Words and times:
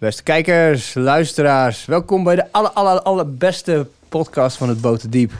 Beste 0.00 0.22
kijkers, 0.22 0.94
luisteraars, 0.94 1.84
welkom 1.84 2.24
bij 2.24 2.34
de 2.34 2.52
aller, 2.52 2.70
aller, 2.70 3.02
allerbeste 3.02 3.86
podcast 4.08 4.56
van 4.56 4.68
het 4.68 4.80
Boterdiep. 4.80 5.32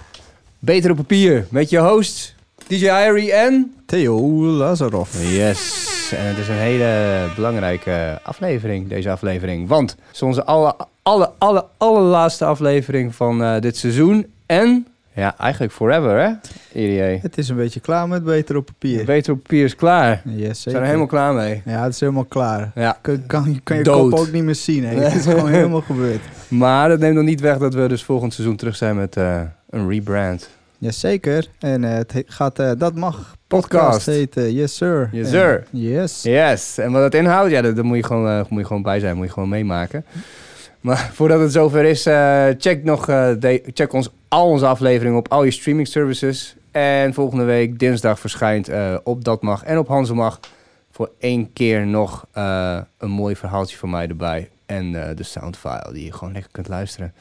Beter 0.59 0.91
op 0.91 0.97
papier, 0.97 1.47
met 1.51 1.71
je 1.71 1.79
host 1.79 2.35
DJ 2.67 2.89
Irie 2.89 3.33
en... 3.33 3.75
Theo 3.87 4.21
Lazarov. 4.45 5.15
Yes, 5.23 6.13
en 6.17 6.27
het 6.27 6.39
is 6.39 6.49
een 6.49 6.55
hele 6.55 7.29
belangrijke 7.35 8.21
aflevering, 8.23 8.89
deze 8.89 9.11
aflevering. 9.11 9.69
Want 9.69 9.91
het 9.91 10.15
is 10.15 10.23
onze 10.23 10.45
alle, 10.45 10.77
alle, 11.03 11.31
alle, 11.39 11.65
allerlaatste 11.77 12.45
aflevering 12.45 13.15
van 13.15 13.43
uh, 13.43 13.61
dit 13.61 13.77
seizoen. 13.77 14.27
En, 14.47 14.87
ja, 15.15 15.35
eigenlijk 15.39 15.73
forever 15.73 16.21
hè? 16.21 17.19
Het 17.21 17.39
is 17.39 17.49
een 17.49 17.57
beetje 17.57 17.81
klaar 17.81 18.09
met 18.09 18.25
Beter 18.25 18.57
op 18.57 18.67
papier. 18.67 19.05
Beter 19.05 19.33
op 19.33 19.43
papier 19.43 19.65
is 19.65 19.75
klaar. 19.77 20.23
Yes, 20.25 20.35
We 20.35 20.43
zeker. 20.45 20.55
zijn 20.63 20.77
er 20.77 20.85
helemaal 20.85 21.07
klaar 21.07 21.35
mee. 21.35 21.63
Ja, 21.65 21.83
het 21.83 21.95
is 21.95 22.01
helemaal 22.01 22.25
klaar. 22.25 22.71
Ja. 22.75 22.99
Kan, 23.01 23.27
kan, 23.27 23.61
kan 23.65 23.77
je 23.77 23.83
Dood. 23.83 24.11
kop 24.11 24.19
ook 24.19 24.33
niet 24.33 24.45
meer 24.45 24.55
zien. 24.55 24.85
Hè? 24.85 24.95
Het 24.95 25.15
is 25.15 25.25
gewoon 25.35 25.49
helemaal 25.51 25.81
gebeurd. 25.81 26.21
Maar 26.49 26.89
dat 26.89 26.99
neemt 26.99 27.15
nog 27.15 27.25
niet 27.25 27.41
weg 27.41 27.59
dat 27.59 27.75
we 27.75 27.89
dus 27.89 28.05
volgend 28.05 28.35
seizoen 28.35 28.57
terug 28.57 28.77
zijn 28.77 28.97
met 28.97 29.17
eh, 29.17 29.41
een 29.71 29.89
rebrand. 29.89 30.49
Jazeker. 30.79 31.47
En 31.59 31.85
eh, 31.85 31.93
het 31.95 32.13
he- 32.13 32.23
gaat, 32.27 32.59
eh, 32.59 32.71
dat 32.79 32.95
mag 32.95 33.37
Podcast. 33.47 34.07
heten. 34.07 34.53
Yes, 34.53 34.77
sir. 34.77 35.09
Yes, 35.13 35.25
En- 35.25 35.31
sir. 35.33 35.65
yes. 35.71 36.23
Yes, 36.23 36.79
en 36.79 36.93
wat 36.93 37.03
dat 37.03 37.15
inhoudt, 37.15 37.51
ja, 37.51 37.63
daar 37.63 37.75
daar 37.75 37.85
moet, 37.85 37.97
je 37.97 38.05
gewoon, 38.05 38.47
moet 38.49 38.61
je 38.61 38.67
gewoon 38.67 38.83
bij 38.83 39.01
zijn, 39.01 39.17
moet 39.17 39.27
je 39.27 39.33
gewoon 39.33 39.49
meemaken. 39.49 40.05
Maar 40.81 41.11
voordat 41.15 41.41
het 41.41 41.53
zover 41.53 41.85
is, 41.85 42.07
eh, 42.07 42.47
check, 42.59 42.85
nog, 42.85 43.09
eh, 43.09 43.31
de- 43.39 43.63
check 43.75 43.93
ons, 43.93 44.11
al 44.29 44.49
onze 44.49 44.67
afleveringen 44.67 45.19
op 45.19 45.29
al 45.29 45.45
je 45.45 45.51
streaming 45.51 45.89
services. 45.89 46.55
En 46.71 47.15
volgende 47.15 47.45
week 47.45 47.79
dinsdag 47.79 48.21
verschijnt 48.21 48.69
eh, 48.69 48.95
op 49.05 49.25
Dat 49.25 49.43
Mag 49.43 49.63
en 49.65 49.79
op 49.79 49.89
Hanze 49.89 50.15
Mag 50.15 50.41
voor 50.91 51.11
één 51.19 51.53
keer 51.53 51.87
nog 51.87 52.27
een 52.99 53.11
mooi 53.11 53.37
verhaaltje 53.37 53.77
van 53.77 53.91
mij 53.91 54.09
erbij. 54.09 54.49
En 54.67 54.93
de 54.93 55.23
soundfile 55.23 55.91
die 55.93 56.05
je 56.05 56.13
gewoon 56.13 56.33
lekker 56.33 56.51
kunt 56.53 56.69
luisteren. 56.69 57.13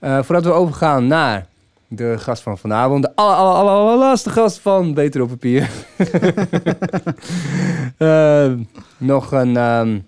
Voordat 0.00 0.44
we 0.44 0.50
overgaan 0.50 1.06
naar 1.06 1.46
de 1.88 2.18
gast 2.18 2.42
van 2.42 2.58
vanavond. 2.58 3.02
De 3.02 3.10
aller, 3.14 3.36
aller, 3.36 3.54
aller, 3.54 3.72
allerlaatste 3.72 4.30
gast 4.30 4.58
van 4.58 4.94
Beter 4.94 5.22
op 5.22 5.28
Papier. 5.28 5.70
Nog 8.96 9.32
een 9.32 9.56
ehm, 9.56 9.98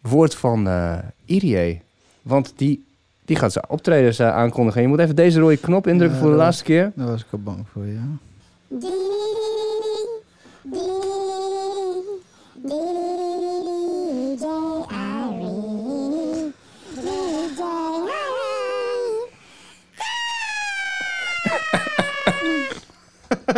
woord 0.00 0.34
van 0.34 0.68
Irie. 1.24 1.83
Want 2.24 2.52
die, 2.56 2.84
die 3.24 3.36
gaat 3.36 3.52
zijn 3.52 3.68
optredens 3.68 4.18
eh, 4.18 4.30
aankondigen. 4.30 4.82
Je 4.82 4.88
moet 4.88 4.98
even 4.98 5.16
deze 5.16 5.40
rode 5.40 5.56
knop 5.56 5.86
indrukken 5.86 6.16
Ja, 6.18 6.22
voor 6.22 6.32
de 6.32 6.38
laatste 6.38 6.64
keer. 6.64 6.92
Daar 6.94 7.06
was 7.06 7.20
ik 7.20 7.26
al 7.30 7.38
bang 7.38 7.66
voor, 7.72 7.86
ja. 7.86 8.06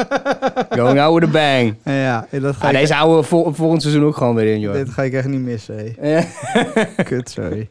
Going 0.78 1.00
out 1.00 1.20
with 1.20 1.28
a 1.28 1.32
bang. 1.32 1.74
Ja, 1.84 2.26
en 2.30 2.40
dat 2.40 2.56
ga, 2.56 2.66
Ah, 2.66 2.72
ik, 2.72 2.78
deze 2.78 2.94
houden 2.94 3.16
we 3.16 3.22
vol, 3.22 3.52
volgend 3.52 3.82
seizoen 3.82 4.04
ook 4.04 4.16
gewoon 4.16 4.34
weer 4.34 4.54
in, 4.54 4.60
joh. 4.60 4.72
dit 4.72 4.88
ga 4.88 5.02
ik 5.02 5.12
echt 5.12 5.28
niet 5.28 5.40
missen. 5.40 5.94
Ja. 6.02 6.24
Kut, 7.08 7.30
sorry. 7.30 7.68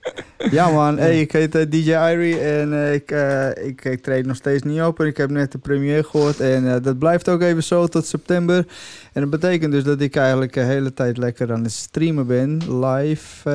Ja 0.51 0.69
man, 0.69 0.97
hey, 0.97 1.19
ik 1.19 1.31
heet 1.31 1.55
eh, 1.55 1.65
DJ 1.69 1.91
Irie 1.91 2.39
en 2.39 2.73
eh, 2.73 2.93
ik, 2.93 3.11
eh, 3.11 3.67
ik, 3.67 3.85
ik 3.85 4.03
treed 4.03 4.25
nog 4.25 4.35
steeds 4.35 4.63
niet 4.63 4.81
op. 4.81 4.99
En 4.99 5.05
ik 5.05 5.17
heb 5.17 5.29
net 5.29 5.51
de 5.51 5.57
première 5.57 6.03
gehoord 6.03 6.39
en 6.39 6.81
dat 6.81 6.99
blijft 6.99 7.29
ook 7.29 7.41
even 7.41 7.63
zo 7.63 7.87
tot 7.87 8.05
september. 8.05 8.65
En 9.13 9.21
dat 9.21 9.29
betekent 9.29 9.71
dus 9.71 9.83
dat 9.83 10.01
ik 10.01 10.15
eigenlijk 10.15 10.53
de 10.53 10.61
hele 10.61 10.93
tijd 10.93 11.17
lekker 11.17 11.53
aan 11.53 11.63
het 11.63 11.71
streamen 11.71 12.27
ben. 12.27 12.79
Live 12.85 13.49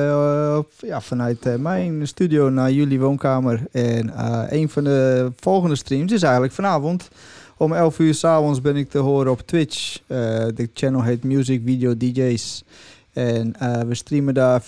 ja, 0.79 1.01
vanuit 1.01 1.57
mijn 1.59 2.07
studio 2.07 2.49
naar 2.49 2.71
jullie 2.71 2.99
woonkamer. 2.99 3.59
En 3.71 4.11
een 4.55 4.69
van 4.69 4.83
de 4.83 5.31
volgende 5.39 5.75
streams 5.75 6.11
is 6.11 6.23
eigenlijk 6.23 6.53
vanavond. 6.53 7.09
Om 7.61 7.73
11 7.73 7.99
uur 7.99 8.13
s'avonds 8.13 8.61
ben 8.61 8.75
ik 8.75 8.89
te 8.89 8.97
horen 8.97 9.31
op 9.31 9.41
Twitch. 9.41 9.99
Eh, 10.07 10.17
de 10.55 10.69
channel 10.73 11.03
heet 11.03 11.23
Music 11.23 11.61
Video 11.65 11.97
DJ's. 11.97 12.63
En 13.13 13.55
eh, 13.59 13.81
we 13.81 13.95
streamen 13.95 14.33
daar 14.33 14.61
24-7, 14.61 14.65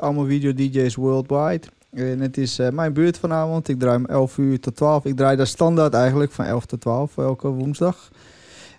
allemaal 0.00 0.24
video 0.26 0.54
DJ's 0.54 0.94
worldwide. 0.94 1.66
En 1.92 2.20
het 2.20 2.38
is 2.38 2.58
eh, 2.58 2.68
mijn 2.68 2.92
beurt 2.92 3.18
vanavond. 3.18 3.68
Ik 3.68 3.78
draai 3.78 3.96
om 3.96 4.06
11 4.06 4.38
uur 4.38 4.60
tot 4.60 4.76
12. 4.76 5.04
Ik 5.04 5.16
draai 5.16 5.36
daar 5.36 5.46
standaard 5.46 5.94
eigenlijk 5.94 6.32
van 6.32 6.44
11 6.44 6.66
tot 6.66 6.80
12 6.80 7.18
elke 7.18 7.48
woensdag. 7.48 8.10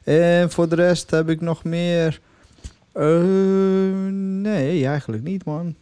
En 0.04 0.52
voor 0.52 0.70
de 0.70 0.76
rest 0.76 1.12
heb 1.12 1.30
ik 1.30 1.42
nog 1.42 1.64
meer. 1.64 2.20
Nee, 4.42 4.88
eigenlijk 4.88 5.24
niet, 5.24 5.46
man. 5.46 5.76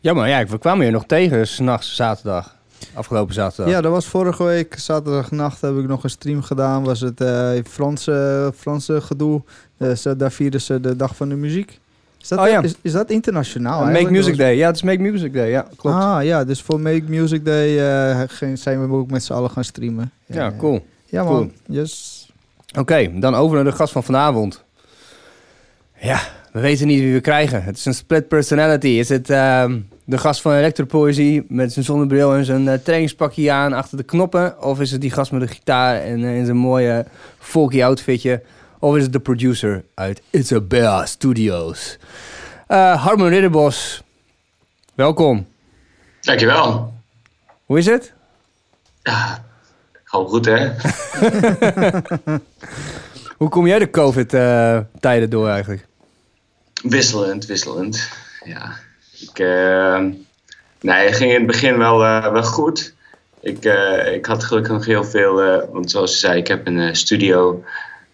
ja, 0.00 0.12
maar 0.12 0.28
ja, 0.28 0.46
we 0.46 0.58
kwamen 0.58 0.86
je 0.86 0.92
nog 0.92 1.06
tegen 1.06 1.48
s'nachts 1.48 1.96
zaterdag. 1.96 2.55
Afgelopen 2.94 3.34
zaterdag. 3.34 3.72
Ja, 3.72 3.80
dat 3.80 3.92
was 3.92 4.06
vorige 4.06 4.44
week. 4.44 4.78
Zaterdagnacht 4.78 5.60
heb 5.60 5.76
ik 5.78 5.86
nog 5.86 6.04
een 6.04 6.10
stream 6.10 6.42
gedaan. 6.42 6.84
Was 6.84 7.00
het 7.00 7.20
eh, 7.20 7.50
Franse, 7.68 8.52
Franse 8.56 9.00
gedoe. 9.00 9.42
Eh, 9.76 9.90
daar 10.16 10.32
vierden 10.32 10.60
ze 10.60 10.80
de 10.80 10.96
dag 10.96 11.16
van 11.16 11.28
de 11.28 11.34
muziek. 11.34 11.78
Is 12.20 12.28
dat, 12.28 12.38
Oh, 12.38 12.48
ja. 12.48 12.62
is, 12.62 12.74
is 12.82 12.92
dat 12.92 13.10
internationaal? 13.10 13.84
Make? 13.84 14.10
Music 14.10 14.28
was- 14.28 14.36
Day. 14.38 14.56
Ja, 14.56 14.66
het 14.66 14.76
is 14.76 14.82
Make 14.82 14.98
Music 14.98 15.32
Day. 15.32 15.48
Ja, 15.50 15.66
klopt. 15.76 15.96
Ah 15.96 16.24
ja, 16.24 16.44
dus 16.44 16.62
voor 16.62 16.80
Make 16.80 17.02
Music 17.08 17.44
Day 17.44 17.78
eh, 18.18 18.54
zijn 18.54 18.88
we 18.88 18.94
ook 18.96 19.10
met 19.10 19.24
z'n 19.24 19.32
allen 19.32 19.50
gaan 19.50 19.64
streamen. 19.64 20.10
ja, 20.26 20.52
cool. 20.58 20.86
Ja 21.06 21.22
man, 21.24 21.32
Cool. 21.32 21.50
yes. 21.78 22.28
Oké, 22.78 23.10
dan 23.20 23.34
over 23.34 23.54
naar 23.56 23.64
de 23.64 23.72
gast 23.72 23.92
van 23.92 24.02
vanavond. 24.04 24.64
Ja, 26.00 26.20
we 26.52 26.60
weten 26.60 26.86
niet 26.86 27.00
wie 27.00 27.12
we 27.12 27.20
krijgen. 27.20 27.62
Het 27.64 27.76
is 27.76 27.84
een 27.84 27.94
split 27.94 28.28
personality. 28.28 28.86
Is 28.86 29.08
het 29.08 29.30
ehm, 29.30 29.78
de 30.06 30.18
gast 30.18 30.40
van 30.40 30.52
Electropoëzie 30.52 31.44
met 31.48 31.72
zijn 31.72 31.84
zonnebril 31.84 32.34
en 32.34 32.44
zijn 32.44 32.68
eh, 32.68 32.78
trainingspakje 32.78 33.52
aan 33.52 33.72
achter 33.72 33.96
de 33.96 34.02
knoppen? 34.02 34.62
Of 34.62 34.80
is 34.80 34.90
het 34.90 35.00
die 35.00 35.10
gast 35.10 35.32
met 35.32 35.40
de 35.40 35.48
gitaar 35.48 36.00
en 36.00 36.24
eh, 36.24 36.36
in 36.36 36.44
zijn 36.44 36.56
mooie 36.56 37.06
folky 37.38 37.82
outfitje? 37.82 38.42
Of 38.78 38.96
is 38.96 39.02
het 39.02 39.12
de 39.12 39.20
producer 39.20 39.84
uit 39.94 40.22
Isabella 40.30 41.06
Studios? 41.06 41.98
Eh 42.66 43.04
Harmon 43.04 43.28
Ridderbos, 43.28 44.02
welkom. 44.94 45.46
Dankjewel. 46.20 46.94
Hoe 47.64 47.78
is 47.78 47.86
het? 47.86 48.12
Ja, 49.02 49.44
gewoon 50.04 50.28
goed 50.28 50.44
hè? 50.44 50.70
Hoe 53.38 53.48
kom 53.48 53.66
jij 53.66 53.78
de 53.78 53.90
COVID-tijden 53.90 55.30
door 55.30 55.48
eigenlijk? 55.48 55.86
Wisselend, 56.82 57.46
wisselend. 57.46 58.08
Ja, 58.44 58.76
ik, 59.20 59.38
eh, 59.38 60.04
nee, 60.80 61.12
ging 61.12 61.30
in 61.30 61.38
het 61.38 61.46
begin 61.46 61.78
wel, 61.78 62.04
eh, 62.04 62.32
wel 62.32 62.42
goed. 62.42 62.94
Ik, 63.40 63.64
eh, 63.64 64.14
ik 64.14 64.26
had 64.26 64.44
gelukkig 64.44 64.72
nog 64.72 64.86
heel 64.86 65.04
veel, 65.04 65.66
want 65.72 65.90
zoals 65.90 66.12
je 66.12 66.18
zei, 66.18 66.38
ik 66.38 66.46
heb 66.46 66.66
een 66.66 66.96
studio 66.96 67.64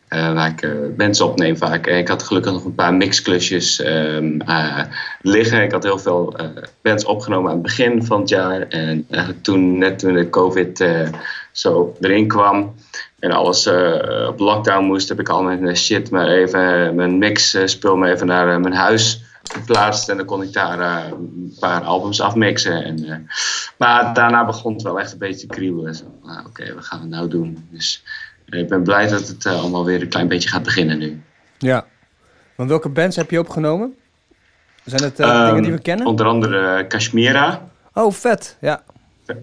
waar 0.08 0.48
ik 0.48 0.96
bands 0.96 1.20
opneem 1.20 1.56
vaak. 1.56 1.86
En 1.86 1.98
ik 1.98 2.08
had 2.08 2.22
gelukkig 2.22 2.52
nog 2.52 2.64
een 2.64 2.74
paar 2.74 2.94
mixklusjes 2.94 3.80
eh, 3.80 4.80
liggen. 5.20 5.62
Ik 5.62 5.72
had 5.72 5.82
heel 5.82 5.98
veel 5.98 6.36
bands 6.82 7.04
opgenomen 7.04 7.50
aan 7.50 7.56
het 7.56 7.62
begin 7.62 8.04
van 8.04 8.20
het 8.20 8.28
jaar. 8.28 8.68
En 8.68 9.06
toen, 9.42 9.78
net 9.78 9.98
toen 9.98 10.14
de 10.14 10.30
COVID 10.30 10.84
zo 11.52 11.96
erin 12.00 12.28
kwam 12.28 12.74
en 13.22 13.30
alles 13.30 13.66
op 14.28 14.38
lockdown 14.38 14.84
moest, 14.84 15.08
heb 15.08 15.20
ik 15.20 15.28
al 15.28 15.42
mijn 15.42 15.76
shit 15.76 16.10
maar 16.10 16.28
even, 16.28 16.94
mijn 16.94 17.18
mix 17.18 17.54
eh, 17.54 17.66
spul 17.66 17.96
maar 17.96 18.10
even 18.10 18.26
naar 18.26 18.60
mijn 18.60 18.74
huis 18.74 19.22
geplaatst. 19.42 20.08
En 20.08 20.16
dan 20.16 20.26
kon 20.26 20.42
ik 20.42 20.52
daar 20.52 20.80
eh, 20.80 21.10
een 21.10 21.56
paar 21.60 21.82
albums 21.82 22.20
afmixen. 22.20 22.84
En, 22.84 23.04
eh, 23.04 23.16
maar 23.78 24.14
daarna 24.14 24.44
begon 24.44 24.72
het 24.72 24.82
wel 24.82 25.00
echt 25.00 25.12
een 25.12 25.18
beetje 25.18 25.46
te 25.46 25.54
kriebelen. 25.54 25.94
Zo, 25.94 26.04
nou, 26.22 26.46
Oké, 26.46 26.74
wat 26.74 26.84
gaan 26.84 27.00
we 27.00 27.06
nou 27.06 27.28
doen? 27.28 27.68
Dus 27.70 28.04
eh, 28.48 28.60
ik 28.60 28.68
ben 28.68 28.82
blij 28.82 29.08
dat 29.08 29.28
het 29.28 29.46
allemaal 29.46 29.84
weer 29.84 30.00
een 30.02 30.08
klein 30.08 30.28
beetje 30.28 30.48
gaat 30.48 30.62
beginnen 30.62 30.98
nu. 30.98 31.22
Ja. 31.58 31.84
Want 32.54 32.68
welke 32.68 32.88
bands 32.88 33.16
heb 33.16 33.30
je 33.30 33.38
opgenomen? 33.38 33.94
Zijn 34.84 35.02
het 35.02 35.20
eh, 35.20 35.28
Ehm, 35.28 35.46
dingen 35.46 35.62
die 35.62 35.72
we 35.72 35.80
kennen? 35.80 36.06
Onder 36.06 36.26
andere 36.26 36.86
Kashmira. 36.86 37.68
Oh, 37.94 38.12
vet. 38.12 38.56
Ja. 38.60 38.82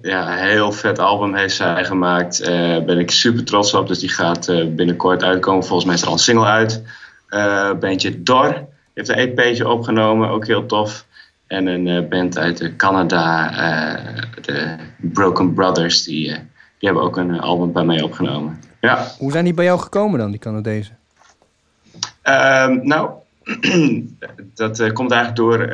Ja, 0.02 0.31
een 0.31 0.48
heel 0.48 0.72
vet 0.72 1.00
album 1.00 1.36
heeft 1.36 1.56
zij 1.56 1.86
gemaakt. 1.86 2.45
Daar 2.45 2.84
ben 2.84 3.00
ik 3.00 3.12
super 3.12 3.44
trots 3.44 3.74
op. 3.74 3.88
Dus 3.88 4.00
die 4.00 4.10
gaat 4.10 4.45
binnenkort 4.75 5.24
uitkomen. 5.24 5.63
Volgens 5.63 5.86
mij 5.86 5.95
is 5.95 6.02
er 6.02 6.07
al 6.07 6.13
een 6.13 6.19
single 6.19 6.45
uit. 6.45 6.84
Eh 7.28 7.72
bandje 7.80 8.24
Dor 8.24 8.68
heeft 9.00 9.38
een 9.38 9.38
EP'tje 9.38 9.68
opgenomen. 9.68 10.30
Ook 10.30 10.48
heel 10.48 10.66
tof. 10.66 11.06
En 11.48 11.68
een 11.68 11.88
eh, 11.88 12.07
band 12.10 12.38
uit 12.38 12.62
eh, 12.62 12.69
Canada, 12.78 13.51
eh, 13.51 14.24
de 14.42 14.75
Broken 14.98 15.54
Brothers. 15.54 16.04
Die, 16.04 16.28
die 16.28 16.90
hebben 16.90 17.04
ook 17.04 17.18
een 17.18 17.40
album 17.40 17.72
bij 17.72 17.84
mij 17.84 18.01
opgenomen. 18.01 18.60
Ja. 18.81 19.07
Hoe 19.18 19.31
zijn 19.31 19.44
die 19.44 19.54
bij 19.54 19.66
jou 19.66 19.80
gekomen 19.80 20.19
dan, 20.19 20.31
die 20.31 20.40
Canadezen? 20.40 20.98
Ehm, 22.22 22.80
nou, 22.84 23.10
dat 24.56 24.94
komt 24.94 25.12
eigenlijk 25.12 25.36
door 25.36 25.68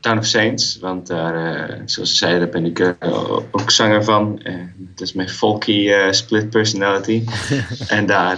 Town 0.00 0.18
of 0.18 0.26
Saints. 0.26 0.78
Want 0.78 1.06
daar, 1.06 1.66
zoals 1.84 2.10
ze 2.10 2.16
zeiden, 2.16 2.40
daar 2.40 2.62
ben 2.62 2.64
ik 2.64 2.94
ook 3.50 3.70
zanger 3.70 4.04
van. 4.04 4.40
Dat 4.78 5.06
is 5.06 5.12
mijn 5.12 5.28
folky 5.28 5.90
split 6.10 6.50
personality. 6.50 7.24
en 7.88 8.06
daar, 8.06 8.36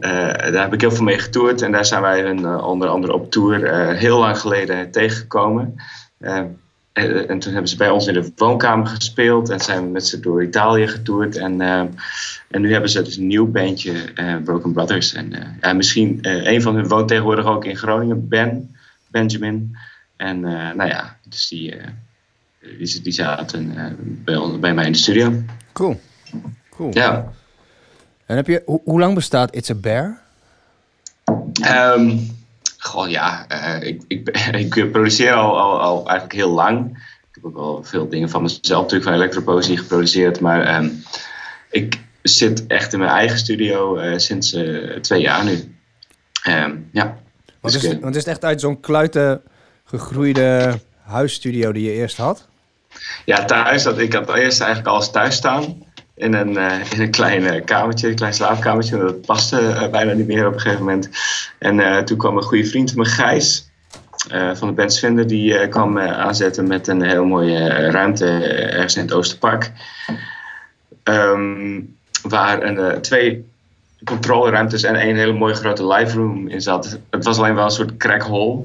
daar 0.00 0.62
heb 0.62 0.72
ik 0.72 0.80
heel 0.80 0.90
veel 0.90 1.04
mee 1.04 1.18
getoerd. 1.18 1.62
En 1.62 1.72
daar 1.72 1.84
zijn 1.84 2.02
wij 2.02 2.24
een, 2.24 2.44
eh, 2.44 2.66
onder 2.66 2.88
andere 2.88 3.12
op 3.12 3.30
tour 3.30 3.64
eh, 3.64 3.96
heel 3.96 4.18
lang 4.18 4.38
geleden 4.38 4.90
tegengekomen. 4.90 5.74
Eh, 6.18 6.42
eh, 6.98 7.30
en 7.30 7.38
toen 7.38 7.52
hebben 7.52 7.70
ze 7.70 7.76
bij 7.76 7.90
ons 7.90 8.06
in 8.06 8.14
de 8.14 8.32
woonkamer 8.36 8.86
gespeeld 8.86 9.48
en 9.48 9.60
zijn 9.60 9.92
met 9.92 10.06
ze 10.06 10.20
door 10.20 10.42
Italië 10.42 10.86
getoerd. 10.86 11.36
En, 11.36 11.60
eh, 11.60 11.80
en 12.48 12.60
nu 12.60 12.72
hebben 12.72 12.90
ze 12.90 13.02
dus 13.02 13.16
een 13.16 13.26
nieuw 13.26 13.46
bandje, 13.46 14.12
eh, 14.14 14.36
Broken 14.44 14.72
Brothers. 14.72 15.14
En 15.14 15.32
ja, 15.60 15.72
misschien 15.72 16.18
een 16.22 16.62
van 16.62 16.74
hun 16.74 16.88
woont 16.88 17.08
tegenwoordig 17.08 17.44
ook 17.44 17.64
in 17.64 17.76
Groningen, 17.76 18.28
Ben, 18.28 18.76
Benjamin. 19.06 19.76
En 20.16 20.40
nou 20.40 20.86
ja, 20.86 21.16
dus 21.28 21.48
die, 21.48 21.74
die, 22.78 23.02
die 23.02 23.12
zaten 23.12 23.74
bij, 24.24 24.58
bij 24.60 24.74
mij 24.74 24.86
in 24.86 24.92
de 24.92 24.98
studio. 24.98 25.32
Cool. 25.72 26.00
cool. 26.70 26.90
Ja. 26.94 27.32
En 28.28 28.36
heb 28.36 28.46
je, 28.46 28.62
hoe 28.66 29.00
lang 29.00 29.14
bestaat 29.14 29.54
It's 29.54 29.70
a 29.70 29.74
Bear? 29.74 30.20
Um, 31.96 32.36
goh, 32.78 33.08
ja, 33.08 33.46
uh, 33.52 33.88
ik, 33.88 34.02
ik, 34.08 34.28
ik, 34.64 34.92
produceer 34.92 35.32
al, 35.32 35.58
al, 35.58 35.80
al, 35.80 35.96
eigenlijk 35.96 36.32
heel 36.32 36.50
lang. 36.50 36.96
Ik 37.20 37.28
heb 37.34 37.44
ook 37.44 37.54
wel 37.54 37.84
veel 37.84 38.08
dingen 38.08 38.28
van 38.28 38.42
mezelf 38.42 38.82
natuurlijk 38.82 39.10
van 39.10 39.12
elektropoëzie 39.12 39.76
geproduceerd. 39.76 40.40
Maar 40.40 40.82
um, 40.82 41.02
ik 41.70 42.00
zit 42.22 42.66
echt 42.66 42.92
in 42.92 42.98
mijn 42.98 43.10
eigen 43.10 43.38
studio 43.38 43.98
uh, 43.98 44.18
sinds 44.18 44.54
uh, 44.54 44.96
twee 45.00 45.20
jaar 45.20 45.44
nu. 45.44 45.76
Um, 46.48 46.88
ja. 46.92 47.18
Want, 47.60 47.74
dus, 47.74 47.84
is, 47.84 47.98
want 48.00 48.16
is 48.16 48.24
het 48.24 48.32
echt 48.32 48.44
uit 48.44 48.60
zo'n 48.60 48.80
kluiten 48.80 49.42
gegroeide 49.84 50.78
huisstudio 51.02 51.72
die 51.72 51.84
je 51.84 51.92
eerst 51.92 52.16
had? 52.16 52.48
Ja, 53.24 53.44
thuis. 53.44 53.82
Dat, 53.82 53.98
ik 53.98 54.12
had 54.12 54.34
eerst 54.34 54.60
eigenlijk 54.60 54.90
alles 54.90 55.10
thuis 55.10 55.34
staan 55.34 55.86
in 56.18 56.34
een, 56.34 56.52
uh, 56.52 56.92
in 56.92 57.00
een 57.00 57.10
klein 57.10 57.64
kamertje, 57.64 58.08
een 58.08 58.14
klein 58.14 58.34
slaapkamertje. 58.34 58.98
Dat 58.98 59.20
paste 59.20 59.60
uh, 59.60 59.88
bijna 59.88 60.12
niet 60.12 60.26
meer 60.26 60.46
op 60.46 60.54
een 60.54 60.60
gegeven 60.60 60.84
moment. 60.84 61.08
En 61.58 61.78
uh, 61.78 61.98
toen 61.98 62.18
kwam 62.18 62.36
een 62.36 62.42
goede 62.42 62.66
vriend 62.66 62.90
van 62.90 63.02
me, 63.02 63.08
Gijs, 63.08 63.70
van 64.54 64.68
de 64.68 64.74
band 64.74 64.92
Svender, 64.92 65.26
die 65.26 65.68
kwam 65.68 65.98
aanzetten 65.98 66.66
met 66.66 66.88
een 66.88 67.02
heel 67.02 67.24
mooie 67.24 67.90
ruimte 67.90 68.26
ergens 68.26 68.96
in 68.96 69.02
het 69.02 69.12
Oosterpark. 69.12 69.72
Um, 71.04 71.96
waar 72.22 72.62
een, 72.62 73.00
twee 73.00 73.46
controleruimtes 74.04 74.82
en 74.82 74.94
één 74.94 75.16
hele 75.16 75.32
mooie 75.32 75.54
grote 75.54 75.86
live 75.86 76.16
room 76.16 76.48
in 76.48 76.60
zat. 76.60 76.98
Het 77.10 77.24
was 77.24 77.38
alleen 77.38 77.54
wel 77.54 77.64
een 77.64 77.70
soort 77.70 77.96
crackhole. 77.96 78.64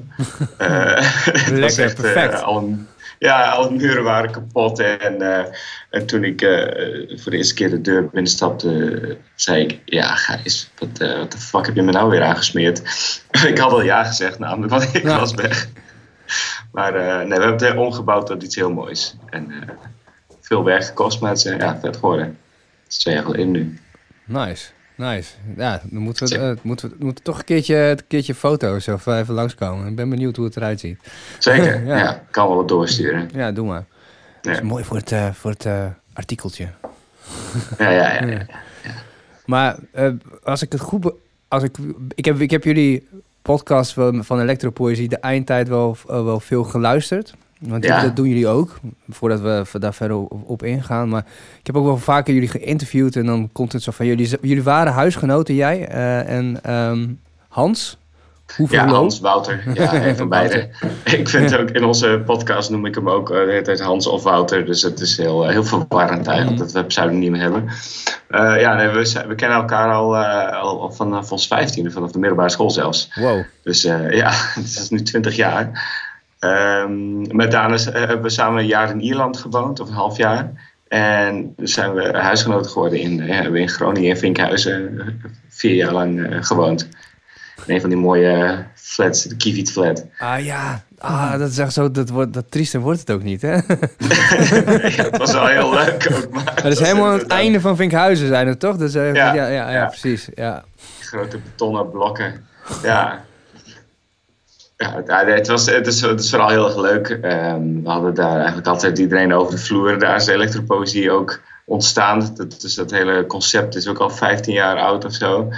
Lekker, 0.58 1.60
was 1.60 1.78
echt, 1.78 2.00
perfect. 2.00 2.42
al 2.42 2.58
een 2.58 2.86
ja, 3.18 3.50
alle 3.50 3.70
muren 3.70 4.02
waren 4.02 4.30
kapot. 4.30 4.78
En, 4.78 5.22
uh, 5.22 5.44
en 5.90 6.06
toen 6.06 6.24
ik 6.24 6.42
uh, 6.42 7.18
voor 7.18 7.30
de 7.30 7.36
eerste 7.36 7.54
keer 7.54 7.70
de 7.70 7.80
deur 7.80 8.08
binnenstapte, 8.08 9.18
zei 9.34 9.62
ik: 9.62 9.80
Ja, 9.84 10.14
Gijs, 10.14 10.70
wat 10.78 11.00
uh, 11.00 11.28
de 11.28 11.38
fuck 11.38 11.66
heb 11.66 11.74
je 11.74 11.82
me 11.82 11.92
nou 11.92 12.10
weer 12.10 12.22
aangesmeerd? 12.22 12.78
ik 13.50 13.58
had 13.58 13.72
al 13.72 13.82
ja 13.82 14.04
gezegd, 14.04 14.38
namelijk, 14.38 14.72
want 14.72 14.94
ik 14.94 15.02
ja. 15.02 15.18
was 15.18 15.34
weg. 15.34 15.68
Maar 16.72 16.92
nee, 16.92 17.38
we 17.38 17.44
hebben 17.44 17.66
het 17.68 17.76
omgebouwd 17.76 18.26
tot 18.26 18.42
iets 18.42 18.54
heel 18.54 18.72
moois. 18.72 19.16
En 19.30 19.52
veel 20.40 20.64
werk 20.64 20.84
gekost, 20.84 21.20
maar 21.20 21.30
het 21.30 21.44
is 21.44 21.52
ja, 21.58 21.78
vet 21.80 21.96
geworden. 21.96 22.26
Het 22.82 22.92
is 22.92 22.98
twee 22.98 23.14
jaar 23.14 23.24
geleden 23.24 23.50
nu. 23.50 23.78
Nice. 24.24 24.70
Nice. 24.96 25.32
Ja, 25.56 25.80
dan 25.84 26.02
moeten 26.02 26.28
we, 26.28 26.38
uh, 26.38 26.50
moeten 26.62 26.88
we 26.88 27.04
moeten 27.04 27.24
toch 27.24 27.38
een 27.38 27.44
keertje, 27.44 27.76
een 27.76 28.06
keertje 28.08 28.34
foto's 28.34 28.88
of 28.88 29.06
even 29.06 29.34
langskomen. 29.34 29.86
Ik 29.86 29.96
ben 29.96 30.08
benieuwd 30.08 30.36
hoe 30.36 30.44
het 30.44 30.56
eruit 30.56 30.80
ziet. 30.80 30.98
Zeker, 31.38 31.84
ja. 31.86 31.96
ja. 31.96 32.22
Kan 32.30 32.46
wel 32.46 32.56
wat 32.56 32.68
doorsturen. 32.68 33.30
Ja, 33.32 33.52
doe 33.52 33.66
maar. 33.66 33.84
Ja. 34.42 34.50
Dat 34.50 34.52
is 34.52 34.60
mooi 34.60 34.84
voor 34.84 34.96
het, 34.96 35.12
uh, 35.12 35.32
voor 35.32 35.50
het 35.50 35.64
uh, 35.64 35.86
artikeltje. 36.12 36.68
Ja, 37.78 37.90
ja, 37.90 38.12
ja. 38.12 38.26
ja, 38.26 38.46
Maar 39.44 39.76
als 40.42 40.62
ik 40.62 40.72
het 40.72 40.80
goed... 40.80 41.12
Als 41.48 41.62
ik, 41.62 41.76
ik, 42.14 42.24
heb, 42.24 42.40
ik 42.40 42.50
heb 42.50 42.64
jullie 42.64 43.08
podcast 43.42 43.92
van 44.20 44.40
Elektropoëzie 44.40 45.08
de 45.08 45.18
eindtijd 45.18 45.68
wel, 45.68 45.96
wel 46.06 46.40
veel 46.40 46.64
geluisterd. 46.64 47.34
Want 47.68 47.84
ja. 47.84 48.02
dat 48.02 48.16
doen 48.16 48.28
jullie 48.28 48.48
ook, 48.48 48.80
voordat 49.08 49.40
we 49.40 49.78
daar 49.78 49.94
verder 49.94 50.16
op, 50.26 50.62
ingaan. 50.62 51.08
Maar 51.08 51.24
ik 51.58 51.66
heb 51.66 51.76
ook 51.76 51.84
wel 51.84 51.98
vaker 51.98 52.34
jullie 52.34 52.48
geïnterviewd 52.48 53.16
en 53.16 53.26
dan 53.26 53.48
komt 53.52 53.72
het 53.72 53.82
zo 53.82 53.90
van... 53.90 54.06
Jullie, 54.06 54.38
jullie 54.40 54.62
waren 54.62 54.92
huisgenoten, 54.92 55.54
jij 55.54 55.88
uh, 55.90 56.28
en 56.28 56.72
um, 56.72 57.20
Hans. 57.48 57.98
Hoeveel 58.56 58.78
ja, 58.78 58.86
Hans, 58.86 59.20
Wouter. 59.20 59.62
Ja, 59.74 59.94
een 60.06 60.16
van 60.16 60.28
beide. 60.28 60.68
ik 61.04 61.28
vind 61.28 61.56
ook 61.56 61.70
in 61.70 61.84
onze 61.84 62.22
podcast 62.26 62.70
noem 62.70 62.86
ik 62.86 62.94
hem 62.94 63.08
ook 63.08 63.30
uh, 63.30 63.36
de 63.36 63.50
hele 63.50 63.62
tijd 63.62 63.80
Hans 63.80 64.06
of 64.06 64.22
Wouter. 64.22 64.64
Dus 64.64 64.82
het 64.82 65.00
is 65.00 65.16
heel, 65.16 65.44
uh, 65.44 65.50
heel 65.50 65.64
verwarrend 65.64 66.26
eigenlijk 66.26 66.58
dat 66.58 66.72
we 66.72 66.84
pseudoniem 66.84 67.34
hebben. 67.34 67.64
Uh, 68.30 68.60
ja, 68.60 68.74
nee, 68.74 68.88
we, 68.88 69.24
we, 69.28 69.34
kennen 69.34 69.58
elkaar 69.58 69.92
al, 69.92 70.16
al 70.16 70.92
vanaf 70.92 71.32
ons 71.32 71.46
vijftiende, 71.46 71.90
vanaf 71.90 72.12
de 72.12 72.18
middelbare 72.18 72.50
school 72.50 72.70
zelfs. 72.70 73.10
Wow. 73.14 73.42
Dus 73.62 73.82
ja, 73.82 74.30
het 74.54 74.64
is 74.64 74.90
nu 74.90 75.02
twintig 75.02 75.36
jaar. 75.36 75.70
Um, 76.44 77.36
met 77.36 77.50
Daan 77.50 77.72
hebben 77.72 78.22
we 78.22 78.30
samen 78.30 78.60
een 78.60 78.66
jaar 78.66 78.90
in 78.90 79.00
Ierland 79.00 79.36
gewoond, 79.36 79.80
of 79.80 79.88
een 79.88 79.94
half 79.94 80.16
jaar. 80.16 80.72
En 80.88 81.54
zijn 81.56 81.94
we 81.94 82.18
huisgenoten 82.18 82.70
geworden 82.70 83.00
in, 83.00 83.26
ja, 83.26 83.34
hebben 83.34 83.60
in 83.60 83.68
Groningen 83.68 84.10
in 84.10 84.16
Vinkhuizen 84.16 85.04
vier 85.48 85.74
jaar 85.74 85.92
lang 85.92 86.18
uh, 86.18 86.36
gewoond. 86.40 86.88
In 87.66 87.74
een 87.74 87.80
van 87.80 87.90
die 87.90 87.98
mooie 87.98 88.64
flats, 88.74 89.22
de 89.22 89.36
Kievit 89.36 89.70
flat. 89.70 90.06
Ah 90.18 90.44
ja, 90.44 90.84
ah, 90.98 91.38
dat 91.38 91.50
is 91.50 91.58
echt 91.58 91.72
zo, 91.72 91.90
dat, 91.90 92.08
wordt, 92.08 92.32
dat 92.32 92.50
triester 92.50 92.80
wordt 92.80 93.00
het 93.00 93.10
ook 93.10 93.22
niet, 93.22 93.42
hè? 93.42 93.54
ja, 94.96 95.02
dat 95.02 95.16
was 95.16 95.32
wel 95.32 95.46
heel 95.46 95.70
leuk 95.70 96.08
ook. 96.12 96.30
Maar 96.30 96.54
dat 96.54 96.72
is 96.72 96.80
helemaal 96.80 97.12
aan 97.12 97.18
het 97.18 97.26
einde 97.26 97.60
van 97.60 97.76
Vinkhuizen 97.76 98.28
zijn 98.28 98.48
het 98.48 98.60
toch? 98.60 98.76
Dus, 98.76 98.94
uh, 98.94 99.14
ja, 99.14 99.34
ja, 99.34 99.46
ja, 99.46 99.70
ja, 99.70 99.86
precies. 99.86 100.28
Ja. 100.34 100.64
Grote 101.00 101.38
betonnen 101.38 101.90
blokken. 101.90 102.46
Ja, 102.82 103.24
ja, 104.76 105.02
het, 105.24 105.46
was, 105.46 105.66
het, 105.66 105.86
is, 105.86 106.00
het 106.00 106.20
is 106.20 106.30
vooral 106.30 106.48
heel 106.48 106.66
erg 106.66 106.76
leuk. 106.76 107.08
Um, 107.08 107.82
we 107.82 107.88
hadden 107.88 108.14
daar 108.14 108.36
eigenlijk 108.36 108.66
altijd 108.66 108.98
iedereen 108.98 109.34
over 109.34 109.52
de 109.52 109.58
vloer. 109.58 109.98
Daar 109.98 110.16
is 110.16 110.26
elektropoëzie 110.26 111.10
ook 111.10 111.40
ontstaan. 111.64 112.34
Dat, 112.36 112.60
dus 112.60 112.74
dat 112.74 112.90
hele 112.90 113.26
concept 113.26 113.76
is 113.76 113.88
ook 113.88 113.98
al 113.98 114.10
15 114.10 114.54
jaar 114.54 114.76
oud 114.78 115.04
of 115.04 115.12
zo. 115.12 115.48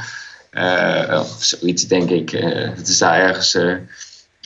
Uh, 0.52 1.18
of 1.20 1.36
zoiets, 1.40 1.86
denk 1.86 2.10
ik. 2.10 2.32
Uh, 2.32 2.68
het 2.76 2.88
is 2.88 2.98
daar 2.98 3.20
ergens 3.20 3.54
uh, 3.54 3.74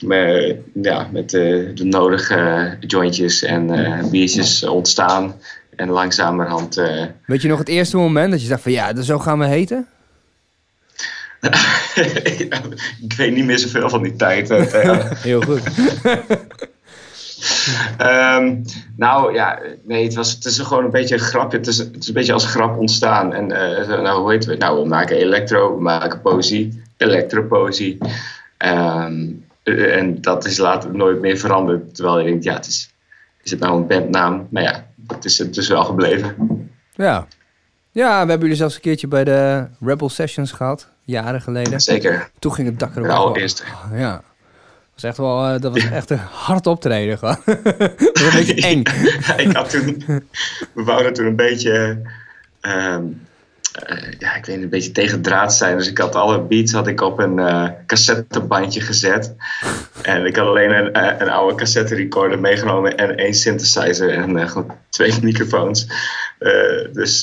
met, 0.03 0.55
ja, 0.73 1.07
met 1.11 1.29
de 1.29 1.73
nodige 1.83 2.75
jointjes 2.79 3.43
en 3.43 3.69
biertjes 4.09 4.63
ontstaan. 4.63 5.35
En 5.75 5.89
langzamerhand... 5.89 6.75
Weet 7.25 7.41
je 7.41 7.47
nog 7.47 7.59
het 7.59 7.67
eerste 7.67 7.97
moment 7.97 8.31
dat 8.31 8.41
je 8.41 8.47
dacht 8.47 8.61
van 8.61 8.71
ja, 8.71 9.01
zo 9.01 9.19
gaan 9.19 9.39
we 9.39 9.45
heten? 9.45 9.87
ik 13.01 13.13
weet 13.17 13.33
niet 13.33 13.45
meer 13.45 13.59
zoveel 13.59 13.89
van 13.89 14.03
die 14.03 14.15
tijd. 14.15 14.49
Heel 15.29 15.41
goed. 15.41 15.61
um, 18.01 18.61
nou 18.95 19.33
ja, 19.33 19.59
nee, 19.83 20.03
het, 20.03 20.13
was, 20.13 20.31
het 20.31 20.45
is 20.45 20.59
gewoon 20.59 20.83
een 20.83 20.91
beetje 20.91 21.15
een 21.15 21.21
grapje. 21.21 21.57
Het 21.57 21.67
is, 21.67 21.77
het 21.77 21.97
is 21.99 22.07
een 22.07 22.13
beetje 22.13 22.33
als 22.33 22.45
grap 22.45 22.77
ontstaan. 22.77 23.33
En 23.33 23.49
uh, 23.49 23.87
nou, 23.87 24.21
hoe 24.21 24.31
heet 24.31 24.45
het? 24.45 24.59
Nou, 24.59 24.81
we 24.81 24.87
maken 24.87 25.17
elektro, 25.17 25.75
we 25.75 25.81
maken 25.81 26.21
poëzie, 26.21 26.83
elektropoëzie. 26.97 27.97
Um, 28.57 29.45
en 29.63 30.21
dat 30.21 30.45
is 30.45 30.57
later 30.57 30.95
nooit 30.95 31.21
meer 31.21 31.37
veranderd. 31.37 31.95
Terwijl 31.95 32.19
je 32.19 32.25
denkt, 32.25 32.43
ja, 32.43 32.53
het 32.53 32.67
is, 32.67 32.93
is 33.43 33.51
het 33.51 33.59
nou 33.59 33.77
een 33.77 33.87
bandnaam? 33.87 34.47
Maar 34.49 34.63
ja, 34.63 34.87
het 35.07 35.25
is, 35.25 35.37
het 35.37 35.57
is 35.57 35.67
wel 35.67 35.83
gebleven. 35.83 36.35
Ja. 36.93 37.27
Ja, 37.91 38.11
we 38.11 38.29
hebben 38.29 38.39
jullie 38.39 38.55
zelfs 38.55 38.75
een 38.75 38.81
keertje 38.81 39.07
bij 39.07 39.23
de 39.23 39.67
Rebel 39.79 40.09
Sessions 40.09 40.51
gehad 40.51 40.89
jaren 41.11 41.41
geleden. 41.41 41.81
Zeker. 41.81 42.29
Toen 42.39 42.53
ging 42.53 42.67
het 42.67 42.79
dak 42.79 42.95
erop. 42.95 43.07
Nou, 43.07 43.39
eerst. 43.39 43.63
Ja. 43.93 44.11
Dat 44.11 44.23
was 44.93 45.03
echt 45.03 45.17
wel, 45.17 45.53
uh, 45.53 45.61
dat 45.61 45.73
was 45.73 45.89
echt 45.99 46.09
een 46.09 46.17
hard 46.17 46.67
optreden 46.67 47.17
gewoon. 47.17 47.37
dat 47.45 48.11
was 48.13 48.23
een 48.23 48.45
beetje 48.45 48.67
eng. 48.71 48.83
ik 49.37 49.55
had 49.55 49.69
toen, 49.69 50.03
we 50.73 50.83
wouden 50.83 51.13
toen 51.13 51.25
een 51.25 51.35
beetje, 51.35 52.01
um, 52.61 53.21
uh, 53.89 53.97
ja, 54.19 54.35
ik 54.35 54.45
weet 54.45 54.55
niet, 54.55 54.63
een 54.63 54.69
beetje 54.69 54.91
tegen 54.91 55.21
draad 55.21 55.53
zijn. 55.53 55.77
Dus 55.77 55.87
ik 55.87 55.97
had 55.97 56.15
alle 56.15 56.41
beats 56.41 56.71
had 56.71 56.87
ik 56.87 57.01
op 57.01 57.19
een 57.19 57.37
uh, 57.37 57.67
cassettebandje 57.85 58.81
gezet. 58.81 59.35
En 60.01 60.25
ik 60.25 60.35
had 60.35 60.47
alleen 60.47 60.71
een, 60.71 61.21
een 61.21 61.29
oude 61.29 61.55
cassette 61.55 61.95
recorder 61.95 62.39
meegenomen 62.39 62.97
en 62.97 63.17
één 63.17 63.33
synthesizer 63.33 64.09
en 64.09 64.49
gewoon 64.49 64.71
twee 64.89 65.13
microfoons. 65.23 65.87
dus 66.93 67.21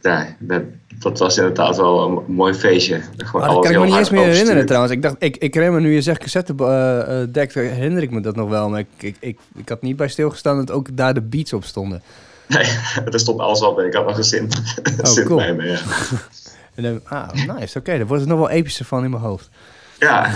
ja, 0.00 0.36
dat, 0.38 0.62
dat 0.98 1.18
was 1.18 1.36
inderdaad 1.36 1.76
wel 1.76 2.08
een 2.08 2.34
mooi 2.34 2.54
feestje. 2.54 3.00
Gewoon 3.16 3.46
dat 3.46 3.62
kan 3.62 3.72
ik 3.72 3.78
me 3.78 3.86
niet 3.86 3.96
eens 3.96 4.10
meer 4.10 4.24
herinneren 4.24 4.66
trouwens. 4.66 4.92
Ik 4.92 5.02
dacht, 5.02 5.16
ik, 5.18 5.36
ik 5.36 5.54
me 5.54 5.80
nu 5.80 5.94
je 5.94 6.02
zegt 6.02 6.20
cassette 6.20 6.54
deck, 7.32 7.54
herinner 7.54 8.02
ik 8.02 8.10
me 8.10 8.20
dat 8.20 8.36
nog 8.36 8.48
wel. 8.48 8.68
Maar 8.68 8.80
ik, 8.80 8.86
ik, 8.98 9.16
ik, 9.20 9.38
ik 9.54 9.68
had 9.68 9.82
niet 9.82 9.96
bij 9.96 10.08
stilgestaan 10.08 10.56
dat 10.56 10.70
ook 10.70 10.96
daar 10.96 11.14
de 11.14 11.22
beats 11.22 11.52
op 11.52 11.64
stonden. 11.64 12.02
Nee, 12.54 12.66
er 13.12 13.20
stond 13.20 13.40
alles 13.40 13.62
op 13.62 13.78
en 13.78 13.86
ik 13.86 13.94
had 13.94 14.06
nog 14.06 14.16
een 14.16 14.24
zint, 14.24 14.62
oh, 15.02 15.24
cool. 15.24 15.36
bij 15.36 15.54
me, 15.54 15.64
ja. 15.64 15.78
en 16.74 16.82
dan, 16.82 17.00
ah, 17.04 17.32
nice, 17.32 17.78
oké, 17.78 17.78
okay, 17.78 17.98
dan 17.98 18.06
wordt 18.06 18.22
het 18.22 18.30
nog 18.30 18.38
wel 18.38 18.50
epischer 18.50 18.84
van 18.84 19.04
in 19.04 19.10
mijn 19.10 19.22
hoofd. 19.22 19.48
Ja, 19.98 20.30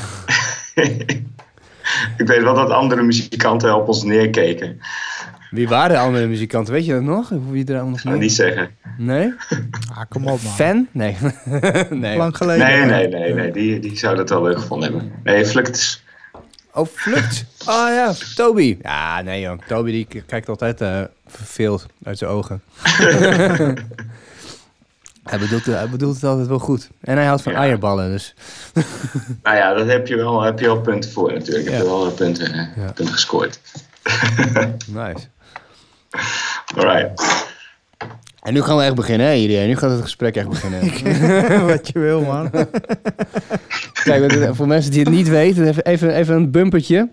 ik 2.16 2.26
weet 2.26 2.42
wel 2.42 2.54
dat 2.54 2.70
andere 2.70 3.02
muzikanten 3.02 3.76
op 3.76 3.88
ons 3.88 4.02
neerkeken. 4.02 4.80
Wie 5.50 5.68
waren 5.68 5.90
de 5.90 5.98
andere 5.98 6.26
muzikanten? 6.26 6.72
Weet 6.72 6.86
je 6.86 6.92
dat 6.92 7.02
nog? 7.02 7.32
Wie 7.50 7.66
er 7.66 7.86
nog 7.86 8.04
mee? 8.04 8.18
niet 8.18 8.32
zeggen. 8.32 8.70
Nee? 8.98 9.34
Ah, 9.94 10.02
kom 10.08 10.26
op 10.26 10.42
man. 10.42 10.52
Fan? 10.52 10.88
Nee. 10.92 11.16
nee. 11.90 12.16
Lang 12.16 12.36
geleden. 12.36 12.66
Nee, 12.66 12.84
nee, 12.84 13.08
nee. 13.08 13.34
nee. 13.34 13.52
Die, 13.52 13.78
die 13.78 13.98
zou 13.98 14.16
dat 14.16 14.30
wel 14.30 14.42
leuk 14.42 14.58
gevonden 14.58 14.92
hebben. 14.92 15.12
Nee, 15.22 15.46
Fluctus. 15.46 16.04
Oh, 16.74 16.86
Flukt. 16.94 17.44
Oh 17.66 17.88
ja, 17.98 18.14
Toby. 18.34 18.78
Ja, 18.82 19.20
nee 19.22 19.40
joh. 19.40 19.58
Toby 19.66 19.90
die 19.90 20.22
kijkt 20.26 20.48
altijd 20.48 20.80
eh, 20.80 21.02
verveeld 21.26 21.86
uit 22.04 22.18
zijn 22.18 22.30
ogen. 22.30 22.62
hij, 25.30 25.38
bedoelt, 25.38 25.64
hij 25.64 25.88
bedoelt 25.88 26.14
het 26.14 26.24
altijd 26.24 26.46
wel 26.46 26.58
goed. 26.58 26.88
En 27.00 27.16
hij 27.16 27.26
houdt 27.26 27.42
van 27.42 27.52
Ja. 27.52 27.58
eierballen, 27.58 28.10
dus... 28.10 28.34
Nou 29.42 29.56
ja, 29.56 29.74
daar 29.74 29.86
heb 29.86 30.06
je 30.06 30.16
wel, 30.16 30.42
heb 30.42 30.58
je 30.58 30.66
wel 30.66 30.80
punten 30.80 31.10
voor 31.12 31.32
natuurlijk. 31.32 31.64
Ik 31.64 31.70
Ja. 31.70 31.76
heb 31.76 31.86
wel 31.86 32.10
punten, 32.12 32.52
eh, 32.52 32.76
Ja. 32.76 32.92
punten 32.92 33.14
gescoord. 33.14 33.60
Nice. 34.86 35.26
Alright. 36.76 37.22
En 38.44 38.52
nu 38.52 38.62
gaan 38.62 38.76
we 38.76 38.82
echt 38.82 38.94
beginnen, 38.94 39.26
hè 39.26 39.34
iedereen? 39.34 39.68
Nu 39.68 39.76
gaat 39.76 39.90
het 39.90 40.00
gesprek 40.00 40.36
echt 40.36 40.48
beginnen. 40.48 40.80
Wat 41.66 41.88
je 41.88 41.98
wil, 41.98 42.20
man. 42.20 42.50
Kijk, 44.04 44.48
voor 44.54 44.66
mensen 44.66 44.90
die 44.90 45.00
het 45.00 45.10
niet 45.10 45.28
weten, 45.28 45.68
even, 45.68 45.84
even, 45.84 46.14
even 46.14 46.34
een 46.34 46.50
bumpertje. 46.50 47.08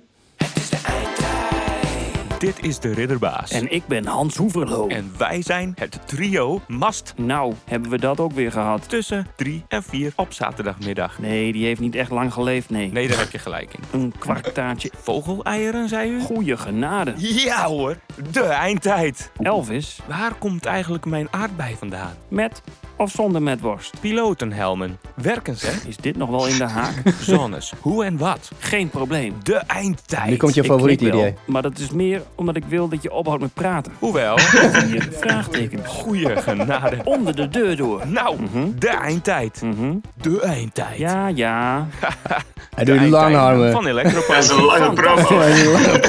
Dit 2.42 2.64
is 2.64 2.80
de 2.80 2.94
Ridderbaas. 2.94 3.52
En 3.52 3.72
ik 3.72 3.88
ben 3.88 4.06
Hans 4.06 4.36
Hoeverlo. 4.36 4.88
En 4.88 5.12
wij 5.18 5.42
zijn 5.42 5.74
het 5.80 6.00
trio 6.06 6.62
Mast. 6.68 7.14
nou, 7.18 7.54
hebben 7.66 7.90
we 7.92 8.00
dat 8.00 8.20
ook 8.20 8.32
weer 8.32 8.52
gehad? 8.52 8.90
Tussen 8.90 9.28
3 9.36 9.64
en 9.68 9.84
4 9.84 10.14
op 10.16 10.34
zaterdagmiddag. 10.34 11.20
Nee, 11.20 11.52
die 11.54 11.66
heeft 11.66 11.80
niet 11.80 11.96
echt 11.96 12.12
lang 12.12 12.34
geleefd, 12.34 12.70
nee. 12.70 12.92
Nee, 12.92 13.08
daar 13.08 13.18
heb 13.20 13.32
je 13.32 13.38
gelijk 13.38 13.74
in. 13.74 14.00
Een 14.00 14.14
kwarktaartje. 14.20 14.92
Vogeleieren, 15.02 15.90
zei 15.90 16.12
u? 16.12 16.22
Goeie 16.22 16.58
genade. 16.58 17.14
Ja 17.18 17.66
hoor, 17.66 17.98
de 18.32 18.44
eindtijd. 18.44 19.32
Elvis, 19.42 20.00
Waar 20.08 20.34
komt 20.34 20.66
eigenlijk 20.66 21.06
mijn 21.06 21.28
aardbei 21.32 21.76
vandaan? 21.76 22.14
met 22.28 22.62
of 22.96 23.12
zonder 23.12 23.42
met 23.42 23.62
worst? 23.62 24.00
Pilotenhelmen. 24.00 25.00
Werken 25.16 25.56
ze? 25.56 25.72
Is 25.88 25.98
dit 25.98 26.18
nog 26.18 26.30
wel 26.30 26.48
in 26.48 26.58
de 26.58 26.68
haak? 26.68 27.02
Zones. 27.22 27.74
Hoe 27.80 28.06
en 28.06 28.18
wat? 28.18 28.52
Geen 28.60 28.90
probleem. 28.90 29.36
De 29.44 29.56
eindtijd. 29.56 30.30
Nu 30.30 30.38
komt 30.38 30.54
je 30.54 30.62
Ik 30.62 30.68
favoriet 30.68 30.98
knik 30.98 31.12
wel, 31.12 31.22
idee. 31.22 31.36
Maar 31.46 31.62
dat 31.62 31.78
is 31.80 31.90
meer 31.92 32.22
omdat 32.36 32.56
ik 32.56 32.64
wil 32.68 32.88
dat 32.88 33.04
je 33.04 33.12
ophoudt 33.12 33.42
met 33.42 33.54
praten. 33.54 33.92
Hoewel, 34.00 34.38
Vier 34.74 35.08
vraagtekens. 35.12 35.88
goeie 35.88 36.36
genade. 36.42 36.98
Onder 37.04 37.36
de 37.36 37.48
deur 37.50 37.76
door. 37.78 38.02
Nou, 38.08 38.38
de 38.76 38.90
eindtijd. 38.90 39.62
Mhm. 39.62 39.96
De 40.22 40.42
eindtijd. 40.42 40.98
Ja, 40.98 41.28
ja. 41.28 41.88
Hij 42.76 42.86
doet 42.86 42.96
lang 42.96 43.12
eindtijd 43.36 43.36
armen. 43.36 43.72
Van 43.72 43.84
Dat 43.84 44.38
is 44.44 44.50
een 44.50 44.62
lange 44.64 44.94
promo. 44.94 45.28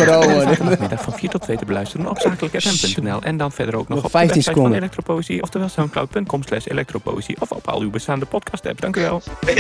Lange 0.07 0.99
van 0.99 1.13
4 1.13 1.29
tot 1.29 1.43
2 1.43 1.57
te 1.57 1.65
beluisteren 1.65 2.07
op 2.09 2.19
zakelijkfm.nl. 2.19 3.23
En 3.23 3.37
dan 3.37 3.53
verder 3.53 3.77
ook 3.77 3.89
nog 3.89 3.97
Nog 3.97 4.05
op 4.05 4.11
15 4.11 4.29
de 4.29 4.35
website 4.35 4.41
seconden. 4.43 4.73
van 4.73 4.81
Elektropoëzie. 4.83 5.43
Oftewel 5.43 5.69
soundcloud.com 5.69 6.43
slash 6.43 6.67
elektropoëzie. 6.67 7.37
Of 7.41 7.51
op 7.51 7.69
al 7.69 7.81
uw 7.81 7.91
bestaande 7.91 8.27
podcast 8.27 8.67
apps. 8.67 8.81
Dank 8.81 8.97
u 8.97 9.01
wel. 9.01 9.23
Hij 9.45 9.55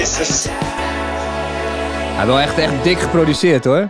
heeft 2.17 2.27
wel 2.27 2.41
echt, 2.41 2.59
echt 2.59 2.73
dik 2.83 2.99
geproduceerd 2.99 3.65
hoor. 3.65 3.89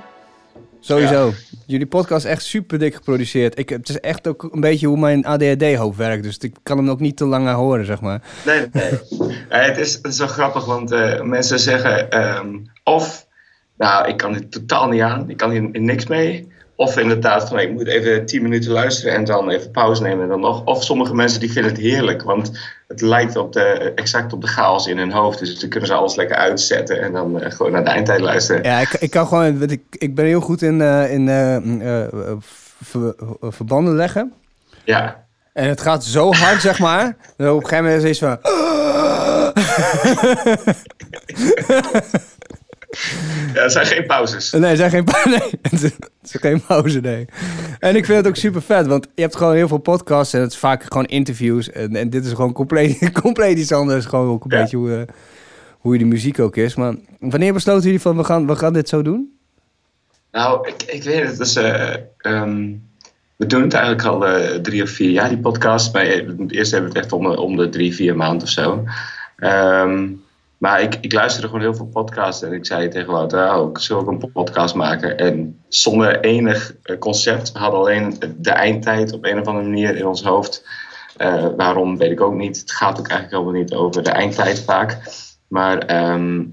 Sowieso. 0.84 1.32
Jullie 1.66 1.86
podcast 1.86 2.24
is 2.24 2.30
echt 2.30 2.44
super 2.44 2.78
dik 2.78 2.94
geproduceerd. 2.94 3.58
Ik, 3.58 3.68
het 3.68 3.88
is 3.88 4.00
echt 4.00 4.26
ook 4.26 4.48
een 4.52 4.60
beetje 4.60 4.86
hoe 4.86 4.98
mijn 4.98 5.24
ADHD-hoofd 5.24 5.98
werkt. 5.98 6.22
Dus 6.22 6.38
ik 6.38 6.56
kan 6.62 6.76
hem 6.76 6.90
ook 6.90 7.00
niet 7.00 7.16
te 7.16 7.24
lang 7.24 7.48
aan 7.48 7.54
horen, 7.54 7.84
zeg 7.84 8.00
maar. 8.00 8.22
Nee, 8.46 8.66
nee. 8.72 8.98
Ja, 9.48 9.58
het, 9.58 9.78
is, 9.78 9.94
het 9.94 10.06
is 10.06 10.18
wel 10.18 10.28
grappig, 10.28 10.64
want 10.64 10.92
eh, 10.92 11.20
mensen 11.20 11.58
zeggen 11.58 12.10
ehm, 12.10 12.58
of, 12.84 13.26
nou, 13.76 14.08
ik 14.08 14.16
kan 14.16 14.32
dit 14.32 14.52
totaal 14.52 14.88
niet 14.88 15.00
aan, 15.00 15.30
ik 15.30 15.36
kan 15.36 15.50
hier 15.50 15.68
niks 15.72 16.06
mee. 16.06 16.51
Of 16.76 16.98
inderdaad, 16.98 17.48
van, 17.48 17.58
ik 17.58 17.72
moet 17.72 17.86
even 17.86 18.26
10 18.26 18.42
minuten 18.42 18.70
luisteren 18.70 19.14
en 19.14 19.24
dan 19.24 19.50
even 19.50 19.70
pauze 19.70 20.02
nemen 20.02 20.22
en 20.22 20.28
dan 20.28 20.40
nog. 20.40 20.64
Of 20.64 20.84
sommige 20.84 21.14
mensen 21.14 21.40
die 21.40 21.52
vinden 21.52 21.72
het 21.72 21.80
heerlijk, 21.80 22.22
want 22.22 22.50
het 22.88 23.00
lijkt 23.00 23.36
op 23.36 23.52
de, 23.52 23.92
exact 23.94 24.32
op 24.32 24.40
de 24.40 24.46
chaos 24.46 24.86
in 24.86 24.98
hun 24.98 25.12
hoofd. 25.12 25.38
Dus 25.38 25.58
dan 25.60 25.68
kunnen 25.68 25.88
ze 25.88 25.94
alles 25.94 26.14
lekker 26.14 26.36
uitzetten 26.36 27.00
en 27.02 27.12
dan 27.12 27.40
eh, 27.40 27.50
gewoon 27.50 27.72
naar 27.72 27.84
de 27.84 27.90
eindtijd 27.90 28.20
luisteren. 28.20 28.62
Ja, 28.62 28.78
ik, 28.78 28.92
ik 28.92 29.10
kan 29.10 29.26
gewoon... 29.26 29.62
Ik, 29.62 29.82
ik 29.90 30.14
ben 30.14 30.24
heel 30.24 30.40
goed 30.40 30.62
in, 30.62 30.80
eh, 30.80 31.12
in 31.12 31.28
ver- 32.82 33.14
eh, 33.40 33.48
verbanden 33.50 33.94
leggen. 33.94 34.32
Ja, 34.84 35.24
En 35.52 35.68
het 35.68 35.80
gaat 35.80 36.04
zo 36.04 36.34
hard, 36.34 36.60
zeg 36.60 36.78
maar. 36.78 37.16
Dat 37.36 37.54
op 37.54 37.62
een 37.62 37.68
gegeven 37.68 37.84
moment 37.84 38.04
is 38.04 38.20
het 38.20 38.38
van... 38.42 38.50
ja 43.54 43.60
er 43.62 43.70
zijn 43.70 43.86
geen 43.86 44.06
pauzes. 44.06 44.50
Nee, 44.50 44.70
er 44.70 44.76
zijn 44.76 44.90
geen, 44.90 45.04
pa- 45.04 45.28
nee, 45.38 45.50
het 45.62 45.82
is 45.82 45.90
geen 46.22 46.62
pauze, 46.66 47.00
nee. 47.00 47.24
En 47.78 47.96
ik 47.96 48.04
vind 48.04 48.18
het 48.18 48.26
ook 48.26 48.36
super 48.36 48.62
vet, 48.62 48.86
want 48.86 49.06
je 49.14 49.22
hebt 49.22 49.36
gewoon 49.36 49.54
heel 49.54 49.68
veel 49.68 49.78
podcasts 49.78 50.34
en 50.34 50.40
het 50.40 50.52
is 50.52 50.58
vaak 50.58 50.82
gewoon 50.82 51.04
interviews. 51.04 51.70
En, 51.70 51.96
en 51.96 52.10
dit 52.10 52.24
is 52.24 52.30
gewoon 52.32 52.52
compleet, 52.52 53.12
compleet 53.22 53.58
iets 53.58 53.72
anders. 53.72 54.04
Gewoon 54.04 54.28
ook 54.28 54.44
een 54.44 54.50
Ja. 54.56 54.60
beetje 54.62 54.76
hoe, 54.76 54.94
eh, 54.94 55.02
hoe 55.78 55.98
de 55.98 56.04
muziek 56.04 56.38
ook 56.38 56.56
is. 56.56 56.74
Maar 56.74 56.94
wanneer 57.18 57.52
besloten 57.52 57.82
jullie 57.84 58.00
van, 58.00 58.16
we 58.16 58.24
gaan, 58.24 58.46
we 58.46 58.56
gaan 58.56 58.72
dit 58.72 58.88
zo 58.88 59.02
doen? 59.02 59.36
Nou, 60.32 60.68
ik, 60.68 60.82
ik 60.82 61.02
weet 61.02 61.26
het. 61.28 61.38
Dus, 61.38 61.56
eh, 61.56 61.94
ehm, 62.18 62.70
we 63.36 63.46
doen 63.46 63.62
het 63.62 63.74
eigenlijk 63.74 64.04
al 64.04 64.26
eh, 64.26 64.58
drie 64.60 64.82
of 64.82 64.90
vier 64.90 65.10
jaar, 65.10 65.28
die 65.28 65.38
podcast. 65.38 65.92
Maar 65.92 66.04
eerst 66.48 66.72
hebben 66.72 66.90
we 66.92 66.96
het 66.96 67.04
echt 67.06 67.12
om, 67.12 67.22
de- 67.30 67.40
om 67.40 67.56
de 67.56 67.68
drie, 67.68 67.94
vier 67.94 68.16
maanden 68.16 68.42
of 68.42 68.48
zo. 68.48 68.84
Ehm, 69.36 70.06
maar 70.62 70.82
ik, 70.82 70.98
ik 71.00 71.12
luisterde 71.12 71.46
gewoon 71.46 71.62
heel 71.62 71.74
veel 71.74 71.86
podcasts. 71.86 72.42
En 72.42 72.52
ik 72.52 72.66
zei 72.66 72.88
tegen 72.88 73.12
Wouter, 73.12 73.54
oh, 73.54 73.70
ik 73.70 73.78
zal 73.78 73.98
ook 73.98 74.06
een 74.06 74.30
podcast 74.32 74.74
maken. 74.74 75.18
En 75.18 75.60
zonder 75.68 76.20
enig 76.20 76.74
eh, 76.82 76.98
concept. 76.98 77.52
We 77.52 77.58
hadden 77.58 77.80
alleen 77.80 78.16
de 78.36 78.50
eindtijd 78.50 79.12
op 79.12 79.24
een 79.24 79.40
of 79.40 79.46
andere 79.46 79.68
manier 79.68 79.96
in 79.96 80.06
ons 80.06 80.22
hoofd. 80.22 80.66
Eh, 81.16 81.46
waarom, 81.56 81.96
weet 81.96 82.10
ik 82.10 82.20
ook 82.20 82.34
niet. 82.34 82.60
Het 82.60 82.72
gaat 82.72 82.98
ook 82.98 83.08
eigenlijk 83.08 83.30
helemaal 83.30 83.62
niet 83.62 83.74
over 83.74 84.02
de 84.02 84.10
eindtijd 84.10 84.60
vaak. 84.60 84.98
Maar... 85.48 85.78
ehm, 85.78 86.44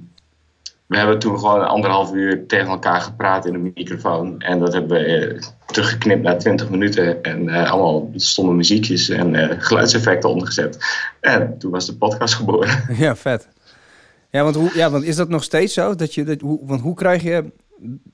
we 0.86 0.98
hebben 0.98 1.20
toen 1.20 1.40
gewoon 1.40 1.68
anderhalf 1.68 2.14
uur 2.14 2.48
tegen 2.48 2.68
elkaar 2.68 3.02
gepraat 3.02 3.46
in 3.46 3.54
de 3.54 3.72
microfoon. 3.76 4.40
En 4.40 4.60
dat 4.60 4.74
hebben 4.74 4.98
we 4.98 5.06
eh, 5.06 5.42
teruggeknipt 5.66 6.22
naar 6.22 6.38
20 6.38 6.70
minuten. 6.70 7.24
En 7.24 7.50
allemaal 7.50 8.10
stonden 8.16 8.56
muziekjes 8.56 9.10
en 9.10 9.62
geluidseffecten 9.62 10.30
ondergezet. 10.30 10.78
En 11.20 11.56
toen 11.58 11.72
was 11.72 11.86
de 11.86 11.96
podcast 11.96 12.34
geboren. 12.34 12.84
Ja, 12.98 13.16
vet. 13.16 13.48
Ja, 14.30 14.44
want, 14.44 14.56
hoe, 14.56 14.72
ja, 14.74 14.90
want 14.90 15.04
is 15.04 15.16
dat 15.16 15.30
nog 15.30 15.44
steeds 15.44 15.74
zo? 15.74 15.96
Dat 15.96 16.14
je, 16.14 16.24
dat, 16.24 16.42
hoe, 16.42 16.60
want 16.62 16.82
hoe 16.82 16.96
krijg 16.96 17.24
je... 17.24 17.52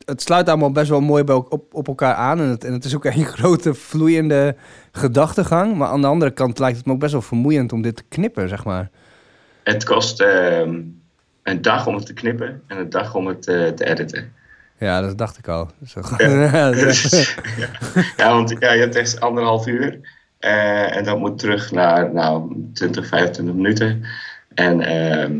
Het 0.05 0.22
sluit 0.22 0.50
allemaal 0.50 0.72
best 0.72 0.89
wel 0.89 1.01
mooi 1.01 1.24
bij, 1.24 1.36
op, 1.36 1.74
op 1.74 1.88
elkaar 1.88 2.13
aan. 2.13 2.39
En 2.39 2.48
het, 2.48 2.63
en 2.63 2.74
het 2.74 2.86
is 2.86 2.95
ook 2.95 3.05
een 3.05 3.25
grote 3.25 3.74
vloeiende 3.74 4.55
gedachtegang. 4.91 5.75
Maar 5.75 5.88
aan 5.88 6.01
de 6.01 6.07
andere 6.07 6.31
kant 6.31 6.60
lijkt 6.60 6.77
het 6.77 6.86
me 6.86 6.93
ook 6.93 7.00
best 7.00 7.12
wel 7.12 7.22
vermoeiend 7.22 7.74
om 7.74 7.81
dit 7.81 7.95
te 7.95 8.03
knippen, 8.10 8.50
zeg 8.50 8.65
maar. 8.65 8.89
Het 9.63 9.84
kost 9.84 10.22
ehm, 10.22 10.81
een 11.43 11.62
dag 11.62 11.88
om 11.88 11.95
het 11.95 12.05
te 12.05 12.13
knippen 12.13 12.62
en 12.67 12.77
een 12.77 12.89
dag 12.89 13.15
om 13.15 13.27
het 13.27 13.48
eh, 13.48 13.67
te 13.67 13.86
editen. 13.86 14.34
Ja, 14.79 15.01
dat 15.01 15.17
dacht 15.17 15.38
ik 15.38 15.48
al. 15.48 15.69
Zo, 15.86 16.01
Ja. 16.17 16.27
ja. 17.57 17.69
ja, 18.17 18.29
want 18.34 18.55
ja, 18.60 18.72
je 18.72 18.79
hebt 18.79 18.95
echt 18.95 19.19
anderhalf 19.19 19.67
uur. 19.67 20.00
Eh, 20.39 20.95
en 20.95 21.03
dat 21.03 21.19
moet 21.19 21.39
terug 21.39 21.72
naar 21.72 22.13
nou, 22.13 22.55
20, 22.74 23.07
25 23.07 23.55
minuten. 23.55 24.05
En, 24.53 24.81
ehm, 24.81 25.34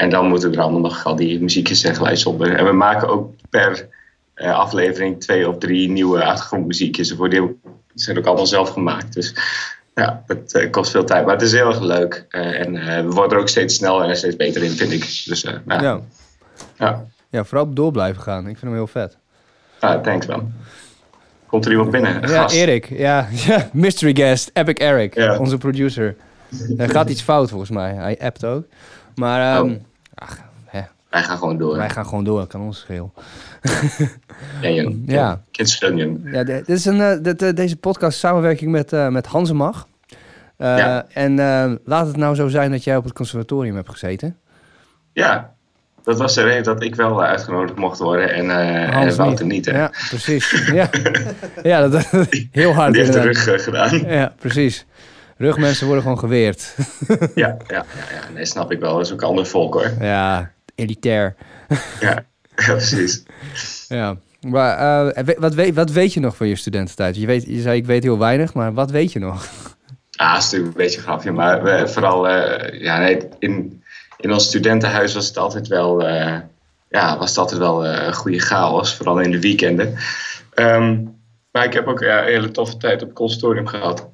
en 0.00 0.10
dan 0.10 0.28
moeten 0.28 0.52
er 0.52 0.60
allemaal 0.60 0.80
nog 0.80 1.04
al 1.04 1.16
die 1.16 1.40
muziekjes 1.40 1.84
en 1.84 1.94
geluidjes 1.94 2.26
onder. 2.26 2.56
En 2.56 2.64
we 2.64 2.72
maken 2.72 3.08
ook 3.08 3.32
per 3.50 3.88
eh, 4.34 4.58
aflevering 4.58 5.20
twee 5.20 5.48
of 5.48 5.58
drie 5.58 5.90
nieuwe 5.90 6.24
achtergrondmuziekjes. 6.24 7.12
Voor 7.12 7.30
die 7.30 7.60
zijn 7.94 8.18
ook 8.18 8.26
allemaal 8.26 8.46
zelf 8.46 8.70
gemaakt. 8.70 9.12
Dus 9.12 9.34
ja, 9.94 10.22
het 10.26 10.54
eh, 10.54 10.70
kost 10.70 10.90
veel 10.90 11.04
tijd. 11.04 11.24
Maar 11.24 11.34
het 11.34 11.42
is 11.42 11.52
heel 11.52 11.66
erg 11.66 11.80
leuk. 11.80 12.26
Eh, 12.28 12.60
en 12.60 12.72
we 13.06 13.12
worden 13.12 13.32
er 13.36 13.42
ook 13.42 13.48
steeds 13.48 13.74
sneller 13.74 14.08
en 14.08 14.16
steeds 14.16 14.36
beter 14.36 14.62
in, 14.62 14.70
vind 14.70 14.92
ik. 14.92 15.22
Dus 15.24 15.44
eh, 15.44 15.54
ja. 15.66 15.82
ja. 15.82 16.00
Ja. 16.78 17.04
ja, 17.30 17.44
vooral 17.44 17.66
op 17.66 17.76
door 17.76 17.92
blijven 17.92 18.22
gaan. 18.22 18.40
Ik 18.40 18.58
vind 18.58 18.60
hem 18.60 18.74
heel 18.74 18.86
vet. 18.86 19.16
Ah, 19.80 20.02
thanks 20.02 20.26
man. 20.26 20.52
Komt 21.46 21.64
er 21.64 21.70
iemand 21.70 21.90
binnen? 21.90 22.20
Ja, 22.20 22.26
gast? 22.26 22.54
Erik. 22.54 22.88
Ja, 22.88 23.28
ja, 23.46 23.68
mystery 23.72 24.14
guest. 24.14 24.50
Epic 24.52 24.74
Eric. 24.74 25.14
Ja. 25.14 25.38
Onze 25.38 25.58
producer. 25.58 26.16
Er 26.76 26.90
gaat 26.90 27.10
iets 27.10 27.22
fout 27.22 27.50
volgens 27.50 27.70
mij. 27.70 27.94
Hij 27.94 28.18
appt 28.18 28.44
ook. 28.44 28.64
Maar 29.14 29.62
Oh. 29.62 29.70
Ach, 30.20 30.38
hè, 30.66 30.80
Wij 31.10 31.22
gaan 31.22 31.38
gewoon 31.38 31.58
door. 31.58 31.76
wij 31.76 31.90
gaan 31.90 32.06
gewoon 32.06 32.24
door. 32.24 32.46
Kan 32.46 32.60
ons 32.60 32.78
schelen. 32.78 33.12
En 34.62 34.74
jong. 34.82 35.02
Ja. 35.06 35.40
Jong. 35.78 36.20
Ja, 36.32 36.44
dit 36.44 36.68
is 36.68 36.84
een, 36.84 37.00
eh, 37.00 37.16
dit, 37.22 37.42
eh, 37.42 37.54
deze 37.54 37.76
podcast 37.76 38.18
samenwerking 38.18 38.70
met, 38.70 38.92
eh 38.92 39.08
met 39.08 39.26
Hansemag. 39.26 39.86
Eh 40.56 40.76
Ja. 40.78 41.06
En 41.12 41.34
laat 41.84 42.06
het 42.06 42.16
nou 42.16 42.34
zo 42.34 42.48
zijn 42.48 42.70
dat 42.70 42.84
jij 42.84 42.96
op 42.96 43.04
het 43.04 43.12
conservatorium 43.12 43.74
hebt 43.76 43.88
gezeten. 43.90 44.36
Ja, 45.12 45.52
dat 46.04 46.18
was 46.18 46.34
de 46.34 46.42
reden 46.42 46.62
dat 46.64 46.82
ik 46.82 46.94
wel 46.94 47.22
uitgenodigd 47.22 47.78
mocht 47.78 47.98
worden 47.98 48.32
en, 48.34 48.50
Hans 48.92 49.12
en 49.12 49.18
Wouter 49.24 49.46
niet. 49.46 49.66
hè. 49.66 49.78
Ja, 49.78 49.90
precies. 50.08 50.64
ja, 50.72 50.90
ja 51.62 51.88
dat, 51.88 52.10
heel 52.50 52.72
hard 52.72 52.92
Die 52.92 53.02
heeft 53.02 53.12
de 53.12 53.18
inderdaad. 53.18 53.44
rug 53.46 53.64
gedaan. 53.64 53.98
Ja, 53.98 54.34
precies. 54.38 54.86
Rugmensen 55.40 55.86
worden 55.86 56.02
gewoon 56.02 56.18
geweerd. 56.18 56.74
ja, 57.18 57.26
ja, 57.34 57.56
ja, 57.66 57.84
ja, 58.12 58.32
nee, 58.34 58.44
snap 58.44 58.72
ik 58.72 58.80
wel. 58.80 58.96
Dat 58.96 59.06
is 59.06 59.12
ook 59.12 59.20
een 59.20 59.28
ander 59.28 59.46
volk 59.46 59.74
hoor. 59.74 59.92
ja, 60.00 60.52
elitair. 60.74 61.34
Ja, 62.00 62.10
ja 62.66 62.72
precies. 62.74 63.22
Ja. 63.88 64.16
Maar 64.40 65.04
eh, 65.14 65.34
wat, 65.38 65.54
weet, 65.54 65.74
wat 65.74 65.90
weet 65.90 66.12
je 66.12 66.20
nog 66.20 66.36
van 66.36 66.48
je 66.48 66.56
studententijd? 66.56 67.16
Je, 67.16 67.26
weet, 67.26 67.44
je 67.46 67.60
zei 67.60 67.76
ik 67.76 67.86
weet 67.86 68.02
heel 68.02 68.18
weinig, 68.18 68.54
maar 68.54 68.74
wat 68.74 68.90
weet 68.90 69.12
je 69.12 69.18
nog? 69.18 69.48
Ah, 70.16 70.36
is 70.38 70.44
natuurlijk 70.44 70.70
een 70.70 70.84
beetje 70.84 70.96
een 70.96 71.04
grapje, 71.04 71.32
maar 71.32 71.62
we, 71.62 71.88
vooral 71.88 72.28
eh, 72.28 72.80
ja, 72.80 72.98
nee, 72.98 73.28
in, 73.38 73.82
in 74.16 74.32
ons 74.32 74.44
studentenhuis 74.44 75.14
was 75.14 75.26
het 75.26 75.36
altijd 75.38 75.68
wel, 75.68 76.06
eh, 76.06 76.38
ja, 76.88 77.18
was 77.18 77.28
het 77.28 77.38
altijd 77.38 77.60
wel 77.60 77.86
een 77.86 78.14
goede 78.14 78.40
chaos, 78.40 78.94
vooral 78.94 79.20
in 79.20 79.30
de 79.30 79.40
weekenden. 79.40 79.96
Ehm, 80.54 81.04
maar 81.50 81.64
ik 81.64 81.72
heb 81.72 81.86
ook 81.86 82.00
ja, 82.00 82.18
een 82.18 82.32
hele 82.32 82.50
toffe 82.50 82.76
tijd 82.76 83.02
op 83.02 83.08
het 83.08 83.16
conservatorium 83.16 83.66
gehad. 83.66 84.08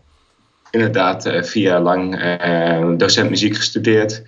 Inderdaad, 0.76 1.26
eh, 1.26 1.42
vier 1.42 1.62
jaar 1.62 1.80
lang 1.80 2.20
eh, 2.20 2.92
docent 2.96 3.30
muziek 3.30 3.56
gestudeerd. 3.56 4.22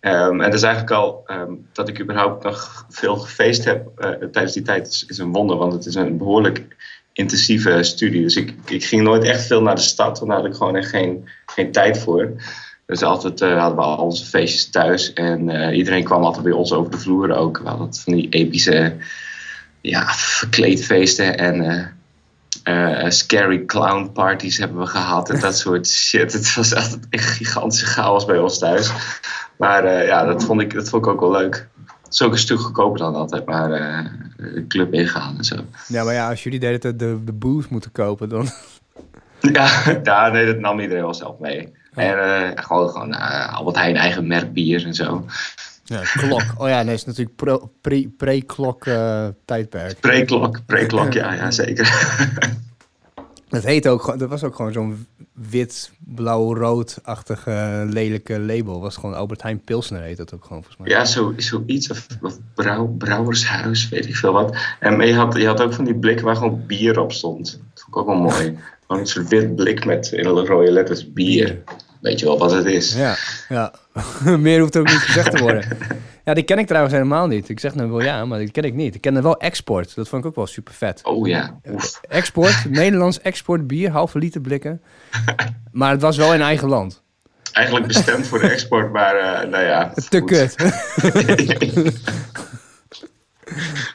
Ehm, 0.00 0.40
en 0.40 0.50
dat 0.50 0.54
is 0.54 0.62
eigenlijk 0.62 0.92
al 0.94 1.22
ehm, 1.26 1.52
dat 1.72 1.88
ik 1.88 2.00
überhaupt 2.00 2.44
nog 2.44 2.86
veel 2.88 3.16
gefeest 3.16 3.64
heb 3.64 3.88
eh, 3.96 4.10
tijdens 4.10 4.52
die 4.52 4.62
tijd 4.62 4.86
is, 4.88 5.04
is 5.08 5.18
een 5.18 5.32
wonder, 5.32 5.56
want 5.56 5.72
het 5.72 5.86
is 5.86 5.94
een 5.94 6.16
behoorlijk 6.18 6.76
intensieve 7.12 7.82
studie. 7.82 8.22
Dus 8.22 8.36
ik, 8.36 8.54
ik 8.66 8.84
ging 8.84 9.02
nooit 9.02 9.24
echt 9.24 9.46
veel 9.46 9.62
naar 9.62 9.74
de 9.74 9.80
stad, 9.80 10.18
want 10.18 10.30
daar 10.30 10.40
had 10.40 10.48
ik 10.48 10.54
gewoon 10.54 10.76
echt 10.76 10.90
geen, 10.90 11.28
geen 11.46 11.72
tijd 11.72 11.98
voor. 11.98 12.32
Dus 12.86 13.02
altijd 13.02 13.40
hadden 13.40 13.76
we 13.76 13.82
al 13.82 13.96
onze 13.96 14.24
feestjes 14.24 14.70
thuis 14.70 15.12
en 15.12 15.72
iedereen 15.74 16.04
kwam 16.04 16.22
altijd 16.22 16.44
bij 16.44 16.52
ons 16.52 16.72
over 16.72 16.90
de 16.90 16.98
vloer 16.98 17.30
ook. 17.30 17.58
We 17.58 17.68
hadden 17.68 17.94
van 17.94 18.12
die 18.12 18.28
epische 18.28 18.96
ja, 19.80 20.06
verkleedfeesten 20.06 21.38
en 21.38 21.96
eh, 22.68 23.10
scary 23.10 23.64
clown 23.64 24.10
parties 24.12 24.58
hebben 24.58 24.78
we 24.78 24.86
gehad 24.86 25.30
en 25.30 25.40
dat 25.40 25.58
soort 25.58 25.88
shit. 25.88 26.32
Het 26.32 26.54
was 26.54 26.72
echt 26.72 26.98
een 27.10 27.18
gigantische 27.18 27.86
chaos 27.86 28.24
bij 28.24 28.38
ons 28.38 28.58
thuis. 28.58 28.92
Maar 29.58 29.84
eh, 29.84 30.06
ja, 30.06 30.24
dat 30.24 30.44
vond, 30.44 30.60
ik, 30.60 30.74
dat 30.74 30.88
vond 30.88 31.06
ik 31.06 31.10
ook 31.12 31.20
wel 31.20 31.30
leuk. 31.30 31.68
Het 32.04 32.12
is 32.12 32.22
ook 32.22 32.32
een 32.32 32.38
stuk 32.38 32.58
goedkoper 32.58 32.98
dan 32.98 33.14
altijd, 33.14 33.46
maar 33.46 33.72
eh, 33.72 34.04
de 34.36 34.66
club 34.66 34.92
ingaan 34.92 35.36
en 35.36 35.44
zo. 35.44 35.56
Ja, 35.86 36.04
maar 36.04 36.14
ja, 36.14 36.28
als 36.28 36.42
jullie 36.42 36.58
de 36.60 36.78
tijd 36.78 36.98
de, 36.98 37.24
de 37.24 37.32
booze 37.32 37.68
moeten 37.70 37.92
kopen, 37.92 38.28
dan... 38.28 38.48
Ja, 39.52 39.70
ja, 40.02 40.28
nee, 40.28 40.46
dat 40.46 40.58
nam 40.58 40.80
iedereen 40.80 41.02
wel 41.02 41.14
zelf 41.14 41.38
mee. 41.38 41.72
En 41.94 42.18
eh, 42.18 42.64
gewoon, 42.64 42.88
gewoon 42.88 43.14
Albert 43.50 43.76
Heijn 43.76 43.96
eigen 43.96 44.26
merk 44.26 44.52
bier 44.52 44.84
en 44.84 44.94
zo. 44.94 45.24
Ja, 45.88 46.02
klok. 46.02 46.42
Oh 46.56 46.68
ja, 46.68 46.82
nee, 46.82 46.90
het 46.90 46.98
is 47.00 47.04
natuurlijk 47.04 47.36
pro- 47.36 47.70
pre- 47.80 48.08
pre-klok 48.16 48.86
eh, 48.86 49.28
tijdperk. 49.44 50.00
Preklok, 50.00 50.60
preklok, 50.66 51.12
ja, 51.12 51.34
ja, 51.34 51.50
zeker. 51.50 51.86
Dat 53.48 53.64
heet 53.64 53.88
ook 53.88 54.02
gewoon, 54.02 54.18
dat 54.18 54.28
was 54.28 54.44
ook 54.44 54.54
gewoon 54.54 54.72
zo'n 54.72 55.06
wit, 55.32 55.90
blauw, 55.98 56.54
rood-achtige 56.54 57.86
lelijke 57.90 58.40
label. 58.40 58.80
was 58.80 58.96
gewoon 58.96 59.14
Albert 59.14 59.42
Heijn 59.42 59.60
Pilsner 59.60 60.02
heet 60.02 60.16
dat 60.16 60.34
ook 60.34 60.44
gewoon 60.44 60.62
volgens 60.62 60.76
mij. 60.76 60.88
Ja, 60.98 61.04
zo, 61.04 61.32
zoiets. 61.36 61.90
Of, 61.90 62.06
of 62.22 62.38
brouw, 62.54 62.86
brouwershuis, 62.86 63.88
weet 63.88 64.06
ik 64.06 64.16
veel 64.16 64.32
wat. 64.32 64.56
En 64.80 65.06
je 65.06 65.14
had, 65.14 65.36
je 65.36 65.46
had 65.46 65.60
ook 65.60 65.72
van 65.72 65.84
die 65.84 65.94
blikken 65.94 66.24
waar 66.24 66.36
gewoon 66.36 66.66
bier 66.66 67.00
op 67.00 67.12
stond. 67.12 67.50
Dat 67.50 67.82
vond 67.82 67.88
ik 67.88 67.96
ook 67.96 68.06
wel 68.06 68.16
mooi. 68.16 68.58
Gewoon 68.86 69.02
een 69.02 69.08
soort 69.08 69.28
wit 69.28 69.56
blik 69.56 69.84
met 69.84 70.12
in 70.12 70.24
rode 70.24 70.70
letters 70.72 71.12
bier. 71.12 71.62
Weet 72.00 72.20
je 72.20 72.26
wel 72.26 72.38
wat 72.38 72.52
het 72.52 72.66
is? 72.66 72.94
Ja, 72.94 73.16
ja. 73.48 73.72
Meer 74.36 74.60
hoeft 74.60 74.76
ook 74.76 74.86
niet 74.86 74.96
gezegd 74.96 75.30
te 75.30 75.42
worden. 75.42 75.64
Ja, 76.24 76.34
die 76.34 76.44
ken 76.44 76.58
ik 76.58 76.66
trouwens 76.66 76.94
helemaal 76.94 77.26
niet. 77.26 77.48
Ik 77.48 77.60
zeg 77.60 77.74
nou 77.74 77.90
wel 77.90 78.02
ja, 78.02 78.24
maar 78.24 78.38
die 78.38 78.50
ken 78.50 78.62
ik 78.62 78.74
niet. 78.74 78.94
Ik 78.94 79.00
ken 79.00 79.22
wel 79.22 79.36
Export. 79.36 79.94
Dat 79.94 80.08
vond 80.08 80.22
ik 80.22 80.28
ook 80.28 80.36
wel 80.36 80.46
super 80.46 80.74
vet. 80.74 81.00
Oh 81.04 81.26
ja. 81.26 81.60
Oef. 81.70 82.00
Export, 82.08 82.64
Nederlands 82.70 83.20
export 83.20 83.66
bier, 83.66 83.90
halve 83.90 84.18
liter 84.18 84.40
blikken. 84.40 84.82
Maar 85.72 85.90
het 85.90 86.00
was 86.00 86.16
wel 86.16 86.34
in 86.34 86.40
eigen 86.40 86.68
land. 86.68 87.02
Eigenlijk 87.52 87.86
bestemd 87.86 88.26
voor 88.26 88.38
de 88.38 88.48
export, 88.48 88.92
maar 88.92 89.16
eh, 89.16 89.48
nou 89.48 89.64
ja. 89.64 89.92
Te 90.08 90.18
goed. 90.18 90.30
kut. 90.30 90.54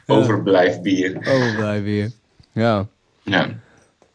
Overblijf 0.05 0.81
bier. 0.81 1.17
Blij 1.55 1.83
weer. 1.83 2.11
Ja. 2.51 2.87
Ja. 3.23 3.49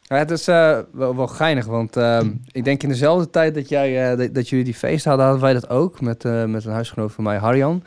Ja, 0.09 0.17
het 0.17 0.31
is 0.31 0.49
eh, 0.49 0.79
wel, 0.93 1.17
wel 1.17 1.27
geinig, 1.27 1.67
want 1.67 1.97
eh, 1.97 2.21
ik 2.53 2.65
denk 2.65 2.83
in 2.83 2.89
dezelfde 2.89 3.31
tijd 3.31 3.55
dat, 3.55 3.69
jij, 3.69 4.11
eh, 4.11 4.19
dat, 4.19 4.35
dat 4.35 4.49
jullie 4.49 4.65
die 4.65 4.75
feest 4.75 5.05
hadden, 5.05 5.25
hadden 5.25 5.43
wij 5.43 5.53
dat 5.53 5.69
ook 5.69 6.01
met, 6.01 6.25
eh, 6.25 6.45
met 6.45 6.65
een 6.65 6.73
huisgenoot 6.73 7.13
van 7.13 7.25
mij, 7.25 7.37
Harjan. 7.37 7.83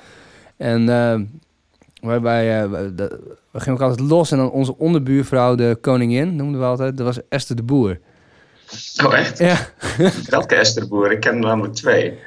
En 0.58 0.90
eh, 0.90 1.20
waarbij, 2.02 2.70
we, 2.70 2.96
de- 2.96 3.36
we 3.52 3.60
gingen 3.60 3.80
ook 3.80 3.90
altijd 3.90 4.10
los 4.10 4.32
en 4.32 4.38
dan 4.38 4.52
onze 4.52 4.78
onderbuurvrouw, 4.78 5.56
de 5.56 5.78
koningin, 5.82 6.36
noemden 6.36 6.60
we 6.60 6.66
altijd, 6.66 6.98
dat 6.98 7.06
was 7.06 7.20
Esther 7.30 7.56
de 7.56 7.64
Boer. 7.64 8.00
Oh 9.06 9.18
echt? 9.18 9.38
Ja, 9.38 9.58
Welke 10.30 10.56
Esther 10.56 10.88
Boer? 10.88 11.12
Ik 11.12 11.20
ken 11.20 11.34
er 11.34 11.40
namelijk 11.40 11.74
twee. 11.74 12.18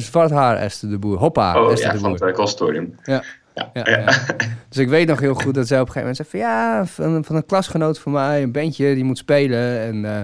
Zwart 0.00 0.30
haar 0.30 0.56
Esther 0.56 0.90
de 0.90 0.98
Boer, 0.98 1.18
hoppa 1.18 1.62
Oh 1.62 1.70
Esther 1.72 1.86
ja, 1.86 1.92
de 1.92 1.98
van 1.98 2.10
Boer. 2.10 2.20
het 2.20 2.28
uh, 2.30 2.34
consortium. 2.36 2.94
Ja. 3.02 3.22
Ja. 3.58 3.70
Ja, 3.84 3.90
Ja. 3.90 3.98
ja. 3.98 4.18
Dus 4.68 4.78
ik 4.78 4.88
weet 4.88 5.08
nog 5.08 5.20
heel 5.20 5.34
goed 5.34 5.54
dat 5.54 5.66
zij 5.66 5.80
op 5.80 5.86
een 5.86 5.92
gegeven 5.92 6.14
moment 6.14 6.16
zei 6.16 6.28
van 6.28 6.38
ja, 6.50 6.86
van, 6.86 7.24
van 7.24 7.36
een 7.36 7.46
klasgenoot 7.46 7.98
van 7.98 8.12
mij, 8.12 8.42
een 8.42 8.52
bandje 8.52 8.94
die 8.94 9.04
moet 9.04 9.18
spelen 9.18 9.80
en 9.80 10.04
eh, 10.04 10.22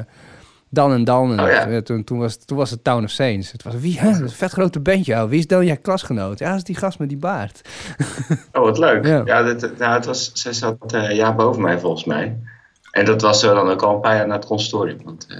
dan 0.70 0.92
en 0.92 1.04
dan. 1.04 1.32
En 1.38 1.44
Oh, 1.44 1.50
ja. 1.50 1.66
eh, 1.66 1.76
toen, 1.78 2.04
toen, 2.04 2.18
was, 2.18 2.36
toen 2.44 2.56
was 2.56 2.70
het 2.70 2.84
Town 2.84 3.04
of 3.04 3.10
Saints. 3.10 3.52
Het 3.52 3.62
was 3.62 3.74
wie? 3.74 4.00
Hè? 4.00 4.08
Een 4.08 4.30
vet 4.30 4.52
grote 4.52 4.80
bandje. 4.80 5.14
Oh, 5.14 5.28
wie 5.28 5.38
is 5.38 5.46
dan 5.46 5.66
jouw 5.66 5.76
klasgenoot? 5.82 6.38
Ja, 6.38 6.48
dat 6.48 6.56
is 6.56 6.64
die 6.64 6.76
gast 6.76 6.98
met 6.98 7.08
die 7.08 7.18
baard. 7.18 7.60
Oh, 8.52 8.62
wat 8.62 8.78
leuk. 8.78 9.06
Ja. 9.06 9.22
Ja, 9.24 9.42
dit, 9.42 9.78
nou, 9.78 9.94
het 9.94 10.04
was, 10.04 10.30
zij 10.32 10.52
zat 10.52 10.92
eh, 10.92 11.02
een 11.08 11.14
jaar 11.16 11.34
boven 11.34 11.62
mij 11.62 11.78
volgens 11.78 12.04
mij. 12.04 12.36
En 12.90 13.04
dat 13.04 13.22
was 13.22 13.40
zo 13.40 13.54
dan 13.54 13.68
ook 13.68 13.82
al 13.82 13.94
een 13.94 14.00
paar 14.00 14.16
jaar 14.16 14.26
na 14.26 14.34
het 14.34 14.46
consortium. 14.46 14.98
Want, 15.04 15.26
eh, 15.28 15.36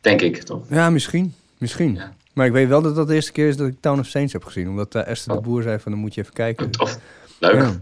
denk 0.00 0.20
ik 0.20 0.42
toch? 0.42 0.62
Ja, 0.68 0.90
misschien. 0.90 1.34
Misschien. 1.58 1.94
Ja. 1.94 2.12
Maar 2.32 2.46
ik 2.46 2.52
weet 2.52 2.68
wel 2.68 2.82
dat 2.82 2.94
dat 2.94 3.08
de 3.08 3.14
eerste 3.14 3.32
keer 3.32 3.48
is 3.48 3.56
dat 3.56 3.66
ik 3.68 3.74
Town 3.80 3.98
of 3.98 4.06
Saints 4.06 4.32
heb 4.32 4.44
gezien. 4.44 4.68
Omdat 4.68 4.94
eh, 4.94 5.06
Esther 5.06 5.32
de 5.32 5.38
Oh. 5.38 5.44
Boer 5.44 5.62
zei 5.62 5.78
van 5.78 5.92
dan 5.92 6.00
moet 6.00 6.14
je 6.14 6.20
even 6.20 6.32
kijken. 6.32 6.70
Tof. 6.70 6.98
Leuk. 7.38 7.54
Ja, 7.54 7.72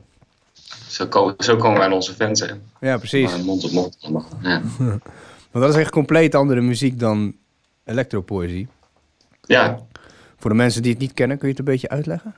Zo, 0.89 1.07
komen, 1.07 1.35
zo 1.39 1.57
komen 1.57 1.77
wij 1.79 1.87
aan 1.87 1.93
onze 1.93 2.15
fans. 2.15 2.41
Hè. 2.41 2.47
ja 2.81 2.97
precies. 2.99 3.31
Maar 3.31 3.41
mond 3.45 3.65
op 3.65 3.71
mond. 3.71 3.99
Ja. 4.43 4.63
Want 5.51 5.65
dat 5.65 5.69
is 5.75 5.81
echt 5.81 5.91
compleet 5.91 6.35
andere 6.35 6.61
muziek 6.61 6.99
dan 7.01 7.35
elektropoëzie. 7.85 8.69
ja. 9.47 9.79
Voor 10.39 10.51
de 10.51 10.57
mensen 10.57 10.83
die 10.83 10.91
het 10.93 11.01
niet 11.01 11.15
kennen, 11.15 11.39
kun 11.39 11.47
je 11.49 11.55
het 11.55 11.67
een 11.67 11.73
beetje 11.73 11.89
uitleggen? 11.89 12.35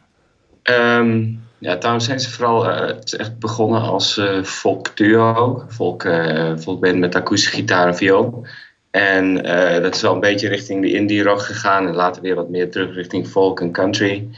Ehm, 0.62 1.26
ja, 1.58 1.78
trouwens 1.78 2.04
zijn 2.06 2.20
ze 2.20 2.30
vooral 2.30 2.68
eh, 2.70 2.86
het 2.86 3.04
is 3.04 3.16
echt 3.16 3.38
begonnen 3.38 3.80
als 3.80 4.18
eh 4.18 4.42
folk 4.42 4.96
duo, 4.96 5.64
folk, 5.68 6.04
eh 6.04 6.56
folkband 6.58 6.98
met 6.98 7.14
akoestische 7.14 7.54
gitaar 7.56 7.86
en 7.86 7.96
viool. 7.96 8.46
En 8.92 9.44
eh, 9.44 9.82
dat 9.82 9.94
is 9.94 10.00
wel 10.00 10.14
een 10.14 10.20
beetje 10.20 10.48
richting 10.48 10.82
de 10.82 10.92
indie 10.92 11.22
rock 11.22 11.40
gegaan 11.40 11.86
en 11.86 11.94
later 11.94 12.22
weer 12.22 12.34
wat 12.34 12.48
meer 12.48 12.70
terug 12.70 12.94
richting 12.94 13.28
folk 13.28 13.60
en 13.60 13.72
country. 13.72 14.28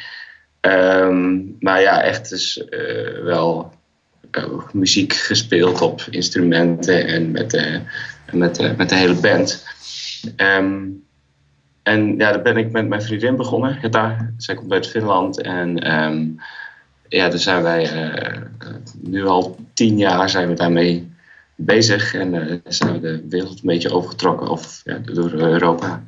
Ehm, 0.60 1.40
maar 1.60 1.80
ja, 1.80 2.02
echt 2.02 2.28
dus 2.28 2.64
eh, 2.68 3.22
wel 3.22 3.72
eh, 4.30 4.44
muziek 4.72 5.12
gespeeld 5.12 5.80
op 5.80 6.06
instrumenten 6.10 7.06
en 7.06 7.30
met, 7.30 7.80
met, 8.32 8.76
met 8.76 8.88
de 8.88 8.94
hele 8.94 9.14
band. 9.14 9.66
Ehm, 10.36 10.82
en 11.82 12.16
ja, 12.16 12.32
daar 12.32 12.42
ben 12.42 12.56
ik 12.56 12.72
met 12.72 12.88
mijn 12.88 13.02
vriendin 13.02 13.36
begonnen. 13.36 13.78
Zij 14.36 14.54
komt 14.54 14.72
uit 14.72 14.88
Finland. 14.88 15.40
En 15.40 15.78
ehm, 15.78 16.26
ja, 17.08 17.28
daar 17.28 17.38
zijn 17.38 17.62
wij 17.62 17.90
nu 19.00 19.26
al 19.26 19.56
tien 19.72 19.98
jaar 19.98 20.30
zijn 20.30 20.48
we 20.48 20.54
daarmee 20.54 21.13
bezig. 21.56 22.14
En 22.14 22.48
eh, 22.48 22.56
zijn 22.64 22.92
we 22.92 23.00
de 23.00 23.24
wereld 23.28 23.52
een 23.52 23.60
beetje 23.66 23.90
overgetrokken. 23.92 24.48
Of 24.48 24.80
ja, 24.84 24.98
door 24.98 25.32
Europa. 25.32 26.02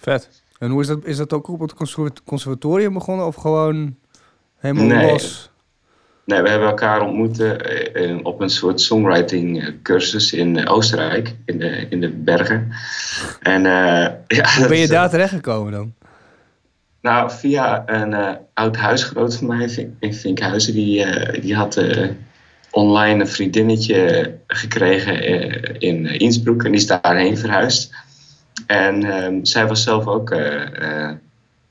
Vet. 0.00 0.28
En 0.58 0.70
hoe 0.70 0.80
is 0.80 0.86
dat? 0.86 1.04
Is 1.04 1.16
dat 1.16 1.32
ook 1.32 1.48
op 1.48 1.60
het 1.60 1.74
conserva- 1.74 2.12
conservatorium 2.24 2.92
begonnen 2.92 3.26
of 3.26 3.34
gewoon 3.34 3.96
helemaal 4.56 4.84
Nee. 4.84 5.10
los? 5.10 5.50
Nee, 6.24 6.42
we 6.42 6.48
hebben 6.48 6.68
elkaar 6.68 7.00
ontmoet 7.00 7.40
eh, 7.40 8.18
op 8.22 8.40
een 8.40 8.50
soort 8.50 8.80
songwriting 8.80 9.62
eh, 9.62 9.68
cursus 9.82 10.32
in 10.32 10.68
Oostenrijk. 10.68 11.34
In 11.44 11.58
de, 11.58 11.86
in 11.88 12.00
de 12.00 12.08
bergen. 12.08 12.72
En 13.40 13.62
ja, 13.62 14.56
Hoe 14.58 14.68
ben 14.68 14.78
je 14.78 14.88
daar 14.88 15.10
terechtgekomen 15.10 15.72
dan? 15.72 15.94
Nou, 17.00 17.30
via 17.30 17.82
een 17.86 18.38
oud 18.54 18.76
huisgenoot 18.76 19.36
van 19.36 19.46
mij 19.46 19.92
in 20.00 20.14
Vinkhuizen. 20.14 20.74
Die, 20.74 21.06
die 21.40 21.54
had 21.54 21.74
online 22.72 23.20
een 23.20 23.28
vriendinnetje 23.28 24.34
gekregen 24.46 25.22
eh, 25.22 25.74
in 25.78 26.06
Innsbruck. 26.06 26.62
En 26.62 26.70
die 26.70 26.80
is 26.80 26.86
daarheen 26.86 27.38
verhuisd. 27.38 27.90
En 28.66 29.04
ehm, 29.04 29.44
zij 29.44 29.66
was 29.66 29.82
zelf 29.82 30.06
ook 30.06 30.30
eh, 30.30 31.10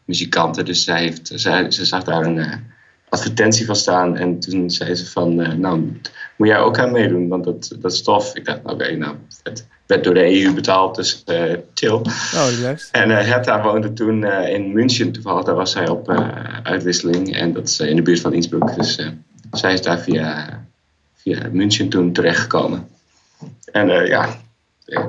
muzikante. 0.06 0.64
Dus 0.64 0.84
zij 0.84 1.00
heeft, 1.00 1.32
zij, 1.36 1.72
ze 1.72 1.86
zag 1.86 2.04
daar 2.04 2.26
een 2.26 2.70
advertentie 3.10 3.66
van 3.66 3.76
staan. 3.76 4.18
En 4.18 4.40
toen 4.40 4.70
zei 4.70 4.96
ze 4.96 5.06
van, 5.06 5.60
nou, 5.60 6.00
moet 6.36 6.48
jij 6.48 6.60
ook 6.60 6.80
aan 6.80 6.92
meedoen? 6.92 7.28
Want 7.28 7.44
dat, 7.44 7.76
dat 7.80 7.92
is 7.92 8.02
tof. 8.02 8.36
Ik 8.36 8.46
dacht, 8.46 8.60
oké, 8.64 8.96
nou, 8.96 9.16
het 9.44 9.68
werd 9.86 10.04
door 10.04 10.14
de 10.14 10.44
EU 10.44 10.54
betaald. 10.54 10.96
Dus 10.96 11.24
chill. 11.74 11.90
Oh. 11.90 12.48
En 12.92 13.10
Herta 13.10 13.62
woonde 13.62 13.94
toen 13.94 14.26
in 14.26 14.74
München 14.74 15.12
toevallig. 15.12 15.44
Daar 15.44 15.56
was 15.56 15.72
zij 15.72 15.90
op 15.90 16.10
uitwisseling. 16.64 17.36
En 17.36 17.54
dat 17.54 17.68
is 17.68 17.80
in 17.80 17.96
de 17.96 18.02
buurt 18.02 18.20
van 18.20 18.34
Innsbruck. 18.34 18.76
Dus 18.76 19.00
zij 19.52 19.74
is 19.74 19.82
daar 19.82 20.00
via, 20.00 20.62
via 21.22 21.50
München 21.52 21.90
toen 21.90 22.14
terechtgekomen. 22.14 22.88
En 23.72 23.90
eh, 23.90 24.08
ja, 24.08 24.40
eh, 24.86 25.06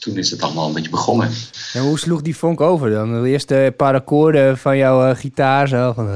toen 0.00 0.16
is 0.16 0.30
het 0.30 0.42
allemaal 0.42 0.66
een 0.66 0.72
beetje 0.74 0.90
begonnen. 0.90 1.30
En 1.72 1.82
hoe 1.82 1.98
sloeg 1.98 2.22
die 2.22 2.36
vonk 2.36 2.60
over 2.60 2.90
dan? 2.90 3.22
De 3.22 3.28
eerste 3.28 3.74
paar 3.76 3.94
akkoorden 3.94 4.58
van 4.58 4.76
jouw 4.76 5.10
eh, 5.10 5.16
gitaar 5.16 5.68
zo 5.68 5.92
van... 5.92 6.06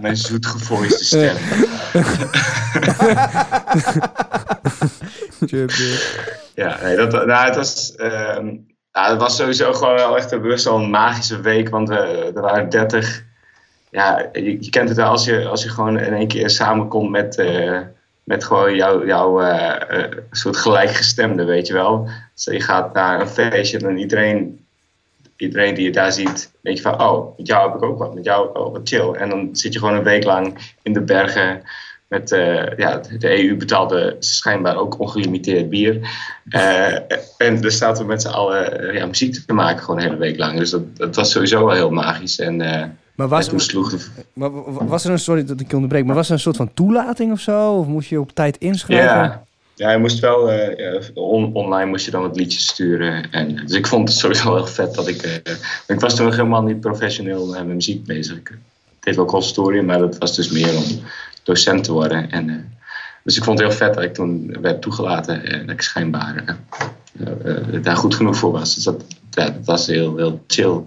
Mijn 0.00 0.16
zoetgevoiste 0.16 1.04
stem. 1.04 1.36
Ja, 6.54 6.78
nee, 6.82 6.96
dat, 6.96 7.26
nou, 7.26 7.46
het 7.46 7.56
was, 7.56 7.94
ehm, 7.94 8.44
Nou, 8.92 9.10
het 9.10 9.20
was 9.20 9.36
sowieso 9.36 9.72
gewoon 9.72 9.94
wel 9.94 10.16
echt 10.16 10.32
een, 10.32 10.42
best 10.42 10.64
wel 10.64 10.78
een 10.78 10.90
magische 10.90 11.40
week, 11.40 11.68
want 11.68 11.90
eh, 11.90 12.36
er 12.36 12.40
waren 12.40 12.68
30. 12.68 13.24
Ja, 13.94 14.28
je, 14.32 14.70
kent 14.70 14.88
het 14.88 14.96
wel 14.96 15.08
als 15.08 15.24
je, 15.24 15.46
als 15.46 15.62
je 15.62 15.68
gewoon 15.68 15.98
in 15.98 16.14
één 16.14 16.28
keer 16.28 16.50
samenkomt 16.50 17.10
met, 17.10 17.38
eh, 17.38 17.80
met 18.24 18.44
gewoon 18.44 18.74
jouw 18.74 19.06
jou, 19.06 19.44
eh, 19.44 20.04
eh, 20.04 20.10
soort 20.30 20.56
gelijkgestemde, 20.56 21.44
weet 21.44 21.66
je 21.66 21.72
wel. 21.72 22.08
Dus 22.34 22.44
je 22.44 22.60
gaat 22.60 22.94
naar 22.94 23.20
een 23.20 23.28
feestje 23.28 23.78
en 23.78 23.98
iedereen, 23.98 24.66
iedereen 25.36 25.74
die 25.74 25.84
je 25.84 25.92
daar 25.92 26.12
ziet, 26.12 26.50
denk 26.60 26.76
je 26.76 26.82
van, 26.82 27.00
oh, 27.00 27.36
met 27.36 27.46
jou 27.46 27.66
heb 27.66 27.76
ik 27.76 27.82
ook 27.82 27.98
wat, 27.98 28.14
met 28.14 28.24
jou 28.24 28.58
oh, 28.58 28.72
wat 28.72 28.88
chill. 28.88 29.12
En 29.12 29.28
dan 29.28 29.48
zit 29.52 29.72
je 29.72 29.78
gewoon 29.78 29.94
een 29.94 30.02
week 30.02 30.24
lang 30.24 30.74
in 30.82 30.92
de 30.92 31.02
bergen 31.02 31.62
met, 32.08 32.28
ja, 32.76 33.00
de 33.18 33.44
EU 33.44 33.56
betaalde 33.56 34.16
schijnbaar 34.18 34.76
ook 34.76 34.98
ongelimiteerd 35.00 35.68
bier. 35.68 36.00
En 37.38 37.62
er 37.62 37.72
staat 37.72 37.98
er 37.98 38.06
met 38.06 38.22
z'n 38.22 38.28
allen 38.28 38.94
ja, 38.94 39.06
muziek 39.06 39.46
te 39.46 39.52
maken, 39.52 39.84
gewoon 39.84 39.96
een 39.96 40.06
hele 40.06 40.18
week 40.18 40.38
lang. 40.38 40.58
Dus 40.58 40.70
dat, 40.70 40.96
dat 40.96 41.16
was 41.16 41.30
sowieso 41.30 41.66
wel 41.66 41.74
heel 41.74 41.90
magisch. 41.90 42.38
En, 42.38 42.60
Maar 43.14 43.28
was, 43.28 43.46
maar 43.48 45.04
er 45.04 45.10
een, 45.10 45.18
sorry 45.18 45.44
dat 45.44 45.60
ik 45.60 45.68
je 45.68 45.74
onderbreek, 45.74 46.04
maar 46.04 46.14
was 46.14 46.26
er 46.26 46.32
een 46.32 46.40
soort 46.40 46.56
van 46.56 46.74
toelating 46.74 47.32
of 47.32 47.40
zo? 47.40 47.72
Of 47.72 47.86
moest 47.86 48.08
je 48.08 48.20
op 48.20 48.34
tijd 48.34 48.56
inschrijven? 48.58 49.06
Ja, 49.06 49.44
ja, 49.74 49.90
je 49.90 49.98
moest 49.98 50.18
wel 50.18 50.50
eh, 50.50 51.00
on- 51.14 51.54
online 51.54 51.90
moest 51.90 52.04
je 52.04 52.10
dan 52.10 52.22
wat 52.22 52.36
liedjes 52.36 52.66
sturen. 52.66 53.30
En, 53.30 53.56
dus 53.56 53.72
ik 53.76 53.86
vond 53.86 54.08
het 54.08 54.18
sowieso 54.18 54.44
wel 54.44 54.54
heel 54.56 54.66
vet 54.66 54.94
dat 54.94 55.08
ik. 55.08 55.22
eh, 55.22 55.54
ik 55.86 56.00
was 56.00 56.14
toen 56.16 56.24
nog 56.24 56.36
helemaal 56.36 56.62
niet 56.62 56.80
professioneel 56.80 57.54
eh, 57.54 57.62
met 57.62 57.74
muziek 57.74 58.04
bezig. 58.04 58.36
Ik 58.36 58.58
deed 59.00 59.16
wel 59.16 59.24
conservatorium, 59.24 59.84
maar 59.84 59.98
dat 59.98 60.18
was 60.18 60.34
dus 60.36 60.50
meer 60.50 60.76
om 60.76 60.84
docent 61.42 61.84
te 61.84 61.92
worden. 61.92 62.30
En, 62.30 62.48
eh, 62.50 62.56
dus 63.22 63.36
ik 63.36 63.44
vond 63.44 63.58
het 63.58 63.68
heel 63.68 63.76
vet 63.76 63.94
dat 63.94 64.04
ik 64.04 64.14
toen 64.14 64.56
werd 64.60 64.82
toegelaten 64.82 65.44
en 65.44 65.60
dat 65.66 65.70
ik 65.74 65.82
schijnbaar 65.82 66.44
eh, 66.46 66.54
eh, 67.44 67.74
eh, 67.74 67.82
daar 67.82 67.96
goed 67.96 68.14
genoeg 68.14 68.36
voor 68.36 68.52
was. 68.52 68.74
Dus 68.74 68.84
dat, 68.84 69.04
ja, 69.30 69.44
dat 69.44 69.64
was 69.64 69.86
heel, 69.86 70.16
heel 70.16 70.40
chill. 70.46 70.80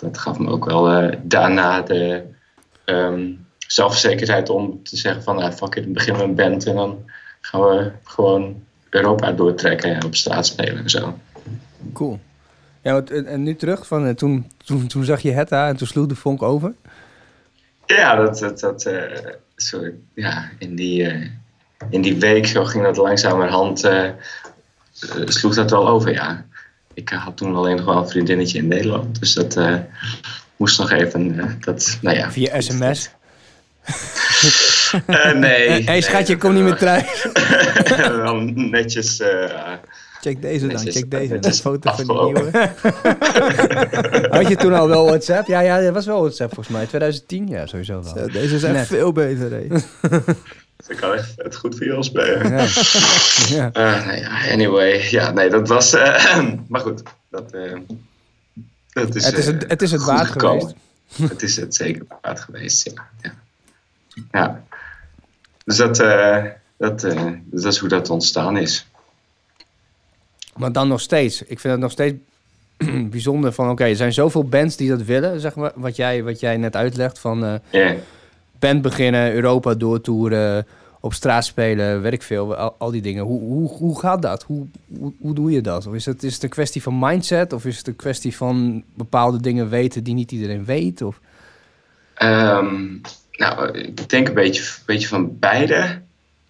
Dat 0.00 0.18
gaf 0.18 0.38
me 0.38 0.50
ook 0.50 0.64
wel 0.64 0.90
eh, 0.90 1.18
daarna 1.22 1.82
de 1.82 2.22
ehm, 2.84 3.32
zelfverzekerdheid 3.58 4.48
om 4.48 4.82
te 4.82 4.96
zeggen 4.96 5.22
van 5.22 5.36
nou, 5.36 5.52
fuck 5.52 5.74
it, 5.74 5.84
we 5.84 5.90
beginnen 5.90 6.22
we 6.22 6.28
een 6.28 6.34
band 6.34 6.66
en 6.66 6.74
dan 6.74 7.10
gaan 7.40 7.60
we 7.60 7.92
gewoon 8.04 8.62
Europa 8.90 9.32
doortrekken 9.32 9.94
en 9.94 10.04
op 10.04 10.14
straat 10.14 10.46
spelen 10.46 10.78
en 10.78 10.90
zo. 10.90 11.18
Cool. 11.92 12.20
Ja, 12.82 12.92
want, 12.92 13.10
en, 13.10 13.42
nu 13.42 13.56
terug, 13.56 13.86
van, 13.86 14.06
eh, 14.06 14.14
toen, 14.14 14.50
toen, 14.64 14.86
toen 14.86 15.04
zag 15.04 15.20
je 15.20 15.30
het 15.30 15.48
daar 15.48 15.68
en 15.68 15.76
toen 15.76 15.86
sloeg 15.86 16.06
de 16.06 16.14
vonk 16.14 16.42
over. 16.42 16.74
Ja, 17.86 18.14
dat, 18.14 18.38
dat, 18.38 18.60
dat 18.60 18.84
eh, 18.84 19.32
zo, 19.56 19.82
ja, 20.14 20.50
in, 20.58 20.76
die, 20.76 21.30
in 21.90 22.02
die 22.02 22.16
week 22.18 22.46
zo 22.46 22.64
ging 22.64 22.84
dat 22.84 22.96
langzamerhand, 22.96 23.84
eh, 23.84 24.10
sloeg 25.24 25.54
dat 25.54 25.70
wel 25.70 25.88
over, 25.88 26.12
ja. 26.12 26.46
Ik 26.94 27.08
had 27.08 27.36
toen 27.36 27.56
alleen 27.56 27.76
nog 27.76 27.84
wel 27.84 27.96
een 27.96 28.08
vriendinnetje 28.08 28.58
in 28.58 28.68
Nederland, 28.68 29.20
dus 29.20 29.34
dat 29.34 29.56
eh, 29.56 29.76
moest 30.56 30.78
nog 30.78 30.90
even, 30.90 31.40
eh, 31.40 31.46
dat, 31.60 31.98
nou 32.00 32.16
ja. 32.16 32.30
Via 32.30 32.60
sms. 32.60 33.10
Eh, 35.06 35.32
nee. 35.32 35.68
Hé 35.68 35.82
hey, 35.90 36.00
schatje, 36.00 36.36
kom 36.36 36.54
niet 36.54 36.62
meer 36.62 36.76
thuis. 36.76 37.26
Wel 38.22 38.40
netjes, 38.54 39.20
eh, 39.20 39.72
Check 40.20 40.42
deze 40.42 40.66
dan, 40.66 40.78
check 40.78 41.10
deze. 41.10 41.38
Een 41.40 41.54
foto 41.54 41.92
van 41.94 42.04
die 42.04 42.12
afgelopen. 42.12 42.42
nieuwe. 42.42 42.74
Had 44.36 44.48
je 44.48 44.56
toen 44.56 44.72
al 44.72 44.88
wel 44.88 45.04
WhatsApp? 45.04 45.46
Ja, 45.46 45.60
ja, 45.60 45.80
dat 45.80 45.94
was 45.94 46.06
wel 46.06 46.20
WhatsApp 46.20 46.54
volgens 46.54 46.76
mij. 46.76 46.86
2010, 46.86 47.46
ja, 47.48 47.66
sowieso 47.66 48.02
wel. 48.02 48.16
Zo, 48.16 48.26
deze 48.26 48.54
is 48.54 48.62
echt 48.62 48.74
Net. 48.74 48.86
veel 48.86 49.12
beter, 49.12 49.50
hè. 49.50 49.66
Ik 50.88 50.96
kan 50.96 51.12
echt 51.12 51.32
het 51.36 51.56
goed 51.56 51.76
voor 51.76 51.86
jou 51.86 52.02
spelen. 52.02 52.50
Ja. 52.50 52.66
ja. 53.56 53.72
Eh, 53.72 54.20
ja, 54.20 54.52
anyway. 54.52 55.10
Ja, 55.10 55.30
nee, 55.30 55.50
dat 55.50 55.68
was... 55.68 55.92
eh, 55.92 56.42
maar 56.68 56.80
goed, 56.80 57.02
dat, 57.28 57.52
eh, 57.52 57.78
dat 58.92 59.14
is... 59.14 59.24
Het 59.24 59.38
is 59.38 59.46
het, 59.46 59.64
het, 59.68 59.82
is 59.82 59.90
het 59.90 60.00
goed 60.00 60.10
waard 60.10 60.30
gekomen. 60.30 60.60
geweest. 60.60 60.78
Het 61.32 61.42
is 61.42 61.56
het 61.56 61.74
zeker 61.74 62.06
waard 62.20 62.40
geweest, 62.40 62.84
ja. 62.84 63.08
Ja. 63.22 63.32
ja. 64.32 64.64
Dus 65.64 65.76
dat, 65.76 65.96
dat, 66.76 67.04
eh, 67.04 67.26
dat 67.44 67.64
is 67.64 67.78
hoe 67.78 67.88
dat 67.88 68.10
ontstaan 68.10 68.56
is. 68.56 68.86
Maar 70.56 70.72
dan 70.72 70.88
nog 70.88 71.00
steeds. 71.00 71.42
Ik 71.42 71.60
vind 71.60 71.72
het 71.72 71.82
nog 71.82 71.92
steeds 71.92 72.16
bijzonder 73.10 73.52
van... 73.52 73.70
Oké, 73.70 73.84
er 73.84 73.96
zijn 73.96 74.12
zoveel 74.12 74.44
bands 74.44 74.76
die 74.76 74.88
dat 74.88 75.02
willen, 75.02 75.40
zeg 75.40 75.54
maar. 75.54 75.72
Wat 75.74 75.96
jij, 75.96 76.22
wat 76.22 76.40
jij 76.40 76.56
net 76.56 76.76
uitlegt 76.76 77.18
van... 77.18 77.60
Ja. 77.70 77.94
Band 78.60 78.82
beginnen, 78.82 79.34
Europa 79.34 79.74
doortoeren, 79.74 80.66
op 81.00 81.14
straat 81.14 81.44
spelen, 81.44 82.02
weet 82.02 82.12
ik 82.12 82.22
veel, 82.22 82.56
al, 82.56 82.74
al 82.78 82.90
die 82.90 83.02
dingen. 83.02 83.24
Hoe, 83.24 83.40
hoe, 83.40 83.68
hoe 83.68 83.98
gaat 83.98 84.22
dat? 84.22 84.42
Hoe, 84.42 84.66
hoe, 84.98 85.12
hoe 85.20 85.34
doe 85.34 85.50
je 85.50 85.60
dat? 85.60 85.86
Of 85.86 85.94
is 85.94 86.06
het, 86.06 86.22
is 86.22 86.34
het 86.34 86.42
een 86.42 86.48
kwestie 86.48 86.82
van 86.82 86.98
mindset? 86.98 87.52
Of 87.52 87.64
is 87.64 87.78
het 87.78 87.86
een 87.86 87.96
kwestie 87.96 88.36
van 88.36 88.84
bepaalde 88.94 89.40
dingen 89.40 89.68
weten 89.68 90.04
die 90.04 90.14
niet 90.14 90.32
iedereen 90.32 90.64
weet? 90.64 91.02
Of... 91.02 91.20
Ehm, 92.14 92.74
nou, 93.32 93.78
ik 93.78 94.08
denk 94.08 94.28
een 94.28 94.34
beetje, 94.34 94.62
beetje 94.86 95.08
van 95.08 95.38
beide. 95.38 96.00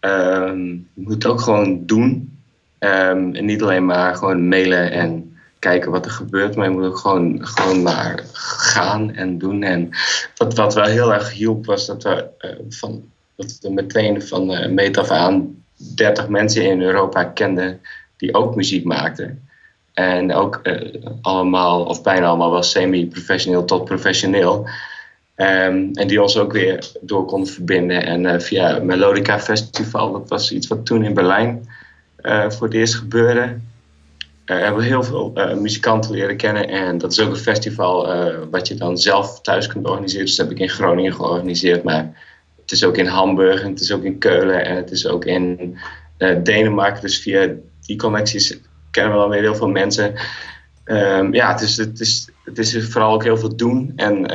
Ehm, 0.01 0.65
je 0.67 0.83
moet 0.95 1.13
het 1.13 1.27
ook 1.27 1.41
gewoon 1.41 1.87
doen. 1.87 2.39
Ehm, 2.79 3.35
en 3.35 3.45
niet 3.45 3.63
alleen 3.63 3.85
maar 3.85 4.17
gewoon 4.17 4.49
mailen 4.49 4.91
en 4.91 5.30
kijken 5.61 5.91
wat 5.91 6.05
er 6.05 6.11
gebeurt, 6.11 6.57
maar 6.57 6.71
je 6.71 6.77
moet 6.77 6.85
ook 6.85 6.99
gewoon, 6.99 7.47
gewoon 7.47 7.83
maar 7.83 8.23
gaan 8.33 9.15
en 9.15 9.39
doen. 9.39 9.63
En 9.63 9.91
wat, 10.37 10.55
wat 10.55 10.75
wel 10.75 10.85
heel 10.85 11.13
erg 11.13 11.33
hielp, 11.33 11.67
was 11.67 11.87
dat 11.87 12.03
we, 12.03 12.27
eh, 12.39 12.51
van, 12.69 13.03
dat 13.37 13.59
we 13.61 13.73
meteen 13.73 14.23
van 14.23 14.53
eh 14.53 14.71
meet 14.71 14.99
af 14.99 15.11
aan 15.11 15.65
30 15.95 16.29
mensen 16.29 16.65
in 16.65 16.83
Europa 16.83 17.25
kenden 17.25 17.81
die 18.17 18.35
ook 18.35 18.55
muziek 18.55 18.85
maakten. 18.85 19.49
En 19.93 20.35
ook 20.35 20.61
eh, 20.63 20.95
allemaal, 21.23 21.85
of 21.85 22.03
bijna 22.03 22.27
allemaal, 22.27 22.51
wel 22.51 22.63
semi-professioneel 22.63 23.65
tot 23.65 23.85
professioneel. 23.85 24.69
Ehm, 25.35 25.89
en 25.93 26.07
die 26.07 26.23
ons 26.23 26.39
ook 26.39 26.53
weer 26.53 26.91
door 27.01 27.25
konden 27.25 27.53
verbinden. 27.53 28.07
En 28.07 28.27
eh, 28.27 28.41
via 28.41 28.79
Melodica 28.79 29.41
Festival, 29.41 30.13
dat 30.13 30.29
was 30.29 30.53
iets 30.53 30.67
wat 30.67 30.87
toen 30.87 31.05
in 31.05 31.15
Berlijn 31.15 31.69
voor 32.49 32.67
het 32.67 32.75
eerst 32.75 32.95
gebeurde. 32.95 33.57
Eh, 34.51 34.59
hebben 34.59 34.83
heel 34.83 35.03
veel 35.03 35.31
eh, 35.35 35.57
muzikanten 35.57 36.11
leren 36.11 36.37
kennen. 36.37 36.69
En 36.69 36.99
dat 36.99 37.13
is 37.13 37.21
ook 37.21 37.31
een 37.31 37.37
festival 37.37 38.13
eh, 38.13 38.37
wat 38.51 38.69
je 38.69 38.75
dan 38.75 38.99
zelf 38.99 39.41
thuis 39.41 39.67
kunt 39.67 39.87
organiseren. 39.87 40.27
Dus 40.27 40.37
dat 40.37 40.47
heb 40.47 40.57
ik 40.57 40.63
in 40.63 40.69
Groningen 40.69 41.13
georganiseerd. 41.13 41.83
Maar 41.83 42.13
het 42.61 42.73
is 42.73 42.85
ook 42.85 42.97
in 42.97 43.07
Hamburg 43.07 43.63
en 43.63 43.71
het 43.71 43.81
is 43.81 43.93
ook 43.93 44.03
in 44.03 44.19
Keulen 44.19 44.65
en 44.65 44.77
het 44.77 44.91
is 44.91 45.07
ook 45.07 45.25
in 45.25 45.79
Denemarken. 46.43 47.01
Dus 47.01 47.19
via 47.19 47.49
die 47.81 47.97
connecties 47.97 48.61
kennen 48.91 49.13
we 49.13 49.19
dan 49.19 49.31
weer 49.31 49.41
heel 49.41 49.55
veel 49.55 49.69
mensen. 49.69 50.15
Ehm, 50.85 51.35
ja, 51.35 51.53
het 51.53 51.61
is, 51.61 51.77
het, 51.77 52.01
is, 52.01 52.31
het 52.45 52.59
is 52.59 52.87
vooral 52.89 53.13
ook 53.13 53.25
heel 53.25 53.37
veel 53.37 53.57
doen. 53.57 53.93
En, 53.97 54.27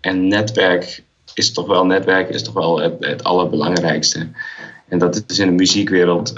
en 0.00 0.28
netwerk 0.28 1.02
is 1.34 1.52
toch 1.52 1.66
wel, 1.66 1.86
netwerk 1.86 2.28
is 2.28 2.42
toch 2.42 2.54
wel 2.54 2.80
het, 2.80 3.24
allerbelangrijkste. 3.24 4.28
En 4.88 4.98
dat 4.98 5.24
is 5.26 5.38
in 5.38 5.46
de 5.46 5.52
muziekwereld. 5.52 6.32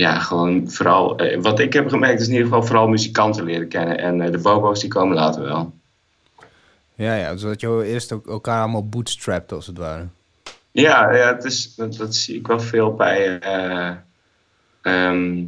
Ja, 0.00 0.18
gewoon 0.18 0.70
vooral. 0.70 1.16
eh, 1.16 1.40
wat 1.40 1.58
ik 1.58 1.72
heb 1.72 1.88
gemerkt 1.88 2.20
is 2.20 2.26
in 2.26 2.32
ieder 2.32 2.46
geval 2.46 2.62
vooral 2.62 2.88
muzikanten 2.88 3.44
leren 3.44 3.68
kennen. 3.68 3.98
En 3.98 4.20
eh, 4.20 4.30
de 4.30 4.38
bobo's 4.38 4.80
die 4.80 4.90
komen 4.90 5.16
later 5.16 5.42
wel. 5.42 5.72
Ja, 6.94 7.14
ja, 7.14 7.36
zodat 7.36 7.60
je 7.60 7.82
eerst 7.84 8.12
ook 8.12 8.28
elkaar 8.28 8.60
allemaal 8.60 8.88
bootstrapt, 8.88 9.52
als 9.52 9.66
het 9.66 9.78
ware. 9.78 10.06
Ja, 10.70 11.14
ja 11.14 11.34
het 11.34 11.44
is, 11.44 11.74
dat, 11.74 11.96
dat 11.96 12.14
zie 12.14 12.36
ik 12.36 12.46
wel 12.46 12.60
veel 12.60 12.94
bij 12.94 13.38
ehm, 14.82 15.44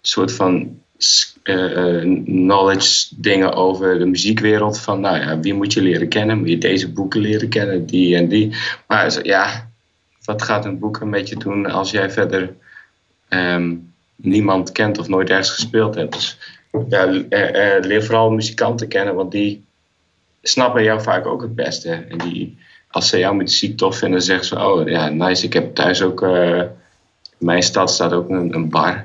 soort 0.00 0.32
van 0.32 0.80
knowledge 2.24 3.06
dingen 3.16 3.52
over 3.52 3.98
de 3.98 4.06
muziekwereld. 4.06 4.80
Van 4.80 5.00
nou 5.00 5.16
ja, 5.16 5.40
wie 5.40 5.54
moet 5.54 5.72
je 5.72 5.82
leren 5.82 6.08
kennen? 6.08 6.38
Moet 6.38 6.48
je 6.48 6.58
deze 6.58 6.92
boeken 6.92 7.20
leren 7.20 7.48
kennen, 7.48 7.86
die 7.86 8.16
en 8.16 8.28
die. 8.28 8.56
Maar 8.86 9.26
ja, 9.26 9.70
wat 10.24 10.42
gaat 10.42 10.64
een 10.64 10.78
boek 10.78 11.00
een 11.00 11.10
beetje 11.10 11.36
doen 11.36 11.70
als 11.70 11.90
jij 11.90 12.10
verder 12.10 12.54
ehm, 13.38 13.74
niemand 14.16 14.72
kent 14.72 14.98
of 14.98 15.08
nooit 15.08 15.30
ergens 15.30 15.50
gespeeld 15.50 15.94
hebt? 15.94 16.12
Dus 16.12 16.38
ja, 16.88 17.04
leer 17.80 18.04
vooral 18.04 18.30
muzikanten 18.30 18.88
kennen, 18.88 19.14
want 19.14 19.32
die 19.32 19.64
snappen 20.42 20.82
jou 20.82 21.02
vaak 21.02 21.26
ook 21.26 21.42
het 21.42 21.54
beste. 21.54 21.90
En 22.08 22.18
die, 22.18 22.58
als 22.90 23.08
ze 23.08 23.18
jouw 23.18 23.34
muziek 23.34 23.76
tof 23.76 23.98
vinden, 23.98 24.22
zeggen 24.22 24.46
ze: 24.46 24.64
Oh 24.66 24.88
ja, 24.88 25.08
nice. 25.08 25.44
Ik 25.44 25.52
heb 25.52 25.74
thuis 25.74 26.02
ook. 26.02 26.22
eh, 26.22 26.62
in 27.38 27.46
mijn 27.46 27.62
stad 27.62 27.90
staat 27.90 28.12
ook 28.12 28.28
een, 28.28 28.54
een 28.54 28.68
bar. 28.68 29.04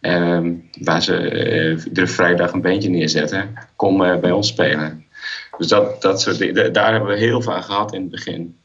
ehm, 0.00 0.52
waar 0.80 1.02
ze 1.02 1.16
eh, 1.16 1.84
iedere 1.84 2.06
vrijdag 2.06 2.52
een 2.52 2.60
bandje 2.60 2.88
neerzetten. 2.88 3.54
Kom 3.76 4.04
eh, 4.04 4.16
bij 4.16 4.30
ons 4.30 4.48
spelen. 4.48 5.04
Dus 5.58 5.66
dat, 5.66 6.02
dat 6.02 6.20
soort 6.20 6.38
dingen, 6.38 6.72
daar 6.72 6.92
hebben 6.92 7.10
we 7.10 7.18
heel 7.18 7.42
veel 7.42 7.52
aan 7.52 7.62
gehad 7.62 7.92
in 7.92 8.00
het 8.00 8.10
begin. 8.10 8.56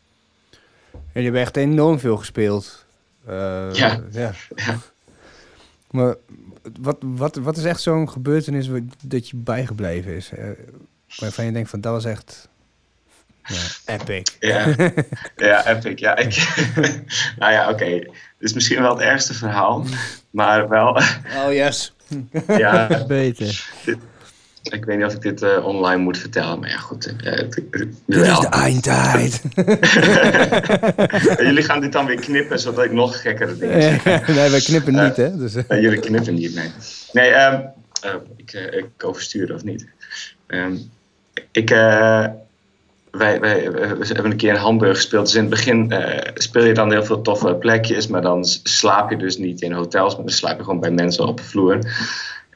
En 0.92 1.22
je 1.22 1.24
hebt 1.24 1.38
echt 1.38 1.58
enorm 1.58 2.00
veel 2.00 2.18
gespeeld. 2.18 2.86
Ja. 3.74 4.00
ja. 4.12 4.32
Ja. 5.90 6.00
Maar 6.02 6.16
wat, 6.82 6.98
wat, 7.00 7.36
wat 7.36 7.58
is 7.58 7.64
echt 7.64 7.82
zo'n 7.82 8.10
gebeurtenis 8.10 8.70
dat 9.04 9.30
je 9.30 9.36
bijgebleven 9.36 10.16
is? 10.16 10.32
Eh, 10.32 10.50
waarvan 11.18 11.46
je 11.46 11.52
denkt 11.52 11.70
van, 11.70 11.82
dat 11.82 11.94
was 11.94 12.06
echt 12.06 12.50
Epic. 13.86 14.22
Ja, 14.40 14.66
ja 15.36 15.68
epic. 15.68 16.00
Ja, 16.00 16.16
ik, 16.18 16.36
nou 17.40 17.52
ja, 17.52 17.70
oké. 17.70 17.90
Dit 17.90 18.10
is 18.40 18.54
misschien 18.54 18.82
wel 18.82 18.94
het 18.94 19.02
ergste 19.04 19.34
verhaal. 19.34 19.86
Maar 20.30 20.70
wel, 20.70 20.98
Oh 21.36 21.54
yes. 21.54 21.96
ja, 22.48 22.88
Beter. 23.08 23.70
Ik 24.64 24.86
weet 24.86 24.98
niet 24.98 25.06
of 25.06 25.14
ik 25.14 25.22
dit 25.22 25.42
eh, 25.42 25.66
online 25.66 26.02
moet 26.02 26.18
vertellen. 26.18 26.60
Maar 26.60 26.70
ja, 26.70 26.78
goed. 26.78 27.06
eh, 27.06 27.32
het- 27.32 27.56
het- 27.72 27.88
Dit 28.06 28.26
is 28.26 28.40
de 28.40 28.48
eindtijd. 28.48 29.42
Jullie 31.48 31.64
gaan 31.64 31.82
dit 31.82 31.92
dan 31.92 32.06
weer 32.06 32.20
knippen, 32.20 32.60
zodat 32.60 32.84
ik 32.86 32.92
nog 32.92 33.22
gekkere 33.22 33.58
dingen 33.58 33.82
zeg. 33.82 34.28
nee, 34.36 34.50
wij 34.50 34.60
knippen 34.62 34.94
niet, 35.04 35.16
hè? 35.18 35.38
Dus, 35.38 35.56
eh, 35.56 35.82
jullie 35.82 36.00
knippen 36.00 36.34
niet, 36.34 36.56
nee. 36.56 36.72
Nee, 37.12 37.30
ehm, 37.30 37.62
eh, 38.02 38.14
ik, 38.38 38.52
eh, 38.54 38.78
ik 38.78 38.86
overstuur 39.06 39.54
of 39.54 39.64
niet. 39.64 39.88
Ehm, 40.48 40.76
ik, 41.52 41.70
eh, 41.72 42.26
wij, 43.12 43.40
wij, 43.40 43.72
we 43.72 44.06
hebben 44.08 44.32
een 44.32 44.38
keer 44.38 44.50
in 44.54 44.60
Hamburg 44.60 44.96
gespeeld. 44.96 45.26
Dus 45.26 45.36
in 45.36 45.42
het 45.42 45.50
begin 45.50 45.92
eh, 45.92 46.32
speel 46.34 46.64
je 46.64 46.74
dan 46.74 46.92
heel 46.92 47.04
veel 47.06 47.22
toffe 47.22 47.54
plekjes. 47.54 48.08
Maar 48.08 48.22
dan 48.22 48.46
slaap 48.64 49.10
je 49.10 49.18
dus 49.18 49.38
niet 49.38 49.62
in 49.62 49.72
hotels. 49.72 50.16
Maar 50.16 50.26
dan 50.26 50.34
slaap 50.34 50.58
je 50.58 50.64
gewoon 50.64 50.80
bij 50.80 50.92
mensen 50.92 51.28
op 51.28 51.38
de 51.38 51.44
vloer. 51.44 51.80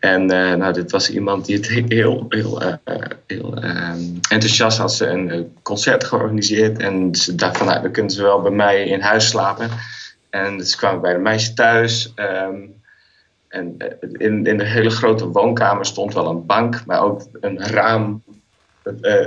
En 0.03 0.31
eh, 0.31 0.53
nou, 0.53 0.73
dit 0.73 0.91
was 0.91 1.09
iemand 1.09 1.45
die 1.45 1.55
het 1.55 1.67
heel, 1.67 2.25
heel, 2.29 2.61
eh, 2.61 3.05
heel 3.27 3.55
ehm, 3.55 3.99
enthousiast 4.29 4.77
had. 4.77 4.93
Ze 4.93 5.07
een 5.07 5.31
eh, 5.31 5.41
concert 5.61 6.03
georganiseerd. 6.03 6.79
En 6.79 7.15
ze 7.15 7.35
dacht 7.35 7.57
van, 7.57 7.67
nou, 7.67 7.81
dan 7.81 7.91
kunnen 7.91 8.11
ze 8.11 8.21
wel 8.21 8.41
bij 8.41 8.51
mij 8.51 8.83
in 8.83 9.01
huis 9.01 9.27
slapen. 9.27 9.69
En 10.29 10.65
ze 10.65 10.77
kwamen 10.77 11.01
bij 11.01 11.13
de 11.13 11.19
meisje 11.19 11.53
thuis. 11.53 12.11
ehm, 12.15 12.55
en 13.47 13.77
in, 14.17 14.45
in 14.45 14.57
de 14.57 14.65
hele 14.65 14.89
grote 14.89 15.27
woonkamer 15.27 15.85
stond 15.85 16.13
wel 16.13 16.27
een 16.27 16.45
bank, 16.45 16.85
maar 16.85 17.01
ook 17.01 17.21
een 17.41 17.59
raam. 17.59 18.23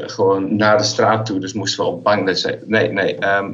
gewoon 0.07 0.57
naar 0.57 0.79
de 0.79 0.85
straat 0.85 1.27
toe. 1.27 1.41
Dus 1.41 1.53
moesten 1.53 1.85
we 1.85 1.91
op 1.91 2.03
bank. 2.03 2.27
Dus 2.27 2.41
zei, 2.41 2.59
nee, 2.67 2.89
nee, 2.89 3.19
ehm, 3.19 3.53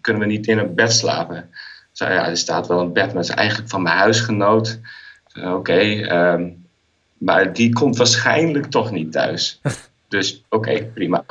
kunnen 0.00 0.22
we 0.22 0.28
niet 0.28 0.46
in 0.46 0.58
een 0.58 0.74
bed 0.74 0.92
slapen? 0.92 1.50
Zei, 1.92 2.14
ja, 2.14 2.28
er 2.28 2.36
staat 2.36 2.66
wel 2.66 2.80
een 2.80 2.92
bed, 2.92 3.06
maar 3.06 3.22
het 3.22 3.30
is 3.30 3.34
eigenlijk 3.34 3.70
van 3.70 3.82
mijn 3.82 3.96
huisgenoot. 3.96 4.78
Oké, 5.34 5.80
ehm, 5.80 6.42
maar 7.24 7.52
die 7.52 7.72
komt 7.72 7.96
waarschijnlijk 7.96 8.66
toch 8.66 8.90
niet 8.90 9.12
thuis. 9.12 9.60
Dus 10.08 10.42
oké, 10.48 10.84
prima. 10.94 11.24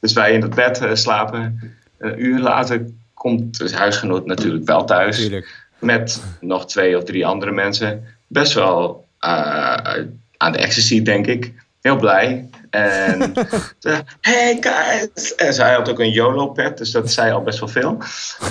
Dus 0.00 0.12
wij 0.12 0.32
in 0.32 0.42
het 0.42 0.54
bed 0.54 0.78
eh, 0.78 0.94
slapen. 0.94 1.60
Een 1.98 2.22
uur 2.24 2.38
later 2.38 2.86
komt 3.14 3.58
de 3.58 3.76
huisgenoot 3.76 4.26
natuurlijk 4.26 4.64
wel 4.64 4.84
thuis 4.84 5.16
tuurlijk. 5.16 5.66
met 5.78 6.22
nog 6.40 6.66
twee 6.66 6.96
of 6.96 7.04
drie 7.04 7.26
andere 7.26 7.52
mensen. 7.52 8.04
Best 8.26 8.52
wel 8.52 9.04
eh, 9.18 10.04
aan 10.36 10.52
de 10.52 10.58
ecstasy, 10.58 11.02
denk 11.02 11.26
ik. 11.26 11.52
Heel 11.80 11.96
blij. 11.96 12.48
En 12.70 13.32
hey 14.20 14.58
guys! 14.60 15.34
En 15.34 15.54
zij 15.54 15.72
had 15.74 15.88
ook 15.88 15.98
een 15.98 16.10
YOLO-pad, 16.10 16.78
dus 16.78 16.90
dat 16.90 17.12
zei 17.12 17.32
al 17.32 17.42
best 17.42 17.58
wel 17.58 17.68
veel. 17.68 17.98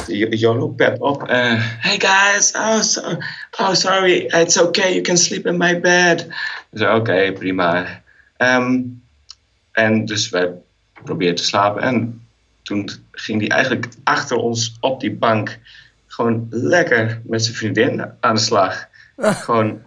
De 0.08 0.38
YOLO-pad 0.38 1.00
op. 1.00 1.28
Eh, 1.28 1.54
hey 1.58 2.00
guys! 2.00 2.52
Oh, 2.52 2.82
so, 2.82 3.02
oh, 3.60 3.74
sorry. 3.74 4.26
It's 4.26 4.58
okay. 4.58 4.92
You 4.92 5.02
can 5.02 5.18
sleep 5.18 5.46
in 5.46 5.58
my 5.58 5.80
bed. 5.80 6.28
Dus 6.74 6.88
oké, 6.88 7.32
prima. 7.32 8.02
Ehm, 8.38 8.80
en 9.72 10.06
dus 10.06 10.30
wij 10.30 10.52
probeerden 11.04 11.36
te 11.36 11.44
slapen. 11.44 11.82
En 11.82 12.22
toen 12.62 12.90
ging 13.12 13.40
hij 13.40 13.50
eigenlijk 13.50 13.88
achter 14.04 14.38
ons 14.38 14.78
op 14.80 15.00
die 15.00 15.16
bank 15.16 15.60
gewoon 16.08 16.48
lekker 16.50 17.22
met 17.26 17.44
zijn 17.44 17.56
vriendin 17.56 18.06
aan 18.20 18.36
de 18.36 18.42
slag. 18.42 18.88
Gewoon 19.46 19.82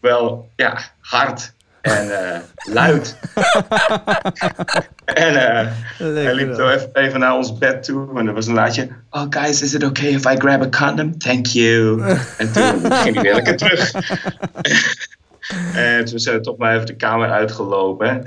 wel, 0.00 0.50
ja, 0.56 0.78
hard 1.00 1.52
en 1.80 2.32
eh, 2.32 2.40
luid. 2.72 3.18
en 5.04 5.60
eh, 5.60 5.66
hij 5.96 6.34
liep 6.34 6.54
zo 6.54 6.68
even, 6.68 6.90
even 6.92 7.20
naar 7.20 7.36
ons 7.36 7.58
bed 7.58 7.82
toe 7.82 8.18
en 8.18 8.26
er 8.26 8.34
was 8.34 8.46
een 8.46 8.54
laadje. 8.54 8.88
Oh 9.10 9.26
guys, 9.30 9.62
is 9.62 9.74
it 9.74 9.84
okay 9.84 10.08
if 10.08 10.24
I 10.24 10.36
grab 10.36 10.62
a 10.62 10.68
condom? 10.68 11.18
Thank 11.18 11.46
you. 11.46 12.02
en 12.38 12.52
toen 12.52 12.92
ging 12.92 13.14
hij 13.14 13.22
weer 13.22 13.34
lekker 13.34 13.56
terug. 13.56 13.90
en 15.74 16.04
toen 16.04 16.18
zijn 16.18 16.36
we 16.36 16.42
toch 16.42 16.56
maar 16.56 16.74
even 16.74 16.86
de 16.86 16.96
kamer 16.96 17.30
uitgelopen. 17.30 18.24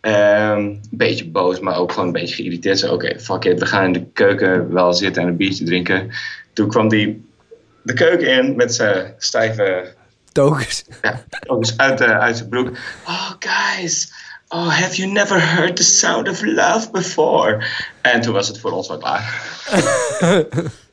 Ehm, 0.00 0.58
een 0.58 0.88
beetje 0.90 1.30
boos, 1.30 1.60
maar 1.60 1.76
ook 1.76 1.92
gewoon 1.92 2.06
een 2.06 2.12
beetje 2.12 2.34
geïrriteerd. 2.34 2.78
Zo, 2.78 2.92
Oké, 2.92 3.20
fuck 3.20 3.44
it, 3.44 3.58
we 3.58 3.66
gaan 3.66 3.84
in 3.84 3.92
de 3.92 4.06
keuken 4.12 4.72
wel 4.72 4.92
zitten 4.94 5.22
en 5.22 5.28
een 5.28 5.36
biertje 5.36 5.64
drinken. 5.64 6.10
Toen 6.52 6.68
kwam 6.68 6.88
hij 6.88 7.20
de 7.82 7.92
keuken 7.92 8.28
in 8.28 8.56
met 8.56 8.74
zijn 8.74 9.14
stijve 9.18 9.94
Tokens. 10.36 10.84
ja, 11.02 11.24
uit, 11.76 12.00
eh, 12.00 12.18
uit 12.18 12.36
zijn 12.36 12.48
broek. 12.48 12.68
Oh, 13.06 13.30
guys. 13.38 14.12
Oh, 14.48 14.68
have 14.68 14.96
you 14.96 15.12
never 15.12 15.54
heard 15.54 15.76
the 15.76 15.82
sound 15.82 16.28
of 16.28 16.42
love 16.42 16.90
before? 16.90 17.66
En 18.00 18.20
toen 18.20 18.32
was 18.32 18.48
het 18.48 18.58
voor 18.58 18.70
ons 18.70 18.88
wel 18.88 18.98
klaar. 18.98 19.42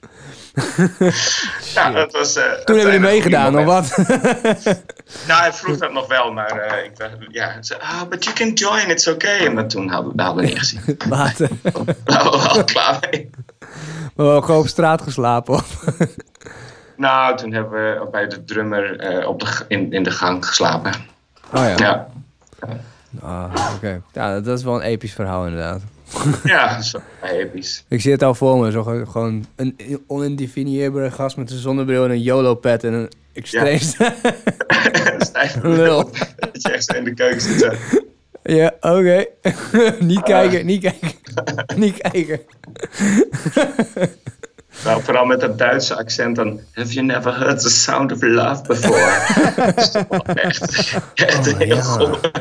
ja, 1.73 1.91
dat 1.99 2.11
was... 2.11 2.35
eh, 2.35 2.43
Toen 2.43 2.75
hebben 2.77 2.83
jullie 2.85 2.99
meegedaan, 2.99 3.57
of 3.57 3.65
wat? 3.65 3.95
Nou, 5.27 5.41
hij 5.41 5.53
vroeg 5.53 5.77
dat 5.77 5.91
nog 5.91 6.07
wel, 6.07 6.33
maar 6.33 6.49
eh, 6.59 6.85
ik 6.85 6.97
dacht, 6.97 7.11
ja, 7.29 7.57
zei, 7.59 7.79
ah, 7.81 8.01
but 8.09 8.23
you 8.23 8.35
can 8.35 8.53
join, 8.53 8.89
it's 8.89 9.07
okay. 9.07 9.47
Maar 9.47 9.67
toen 9.67 9.89
hadden 9.89 10.15
we, 10.15 10.21
hadden 10.21 10.43
we 10.43 10.49
niet 10.49 10.59
gezien. 10.59 10.81
Later. 11.09 11.49
Daar 11.61 12.23
waren 12.23 12.31
we 12.31 12.47
al 12.49 12.63
klaar 12.63 13.07
mee. 13.11 13.29
Maar 14.15 14.25
wel 14.25 14.41
gewoon 14.41 14.59
op 14.59 14.67
straat 14.67 15.01
geslapen. 15.01 15.53
of? 15.53 15.79
Nou, 16.97 17.37
toen 17.37 17.53
hebben 17.53 17.71
we 18.01 18.07
bij 18.11 18.27
de 18.27 18.43
drummer 18.43 18.99
eh, 18.99 19.27
op 19.27 19.39
de, 19.39 19.65
in, 19.67 19.91
in 19.91 20.03
de 20.03 20.11
gang 20.11 20.45
geslapen. 20.45 20.91
Oh 21.53 21.63
ja. 21.63 21.75
Ja, 21.77 22.07
Ah, 23.21 23.53
oké. 23.75 24.01
Ja, 24.13 24.39
dat 24.39 24.57
is 24.57 24.63
wel 24.63 24.75
een 24.75 24.81
episch 24.81 25.13
verhaal 25.13 25.45
inderdaad. 25.45 25.81
Ja 26.43 26.81
zo 26.81 26.99
episch. 27.23 27.83
Ik 27.87 28.01
zie 28.01 28.11
het 28.11 28.23
al 28.23 28.35
voor 28.35 28.57
me. 28.57 28.71
Zo 28.71 28.83
ge- 28.83 29.05
gewoon 29.11 29.45
een 29.55 29.77
ondefinieerbare 30.07 31.11
gast 31.11 31.37
met 31.37 31.51
een 31.51 31.57
zonnebril 31.57 32.03
en 32.03 32.11
een 32.11 32.21
YOLO-pad 32.21 32.83
en 32.83 32.93
een 32.93 33.09
extreem... 33.33 33.79
Stijf 35.27 35.55
Lul. 35.63 36.09
Dat 36.39 36.61
je 36.61 36.71
echt 36.71 36.85
zo 36.85 36.93
in 36.97 37.03
de 37.03 37.13
keuken 37.13 37.41
zit. 37.41 37.77
Ja, 38.43 38.73
oké. 38.79 39.25
niet 39.99 40.23
kijken, 40.23 40.65
niet 40.65 40.81
kijken. 40.81 41.11
niet 41.83 41.97
kijken. 41.97 42.39
Nou, 44.83 45.03
vooral 45.03 45.25
met 45.25 45.39
dat 45.39 45.57
Duitse 45.57 45.95
accent 45.97 46.35
dan. 46.35 46.59
Have 46.73 46.93
you 46.93 47.05
never 47.05 47.37
heard 47.39 47.59
the 47.61 47.69
sound 47.69 48.11
of 48.11 48.21
love 48.21 48.63
before? 48.67 49.55
Dat 49.65 49.77
is 49.77 49.91
toch 49.91 50.05
wel 50.09 50.23
echt, 50.25 50.61
echt 51.13 51.47
Oh, 51.53 51.57
heel 51.57 51.75
ja. 51.75 51.81
goed. 51.81 52.31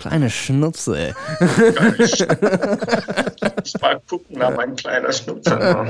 Kleine 0.00 0.28
schnutzel. 0.28 1.12
Smaak 3.62 4.00
poep 4.06 4.24
naar 4.28 4.52
mijn 4.52 4.74
kleine 4.74 5.12
man. 5.26 5.86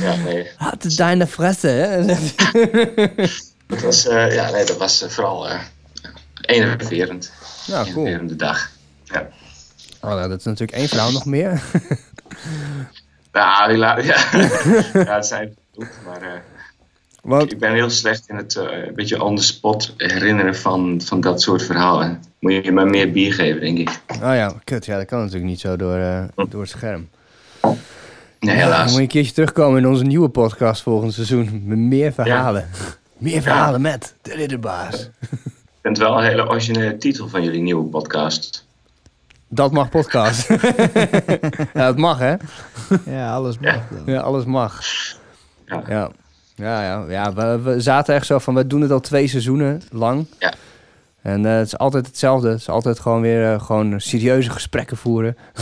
Ja, 0.00 0.16
nee. 0.16 0.50
Had 0.56 0.84
deine 0.96 1.26
Fresse? 1.26 2.04
Dat 3.66 3.80
was, 3.80 4.06
eh, 4.06 4.34
ja, 4.34 4.50
nee, 4.50 4.64
dat 4.64 4.76
was 4.76 5.02
eh, 5.02 5.08
vooral 5.08 5.48
eh 5.48 5.60
enerverend. 6.40 7.32
nou, 7.66 7.92
cool. 7.92 8.06
Enerverende 8.06 8.36
dag. 8.36 8.70
Ja. 9.04 9.28
Oh, 10.00 10.10
nou, 10.10 10.28
dat 10.28 10.38
is 10.38 10.44
natuurlijk 10.44 10.78
één 10.78 10.88
vrouw 10.88 11.10
nog 11.10 11.24
meer. 11.24 11.62
Nou, 13.32 13.76
ja. 13.78 14.16
ja, 14.92 15.14
het 15.14 15.26
zijn 15.26 15.56
maar 16.04 16.42
Want, 17.22 17.52
ik 17.52 17.58
ben 17.58 17.72
heel 17.72 17.90
slecht 17.90 18.28
in 18.28 18.36
het 18.36 18.56
eh, 18.56 18.86
een 18.86 18.94
beetje 18.94 19.22
on 19.22 19.36
the 19.36 19.42
spot 19.42 19.94
herinneren 19.96 20.56
van, 20.56 21.00
van 21.04 21.20
dat 21.20 21.42
soort 21.42 21.62
verhalen. 21.62 22.22
Moet 22.38 22.64
je 22.64 22.72
me 22.72 22.84
meer 22.84 23.10
bier 23.12 23.32
geven, 23.34 23.60
denk 23.60 23.78
ik. 23.78 23.88
oh 24.08 24.18
ja, 24.20 24.52
kut. 24.64 24.84
Ja, 24.84 24.96
dat 24.96 25.06
kan 25.06 25.18
natuurlijk 25.18 25.44
niet 25.46 25.60
zo 25.60 25.76
door, 25.76 25.96
eh, 25.96 26.24
door 26.48 26.60
het 26.60 26.70
scherm. 26.70 27.08
Nee, 27.62 28.56
Ja, 28.56 28.62
helaas. 28.62 28.84
moet 28.86 28.94
je 28.96 29.00
een 29.02 29.08
keertje 29.08 29.32
terugkomen 29.32 29.78
in 29.78 29.86
onze 29.88 30.04
nieuwe 30.04 30.28
podcast 30.28 30.82
volgend 30.82 31.12
seizoen. 31.12 31.62
Met 31.64 31.78
meer 31.78 32.12
verhalen. 32.12 32.68
Meer 33.18 33.42
verhalen 33.42 33.80
met 33.80 34.14
de 34.22 34.34
Ridderbaas. 34.34 34.94
Ik 35.20 35.28
vind 35.82 35.96
het 35.98 35.98
wel 35.98 36.18
een 36.18 36.24
hele 36.24 36.48
originele 36.48 36.96
titel 36.96 37.28
van 37.28 37.42
jullie 37.42 37.60
nieuwe 37.62 37.88
podcast. 37.88 38.66
Dat 39.48 39.72
mag 39.72 39.88
podcast. 39.88 40.48
ja, 41.74 41.86
dat 41.86 41.96
mag, 41.98 42.18
hè? 42.18 42.34
Ja, 43.06 43.34
alles 43.34 43.58
mag 43.58 43.88
dan. 43.90 44.14
Ja, 44.14 44.20
alles 44.20 44.44
mag. 44.44 44.80
Ja. 45.88 46.10
Ja, 46.54 46.82
ja, 46.82 47.04
ja. 47.08 47.32
we, 47.32 47.60
we 47.62 47.80
zaten 47.80 48.14
echt 48.14 48.26
zo 48.26 48.38
van, 48.38 48.54
we 48.54 48.66
doen 48.66 48.80
het 48.80 48.90
al 48.90 49.00
twee 49.00 49.26
seizoenen 49.26 49.82
lang. 49.90 50.26
Ja. 50.38 50.54
En 51.22 51.46
eh, 51.46 51.56
het 51.56 51.66
is 51.66 51.78
altijd 51.78 52.06
hetzelfde. 52.06 52.48
Het 52.48 52.58
is 52.58 52.68
altijd 52.68 52.98
gewoon 53.00 53.20
weer 53.20 53.52
eh, 53.52 53.60
gewoon 53.62 54.00
serieuze 54.00 54.50
gesprekken 54.50 54.96
voeren. 54.96 55.36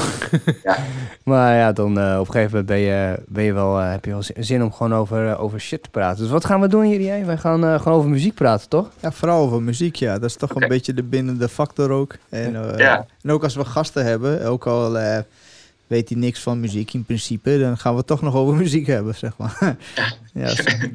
Ja. 0.62 0.76
Maar 1.24 1.56
ja, 1.56 1.72
dan 1.72 1.98
eh, 2.00 2.18
op 2.20 2.26
een 2.26 2.32
gegeven 2.32 2.50
moment 2.50 2.66
ben 2.66 2.78
je, 2.78 3.18
ben 3.26 3.44
je 3.44 3.52
wel, 3.52 3.80
eh, 3.80 3.90
heb 3.90 4.04
je 4.04 4.10
wel 4.10 4.22
zin- 4.36 4.62
om 4.62 4.72
gewoon 4.72 4.94
over, 4.94 5.38
over 5.38 5.60
shit 5.60 5.82
te 5.82 5.90
praten. 5.90 6.22
Dus 6.22 6.30
wat 6.32 6.44
gaan 6.44 6.60
we 6.60 6.68
doen 6.68 6.82
hier? 6.84 7.26
Wij 7.26 7.36
gaan 7.38 7.64
eh, 7.64 7.80
gewoon 7.80 7.98
over 7.98 8.10
muziek 8.10 8.34
praten, 8.34 8.68
toch? 8.68 8.90
Ja, 9.00 9.12
vooral 9.12 9.42
over 9.42 9.62
muziek, 9.62 9.94
ja. 9.96 10.12
Dat 10.18 10.30
is 10.30 10.36
toch 10.36 10.54
een 10.54 10.68
beetje 10.68 10.94
de 10.94 11.02
bindende 11.02 11.48
factor 11.48 11.90
ook. 11.90 12.14
En, 12.28 12.72
eh, 12.72 12.78
Ja. 12.78 13.06
en 13.22 13.30
ook 13.30 13.42
als 13.42 13.54
we 13.54 13.64
gasten 13.64 14.04
hebben, 14.04 14.44
ook 14.46 14.66
al 14.66 14.98
eh, 14.98 15.18
weet 15.86 16.08
hij 16.08 16.18
niks 16.18 16.40
van 16.40 16.60
muziek 16.60 16.92
in 16.94 17.04
principe, 17.04 17.58
dan 17.58 17.78
gaan 17.78 17.96
we 17.96 18.04
toch 18.04 18.22
nog 18.22 18.34
over 18.34 18.54
muziek 18.54 18.86
hebben, 18.86 19.14
zeg 19.14 19.32
maar. 19.36 19.76
ja, 19.94 20.04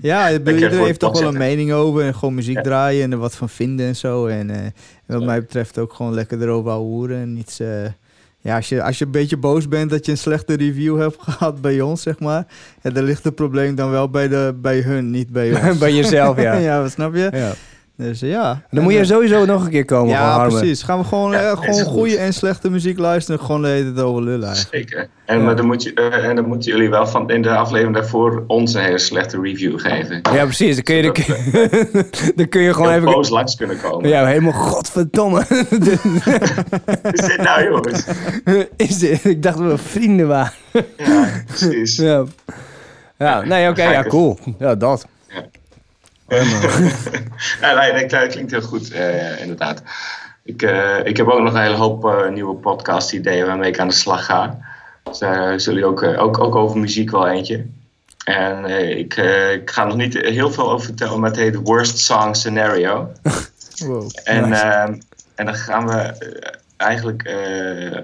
ja 0.02 0.30
voor 0.44 0.52
iedereen 0.54 0.86
heeft 0.86 1.00
toch 1.00 1.20
wel 1.20 1.28
een 1.30 1.38
mening 1.38 1.72
over 1.72 2.02
en 2.04 2.16
gewoon 2.16 2.34
muziek 2.34 2.56
Ja. 2.56 2.62
draaien 2.62 3.04
en 3.04 3.12
er 3.12 3.18
wat 3.18 3.36
van 3.36 3.50
vinden 3.50 3.86
en 3.86 3.96
zo. 3.96 4.26
En 4.28 4.50
eh, 4.50 4.58
wat 5.06 5.24
mij 5.24 5.40
betreft 5.40 5.78
ook 5.80 5.94
gewoon 5.94 6.14
lekker 6.14 6.42
erover 6.42 6.72
houden 6.72 7.18
en 7.18 7.34
niets, 7.34 7.60
eh, 7.60 7.68
Ja, 8.42 8.56
als 8.56 8.70
je, 8.70 8.84
als 8.84 8.98
je 8.98 9.06
een 9.06 9.12
beetje 9.12 9.38
boos 9.38 9.68
bent 9.68 9.90
dat 9.90 10.06
je 10.06 10.12
een 10.12 10.18
slechte 10.18 10.56
review 10.56 11.00
hebt 11.00 11.16
gehad 11.30 11.62
bij 11.62 11.82
ons, 11.82 12.02
zeg 12.02 12.20
maar. 12.20 12.46
Ja, 12.82 12.90
dan 12.90 13.04
ligt 13.04 13.24
het 13.24 13.36
probleem 13.36 13.76
dan 13.76 13.90
wel 13.90 14.10
bij, 14.10 14.28
de, 14.28 14.56
bij 14.62 14.80
hun, 14.82 15.10
niet 15.12 15.30
bij 15.30 15.54
ons. 15.70 15.78
Bij 15.78 15.94
jezelf, 15.94 16.42
ja. 16.42 16.54
ja, 16.54 16.82
wat 16.82 16.92
snap 16.92 17.16
je? 17.16 17.30
ja. 17.34 17.54
Dus 17.98 18.22
eh, 18.22 18.30
ja. 18.30 18.62
Dan 18.72 18.84
moet 18.84 18.94
je 18.94 19.06
sowieso 19.06 19.46
nog 19.46 19.64
een 19.66 19.72
keer 19.72 19.86
komen 19.86 20.16
van 20.16 20.26
Ja, 20.26 20.48
precies. 20.48 20.84
Gaan 20.84 21.00
we 21.00 21.06
gewoon, 21.06 21.32
Ja, 21.32 21.52
eh, 21.52 21.58
gewoon 21.58 21.74
goed. 21.74 21.94
goede 21.94 22.18
en 22.18 22.34
slechte 22.34 22.70
muziek 22.70 22.98
luisteren. 22.98 23.40
Gewoon 23.40 23.62
de 23.62 23.68
hele 23.68 23.94
tijd 23.94 24.06
over 24.06 24.24
lullen 24.24 24.48
eigenlijk. 24.48 24.90
Zeker. 24.90 25.10
En, 25.26 25.44
maar 25.44 25.56
dan 25.56 25.66
moet 25.66 25.84
je, 25.84 25.94
eh, 25.94 26.28
en 26.28 26.36
dan 26.36 26.48
moeten 26.48 26.72
jullie 26.72 26.90
wel 26.90 27.08
van 27.08 27.30
in 27.30 27.42
de 27.42 27.56
aflevering 27.56 27.96
daarvoor 27.96 28.44
ons 28.48 28.74
een 28.74 28.82
hele 28.82 29.00
slechte 29.00 29.42
review 29.42 29.80
geven. 29.80 30.20
Ja, 30.34 30.44
precies. 30.44 30.76
Dan 30.76 30.84
kun 30.84 30.96
je, 30.96 31.02
dan 31.02 31.12
kun 31.12 31.24
je, 31.26 32.34
dan 32.36 32.50
kun 32.50 32.62
je 32.62 32.74
gewoon 32.74 32.92
even... 32.92 33.12
boos 33.12 33.30
langs 33.30 33.56
kunnen 33.56 33.82
komen. 33.82 34.10
Ja, 34.10 34.26
helemaal 34.26 34.52
godverdomme. 34.52 35.40
Is 37.12 37.22
dit 37.22 37.42
nou 37.42 37.64
jongens? 37.64 38.06
Is 38.88 38.98
dit? 38.98 39.26
Ik 39.26 39.44
dacht 39.44 39.58
dat 39.58 39.68
we 39.68 39.78
vrienden 39.78 40.28
waren. 40.28 40.54
Ja, 40.98 41.44
precies. 41.48 41.96
Ja, 41.96 42.24
ja 43.18 43.44
nee, 43.44 43.70
oké, 43.70 43.84
ja, 43.84 44.04
cool. 44.04 44.38
Ja, 44.60 44.76
dat. 44.76 45.08
Ja, 47.62 47.74
nee, 47.80 47.92
nee, 47.92 48.08
dat 48.08 48.28
klinkt 48.28 48.52
heel 48.52 48.62
goed, 48.62 48.92
eh, 48.92 49.42
inderdaad. 49.42 49.82
Ik, 50.44 50.62
eh, 50.62 51.06
ik 51.06 51.18
heb 51.18 51.28
ook 51.28 51.42
nog 51.42 51.54
een 51.54 51.62
hele 51.62 51.76
hoop 51.76 52.06
eh, 52.06 52.30
nieuwe 52.30 52.56
podcast-ideeën 52.56 53.46
waarmee 53.46 53.70
ik 53.70 53.80
aan 53.80 53.88
de 53.88 53.94
slag 53.94 54.26
ga. 54.26 54.58
Dus 55.04 55.20
daar 55.20 55.60
zullen 55.60 55.80
jullie 55.80 55.96
ook, 55.96 56.04
ook, 56.22 56.40
ook 56.40 56.56
over 56.56 56.78
muziek 56.80 57.12
wel 57.12 57.28
eentje. 57.28 57.66
En 58.26 58.66
ik, 58.98 59.16
ik 59.54 59.72
ga 59.72 59.86
nog 59.86 59.96
niet 59.96 60.14
heel 60.14 60.52
veel 60.52 60.72
over 60.72 60.86
vertellen, 60.86 61.20
maar 61.20 61.30
het 61.30 61.40
heet 61.40 61.56
Worst 61.56 62.00
Song 62.00 62.34
Scenario. 62.34 63.12
Wow. 63.86 64.10
En, 64.24 64.54
ehm, 64.54 64.94
en 65.36 65.46
dan 65.46 65.56
gaan 65.56 65.88
we 65.88 66.14
eigenlijk 66.78 67.30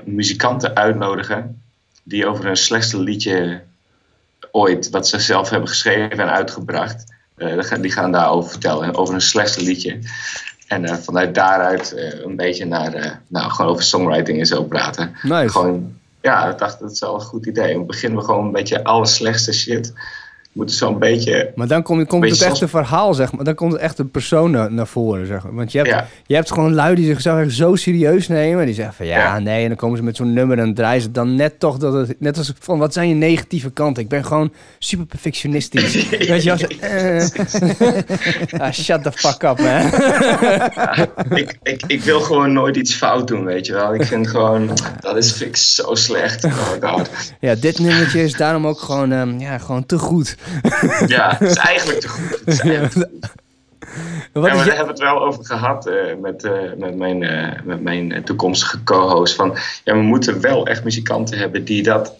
muzikanten 0.05 0.75
uitnodigen 0.75 1.61
die 2.03 2.27
over 2.27 2.45
hun 2.45 2.55
slechtste 2.55 2.99
liedje 2.99 3.61
ooit, 4.51 4.89
wat 4.89 5.07
ze 5.07 5.19
zelf 5.19 5.49
hebben 5.49 5.69
geschreven 5.69 6.19
en 6.19 6.31
uitgebracht, 6.31 7.10
die 7.47 7.63
gaan- 7.63 7.81
die 7.81 7.91
gaan 7.91 8.11
daarover 8.11 8.49
vertellen, 8.49 8.95
over 8.95 9.13
hun 9.13 9.21
slechtste 9.21 9.61
liedje. 9.63 9.99
En 10.67 10.85
eh, 10.85 10.95
vanuit 10.95 11.35
daaruit 11.35 11.93
eh, 11.93 12.19
een 12.23 12.35
beetje 12.35 12.65
naar, 12.65 12.93
eh, 12.93 13.11
nou, 13.27 13.51
gewoon 13.51 13.71
over 13.71 13.83
songwriting 13.83 14.39
en 14.39 14.45
zo 14.45 14.63
praten. 14.63 15.15
Nice. 15.21 15.49
Gewoon, 15.49 15.93
ja, 16.21 16.49
ik 16.49 16.57
dacht 16.57 16.79
dat 16.79 16.91
is 16.91 16.99
wel 16.99 17.13
een 17.13 17.21
goed 17.21 17.45
idee. 17.45 17.73
Dan 17.73 17.85
beginnen 17.85 18.19
we 18.19 18.25
gewoon 18.25 18.45
een 18.45 18.51
beetje 18.51 18.83
alle 18.83 19.05
slechtste 19.05 19.53
shit. 19.53 19.93
Moeten 20.51 20.75
zo'n 20.75 20.99
beetje, 20.99 21.51
Maar 21.55 21.67
dan 21.67 21.83
komt, 21.83 22.07
komt 22.07 22.29
het 22.29 22.41
echte 22.41 22.67
verhaal, 22.67 23.13
zeg 23.13 23.31
maar. 23.31 23.43
Dan 23.43 23.55
komt 23.55 23.71
het 23.71 23.81
echte 23.81 24.05
persoon 24.05 24.51
naar, 24.51 24.71
naar 24.71 24.87
voren, 24.87 25.27
zeg 25.27 25.43
maar. 25.43 25.53
Want 25.53 25.71
je 25.71 25.77
hebt, 25.77 25.89
ja, 25.89 26.07
je 26.25 26.35
hebt 26.35 26.51
gewoon 26.51 26.73
lui 26.73 26.95
die 26.95 27.05
zichzelf 27.05 27.39
echt 27.39 27.53
zo 27.53 27.75
serieus 27.75 28.27
nemen. 28.27 28.65
Die 28.65 28.75
zeggen 28.75 28.93
van 28.93 29.05
ja, 29.05 29.17
Ja. 29.17 29.39
nee. 29.39 29.61
En 29.61 29.67
dan 29.67 29.77
komen 29.77 29.97
ze 29.97 30.03
met 30.03 30.15
zo'n 30.15 30.33
nummer 30.33 30.59
en 30.59 30.73
draaien 30.73 31.01
ze 31.01 31.11
dan 31.11 31.35
net 31.35 31.59
toch 31.59 31.77
dat 31.77 31.93
het... 31.93 32.19
Net 32.19 32.37
als 32.37 32.53
van, 32.59 32.79
wat 32.79 32.93
zijn 32.93 33.09
je 33.09 33.15
negatieve 33.15 33.71
kanten? 33.71 34.03
Ik 34.03 34.09
ben 34.09 34.25
gewoon 34.25 34.53
super 34.79 35.05
perfectionistisch. 35.05 36.09
Weet 36.27 36.43
je 36.43 36.67
eh. 38.51 38.61
ah, 38.61 38.71
shut 38.71 39.03
the 39.03 39.11
fuck 39.11 39.43
up, 39.43 39.59
man. 39.59 39.85
ik, 41.37 41.57
ik, 41.63 41.83
ik 41.87 42.01
wil 42.03 42.19
gewoon 42.19 42.53
nooit 42.53 42.75
iets 42.75 42.93
fout 42.93 43.27
doen, 43.27 43.45
weet 43.45 43.65
je 43.65 43.73
wel. 43.73 43.93
Ik 43.93 44.03
vind 44.03 44.27
gewoon, 44.27 44.69
dat 44.99 45.17
is 45.17 45.33
vind 45.33 45.49
ik 45.49 45.55
zo 45.55 45.95
slecht. 45.95 46.43
Oh 46.43 46.71
my 46.71 46.87
god. 46.89 47.09
ja, 47.39 47.55
dit 47.55 47.79
nummertje 47.79 48.23
is 48.23 48.33
daarom 48.33 48.67
ook 48.67 48.79
gewoon, 48.79 49.11
ehm, 49.11 49.39
ja, 49.39 49.57
gewoon 49.57 49.85
te 49.85 49.97
goed. 49.97 50.39
Ja, 51.07 51.35
het 51.37 51.49
is 51.49 51.55
eigenlijk 51.55 51.99
te 51.99 52.07
goed. 52.07 52.29
Het 52.29 52.47
is 52.47 52.59
eigenlijk 52.59 52.93
te 52.93 53.09
goed. 53.11 53.29
Wat 54.33 54.45
ja, 54.45 54.55
maar 54.55 54.65
daar 54.65 54.75
hebben 54.75 54.95
we 54.95 55.01
het 55.03 55.11
wel 55.11 55.23
over 55.25 55.45
gehad 55.45 55.87
eh, 55.87 56.15
met, 56.21 56.43
eh, 56.43 56.73
met 56.77 56.95
mijn, 56.95 57.23
eh, 57.23 57.61
met 57.63 57.81
mijn 57.81 58.23
toekomstige 58.23 58.83
co-host. 58.83 59.35
Van, 59.35 59.57
ja, 59.83 59.93
we 59.93 60.01
moeten 60.01 60.41
wel 60.41 60.67
echt 60.67 60.83
muzikanten 60.83 61.37
hebben 61.37 61.65
die, 61.65 61.83
dat, 61.83 62.15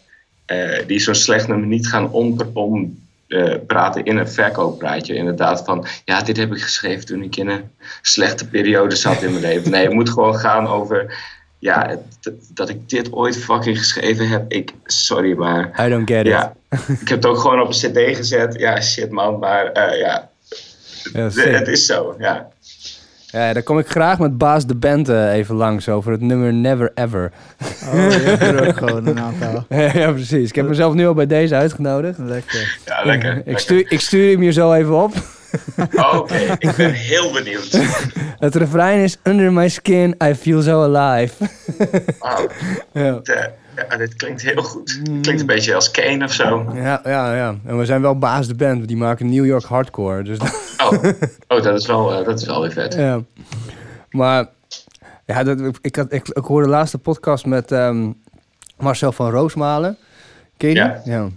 die 0.88 1.00
zo'n 1.00 1.16
slecht 1.16 1.48
nummer 1.48 1.68
niet 1.68 1.88
gaan 1.88 2.12
om, 2.12 2.38
om 2.54 3.02
eh, 3.32 3.56
praten 3.68 4.06
in 4.06 4.18
een 4.18 4.30
verkooppraatje. 4.30 5.16
Inderdaad 5.16 5.64
van, 5.66 5.86
ja, 6.06 6.22
dit 6.22 6.38
heb 6.38 6.54
ik 6.54 6.62
geschreven 6.62 7.06
toen 7.06 7.24
ik 7.24 7.36
in 7.36 7.48
een 7.48 7.72
slechte 8.02 8.48
periode 8.48 8.96
zat 8.96 9.22
in 9.22 9.32
mijn 9.32 9.44
leven. 9.44 9.72
Nee, 9.72 9.84
het 9.84 9.94
moet 9.94 10.10
gewoon 10.10 10.36
gaan 10.36 10.68
over, 10.68 11.18
ja, 11.62 11.88
het- 12.22 12.34
dat 12.54 12.70
ik 12.70 12.90
dit 12.90 13.12
ooit 13.14 13.38
fucking 13.38 13.78
geschreven 13.78 14.28
heb. 14.30 14.52
Ik, 14.52 14.72
sorry, 14.86 15.34
maar 15.38 15.86
I 15.86 15.90
don't 15.90 16.10
get 16.10 16.20
it. 16.26 16.32
ja, 16.32 16.54
ik 16.88 17.08
heb 17.08 17.08
het 17.08 17.26
ook 17.26 17.38
gewoon 17.38 17.62
op 17.62 17.68
een 17.68 17.74
cd 17.92 18.16
gezet. 18.18 18.56
Ja, 18.60 18.82
shit 18.82 19.10
man, 19.12 19.40
maar 19.40 19.66
eh, 19.66 20.00
ja, 20.00 20.30
sick. 21.30 21.56
het 21.56 21.68
is 21.68 21.86
zo, 21.86 22.16
ja. 22.20 22.48
Ja, 23.26 23.54
daar 23.54 23.64
kom 23.64 23.80
ik 23.80 23.88
graag 23.88 24.20
met 24.20 24.38
Baas 24.38 24.66
de 24.66 24.76
Band 24.76 25.10
eh, 25.10 25.34
even 25.34 25.56
langs 25.56 25.90
over 25.90 26.12
het 26.12 26.22
nummer 26.22 26.54
Never 26.54 26.92
Ever. 26.96 27.32
Oh, 27.94 27.94
je 28.12 28.18
hebt 28.20 28.42
er 28.42 28.68
ook 28.68 28.78
gewoon 28.78 29.08
een 29.08 29.20
aantal. 29.20 29.66
ja, 30.02 30.12
precies. 30.12 30.50
Ik 30.50 30.56
heb 30.56 30.68
mezelf 30.68 30.94
nu 30.94 31.08
al 31.08 31.14
bij 31.14 31.28
deze 31.28 31.56
uitgenodigd. 31.56 32.18
Lekker. 32.18 32.80
Ja, 32.86 33.06
lekker. 33.06 33.32
Ik 33.32 33.36
lekker. 33.46 33.60
stuur, 33.60 33.86
ik 33.92 34.00
stuur 34.00 34.32
hem 34.32 34.44
je 34.44 34.52
zo 34.52 34.74
even 34.74 35.04
op. 35.04 35.14
Oh, 35.96 36.16
Oké, 36.16 36.56
ik 36.58 36.76
ben 36.76 36.92
heel 36.94 37.32
benieuwd. 37.32 37.72
Het 38.46 38.56
refrein 38.56 39.00
is 39.04 39.18
Under 39.24 39.54
my 39.54 39.70
skin, 39.70 40.16
I 40.24 40.36
feel 40.36 40.62
so 40.62 40.96
alive. 40.96 41.50
Wauw, 42.20 42.48
ja. 42.94 43.12
dit, 43.12 43.30
eh, 43.30 43.44
ja, 43.90 43.98
dit 43.98 44.16
klinkt 44.16 44.42
heel 44.42 44.64
goed. 44.64 45.00
Het 45.04 45.22
klinkt 45.22 45.42
een 45.42 45.48
beetje 45.48 45.76
als 45.76 45.92
Kane 45.92 46.26
of 46.26 46.34
zo. 46.34 46.66
Ja, 46.74 47.02
ja, 47.04 47.36
ja. 47.36 47.56
En 47.66 47.78
we 47.78 47.86
zijn 47.86 48.02
wel 48.02 48.18
Baas 48.18 48.48
de 48.48 48.56
Band, 48.56 48.88
die 48.88 48.98
maken 48.98 49.30
New 49.30 49.46
York 49.46 49.64
hardcore. 49.64 50.24
Dus 50.24 50.38
Oh, 50.84 50.92
oh 51.48 51.64
dat, 51.64 51.80
is 51.80 51.86
wel, 51.88 52.14
eh, 52.20 52.26
dat 52.26 52.40
is 52.40 52.46
wel 52.46 52.62
weer 52.62 52.72
vet. 52.72 52.94
ja. 52.94 53.22
Maar 54.10 54.46
ja, 55.26 55.44
dat, 55.44 55.60
ik, 55.82 55.96
had, 55.96 56.14
ik, 56.14 56.28
ik 56.28 56.44
hoorde 56.46 56.66
de 56.66 56.72
laatste 56.72 56.98
podcast 56.98 57.46
met 57.46 57.72
ehm, 57.72 58.12
Marcel 58.78 59.12
van 59.12 59.30
Roosmalen. 59.32 59.98
Ken 60.62 60.70
je 60.70 60.76
die? 60.76 60.84
Ja. 60.84 61.02
ja. 61.04 61.30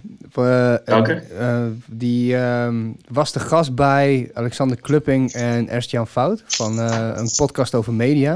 Eh, 1.39 1.65
die 1.85 2.35
ehm, 2.35 2.75
was 3.07 3.31
de 3.31 3.39
gast 3.39 3.75
bij 3.75 4.31
Alexander 4.33 4.81
Klupping 4.81 5.31
en 5.31 5.69
Ernst-Jan 5.69 6.07
Fout 6.07 6.43
van 6.45 6.79
eh, 6.79 7.09
een 7.15 7.29
podcast 7.35 7.75
over 7.75 7.93
media. 7.93 8.33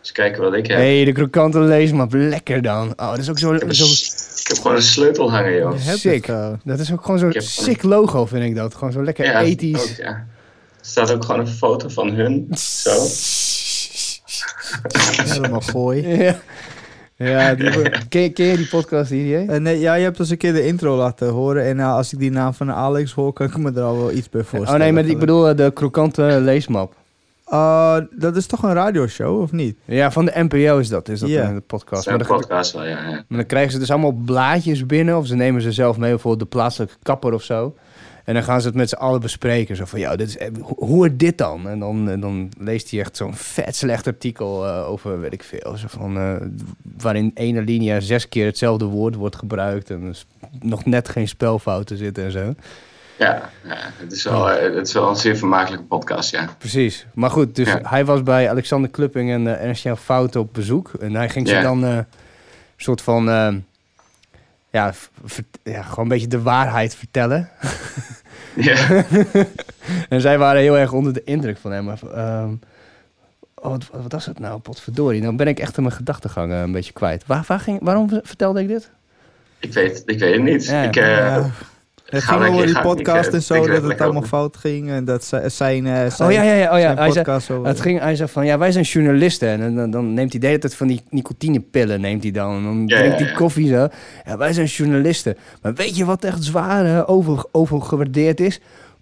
Dus 0.00 0.12
kijken 0.12 0.42
wat 0.42 0.54
ik 0.54 0.66
heb. 0.66 0.76
hey, 0.76 1.04
de 1.04 1.12
krokante 1.12 1.60
leesmap, 1.60 2.12
lekker 2.12 2.62
dan. 2.62 2.88
Oh, 2.96 3.10
dat 3.10 3.18
is 3.18 3.30
ook 3.30 3.38
zo, 3.38 3.52
Ik, 3.52 3.60
heb 3.60 3.72
zo 3.72 3.84
ik 4.40 4.46
heb 4.48 4.56
gewoon 4.56 4.76
een 4.76 4.82
sleutel 4.82 5.30
hangen, 5.30 5.56
joh. 5.56 5.78
Sick. 5.78 6.26
het, 6.26 6.36
uh, 6.36 6.52
Dat 6.64 6.78
is 6.78 6.92
ook 6.92 7.04
gewoon 7.04 7.18
zo'n 7.18 7.34
sick 7.36 7.82
logo, 7.82 8.26
vind 8.26 8.44
ik 8.44 8.54
dat. 8.54 8.74
Gewoon 8.74 8.92
zo 8.92 9.04
lekker 9.04 9.24
Ja, 9.24 9.40
ethisch. 9.40 9.82
ook, 9.82 9.96
ja. 9.96 10.06
Er 10.06 10.26
staat 10.80 11.12
ook 11.12 11.24
gewoon 11.24 11.40
een 11.40 11.48
foto 11.48 11.88
van 11.88 12.12
hun. 12.14 12.48
Zo. 12.58 13.06
helemaal 15.32 15.60
gooi. 15.60 16.08
Ja, 16.08 16.40
ja 17.16 17.54
die, 17.54 17.70
ken, 18.08 18.32
ken 18.32 18.46
je 18.46 18.56
die 18.56 18.68
podcast 18.68 19.10
hier? 19.10 19.38
hè? 19.38 19.44
Eh, 19.54 19.60
nee, 19.60 19.78
ja, 19.78 19.94
je 19.94 20.04
hebt 20.04 20.20
ons 20.20 20.30
een 20.30 20.36
keer 20.36 20.52
de 20.52 20.66
intro 20.66 20.96
laten 20.96 21.28
horen. 21.28 21.64
En 21.64 21.78
uh, 21.78 21.94
als 21.94 22.12
ik 22.12 22.18
die 22.18 22.30
naam 22.30 22.54
van 22.54 22.72
Alex 22.72 23.12
hoor, 23.12 23.32
kan 23.32 23.46
ik 23.46 23.56
me 23.56 23.72
er 23.72 23.82
al 23.82 23.96
wel 23.98 24.12
iets 24.12 24.28
bij 24.28 24.42
voorstellen. 24.42 24.74
Oh 24.74 24.78
nee, 24.86 24.92
maar 24.92 25.04
ik 25.12 25.18
bedoel 25.18 25.48
eh, 25.48 25.56
de 25.56 25.70
krokante 25.74 26.22
leesmap. 26.40 26.94
Uh, 27.52 27.96
dat 28.10 28.36
is 28.36 28.46
toch 28.46 28.62
een 28.62 28.72
radioshow, 28.72 29.40
of 29.40 29.52
niet? 29.52 29.76
Ja, 29.84 30.10
van 30.10 30.24
de 30.24 30.32
NPO 30.34 30.78
is 30.78 30.88
dat, 30.88 31.08
is 31.08 31.20
dat 31.20 31.28
Ja. 31.28 31.48
in 31.48 31.54
de 31.54 31.60
podcast. 31.60 32.02
Zijn 32.02 32.16
Maar 32.16 32.26
dan, 32.26 32.36
podcast 32.36 32.72
wel, 32.72 32.82
ja. 32.84 32.88
ja. 32.88 33.10
maar 33.10 33.38
dan 33.38 33.46
krijgen 33.46 33.72
ze 33.72 33.78
dus 33.78 33.90
allemaal 33.90 34.12
blaadjes 34.12 34.86
binnen, 34.86 35.16
of 35.18 35.26
ze 35.26 35.34
nemen 35.36 35.62
ze 35.62 35.72
zelf 35.72 35.96
mee, 35.96 36.10
bijvoorbeeld 36.10 36.50
de 36.50 36.56
plaatselijke 36.56 36.94
kapper 37.02 37.32
of 37.32 37.42
zo. 37.42 37.74
En 38.24 38.34
dan 38.34 38.42
gaan 38.42 38.60
ze 38.60 38.66
het 38.66 38.76
met 38.76 38.88
z'n 38.88 38.94
allen 38.94 39.20
bespreken. 39.20 39.76
Zo 39.76 39.84
van, 39.84 40.00
ja, 40.00 40.16
dit 40.16 40.28
is, 40.28 40.36
eh, 40.36 40.48
hoe, 40.60 40.96
wordt 40.96 41.18
dit 41.18 41.38
dan? 41.38 41.68
En 41.68 41.78
dan, 41.78 42.10
en 42.10 42.20
dan 42.20 42.50
leest 42.58 42.90
hij 42.90 43.00
echt 43.00 43.16
zo'n 43.16 43.34
vet 43.34 43.76
slecht 43.76 44.06
artikel 44.06 44.66
eh, 44.66 44.88
over, 44.90 45.20
weet 45.20 45.32
ik 45.32 45.42
veel. 45.42 45.76
Zo 45.76 45.86
van, 45.88 46.16
eh, 46.16 46.36
waarin 46.96 47.30
ene 47.34 47.62
linia 47.62 48.00
zes 48.00 48.28
keer 48.28 48.46
hetzelfde 48.46 48.84
woord 48.84 49.14
wordt 49.14 49.36
gebruikt. 49.36 49.90
En 49.90 50.00
dus 50.00 50.26
nog 50.60 50.84
net 50.84 51.08
geen 51.08 51.28
spelfouten 51.28 51.96
zitten 51.96 52.24
en 52.24 52.30
zo. 52.32 52.54
Ja, 53.18 53.50
ja 53.64 53.76
het, 53.96 54.12
is 54.12 54.24
wel, 54.24 54.50
eh, 54.50 54.74
het 54.74 54.86
is 54.86 54.92
wel 54.92 55.08
een 55.08 55.16
zeer 55.16 55.36
vermakelijke 55.36 55.84
podcast, 55.84 56.30
ja. 56.30 56.48
Precies. 56.58 57.06
Maar 57.14 57.30
goed, 57.30 57.54
dus 57.56 57.68
Ja. 57.68 57.78
hij 57.82 58.04
was 58.04 58.22
bij 58.22 58.50
Alexander 58.50 58.90
Klupping 58.90 59.30
en 59.30 59.44
uh, 59.44 59.64
Ernst-Jan 59.64 59.98
Fout 59.98 60.36
op 60.36 60.54
bezoek. 60.54 60.90
En 61.00 61.14
hij 61.14 61.28
ging 61.28 61.48
ze 61.48 61.60
dan 61.60 61.84
eh, 61.84 61.96
een 61.96 62.06
soort 62.76 63.02
van... 63.02 63.24
ja, 64.72 64.92
ver- 65.24 65.44
ja, 65.62 65.82
gewoon 65.82 66.04
een 66.04 66.10
beetje 66.10 66.28
de 66.28 66.42
waarheid 66.42 66.94
vertellen. 66.94 67.48
ja. 68.54 69.04
En 70.08 70.20
zij 70.20 70.38
waren 70.38 70.60
heel 70.62 70.78
erg 70.78 70.92
onder 70.92 71.12
de 71.12 71.24
indruk 71.24 71.58
van 71.58 71.72
hem. 71.72 71.88
Ehm, 71.88 72.50
oh, 73.54 73.70
wat, 73.70 73.88
wat 73.92 74.12
was 74.12 74.26
het 74.26 74.38
nou? 74.38 74.60
Potverdorie. 74.60 75.20
Dan 75.22 75.36
ben 75.36 75.46
ik 75.46 75.58
echt 75.58 75.76
in 75.76 75.82
mijn 75.82 75.94
gedachtegang 75.94 76.52
een 76.52 76.72
beetje 76.72 76.92
kwijt. 76.92 77.26
Waar, 77.26 77.44
waar 77.46 77.60
ging, 77.60 77.78
waarom 77.82 78.08
vertelde 78.22 78.60
ik 78.60 78.68
dit? 78.68 78.90
Ik, 79.58 79.72
weet, 79.72 80.02
ik 80.06 80.18
weet 80.18 80.32
het 80.34 80.42
niet. 80.42 80.66
Ja. 80.66 80.82
Ik, 80.82 80.96
eh. 80.96 81.44
Het 82.12 82.24
ging 82.24 82.46
over 82.46 82.66
die 82.66 82.80
podcast 82.80 83.26
ik, 83.28 83.34
en 83.34 83.42
zo, 83.42 83.66
dat 83.66 83.82
het 83.82 84.00
allemaal 84.00 84.22
fout 84.22 84.56
ging. 84.56 84.90
En 84.90 85.04
dat 85.04 85.24
zi- 85.24 85.48
zijn, 85.48 85.86
eh, 85.86 86.10
zijn, 86.10 86.28
oh 86.28 86.34
ja, 86.34 86.42
ja, 86.42 86.54
ja. 86.54 86.72
Oh, 86.72 86.78
ja. 86.78 86.94
zei, 86.94 87.06
podcast 87.24 87.46
zo... 87.46 87.64
het 87.64 87.80
ging, 87.80 88.00
hij 88.00 88.16
zei 88.16 88.28
van, 88.28 88.46
ja, 88.46 88.58
wij 88.58 88.72
zijn 88.72 88.84
journalisten. 88.84 89.48
En 89.60 89.74
dan, 89.74 89.90
dan 89.90 90.14
neemt 90.14 90.30
hij 90.30 90.40
de 90.40 90.46
hele 90.46 90.58
tijd 90.58 90.74
van 90.74 90.86
die 90.86 91.02
nicotinepillen, 91.10 92.00
neemt 92.00 92.22
hij 92.22 92.32
dan. 92.32 92.56
En 92.56 92.62
dan 92.62 92.82
Ja, 92.86 92.96
drinkt 92.98 93.18
hij 93.18 93.28
ja. 93.28 93.34
koffie 93.34 93.68
zo. 93.68 93.88
Ja, 94.24 94.36
wij 94.36 94.52
zijn 94.52 94.66
journalisten. 94.66 95.36
Maar 95.62 95.74
weet 95.74 95.96
je 95.96 96.04
wat 96.04 96.24
echt 96.24 96.44
zwaar 96.44 96.84
eh, 96.84 97.02
over, 97.06 97.44
overgewaardeerd 97.52 98.40
is? 98.40 98.60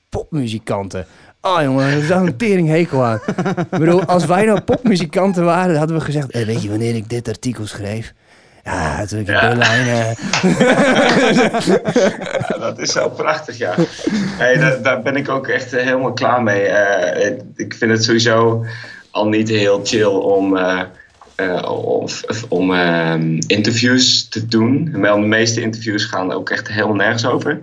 Popmuzikanten. 0.08 1.06
Ah 1.40 1.62
jongen, 1.62 1.90
daar 1.90 2.06
zou 2.06 2.26
een 2.26 2.36
tering 2.36 2.68
hekel 2.68 3.04
aan. 3.04 3.20
ik 3.58 3.68
bedoel, 3.78 4.04
als 4.04 4.26
wij 4.26 4.44
nou 4.44 4.60
popmuzikanten 4.60 5.44
waren, 5.44 5.76
hadden 5.76 5.96
we 5.96 6.02
gezegd... 6.04 6.32
"Hé, 6.32 6.44
weet 6.44 6.62
je 6.62 6.68
wanneer 6.68 6.94
ik 6.94 7.08
dit 7.10 7.28
artikel 7.28 7.66
schreef? 7.66 8.14
Ja, 8.64 8.96
natuurlijk 8.98 9.30
Ja. 9.30 9.40
Berlijn. 9.48 9.86
eh. 9.86 10.42
Ja, 12.48 12.58
dat 12.58 12.78
is 12.78 12.92
zo 12.92 13.08
prachtig, 13.08 13.58
ja. 13.58 13.74
Hey, 14.12 14.56
daar, 14.58 14.82
daar 14.82 15.02
ben 15.02 15.16
ik 15.16 15.28
ook 15.28 15.46
echt 15.48 15.72
eh, 15.72 15.84
helemaal 15.84 16.12
klaar 16.12 16.42
mee. 16.42 16.62
Eh, 16.62 17.26
ik- 17.30 17.40
ik 17.56 17.74
vind 17.74 17.90
het 17.90 18.04
sowieso 18.04 18.64
al 19.10 19.28
niet 19.28 19.48
heel 19.48 19.80
chill 19.84 20.04
om, 20.06 20.56
eh, 20.56 20.80
eh, 21.34 21.70
om, 21.72 22.06
om 22.48 22.74
ehm, 22.74 23.38
interviews 23.46 24.28
te 24.28 24.46
doen. 24.46 25.00
Wel, 25.00 25.20
de 25.20 25.26
meeste 25.26 25.60
interviews 25.60 26.04
gaan 26.04 26.32
ook 26.32 26.50
echt 26.50 26.68
helemaal 26.68 26.94
nergens 26.94 27.26
over. 27.26 27.58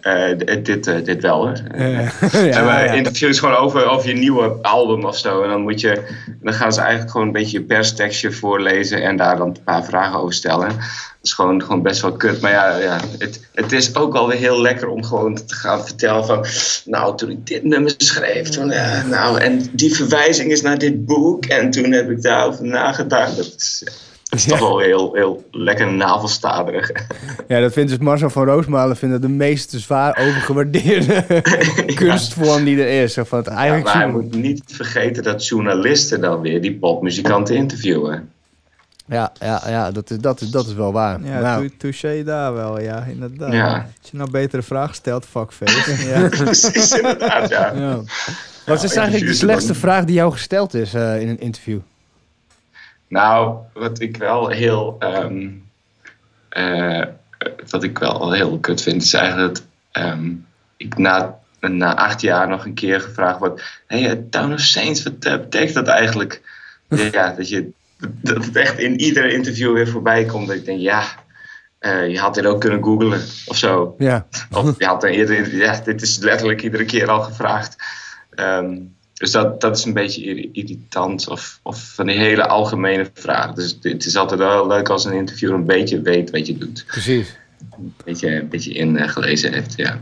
Eh, 0.00 0.30
d- 0.30 0.64
dit, 0.64 0.86
eh, 0.86 1.04
dit 1.04 1.22
wel 1.22 1.36
hoor. 1.36 1.60
Ja, 1.76 2.10
Ja, 2.44 2.82
interviews 3.00 3.38
gewoon 3.38 3.56
over, 3.56 3.88
over 3.90 4.08
je 4.08 4.14
nieuwe 4.14 4.58
album 4.62 5.04
of 5.04 5.18
zo. 5.18 5.42
En 5.42 5.48
dan, 5.48 5.60
moet 5.60 5.80
je, 5.80 6.02
dan 6.40 6.52
gaan 6.52 6.72
ze 6.72 6.80
eigenlijk 6.80 7.10
gewoon 7.10 7.26
een 7.26 7.32
beetje 7.32 7.58
je 7.58 7.64
perstekstje 7.64 8.32
voorlezen 8.32 9.02
en 9.02 9.16
daar 9.16 9.36
dan 9.36 9.46
een 9.46 9.64
paar 9.64 9.84
vragen 9.84 10.18
over 10.20 10.34
stellen. 10.34 10.68
Dat 10.68 11.28
is 11.28 11.32
gewoon, 11.32 11.62
gewoon 11.62 11.82
best 11.82 12.00
wel 12.00 12.12
kut. 12.12 12.40
Maar 12.40 12.50
ja, 12.50 12.76
ja 12.78 13.00
het, 13.18 13.48
het 13.54 13.72
is 13.72 13.94
ook 13.94 14.12
wel 14.12 14.28
weer 14.28 14.38
heel 14.38 14.60
lekker 14.60 14.88
om 14.88 15.04
gewoon 15.04 15.34
te 15.34 15.54
gaan 15.54 15.84
vertellen 15.84 16.26
van... 16.26 16.44
Nou, 16.84 17.16
toen 17.16 17.30
ik 17.30 17.46
dit 17.46 17.64
nummer 17.64 17.94
schreef, 17.96 18.48
toen, 18.48 18.70
eh, 18.70 19.04
nou, 19.04 19.40
en 19.40 19.62
die 19.72 19.94
verwijzing 19.94 20.50
is 20.50 20.62
naar 20.62 20.78
dit 20.78 21.04
boek. 21.06 21.44
En 21.44 21.70
toen 21.70 21.92
heb 21.92 22.10
ik 22.10 22.22
daarover 22.22 22.64
nagedacht. 22.64 23.36
Dat 23.36 23.54
is, 23.56 23.84
dat 24.30 24.38
is 24.38 24.44
toch 24.44 24.58
wel 24.58 24.78
heel, 24.78 25.14
heel 25.14 25.44
lekker 25.50 25.92
navelstaderig. 25.92 26.90
Ja, 27.48 27.60
dat 27.60 27.72
vindt 27.72 27.90
dus 27.90 27.98
Marcel 27.98 28.30
van 28.30 28.44
Roosmalen 28.44 28.96
vindt 28.96 29.14
dat 29.14 29.22
de 29.22 29.28
meest 29.28 29.70
zwaar 29.70 30.18
overgewaardeerde 30.18 31.24
kunstvorm 31.94 32.64
die 32.64 32.82
er 32.82 33.02
is. 33.02 33.12
Zo 33.12 33.24
van 33.24 33.38
het 33.38 33.46
Ja, 33.46 33.52
eigenlijk 33.52 33.84
maar 33.84 33.94
hij 34.02 34.10
zoeken. 34.12 34.28
moet 34.28 34.42
niet 34.42 34.62
vergeten 34.66 35.22
dat 35.22 35.46
journalisten 35.46 36.20
dan 36.20 36.40
weer 36.40 36.60
die 36.60 36.74
popmuzikanten 36.74 37.56
interviewen. 37.56 38.30
Ja, 39.06 39.32
ja, 39.40 39.62
ja 39.66 39.90
dat, 39.90 40.10
is, 40.10 40.18
dat, 40.18 40.40
is, 40.40 40.50
dat 40.50 40.66
is 40.66 40.74
wel 40.74 40.92
waar. 40.92 41.20
Ja, 41.24 41.40
nou, 41.40 41.70
touché 41.78 42.22
daar 42.24 42.54
wel, 42.54 42.80
ja, 42.80 43.04
inderdaad. 43.04 43.52
Ja. 43.52 43.74
Als 44.00 44.10
je 44.10 44.16
nou 44.16 44.30
betere 44.30 44.62
vragen 44.62 44.94
stelt, 44.94 45.26
fuckface. 45.26 46.08
ja. 46.10 46.28
Precies, 46.28 46.92
inderdaad, 46.92 47.48
ja. 47.48 47.72
ja. 47.74 48.00
Wat 48.66 48.82
is 48.82 48.96
eigenlijk 48.96 49.26
de 49.26 49.34
slechtste 49.36 49.74
vraag 49.74 50.04
die 50.04 50.14
jou 50.14 50.32
gesteld 50.32 50.74
is 50.74 50.94
eh, 50.94 51.20
in 51.20 51.28
een 51.28 51.40
interview? 51.40 51.78
Nou, 53.10 53.56
wat 53.72 54.00
ik 54.00 54.16
wel 54.16 54.48
heel, 54.48 54.98
eh, 56.48 57.02
wat 57.70 57.82
ik 57.82 57.98
wel 57.98 58.32
heel 58.32 58.58
kut 58.58 58.82
vind, 58.82 59.02
is 59.02 59.14
eigenlijk 59.14 59.54
dat 59.54 59.64
ehm, 59.90 60.32
ik 60.76 60.98
na, 60.98 61.38
na 61.60 61.96
acht 61.96 62.20
jaar 62.20 62.48
nog 62.48 62.64
een 62.64 62.74
keer 62.74 63.00
gevraagd 63.00 63.38
word: 63.38 63.62
Hey, 63.86 64.10
eh, 64.10 64.16
Town 64.30 64.52
of 64.52 64.60
Saints, 64.60 65.02
wat 65.02 65.12
eh, 65.20 65.32
betekent 65.32 65.74
dat 65.74 65.86
eigenlijk? 65.86 66.42
ja, 67.12 67.32
dat, 67.32 67.48
je, 67.48 67.70
dat 67.98 68.44
het 68.44 68.56
echt 68.56 68.78
in 68.78 69.00
ieder 69.00 69.32
interview 69.32 69.72
weer 69.72 69.88
voorbij 69.88 70.24
komt. 70.24 70.46
Dat 70.46 70.56
ik 70.56 70.64
denk, 70.64 70.80
ja, 70.80 71.04
je 72.08 72.18
had 72.18 72.34
dit 72.34 72.46
ook 72.46 72.60
kunnen 72.60 72.84
googlen 72.84 73.20
of 73.46 73.56
zo. 73.56 73.94
Ja, 73.98 74.26
Of 74.50 74.78
je 74.78 74.86
had 74.86 75.04
er 75.04 75.10
eerder, 75.10 75.56
ja, 75.56 75.80
dit 75.84 76.02
is 76.02 76.18
letterlijk 76.18 76.62
iedere 76.62 76.84
keer 76.84 77.08
al 77.08 77.20
gevraagd. 77.20 77.76
Ehm, 78.30 78.76
dus 79.20 79.30
dat, 79.30 79.60
dat 79.60 79.76
is 79.76 79.84
een 79.84 79.92
beetje 79.92 80.22
irri- 80.22 80.48
irritant. 80.52 81.28
Of, 81.28 81.60
of 81.62 81.92
van 81.94 82.06
die 82.06 82.18
hele 82.18 82.46
algemene 82.46 83.10
vragen. 83.14 83.54
Dus 83.54 83.78
het 83.82 84.04
is 84.04 84.16
altijd 84.16 84.40
wel 84.40 84.66
leuk 84.66 84.88
als 84.88 85.04
een 85.04 85.12
interviewer 85.12 85.56
een 85.56 85.64
beetje 85.64 86.02
weet 86.02 86.30
wat 86.30 86.46
je 86.46 86.58
doet. 86.58 86.84
precies. 86.86 87.36
Een 87.78 87.94
beetje, 88.04 88.40
een 88.40 88.48
beetje 88.48 88.72
ingelezen 88.72 89.52
heeft, 89.52 89.72
ja. 89.76 89.98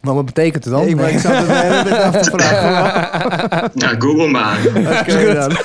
Maar 0.00 0.14
wat 0.14 0.24
betekent 0.24 0.64
het 0.64 0.72
dan? 0.72 0.86
Ik, 0.86 0.96
maar 0.96 1.10
ik 1.10 1.18
zat 1.18 1.36
het 1.36 1.48
hele 1.48 2.02
af 2.02 2.22
te 2.22 2.30
vragen. 2.30 3.70
Nou, 3.80 4.00
Google 4.00 4.28
maar. 4.28 4.58
Oké 5.00 5.34
dan. 5.34 5.50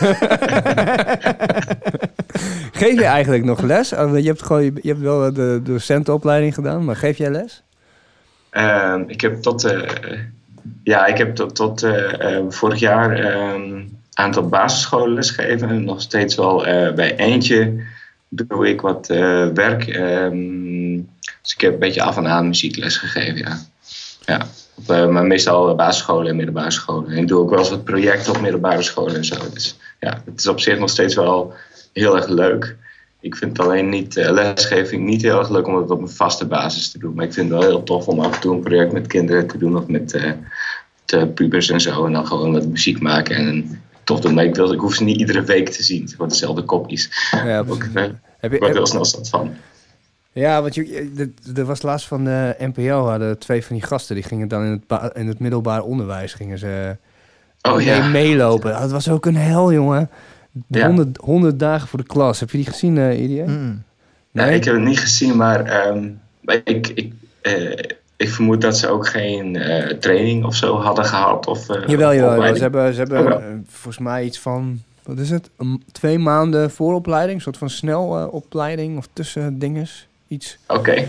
Geef 2.71 2.93
je 2.93 3.03
eigenlijk 3.05 3.43
nog 3.43 3.61
les? 3.61 3.93
Oh, 3.93 4.17
Je 4.19 4.27
hebt, 4.27 4.41
gewoon, 4.43 4.63
je 4.63 4.87
hebt 4.89 4.99
wel 4.99 5.33
de 5.33 5.59
docentenopleiding 5.63 6.53
gedaan, 6.53 6.85
maar 6.85 6.95
geef 6.95 7.17
jij 7.17 7.29
les? 7.31 7.63
Ehm, 8.49 9.03
ik 9.07 9.21
heb 9.21 9.41
tot, 9.41 9.63
eh, 9.63 9.79
ja, 10.84 11.05
ik 11.05 11.17
heb 11.17 11.36
tot, 11.36 11.55
tot 11.55 11.84
eh, 11.84 12.38
eh, 12.38 12.45
vorig 12.49 12.80
jaar 12.80 13.20
een 13.20 13.97
aantal 14.13 14.47
basisscholen 14.47 15.13
lesgegeven. 15.13 15.70
En 15.70 15.84
nog 15.84 16.01
steeds 16.01 16.36
wel 16.36 16.65
eh, 16.65 16.93
bij 16.93 17.15
eentje 17.15 17.84
doe 18.30 18.70
ik 18.70 18.82
wat 18.82 19.07
werk. 19.53 19.88
ehm, 19.88 21.01
dus 21.41 21.53
ik 21.53 21.61
heb 21.61 21.74
een 21.74 21.80
beetje 21.80 22.01
af 22.01 22.17
en 22.17 22.28
aan 22.28 22.47
muziekles 22.47 22.97
gegeven, 22.97 23.38
ja. 23.38 23.59
ja. 24.26 24.45
Maar 25.07 25.26
meestal 25.26 25.76
basisscholen 25.76 26.30
en 26.30 26.36
middelbare 26.36 26.72
scholen. 26.72 27.11
En 27.11 27.17
ik 27.17 27.28
doe 27.28 27.39
ook 27.39 27.49
wel 27.49 27.59
eens 27.59 27.70
wat 27.70 27.84
projecten 27.84 28.36
op 28.36 28.41
middelbare 28.41 28.82
scholen 28.82 29.15
en 29.15 29.26
zo. 29.26 29.36
Dus 29.53 29.78
ja, 29.99 30.22
het 30.26 30.39
is 30.39 30.47
op 30.47 30.59
zich 30.59 30.80
nog 30.80 30.89
steeds 30.89 31.15
wel 31.15 31.53
heel 31.93 32.15
erg 32.15 32.28
leuk. 32.28 32.76
Ik 33.20 33.36
vind 33.36 33.59
alleen 33.59 33.89
niet, 33.89 34.15
lesgeving 34.15 35.05
niet 35.05 35.22
heel 35.22 35.39
erg 35.39 35.49
leuk 35.49 35.67
om 35.67 35.76
het 35.76 35.91
op 35.91 36.01
een 36.01 36.09
vaste 36.09 36.45
basis 36.45 36.91
te 36.91 36.99
doen. 36.99 37.13
Maar 37.13 37.26
ik 37.26 37.34
vind 37.34 37.49
het 37.49 37.59
wel 37.59 37.70
heel 37.70 37.84
tof 37.84 38.07
om 38.07 38.20
af 38.20 38.36
en 38.36 38.41
toe 38.41 38.55
een 38.55 38.63
project 38.63 38.91
met 38.91 39.07
kinderen 39.07 39.47
te 39.47 39.57
doen 39.57 39.78
of 39.78 39.88
met 39.88 40.15
de 41.10 41.28
pubers 41.28 41.70
en 41.70 41.82
zo. 41.82 42.05
En 42.05 42.12
dan 42.14 42.28
gewoon 42.28 42.51
wat 42.51 42.66
muziek 42.68 42.99
maken 43.01 43.36
en 43.36 43.82
tof 44.03 44.20
doen. 44.20 44.34
Maar 44.34 44.43
ik, 44.45 44.55
wil, 44.55 44.74
ik 44.74 44.80
hoef 44.80 44.93
ze 44.95 45.03
niet 45.03 45.18
iedere 45.20 45.41
week 45.43 45.70
te 45.70 45.84
zien. 45.84 46.01
Het 46.03 46.16
wordt 46.16 46.32
dezelfde 46.32 46.62
kopjes. 46.64 47.30
Ja, 47.32 47.60
Ook, 47.68 47.84
eh, 47.93 48.03
heb 48.03 48.14
ik 48.14 48.14
je, 48.41 48.49
word 48.49 48.62
heb- 48.62 48.74
heel 48.74 48.86
snel 48.86 49.05
zat 49.05 49.30
van. 49.30 49.51
ja, 50.32 50.62
want 50.62 50.76
je, 50.76 51.32
er 51.55 51.66
was 51.66 51.82
laatst 51.82 52.07
van 52.07 52.24
de 52.24 52.55
NPO, 52.60 53.05
hadden 53.07 53.38
twee 53.39 53.66
van 53.66 53.76
die 53.76 53.86
gasten, 53.86 54.16
die 54.16 54.24
gingen 54.24 54.47
dan 54.47 54.64
in 54.66 54.84
het, 54.88 55.16
in 55.16 55.28
het 55.28 55.39
middelbaar 55.39 55.82
onderwijs, 55.84 56.34
gingen 56.34 56.57
ze 56.60 56.97
Oh 57.62 57.76
mee- 57.76 57.86
ja. 57.86 58.07
meelopen. 58.07 58.72
Dat 58.80 58.91
was 58.91 59.10
ook 59.10 59.26
een 59.26 59.36
hel, 59.36 59.74
jongen. 59.74 60.10
Ja. 60.68 60.86
100, 60.88 61.18
100 61.18 61.60
dagen 61.60 61.88
voor 61.88 61.99
de 61.99 62.05
klas. 62.05 62.39
Heb 62.39 62.49
je 62.51 62.57
die 62.57 62.66
gezien, 62.66 62.97
eh 62.97 63.22
Idia? 63.22 63.45
Mm. 63.47 63.84
Ja, 64.32 64.45
ik 64.45 64.64
heb 64.64 64.74
het 64.74 64.84
niet 64.84 64.99
gezien, 64.99 65.36
maar, 65.38 65.66
ehm, 65.66 66.10
ik, 66.64 66.88
ik, 66.88 67.14
eh, 67.41 67.74
ik 68.20 68.30
vermoed 68.30 68.61
dat 68.61 68.78
ze 68.78 68.88
ook 68.88 69.07
geen 69.07 69.55
eh, 69.55 69.97
training 69.97 70.45
of 70.45 70.55
zo 70.55 70.78
hadden 70.82 71.05
gehad. 71.05 71.47
Of, 71.47 71.70
eh, 71.70 71.88
Jawel, 71.88 72.13
jawel. 72.13 72.55
Ze 72.55 72.61
hebben, 72.61 72.93
ze 72.93 72.99
hebben 72.99 73.26
Oh, 73.26 73.32
eh, 73.43 73.43
volgens 73.67 73.97
mij 73.97 74.24
iets 74.26 74.39
van, 74.39 74.82
wat 75.03 75.17
is 75.20 75.30
het? 75.30 75.49
Een- 75.57 75.84
twee 75.91 76.20
maanden 76.20 76.72
vooropleiding, 76.72 77.36
een 77.38 77.43
soort 77.43 77.57
van 77.57 77.70
snelopleiding 77.70 78.97
of 78.97 79.07
tussen 79.13 79.59
dinges. 79.59 80.07
Iets. 80.28 80.57
Oké, 80.67 81.07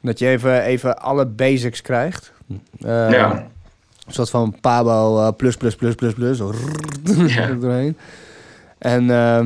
Dat 0.00 0.18
je 0.18 0.28
even, 0.28 0.62
even 0.62 0.98
alle 0.98 1.26
basics 1.26 1.82
krijgt. 1.82 2.32
Ja. 2.78 3.32
Een 4.06 4.12
soort 4.12 4.30
van 4.30 4.56
Pabo 4.60 5.32
plus, 5.32 5.56
plus, 5.56 5.74
plus, 5.74 5.94
plus, 5.94 6.12
plus. 6.14 6.36
Zo 6.36 6.52
Ja. 7.26 7.46
doorheen. 7.46 7.96
En 8.78 9.00
ehm, 9.10 9.44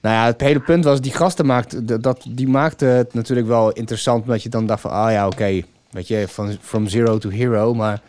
nou 0.00 0.14
ja, 0.14 0.24
het 0.26 0.40
hele 0.40 0.60
punt 0.60 0.84
was, 0.84 1.00
die 1.00 1.12
gasten 1.12 1.46
maakten, 1.46 2.02
dat, 2.02 2.26
die 2.28 2.48
maakten 2.48 2.88
het 2.88 3.14
natuurlijk 3.14 3.46
wel 3.46 3.72
interessant. 3.72 4.22
Omdat 4.22 4.42
je 4.42 4.48
dan 4.48 4.66
dacht 4.66 4.80
van, 4.80 4.90
ah 4.90 5.10
ja, 5.12 5.26
oké, 5.26 5.62
weet 5.96 6.08
je, 6.08 6.24
van 6.28 6.56
from 6.62 6.86
zero 6.88 7.18
to 7.18 7.28
hero. 7.30 7.74
Maar 7.74 8.00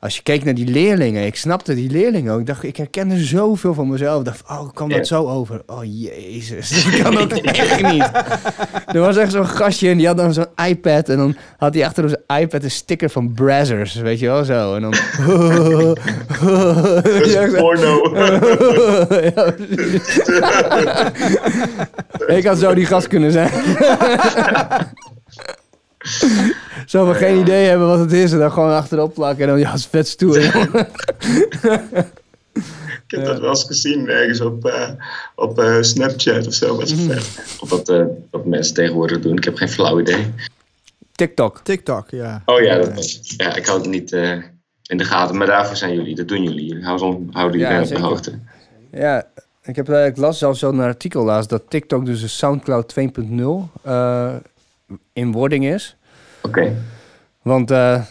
als 0.00 0.16
je 0.16 0.22
keek 0.22 0.44
naar 0.44 0.54
die 0.54 0.66
leerlingen, 0.68 1.26
ik 1.26 1.36
snapte 1.36 1.74
die 1.74 1.90
leerlingen 1.90 2.32
ook. 2.32 2.40
Ik 2.40 2.46
dacht, 2.46 2.62
ik 2.62 2.76
herkende 2.76 3.16
zoveel 3.24 3.74
van 3.74 3.88
mezelf. 3.88 4.18
Ik 4.18 4.24
dacht, 4.24 4.42
oh, 4.48 4.68
kwam 4.74 4.88
dat 4.88 5.06
zo 5.06 5.28
over? 5.28 5.62
Oh, 5.66 5.80
jezus, 5.84 6.68
dat 6.84 7.00
kan 7.02 7.18
ook 7.18 7.32
echt 7.32 7.82
niet. 7.92 8.10
Er 8.86 9.00
was 9.00 9.16
echt 9.16 9.32
zo'n 9.32 9.46
gastje 9.46 9.88
en 9.90 9.96
die 9.96 10.06
had 10.06 10.16
dan 10.16 10.32
zo'n 10.32 10.46
iPad. 10.66 11.08
En 11.08 11.16
dan 11.16 11.36
had 11.56 11.74
hij 11.74 11.84
achter 11.86 12.04
op 12.04 12.10
zijn 12.10 12.42
iPad 12.42 12.62
een 12.62 12.70
sticker 12.70 13.10
van 13.10 13.32
Brazzers, 13.32 13.94
weet 13.94 14.18
je 14.18 14.26
wel, 14.26 14.44
zo. 14.44 14.74
En 14.74 14.80
dan... 14.82 14.90
Dat 17.02 17.06
is 17.06 17.32
Ja, 17.32 17.40
ik- 17.40 17.56
porno. 17.56 18.00
Ik 22.36 22.44
had 22.44 22.58
zo 22.58 22.74
die 22.74 22.86
gast 22.86 23.06
kunnen 23.06 23.32
zijn. 23.32 23.50
Zo 26.86 27.04
van 27.04 27.14
geen 27.14 27.40
idee 27.40 27.68
hebben 27.68 27.88
wat 27.88 27.98
het 27.98 28.12
is 28.12 28.32
en 28.32 28.38
dan 28.38 28.52
gewoon 28.52 28.70
achterop 28.70 29.14
plakken 29.14 29.44
en 29.44 29.50
dan 29.50 29.58
ja, 29.58 29.70
het 29.70 29.78
is 29.78 29.86
vet 29.86 30.08
stoer. 30.08 30.38
Ik 33.06 33.16
heb 33.16 33.24
dat 33.24 33.40
wel 33.40 33.48
eens 33.48 33.64
gezien 33.64 34.08
ergens 34.08 34.40
op, 34.40 34.64
eh, 34.64 34.90
op 35.34 35.58
eh, 35.58 35.76
Snapchat 35.80 36.46
of 36.46 36.54
zo. 36.54 36.76
Wat, 36.76 36.94
Mhm. 36.94 37.18
of 37.60 37.70
wat, 37.70 37.88
eh, 37.88 38.04
wat 38.30 38.44
mensen 38.46 38.74
tegenwoordig 38.74 39.20
doen. 39.20 39.36
Ik 39.36 39.44
heb 39.44 39.56
geen 39.56 39.68
flauw 39.68 40.00
idee. 40.00 40.26
TikTok. 41.12 41.60
TikTok, 41.62 42.10
ja. 42.10 42.42
Oh 42.44 42.60
ja, 42.60 42.76
dat, 42.78 43.20
ja 43.36 43.54
ik 43.56 43.66
hou 43.66 43.80
het 43.80 43.90
niet 43.90 44.12
eh, 44.12 44.30
in 44.86 44.96
de 44.98 45.04
gaten. 45.04 45.36
Maar 45.36 45.46
daarvoor 45.46 45.76
zijn 45.76 45.94
jullie. 45.94 46.14
Dat 46.14 46.28
doen 46.28 46.42
jullie. 46.42 46.64
Jullie 46.66 46.84
houden, 46.84 47.28
houden 47.30 47.60
Ja, 47.60 47.80
op 47.82 47.88
de 47.88 47.98
hoogte. 48.00 48.38
Ja, 48.92 49.26
ik, 49.62 49.76
heb, 49.76 49.88
ik 49.88 50.16
las 50.16 50.38
zelfs 50.38 50.58
zo'n 50.58 50.80
artikel 50.80 51.24
laatst 51.24 51.50
dat 51.50 51.62
TikTok 51.68 52.06
dus 52.06 52.22
een 52.22 52.28
Soundcloud 52.28 52.88
2.0 52.88 53.70
eh, 53.82 54.34
in 55.12 55.32
wording 55.32 55.66
is. 55.66 55.96
Oké. 56.42 56.76
Want 57.42 57.70
eh, 57.70 58.04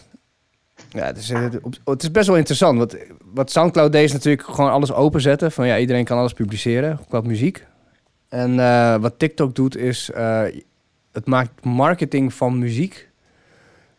ja, 0.90 1.06
het, 1.06 1.18
is, 1.18 1.30
eh, 1.30 1.46
het 1.86 2.04
is 2.04 2.12
best 2.12 2.28
wel 2.28 2.38
interessant. 2.38 2.78
Want 2.78 2.96
wat 3.34 3.52
Soundcloud 3.52 3.92
deed 3.92 4.04
is 4.04 4.14
natuurlijk 4.14 4.44
gewoon 4.44 4.72
alles 4.72 4.94
openzetten. 4.94 5.52
Van 5.52 5.68
ja, 5.68 5.78
iedereen 5.78 6.06
kan 6.06 6.18
alles 6.18 6.34
publiceren 6.34 7.00
qua 7.08 7.22
muziek. 7.22 7.66
En 8.30 8.60
eh, 8.60 8.96
wat 8.96 9.20
TikTok 9.20 9.56
doet 9.56 9.78
is, 9.78 10.10
het 11.12 11.26
maakt 11.26 11.64
marketing 11.64 12.34
van 12.34 12.60
muziek, 12.60 13.10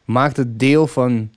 maakt 0.05 0.37
het 0.37 0.59
deel 0.59 0.87
van 0.87 1.31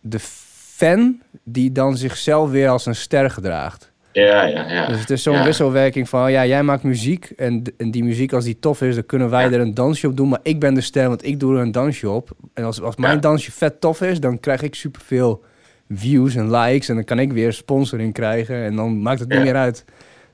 de 0.00 0.18
fan 0.20 1.20
die 1.42 1.72
dan 1.72 1.96
zichzelf 1.96 2.50
weer 2.50 2.68
als 2.68 2.86
een 2.86 2.94
ster 2.94 3.30
gedraagt. 3.30 3.92
Ja, 4.14 4.42
ja, 4.44 4.70
ja. 4.72 4.86
Dus 4.86 5.00
het 5.00 5.10
is 5.10 5.22
zo'n 5.22 5.34
Ja. 5.34 5.44
wisselwerking 5.44 6.08
van, 6.08 6.32
ja, 6.32 6.46
jij 6.46 6.62
maakt 6.62 6.82
muziek 6.82 7.24
en, 7.36 7.62
en 7.76 7.90
die 7.90 8.04
muziek 8.04 8.32
als 8.32 8.44
die 8.44 8.58
tof 8.58 8.82
is, 8.82 8.94
dan 8.94 9.06
kunnen 9.06 9.30
wij 9.30 9.44
Ja. 9.44 9.50
er 9.52 9.60
een 9.60 9.74
dansje 9.74 10.06
op 10.06 10.16
doen. 10.16 10.28
Maar 10.28 10.38
ik 10.42 10.60
ben 10.60 10.74
de 10.74 10.80
ster, 10.80 11.08
want 11.08 11.24
ik 11.24 11.40
doe 11.40 11.54
er 11.56 11.60
een 11.60 11.72
dansje 11.72 12.10
op. 12.10 12.30
En 12.54 12.64
als, 12.64 12.82
als 12.82 12.96
mijn 12.96 13.14
Ja. 13.14 13.20
dansje 13.20 13.52
vet 13.52 13.80
tof 13.80 14.00
is, 14.00 14.20
dan 14.20 14.40
krijg 14.40 14.62
ik 14.62 14.74
superveel 14.74 15.44
views 15.90 16.34
en 16.34 16.50
likes. 16.56 16.88
En 16.88 16.94
dan 16.94 17.04
kan 17.04 17.18
ik 17.18 17.32
weer 17.32 17.52
sponsoring 17.52 18.12
krijgen. 18.12 18.56
En 18.64 18.76
dan 18.76 19.02
maakt 19.02 19.20
het 19.20 19.28
niet 19.28 19.42
meer 19.42 19.56
uit 19.56 19.84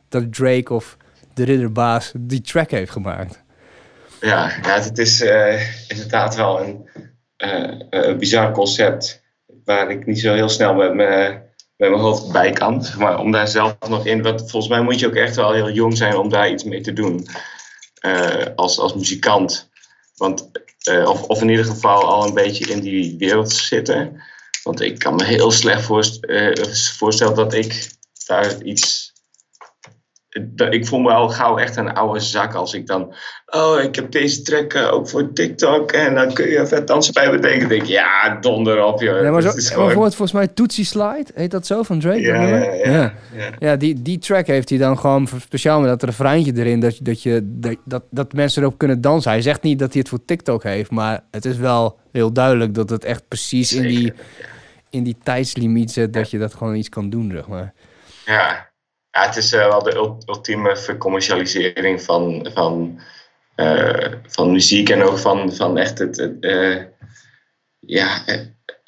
dat 0.08 0.34
Drake 0.34 0.74
of 0.74 0.96
de 1.34 1.44
ridderbaas 1.44 2.12
die 2.18 2.40
track 2.40 2.70
heeft 2.70 2.90
gemaakt. 2.90 3.42
Ja, 4.20 4.50
ja 4.62 4.80
het 4.80 4.98
is 4.98 5.22
eh, 5.22 5.60
inderdaad 5.88 6.36
wel 6.36 6.60
een, 6.62 6.88
eh, 7.36 7.72
een 7.90 8.18
bizar 8.18 8.52
concept. 8.52 9.22
Waar 9.64 9.90
ik 9.90 10.06
niet 10.06 10.20
zo 10.20 10.34
heel 10.34 10.48
snel 10.48 10.74
met, 10.74 10.94
me, 10.94 11.38
met 11.80 11.90
mijn 11.90 12.02
hoofd 12.02 12.32
bij 12.32 12.50
kan. 12.50 12.84
zeg 12.84 12.98
Maar 12.98 13.18
om 13.18 13.30
daar 13.30 13.48
zelf 13.48 13.76
nog 13.88 14.06
in. 14.06 14.22
Want 14.22 14.40
volgens 14.40 14.68
mij 14.68 14.82
moet 14.82 14.98
je 14.98 15.06
ook 15.06 15.14
echt 15.14 15.36
wel 15.36 15.52
heel 15.52 15.70
jong 15.70 15.96
zijn 15.96 16.16
om 16.16 16.28
daar 16.28 16.50
iets 16.50 16.64
mee 16.64 16.80
te 16.80 16.92
doen. 16.92 17.26
eh, 18.00 18.46
als, 18.54 18.78
als 18.78 18.94
muzikant. 18.94 19.68
Want, 20.16 20.50
eh, 20.82 21.08
of, 21.08 21.22
of 21.22 21.40
in 21.40 21.48
ieder 21.48 21.64
geval 21.64 22.04
al 22.04 22.26
een 22.26 22.34
beetje 22.34 22.64
in 22.66 22.80
die 22.80 23.16
wereld 23.18 23.52
zitten. 23.52 24.22
Want 24.62 24.80
ik 24.80 24.98
kan 24.98 25.14
me 25.14 25.24
heel 25.24 25.50
slecht 25.50 25.82
voorst- 25.82 26.24
eh, 26.24 26.64
voorstellen 26.96 27.34
dat 27.34 27.52
ik 27.54 27.90
daar 28.26 28.62
iets. 28.62 29.09
Ik 30.70 30.86
voel 30.86 31.00
me 31.00 31.10
al 31.10 31.28
gauw 31.28 31.58
echt 31.58 31.76
een 31.76 31.92
oude 31.94 32.20
zak 32.20 32.54
als 32.54 32.74
ik 32.74 32.86
dan 32.86 33.14
Oh, 33.52 33.82
ik 33.82 33.94
heb 33.94 34.10
deze 34.10 34.42
track 34.42 34.72
eh, 34.72 34.92
ook 34.92 35.08
voor 35.08 35.32
TikTok 35.32 35.92
en 35.92 36.14
dan 36.14 36.32
kun 36.32 36.48
je 36.48 36.66
vet 36.66 36.86
dansen 36.86 37.12
bij 37.14 37.30
betekenen. 37.30 37.68
denk 37.68 37.82
ik, 37.82 37.88
ja, 37.88 38.36
donder 38.40 38.84
op. 38.84 39.00
Ja, 39.00 39.30
maar, 39.30 39.42
zo, 39.42 39.48
Dat 39.48 39.56
is 39.56 39.64
maar 39.68 39.72
gewoon- 39.78 39.92
voor 39.92 40.04
het 40.04 40.14
volgens 40.14 40.38
mij 40.38 40.48
Tootsie 40.48 40.84
Slide, 40.84 41.26
heet 41.34 41.50
dat 41.50 41.66
zo, 41.66 41.82
van 41.82 41.98
Drake? 42.00 42.20
Ja, 42.20 42.42
ja, 42.42 42.56
ja. 42.72 42.90
ja. 43.36 43.50
Ja, 43.58 43.76
die, 43.76 44.02
die 44.02 44.18
track 44.18 44.46
heeft 44.46 44.68
hij 44.68 44.78
dan 44.78 44.98
gewoon 44.98 45.28
speciaal 45.40 45.80
met 45.80 45.88
dat 45.88 46.02
refreintje 46.02 46.52
erin, 46.56 46.80
dat, 46.80 46.96
je- 46.96 47.04
dat, 47.04 47.22
je, 47.22 47.40
dat, 47.44 47.76
dat, 47.84 48.02
dat 48.10 48.32
mensen 48.32 48.62
erop 48.62 48.78
kunnen 48.78 49.00
dansen. 49.00 49.30
Hij 49.30 49.42
zegt 49.42 49.62
niet 49.62 49.78
dat 49.78 49.90
hij 49.92 49.98
het 50.00 50.08
voor 50.08 50.24
TikTok 50.24 50.62
heeft, 50.62 50.90
maar 50.90 51.20
het 51.30 51.44
is 51.44 51.56
wel 51.56 51.98
heel 52.12 52.32
duidelijk 52.32 52.74
dat 52.74 52.90
het 52.90 53.04
echt 53.04 53.28
precies 53.28 53.72
in 53.72 53.82
die, 53.82 54.12
in 54.90 55.02
die 55.02 55.16
tijdslimiet 55.22 55.90
zit, 55.90 56.12
dat 56.12 56.30
je 56.30 56.38
dat 56.38 56.54
gewoon 56.54 56.74
iets 56.74 56.88
kan 56.88 57.10
doen, 57.10 57.30
zeg 57.34 57.48
maar. 57.48 57.72
Ja. 58.26 58.68
Ja, 59.10 59.26
het 59.26 59.36
is 59.36 59.52
eh, 59.52 59.66
wel 59.68 59.82
de 59.82 59.94
ult- 59.94 60.28
ultieme 60.28 60.76
vercommercialisering 60.76 62.02
van, 62.02 62.48
van, 62.54 63.00
eh, 63.54 64.12
van 64.26 64.52
muziek 64.52 64.88
en 64.88 65.02
ook 65.02 65.18
van, 65.18 65.54
van 65.54 65.78
echt 65.78 65.98
het, 65.98 66.38
eh, 66.40 66.76
ja, 67.78 68.22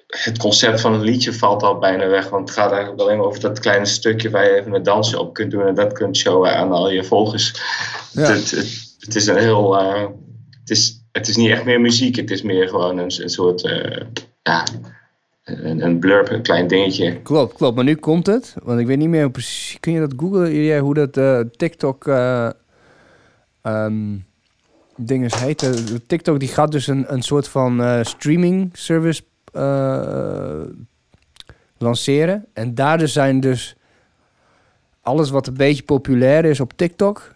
het 0.07 0.39
concept 0.39 0.81
van 0.81 0.95
een 0.95 1.03
liedje 1.03 1.33
valt 1.33 1.63
al 1.63 1.79
bijna 1.79 2.07
weg. 2.07 2.29
Want 2.29 2.49
het 2.49 2.59
gaat 2.59 2.73
eigenlijk 2.73 3.03
alleen 3.03 3.17
maar 3.17 3.27
over 3.27 3.41
dat 3.41 3.59
kleine 3.59 3.87
stukje 3.87 4.31
waar 4.31 4.45
je 4.45 4.61
even 4.61 4.75
een 4.75 4.83
dansje 4.83 5.19
op 5.19 5.35
kunt 5.35 5.51
doen 5.51 5.67
en 5.67 5.75
dat 5.75 5.93
kunt 5.93 6.17
showen 6.17 6.57
aan 6.57 6.73
al 6.73 6.91
je 6.91 7.05
volgers. 7.05 7.55
Ja. 8.13 8.21
Het, 8.23 8.51
het, 8.51 8.97
het 8.99 9.15
is 9.15 9.27
een 9.27 9.39
heel. 9.39 9.77
het, 10.61 10.71
is, 10.71 11.05
het 11.13 11.29
is 11.29 11.37
niet 11.37 11.51
echt 11.51 11.65
meer 11.65 11.81
muziek, 11.81 12.17
het 12.17 12.31
is 12.31 12.43
meer 12.43 12.69
gewoon 12.69 12.99
een, 12.99 13.23
een 13.23 13.31
soort. 13.31 13.61
ja, 14.43 14.65
een, 15.45 15.85
een 15.85 15.99
blurb, 15.99 16.31
een 16.31 16.43
klein 16.43 16.67
dingetje. 16.67 17.23
Klopt, 17.23 17.55
klopt. 17.55 17.75
Maar 17.75 17.85
nu 17.85 17.95
komt 17.95 18.27
het, 18.27 18.55
want 18.63 18.81
ik 18.81 18.87
weet 18.87 18.99
niet 18.99 19.09
meer 19.09 19.23
hoe 19.23 19.31
precies. 19.31 19.81
Kun 19.81 19.93
je 19.93 20.01
dat 20.01 20.15
googlen, 20.17 20.65
jij, 20.65 20.79
hoe 20.79 20.95
dat 20.95 21.17
eh, 21.17 21.41
TikTok 21.57 22.07
eh 22.07 22.51
ehm, 23.63 24.17
dinges 24.97 25.35
heet? 25.35 25.71
TikTok 26.07 26.41
die 26.41 26.49
gaat 26.49 26.73
dus 26.73 26.87
een, 26.87 27.13
een 27.13 27.23
soort 27.23 27.49
van 27.49 27.83
eh, 27.83 27.99
streaming 28.03 28.71
service 28.73 29.23
eh, 29.53 30.61
lanceren. 31.79 32.47
En 32.53 32.75
daar 32.75 32.99
dus 32.99 33.13
zijn 33.13 33.41
dus 33.41 33.77
alles 35.01 35.31
wat 35.31 35.47
een 35.47 35.55
beetje 35.55 35.83
populair 35.83 36.45
is 36.45 36.61
op 36.61 36.73
TikTok, 36.77 37.35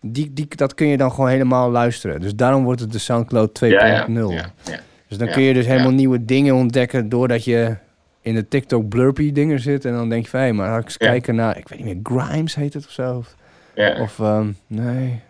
die, 0.00 0.32
die, 0.32 0.46
dat 0.56 0.74
kun 0.74 0.86
je 0.86 0.96
dan 0.96 1.10
gewoon 1.10 1.30
helemaal 1.30 1.70
luisteren. 1.70 2.20
Dus 2.20 2.34
daarom 2.34 2.64
wordt 2.64 2.80
het 2.80 2.92
de 2.92 2.98
SoundCloud 2.98 3.60
2.0. 3.64 3.70
Ja, 3.70 3.86
ja, 3.86 4.06
ja, 4.08 4.52
ja. 4.64 4.80
Dus 5.08 5.18
dan 5.18 5.26
Ja, 5.26 5.32
kun 5.32 5.42
je 5.42 5.54
dus 5.54 5.66
helemaal 5.66 5.90
ja. 5.90 5.96
nieuwe 5.96 6.24
dingen 6.24 6.54
ontdekken 6.54 7.08
doordat 7.08 7.44
je 7.44 7.76
in 8.20 8.34
de 8.34 8.48
TikTok 8.48 8.88
blurpy 8.88 9.32
dingen 9.32 9.60
zit. 9.60 9.84
En 9.84 9.92
dan 9.92 10.08
denk 10.08 10.24
je 10.24 10.30
van, 10.30 10.40
hé, 10.40 10.52
maar 10.52 10.68
ga 10.68 10.76
ik 10.78 10.84
eens 10.84 10.96
Ja. 10.98 11.06
kijken 11.06 11.34
naar, 11.34 11.58
ik 11.58 11.68
weet 11.68 11.84
niet 11.84 11.94
meer, 12.08 12.22
Grimes 12.22 12.54
heet 12.54 12.74
het 12.74 12.84
of 12.86 12.90
zo. 12.92 13.16
Of, 13.16 13.34
ja. 13.74 14.00
of 14.00 14.18
ehm, 14.20 14.50
nee, 14.66 15.20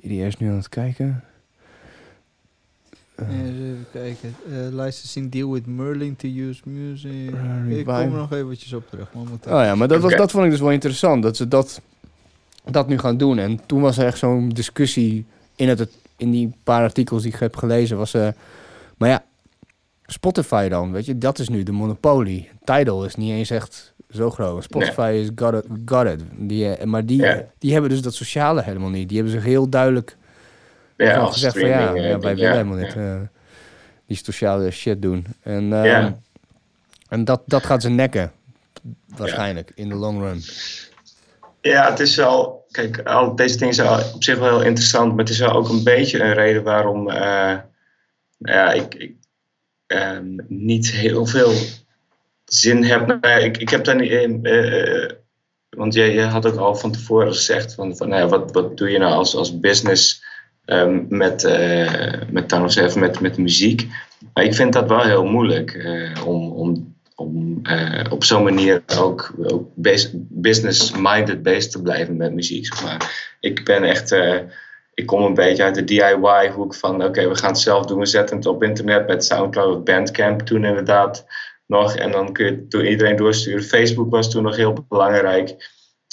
iedereen 0.00 0.26
is 0.26 0.36
nu 0.36 0.48
aan 0.48 0.56
het 0.56 0.68
kijken. 0.68 1.22
Eens 3.30 3.58
even 3.58 3.86
kijken. 3.92 4.34
Eh 4.50 4.84
licensing 4.84 5.30
deal 5.32 5.52
with 5.52 5.66
Merlin 5.66 6.16
to 6.16 6.28
use 6.28 6.60
music. 6.64 7.30
Uh, 7.66 7.78
ik 7.78 7.84
kom 7.84 7.94
er 7.94 8.08
nog 8.08 8.32
eventjes 8.32 8.72
op 8.72 8.88
terug. 8.90 9.08
Maar 9.12 9.22
Oh 9.58 9.64
ja, 9.64 9.74
maar 9.74 9.88
dat, 9.88 10.00
was, 10.00 10.16
dat 10.16 10.30
vond 10.30 10.44
ik 10.44 10.50
dus 10.50 10.60
wel 10.60 10.70
interessant, 10.70 11.22
dat 11.22 11.36
ze 11.36 11.48
dat, 11.48 11.80
dat 12.70 12.88
nu 12.88 12.98
gaan 12.98 13.16
doen. 13.16 13.38
En 13.38 13.60
toen 13.66 13.80
was 13.80 13.98
er 13.98 14.06
echt 14.06 14.18
zo'n 14.18 14.48
discussie 14.48 15.24
in, 15.56 15.68
het, 15.68 15.88
in 16.16 16.30
die 16.30 16.52
paar 16.64 16.82
artikels 16.82 17.22
die 17.22 17.32
ik 17.32 17.38
heb 17.38 17.56
gelezen. 17.56 17.96
Was, 17.96 18.14
eh, 18.14 18.28
maar 18.98 19.08
ja, 19.08 19.24
Spotify 20.06 20.68
dan, 20.68 20.92
weet 20.92 21.06
je, 21.06 21.18
dat 21.18 21.38
is 21.38 21.48
nu 21.48 21.62
de 21.62 21.72
monopolie. 21.72 22.50
Tidal 22.64 23.04
is 23.04 23.14
niet 23.14 23.30
eens 23.30 23.50
echt 23.50 23.94
zo 24.10 24.30
groot. 24.30 24.62
Spotify 24.64 25.20
is 25.22 25.30
got 25.34 25.54
it. 25.54 25.64
Got 25.84 26.06
it. 26.06 26.20
Die, 26.36 26.74
eh, 26.74 26.84
maar 26.86 27.06
die, 27.06 27.22
Ja. 27.22 27.44
die 27.58 27.72
hebben 27.72 27.90
dus 27.90 28.02
dat 28.02 28.14
sociale 28.14 28.62
helemaal 28.62 28.88
niet. 28.90 29.08
Die 29.08 29.16
hebben 29.16 29.34
zich 29.34 29.44
heel 29.44 29.68
duidelijk 29.68 30.16
ja, 30.96 31.16
als 31.16 31.32
gezegd 31.32 31.58
van 31.58 31.68
ja, 31.68 31.94
eh, 31.94 32.08
ja 32.08 32.18
wij 32.18 32.34
willen 32.34 32.50
helemaal 32.52 32.76
niet 32.76 32.96
eh, 32.96 33.20
die 34.06 34.16
sociale 34.16 34.70
shit 34.70 35.02
doen. 35.02 35.26
En, 35.42 35.72
eh, 35.72 36.06
en 37.08 37.24
dat, 37.24 37.42
dat 37.46 37.66
gaat 37.66 37.82
ze 37.82 37.88
nekken. 37.90 38.32
Waarschijnlijk, 39.16 39.72
in 39.74 39.88
de 39.88 39.94
long 39.94 40.20
run. 40.20 40.42
Ja, 41.60 41.90
het 41.90 42.00
is 42.00 42.16
wel. 42.16 42.66
Kijk, 42.70 43.00
al 43.02 43.36
deze 43.36 43.56
dingen 43.58 43.74
zijn 43.74 43.88
op 44.14 44.22
zich 44.24 44.38
wel 44.38 44.48
heel 44.48 44.66
interessant, 44.66 45.10
maar 45.10 45.18
het 45.24 45.28
is 45.28 45.38
wel 45.38 45.52
ook 45.52 45.68
een 45.68 45.84
beetje 45.84 46.22
een 46.22 46.34
reden 46.34 46.62
waarom 46.62 47.10
eh, 47.10 47.56
ja, 48.38 48.72
ik, 48.72 48.94
ik 48.94 49.16
ehm, 49.86 50.38
niet 50.48 50.90
heel 50.90 51.26
veel 51.26 51.52
zin 52.44 52.84
heb. 52.84 53.06
Nou, 53.06 53.40
ik, 53.40 53.56
ik 53.56 53.68
heb 53.68 53.84
daar 53.84 53.96
niet 53.96 54.10
in. 54.10 54.44
eh, 54.44 55.10
want 55.68 55.94
je, 55.94 56.02
je 56.02 56.22
had 56.22 56.46
ook 56.46 56.56
al 56.56 56.74
van 56.74 56.92
tevoren 56.92 57.32
gezegd: 57.32 57.74
van, 57.74 57.96
van 57.96 58.08
nou 58.08 58.20
ja, 58.20 58.28
wat, 58.28 58.52
wat 58.52 58.76
doe 58.76 58.90
je 58.90 58.98
nou 58.98 59.12
als, 59.12 59.34
als 59.34 59.60
business 59.60 60.24
ehm, 60.64 61.04
met, 61.08 61.44
eh 61.44 62.12
met, 62.30 62.94
met, 62.94 63.20
met 63.20 63.38
muziek? 63.38 63.88
Maar 64.34 64.44
ik 64.44 64.54
vind 64.54 64.72
dat 64.72 64.88
wel 64.88 65.02
heel 65.02 65.24
moeilijk 65.24 65.70
eh, 65.74 66.26
om, 66.26 66.52
om, 66.52 66.96
om 67.14 67.60
eh, 67.62 68.12
op 68.12 68.24
zo'n 68.24 68.42
manier 68.42 68.82
ook, 68.98 69.34
ook 69.42 69.68
business-minded 70.28 71.42
bezig 71.42 71.70
te 71.70 71.82
blijven 71.82 72.16
met 72.16 72.34
muziek. 72.34 72.82
Maar. 72.82 73.26
Ik 73.40 73.64
ben 73.64 73.84
echt, 73.84 74.12
eh, 74.12 74.38
ik 74.98 75.06
kom 75.06 75.22
een 75.22 75.34
beetje 75.34 75.62
uit 75.62 75.74
de 75.74 75.84
DIY-hoek 75.84 76.74
van 76.74 77.04
oké, 77.04 77.28
we 77.28 77.34
gaan 77.34 77.50
het 77.50 77.58
zelf 77.58 77.86
doen, 77.86 77.98
we 77.98 78.06
zetten 78.06 78.36
het 78.36 78.46
op 78.46 78.62
internet 78.62 79.06
met 79.06 79.24
Soundcloud 79.24 79.76
of 79.76 79.82
Bandcamp 79.82 80.40
toen 80.40 80.64
inderdaad 80.64 81.26
nog. 81.66 81.94
En 81.94 82.10
dan 82.10 82.32
kun 82.32 82.44
je 82.44 82.50
het 82.50 82.70
door 82.70 82.86
iedereen 82.86 83.16
doorsturen. 83.16 83.62
Facebook 83.62 84.10
was 84.10 84.30
toen 84.30 84.42
nog 84.42 84.56
heel 84.56 84.86
belangrijk. 84.88 85.70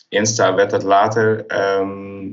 Insta 0.09 0.55
werd 0.55 0.69
dat 0.69 0.83
later. 0.83 1.45
ehm, 1.45 2.31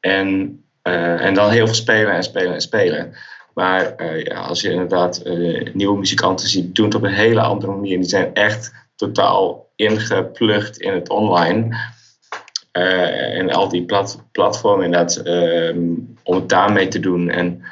en, 0.00 0.60
eh, 0.82 1.24
en 1.24 1.34
dan 1.34 1.50
heel 1.50 1.66
veel 1.66 1.74
spelen 1.74 2.12
en 2.12 2.22
spelen 2.22 2.54
en 2.54 2.60
spelen. 2.60 3.14
Maar 3.54 3.94
eh, 3.94 4.24
ja, 4.24 4.40
als 4.40 4.60
je 4.60 4.70
inderdaad 4.70 5.18
eh, 5.18 5.74
nieuwe 5.74 5.98
muzikanten 5.98 6.48
ziet, 6.48 6.74
doen 6.74 6.84
het 6.84 6.94
op 6.94 7.02
een 7.02 7.10
hele 7.10 7.40
andere 7.40 7.72
manier. 7.72 7.96
Die 7.96 8.08
zijn 8.08 8.34
echt 8.34 8.72
totaal 8.96 9.70
ingeplucht 9.76 10.78
in 10.78 10.92
het 10.92 11.08
online. 11.08 11.76
Eh, 12.76 13.38
en 13.38 13.50
al 13.50 13.68
die 13.68 13.84
plat, 13.84 14.22
platformen 14.32 14.84
inderdaad, 14.84 15.16
ehm, 15.16 15.78
om 16.22 16.34
het 16.34 16.48
daarmee 16.48 16.88
te 16.88 17.00
doen. 17.00 17.28
En 17.28 17.62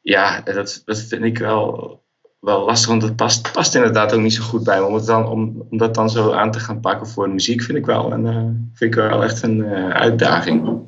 ja, 0.00 0.40
dat, 0.40 0.82
dat 0.84 0.98
vind 0.98 1.24
ik 1.24 1.38
wel, 1.38 2.00
wel 2.40 2.64
lastig, 2.64 2.88
want 2.88 3.02
het 3.02 3.16
past, 3.16 3.52
past 3.52 3.74
inderdaad 3.74 4.12
ook 4.14 4.20
niet 4.20 4.34
zo 4.34 4.42
goed 4.42 4.64
bij 4.64 4.80
me. 4.80 4.86
Om, 4.86 4.94
het 4.94 5.06
dan, 5.06 5.28
om, 5.28 5.66
om 5.70 5.78
dat 5.78 5.94
dan 5.94 6.10
zo 6.10 6.32
aan 6.32 6.50
te 6.50 6.60
gaan 6.60 6.80
pakken 6.80 7.06
voor 7.06 7.30
muziek 7.30 7.62
vind 7.62 7.78
ik 7.78 7.86
wel, 7.86 8.12
een, 8.12 8.26
eh, 8.26 8.44
vind 8.74 8.94
ik 8.94 8.94
wel 8.94 9.22
echt 9.22 9.42
een 9.42 9.64
eh, 9.64 9.88
uitdaging. 9.88 10.82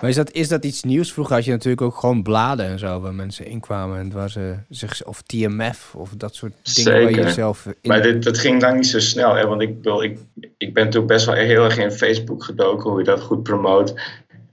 Maar 0.00 0.10
is 0.10 0.16
dat, 0.16 0.32
is 0.32 0.48
dat 0.48 0.64
iets 0.64 0.82
nieuws? 0.82 1.12
Vroeger 1.12 1.34
had 1.34 1.44
je 1.44 1.50
natuurlijk 1.50 1.82
ook 1.82 1.96
gewoon 1.96 2.22
bladen 2.22 2.66
en 2.66 2.78
zo, 2.78 3.00
waar 3.00 3.14
mensen 3.14 3.46
inkwamen. 3.46 3.98
En 3.98 4.12
waar 4.12 4.30
ze 4.30 4.54
zich, 4.68 5.04
of 5.04 5.22
TMF, 5.22 5.94
of 5.94 6.10
dat 6.16 6.34
soort 6.34 6.74
dingen 6.74 6.92
waar 7.02 7.10
je 7.10 7.16
jezelf 7.16 7.66
in... 7.66 7.74
Maar 7.82 8.02
dit, 8.02 8.22
dat 8.22 8.38
ging 8.38 8.62
lang 8.62 8.76
niet 8.76 8.86
zo 8.86 9.00
snel, 9.00 9.34
hè? 9.34 9.46
want 9.46 9.62
ik, 9.62 9.76
bedoel, 9.76 10.02
ik, 10.02 10.18
ik 10.56 10.74
ben 10.74 10.90
toen 10.90 11.06
best 11.06 11.26
wel 11.26 11.34
heel 11.34 11.64
erg 11.64 11.78
in 11.78 11.90
Facebook 11.90 12.44
gedoken, 12.44 12.90
hoe 12.90 12.98
je 12.98 13.04
dat 13.04 13.20
goed 13.20 13.42
promoot. 13.42 13.94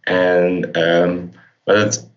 En, 0.02 0.72
ehm, 0.72 1.18
maar 1.64 1.76
het, 1.76 2.10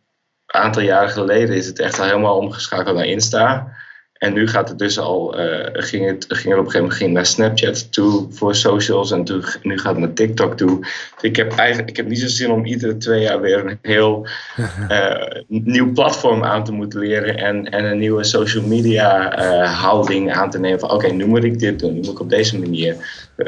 een 0.47 0.61
aantal 0.61 0.83
jaren 0.83 1.11
geleden 1.11 1.57
is 1.57 1.67
het 1.67 1.79
echt 1.79 1.99
al 1.99 2.05
helemaal 2.05 2.39
omgeschakeld 2.39 2.97
naar 2.97 3.07
Insta. 3.07 3.73
En 4.19 4.33
nu 4.33 4.49
gaat 4.49 4.69
het 4.69 4.79
dus 4.79 4.99
al, 4.99 5.39
eh, 5.39 5.83
ging, 5.83 6.07
het, 6.07 6.25
ging 6.29 6.55
er 6.55 6.59
op 6.59 6.65
een 6.65 6.71
gegeven 6.71 6.81
moment 6.81 6.95
ging 6.95 7.13
naar 7.13 7.27
Snapchat 7.27 7.93
toe 7.93 8.27
voor 8.31 8.55
socials 8.55 9.11
en 9.11 9.25
toen, 9.25 9.45
nu 9.63 9.79
gaat 9.79 9.93
het 9.93 9.99
naar 9.99 10.13
TikTok 10.13 10.57
toe. 10.57 10.79
Dus 10.81 10.91
ik 11.21 11.37
heb 11.37 11.53
eigenlijk 11.53 11.91
ik 11.91 11.97
heb 11.97 12.09
niet 12.09 12.19
zo 12.19 12.27
zin 12.27 12.51
om 12.51 12.65
iedere 12.65 12.97
twee 12.97 13.23
jaar 13.23 13.41
weer 13.41 13.67
een 13.67 13.79
heel 13.83 14.27
eh, 14.89 15.43
nieuw 15.49 15.93
platform 15.93 16.45
aan 16.45 16.65
te 16.65 16.73
moeten 16.73 17.01
leren 17.01 17.37
en, 17.37 17.65
en 17.65 17.85
een 17.85 17.99
nieuwe 17.99 18.25
social 18.25 18.65
media 18.65 19.37
eh, 19.37 19.81
houding 19.81 20.33
aan 20.33 20.51
te 20.51 20.59
nemen 20.59 20.81
van 20.81 20.91
oké, 20.91 21.07
nu 21.07 21.27
moet 21.27 21.45
ik 21.45 21.59
dit 21.59 21.79
doen, 21.79 21.93
nu 21.93 22.01
moet 22.01 22.11
ik 22.11 22.21
op 22.21 22.31
deze 22.31 22.59
manier, 22.59 22.97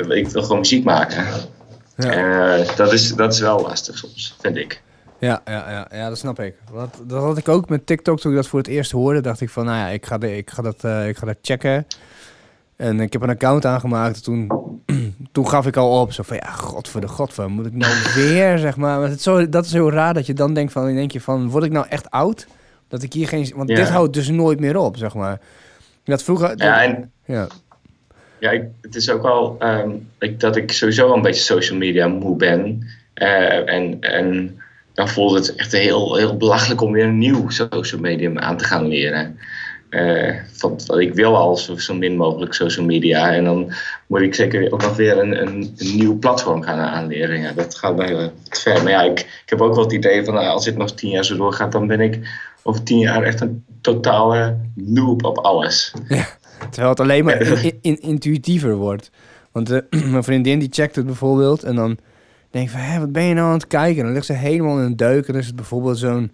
ik 0.08 0.28
wil 0.28 0.42
gewoon 0.42 0.58
muziek 0.58 0.84
maken. 0.84 1.24
Ja. 1.96 2.64
Dat, 2.76 2.92
is, 2.92 3.14
dat 3.14 3.32
is 3.32 3.40
wel 3.40 3.60
lastig 3.60 3.98
soms, 3.98 4.36
vind 4.40 4.56
ik. 4.56 4.82
Ja, 5.20 5.40
ja, 5.44 5.70
ja, 5.70 5.88
ja, 5.92 6.08
dat 6.08 6.18
snap 6.18 6.40
ik. 6.40 6.54
Wat, 6.72 7.02
dat 7.06 7.22
had 7.22 7.38
ik 7.38 7.48
ook 7.48 7.68
met 7.68 7.86
TikTok 7.86 8.20
toen 8.20 8.30
ik 8.30 8.36
dat 8.36 8.46
voor 8.46 8.58
het 8.58 8.68
eerst 8.68 8.90
hoorde. 8.90 9.20
Dacht 9.20 9.40
ik 9.40 9.50
van, 9.50 9.64
nou 9.64 9.76
ja, 9.78 9.86
ik 9.88 10.06
ga, 10.06 10.18
de, 10.18 10.36
ik 10.36 10.50
ga, 10.50 10.62
dat, 10.62 10.84
eh, 10.84 11.08
ik 11.08 11.16
ga 11.16 11.26
dat 11.26 11.36
checken. 11.42 11.86
En 12.76 13.00
ik 13.00 13.12
heb 13.12 13.22
een 13.22 13.28
account 13.28 13.64
aangemaakt. 13.64 14.24
Toen, 14.24 14.50
toen 15.32 15.48
gaf 15.48 15.66
ik 15.66 15.76
al 15.76 16.00
op. 16.00 16.12
Zo 16.12 16.22
van, 16.22 16.36
ja, 16.36 16.50
god 16.50 16.88
voor 16.88 17.00
de 17.00 17.08
god, 17.08 17.34
van, 17.34 17.52
moet 17.52 17.66
ik 17.66 17.72
nou 17.72 17.92
weer, 18.14 18.58
zeg 18.58 18.76
maar. 18.76 19.02
Het 19.02 19.16
is 19.16 19.22
zo, 19.22 19.48
dat 19.48 19.64
is 19.64 19.72
heel 19.72 19.90
raar 19.90 20.14
dat 20.14 20.26
je 20.26 20.34
dan 20.34 20.54
denkt 20.54 20.72
van, 20.72 20.88
in 20.88 20.94
denk 20.94 21.10
je 21.10 21.20
van, 21.20 21.48
word 21.50 21.64
ik 21.64 21.72
nou 21.72 21.86
echt 21.88 22.10
oud? 22.10 22.46
Dat 22.88 23.02
ik 23.02 23.12
hier 23.12 23.28
geen... 23.28 23.52
Want 23.56 23.68
Ja. 23.68 23.74
dit 23.76 23.88
houdt 23.88 24.14
dus 24.14 24.28
nooit 24.28 24.60
meer 24.60 24.76
op, 24.76 24.96
zeg 24.96 25.14
maar. 25.14 25.40
Dat 26.04 26.22
vroeger... 26.22 26.52
Ja, 26.56 26.82
en 26.82 27.10
ja. 27.24 27.46
Ja, 28.38 28.50
ik, 28.50 28.64
het 28.80 28.94
is 28.94 29.10
ook 29.10 29.24
al 29.24 29.56
ehm, 29.58 29.90
ik, 30.18 30.40
dat 30.40 30.56
ik 30.56 30.72
sowieso 30.72 31.14
een 31.14 31.22
beetje 31.22 31.42
social 31.42 31.78
media 31.78 32.08
moe 32.08 32.36
ben. 32.36 32.86
Eh, 33.14 33.74
en, 33.74 34.00
en 34.00 34.58
dan 34.94 35.08
voelt 35.08 35.34
het 35.34 35.54
echt 35.54 35.72
heel, 35.72 36.16
heel 36.16 36.36
belachelijk 36.36 36.80
om 36.80 36.92
weer 36.92 37.04
een 37.04 37.18
nieuw 37.18 37.48
social 37.48 38.00
medium 38.00 38.38
aan 38.38 38.56
te 38.56 38.64
gaan 38.64 38.88
leren. 38.88 39.38
Eh, 39.90 40.34
want 40.58 40.94
ik 40.98 41.14
wil 41.14 41.36
al 41.36 41.56
zo, 41.56 41.76
zo 41.76 41.94
min 41.94 42.16
mogelijk 42.16 42.54
social 42.54 42.86
media. 42.86 43.32
En 43.32 43.44
dan 43.44 43.72
moet 44.06 44.20
ik 44.20 44.34
zeker 44.34 44.72
ook 44.72 44.82
nog 44.82 44.96
weer 44.96 45.18
een, 45.18 45.42
een, 45.42 45.74
een 45.76 45.96
nieuw 45.96 46.18
platform 46.18 46.62
gaan 46.62 46.78
aanleren. 46.78 47.40
Ja, 47.40 47.52
dat 47.52 47.74
gaat 47.74 47.96
wel 47.96 48.16
wat 48.16 48.32
ver. 48.48 48.82
Maar 48.82 48.92
ja, 48.92 49.02
ik, 49.02 49.18
ik 49.18 49.42
heb 49.46 49.60
ook 49.60 49.74
wel 49.74 49.84
het 49.84 49.92
idee 49.92 50.24
van 50.24 50.34
nou, 50.34 50.46
als 50.46 50.64
dit 50.64 50.76
nog 50.76 50.94
tien 50.94 51.10
jaar 51.10 51.24
zo 51.24 51.36
doorgaat, 51.36 51.72
dan 51.72 51.86
ben 51.86 52.00
ik 52.00 52.18
over 52.62 52.82
tien 52.82 52.98
jaar 52.98 53.22
echt 53.22 53.40
een 53.40 53.64
totale 53.80 54.56
noob 54.74 55.24
op 55.24 55.38
alles. 55.38 55.92
Terwijl 56.70 56.88
het 56.88 57.00
alleen 57.00 57.24
maar 57.24 57.40
in- 57.64 57.78
in- 57.80 58.00
intuïtiever 58.00 58.74
wordt. 58.74 59.10
Want 59.52 59.70
eh, 59.70 59.78
mijn 60.12 60.24
vriendin 60.24 60.58
die 60.58 60.68
checkt 60.70 60.96
het 60.96 61.06
bijvoorbeeld 61.06 61.62
en 61.62 61.74
dan 61.74 61.98
denk 62.50 62.68
van, 62.68 62.80
hé, 62.80 62.98
wat 62.98 63.12
ben 63.12 63.22
je 63.24 63.34
nou 63.34 63.46
aan 63.46 63.52
het 63.52 63.66
kijken? 63.66 63.98
En 63.98 64.04
dan 64.04 64.12
ligt 64.12 64.26
ze 64.26 64.32
helemaal 64.32 64.78
in 64.78 64.84
een 64.84 64.96
deuk 64.96 65.26
en 65.26 65.32
dan 65.32 65.40
is 65.40 65.46
het 65.46 65.56
bijvoorbeeld 65.56 65.98
zo'n, 65.98 66.30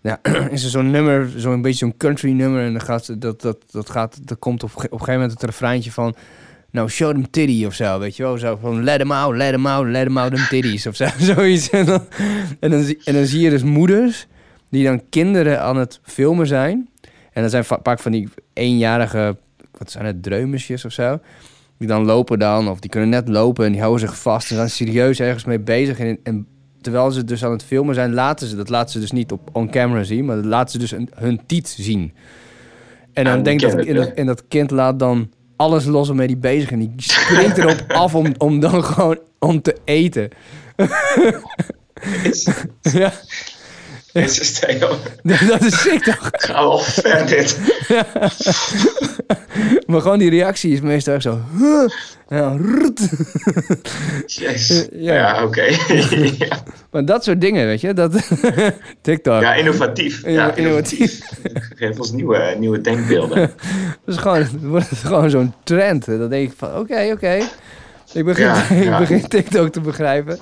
ja, 0.00 0.20
is 0.50 0.64
er 0.64 0.70
zo'n 0.70 0.90
nummer, 0.90 1.32
zo'n 1.36 1.62
beetje 1.62 1.78
zo'n 1.78 1.96
country 1.96 2.30
nummer 2.32 2.64
en 2.64 2.72
dan 2.72 2.82
gaat 2.82 3.20
dat, 3.20 3.40
dat, 3.40 3.58
dat 3.70 3.90
gaat, 3.90 4.28
dat 4.28 4.38
komt 4.38 4.62
op, 4.62 4.70
op 4.70 4.82
een 4.82 4.90
gegeven 4.90 5.12
moment 5.12 5.32
het 5.32 5.42
refreintje 5.42 5.92
van, 5.92 6.14
nou, 6.70 6.88
show 6.88 7.10
them 7.10 7.30
titty 7.30 7.64
of 7.64 7.74
zo, 7.74 7.98
weet 7.98 8.16
je 8.16 8.22
wel? 8.22 8.38
Zo 8.38 8.58
van, 8.60 8.84
let 8.84 8.98
them 8.98 9.12
out, 9.12 9.36
let 9.36 9.50
them 9.50 9.66
out, 9.66 9.86
let 9.86 10.06
them 10.06 10.18
out 10.18 10.34
them 10.34 10.46
titties 10.48 10.86
of 10.86 10.96
zo, 10.96 11.06
zoiets. 11.34 11.70
En 11.70 11.86
dan, 11.86 12.06
en, 12.60 12.70
dan, 12.70 12.94
en 13.04 13.14
dan 13.14 13.24
zie 13.24 13.40
je 13.40 13.50
dus 13.50 13.62
moeders 13.62 14.26
die 14.68 14.84
dan 14.84 15.02
kinderen 15.08 15.60
aan 15.62 15.76
het 15.76 16.00
filmen 16.02 16.46
zijn. 16.46 16.88
En 17.32 17.42
dat 17.42 17.50
zijn 17.50 17.64
va- 17.64 17.80
vaak 17.82 17.98
van 17.98 18.12
die 18.12 18.28
eenjarige, 18.52 19.36
wat 19.78 19.90
zijn 19.90 20.04
het, 20.04 20.22
dreumesjes 20.22 20.84
of 20.84 20.92
zo. 20.92 21.20
Die 21.78 21.88
dan 21.88 22.04
lopen 22.04 22.38
dan, 22.38 22.68
of 22.68 22.80
die 22.80 22.90
kunnen 22.90 23.08
net 23.08 23.28
lopen 23.28 23.64
en 23.64 23.72
die 23.72 23.80
houden 23.80 24.08
zich 24.08 24.18
vast 24.18 24.50
en 24.50 24.56
zijn 24.56 24.70
serieus 24.70 25.20
ergens 25.20 25.44
mee 25.44 25.60
bezig. 25.60 25.98
En, 25.98 26.18
en 26.22 26.46
terwijl 26.80 27.10
ze 27.10 27.24
dus 27.24 27.44
aan 27.44 27.52
het 27.52 27.64
filmen 27.64 27.94
zijn, 27.94 28.14
laten 28.14 28.46
ze, 28.48 28.56
dat 28.56 28.68
laten 28.68 28.92
ze 28.92 29.00
dus 29.00 29.12
niet 29.12 29.32
op 29.32 29.48
on 29.52 29.70
camera 29.70 30.02
zien, 30.02 30.24
maar 30.24 30.36
dat 30.36 30.44
laten 30.44 30.70
ze 30.72 30.78
dus 30.78 30.90
een, 30.90 31.10
hun 31.14 31.40
tiet 31.46 31.68
zien. 31.68 32.12
En 33.12 33.24
dan 33.24 33.36
Ja, 33.36 33.42
denk 33.42 33.62
ik 33.62 33.70
dat, 33.70 33.84
en, 33.84 33.94
dat, 33.94 34.08
en 34.08 34.26
dat 34.26 34.48
kind 34.48 34.70
laat 34.70 34.98
dan 34.98 35.30
alles 35.56 35.84
los 35.84 36.08
waarmee 36.08 36.26
die 36.26 36.36
bezig. 36.36 36.70
En 36.70 36.78
die 36.78 36.92
springt 36.96 37.58
erop 37.58 37.84
af 38.02 38.14
om, 38.14 38.34
om 38.38 38.60
dan 38.60 38.84
gewoon 38.84 39.18
om 39.38 39.62
te 39.62 39.76
eten. 39.84 40.28
ja, 42.80 43.12
Dit 44.22 44.40
is 44.40 44.58
Theo. 44.58 44.88
dat 45.48 45.64
is 45.64 45.80
sick 45.80 46.02
toch? 46.02 46.30
Ga 46.32 46.52
wel 46.52 46.78
ver 46.78 47.26
dit. 47.26 47.58
Maar 49.86 50.00
gewoon 50.00 50.18
die 50.18 50.30
reactie 50.30 50.72
is 50.72 50.80
meestal 50.80 51.14
echt 51.14 51.22
zo... 51.22 51.40
huh, 51.58 51.90
en 52.28 52.38
dan. 52.38 52.96
Jezus. 54.26 54.86
Ja. 54.92 55.14
Ja, 55.14 55.44
oké. 55.44 55.62
ja. 56.44 56.62
Maar 56.90 57.04
dat 57.04 57.24
soort 57.24 57.40
dingen, 57.40 57.66
weet 57.66 57.80
je. 57.80 57.92
Dat, 57.92 58.12
TikTok. 59.00 59.40
ja, 59.40 59.54
innovatief. 59.54 60.26
Ja, 60.26 60.54
innovatief. 60.54 61.20
Geef 61.76 61.98
ons 61.98 62.12
nieuwe, 62.12 62.54
nieuwe 62.58 62.80
denkbeelden. 62.80 63.52
Dat 64.04 64.14
is 64.14 64.16
gewoon, 64.16 64.38
het 64.38 64.62
wordt 64.62 64.88
gewoon 64.88 65.30
zo'n 65.30 65.54
trend. 65.64 66.06
Dan 66.06 66.28
denk 66.28 66.50
ik 66.50 66.54
van, 66.56 66.78
oké, 66.78 67.10
oké. 67.12 67.38
Ik, 68.12 68.24
begin, 68.24 68.78
ik 68.80 68.98
begin 68.98 69.28
TikTok 69.28 69.72
te 69.72 69.80
begrijpen. 69.80 70.38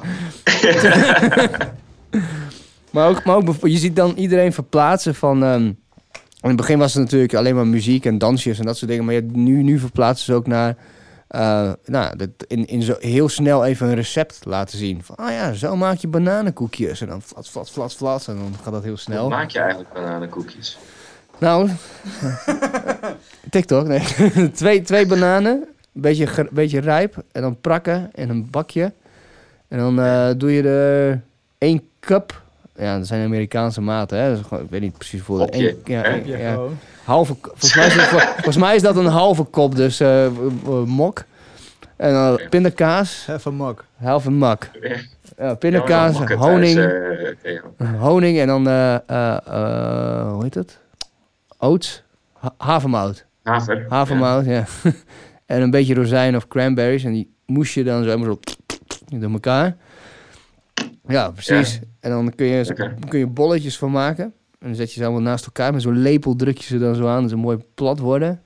Maar 2.94 3.08
ook, 3.08 3.24
maar 3.24 3.36
ook, 3.36 3.54
je 3.60 3.78
ziet 3.78 3.96
dan 3.96 4.14
iedereen 4.16 4.52
verplaatsen 4.52 5.14
van... 5.14 5.42
ehm, 5.44 5.62
in 6.40 6.50
het 6.50 6.56
begin 6.56 6.78
was 6.78 6.94
het 6.94 7.02
natuurlijk 7.02 7.34
alleen 7.34 7.54
maar 7.54 7.66
muziek 7.66 8.04
en 8.04 8.18
dansjes 8.18 8.58
en 8.58 8.64
dat 8.66 8.76
soort 8.76 8.90
dingen. 8.90 9.04
Maar 9.04 9.14
je, 9.14 9.22
nu, 9.32 9.62
nu 9.62 9.78
verplaatsen 9.78 10.24
ze 10.26 10.34
ook 10.34 10.46
naar... 10.46 10.76
eh, 11.28 11.72
nou, 11.84 12.16
dat 12.16 12.28
in, 12.46 12.66
in 12.66 12.82
zo 12.82 12.94
heel 12.98 13.28
snel 13.28 13.64
even 13.64 13.88
een 13.88 13.94
recept 13.94 14.44
laten 14.44 14.78
zien. 14.78 15.02
Van, 15.02 15.16
ah 15.16 15.30
ja, 15.30 15.52
zo 15.52 15.76
maak 15.76 15.96
je 15.96 16.08
bananenkoekjes. 16.08 17.00
En 17.00 17.06
dan 17.06 17.22
flat, 17.22 17.48
flat, 17.48 17.70
flat, 17.70 17.94
flat. 17.94 18.28
En 18.28 18.36
dan 18.36 18.54
gaat 18.62 18.72
dat 18.72 18.82
heel 18.82 18.90
Hoe 18.90 19.00
snel. 19.00 19.28
maak 19.28 19.50
je 19.50 19.58
eigenlijk 19.58 19.92
bananenkoekjes? 19.92 20.78
Nou, 21.38 21.70
TikTok, 23.50 23.86
nee. 23.86 24.02
twee, 24.52 24.82
twee 24.82 25.06
bananen, 25.06 25.52
een 25.94 26.00
beetje, 26.00 26.48
beetje 26.50 26.80
rijp. 26.80 27.22
En 27.32 27.42
dan 27.42 27.60
prakken 27.60 28.10
in 28.14 28.28
een 28.28 28.50
bakje. 28.50 28.92
En 29.68 29.78
dan 29.78 30.00
eh, 30.00 30.30
doe 30.36 30.52
je 30.52 30.62
er 30.62 31.22
één 31.58 31.82
cup. 32.00 32.42
Ja, 32.76 32.98
dat 32.98 33.06
zijn 33.06 33.24
Amerikaanse 33.24 33.80
maten, 33.80 34.18
hè. 34.18 34.28
Dat 34.30 34.38
is 34.38 34.44
gewoon, 34.46 34.64
ik 34.64 34.70
weet 34.70 34.80
niet 34.80 34.98
precies 34.98 35.22
voor. 35.22 35.38
Hopje, 35.38 35.68
Eén- 35.84 36.26
ja, 36.26 36.36
Ja, 36.38 36.58
halve, 37.04 37.36
volgens, 37.40 37.74
mij 37.74 37.86
is 37.86 37.94
dat, 37.94 38.08
volgens 38.08 38.56
mij 38.56 38.74
is 38.74 38.82
dat 38.82 38.96
een 38.96 39.06
halve 39.06 39.42
kop, 39.44 39.76
dus 39.76 40.00
eh, 40.00 40.26
w- 40.62 40.84
mok. 40.86 41.24
En 41.96 42.12
dan 42.12 42.40
pindakaas, 42.50 43.26
Even 43.30 43.54
mak. 43.54 43.84
halve 43.96 44.30
mak. 44.30 44.70
Ja, 45.38 45.54
pindakaas, 45.54 46.18
Ja, 46.18 46.34
honing. 46.36 46.74
thuis, 46.74 47.34
eh. 47.42 48.00
Honing 48.00 48.38
en 48.38 48.46
dan, 48.46 48.66
eh, 48.68 48.94
eh, 48.94 49.36
eh, 49.46 50.32
hoe 50.32 50.42
heet 50.42 50.54
het? 50.54 50.78
Oats? 51.58 52.02
Ha- 52.32 52.54
havermout. 52.58 53.24
Haver. 53.42 53.86
Havermout, 53.88 54.44
ja. 54.44 54.64
en 55.46 55.62
een 55.62 55.70
beetje 55.70 55.94
rozijn 55.94 56.36
of 56.36 56.48
cranberries. 56.48 57.04
En 57.04 57.12
die 57.12 57.34
moes 57.46 57.74
je 57.74 57.84
dan 57.84 58.02
zo 58.02 58.08
helemaal 58.08 58.38
zo 59.08 59.16
door 59.20 59.30
elkaar. 59.32 59.76
Ja, 61.08 61.30
precies. 61.30 61.80
En 62.04 62.10
dan 62.10 62.32
kun 62.34 62.46
je, 62.46 62.74
kun 63.08 63.18
je 63.18 63.26
bolletjes 63.26 63.78
van 63.78 63.90
maken. 63.90 64.24
En 64.58 64.66
dan 64.70 64.74
zet 64.74 64.92
je 64.92 64.98
ze 65.00 65.04
allemaal 65.04 65.22
naast 65.22 65.44
elkaar. 65.46 65.72
Met 65.72 65.82
zo'n 65.82 65.98
lepel 65.98 66.36
druk 66.36 66.58
je 66.58 66.64
ze 66.64 66.78
dan 66.78 66.94
zo 66.94 67.06
aan. 67.06 67.20
Dat 67.20 67.30
ze 67.30 67.36
mooi 67.36 67.58
plat 67.74 67.98
worden. 67.98 68.40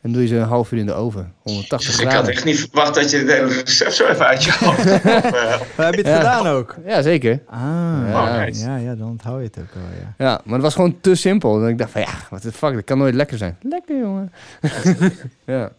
En 0.00 0.12
doe 0.12 0.22
je 0.22 0.28
ze 0.28 0.36
een 0.36 0.42
half 0.46 0.72
uur 0.72 0.78
in 0.78 0.86
de 0.86 0.92
oven. 0.92 1.32
180 1.42 1.94
Ik 1.94 2.00
had 2.04 2.12
graden. 2.12 2.30
echt 2.30 2.44
niet 2.44 2.58
verwacht 2.60 2.94
dat 2.94 3.10
je 3.10 3.16
het 3.16 3.30
hele 3.30 3.46
recept 3.64 3.92
zo 3.94 4.06
even 4.06 4.26
uit 4.26 4.44
je 4.44 4.52
hoofd 4.60 4.78
Of, 4.78 4.86
eh, 4.86 5.24
Maar 5.76 5.86
heb 5.86 5.94
je 5.94 6.00
het 6.00 6.06
Ja. 6.06 6.16
gedaan 6.16 6.46
ook? 6.46 6.76
Ja, 6.86 7.02
zeker. 7.02 7.40
Ah, 7.46 7.60
Ja. 8.08 8.22
Oh, 8.22 8.38
nice. 8.44 8.64
ja, 8.64 8.76
ja, 8.76 8.94
dan 8.94 9.08
onthoud 9.08 9.38
je 9.40 9.44
het 9.44 9.58
ook 9.58 9.74
wel, 9.74 9.82
ja. 10.00 10.24
Ja, 10.26 10.40
maar 10.44 10.54
het 10.54 10.62
was 10.62 10.74
gewoon 10.74 11.00
te 11.00 11.14
simpel. 11.14 11.62
En 11.62 11.68
ik 11.68 11.78
dacht 11.78 11.90
van 11.90 12.00
ja, 12.00 12.12
wat 12.30 12.42
de 12.42 12.52
fuck, 12.52 12.74
dat 12.74 12.84
kan 12.84 12.98
nooit 12.98 13.14
lekker 13.14 13.38
zijn. 13.38 13.56
Lekker 13.62 13.98
jongen. 13.98 14.32
ja. 15.44 15.70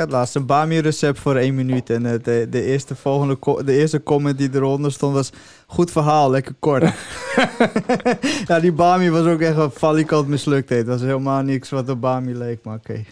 Had 0.00 0.10
laatst 0.10 0.34
een 0.34 0.46
Bami-recept 0.46 1.18
voor 1.18 1.36
één 1.36 1.54
minuut. 1.54 1.90
En 1.90 2.04
het, 2.04 2.24
de, 2.24 2.46
de, 2.50 2.62
eerste 2.62 2.96
volgende 2.96 3.38
de 3.64 3.72
eerste 3.72 4.02
comment 4.02 4.38
die 4.38 4.50
eronder 4.54 4.92
stond 4.92 5.14
was... 5.14 5.30
Goed 5.66 5.90
verhaal, 5.90 6.30
lekker 6.30 6.54
kort. 6.58 6.82
ja, 8.46 8.60
die 8.60 8.72
Bami 8.72 9.10
was 9.10 9.26
ook 9.26 9.40
echt 9.40 9.56
een 9.56 9.70
valikant 9.70 10.28
mislukt. 10.28 10.68
Het 10.68 10.86
was 10.86 11.00
helemaal 11.00 11.42
niks 11.42 11.70
wat 11.70 11.88
op 11.88 12.00
Bami 12.00 12.34
leek, 12.34 12.64
maar 12.64 12.76
oké. 12.76 13.04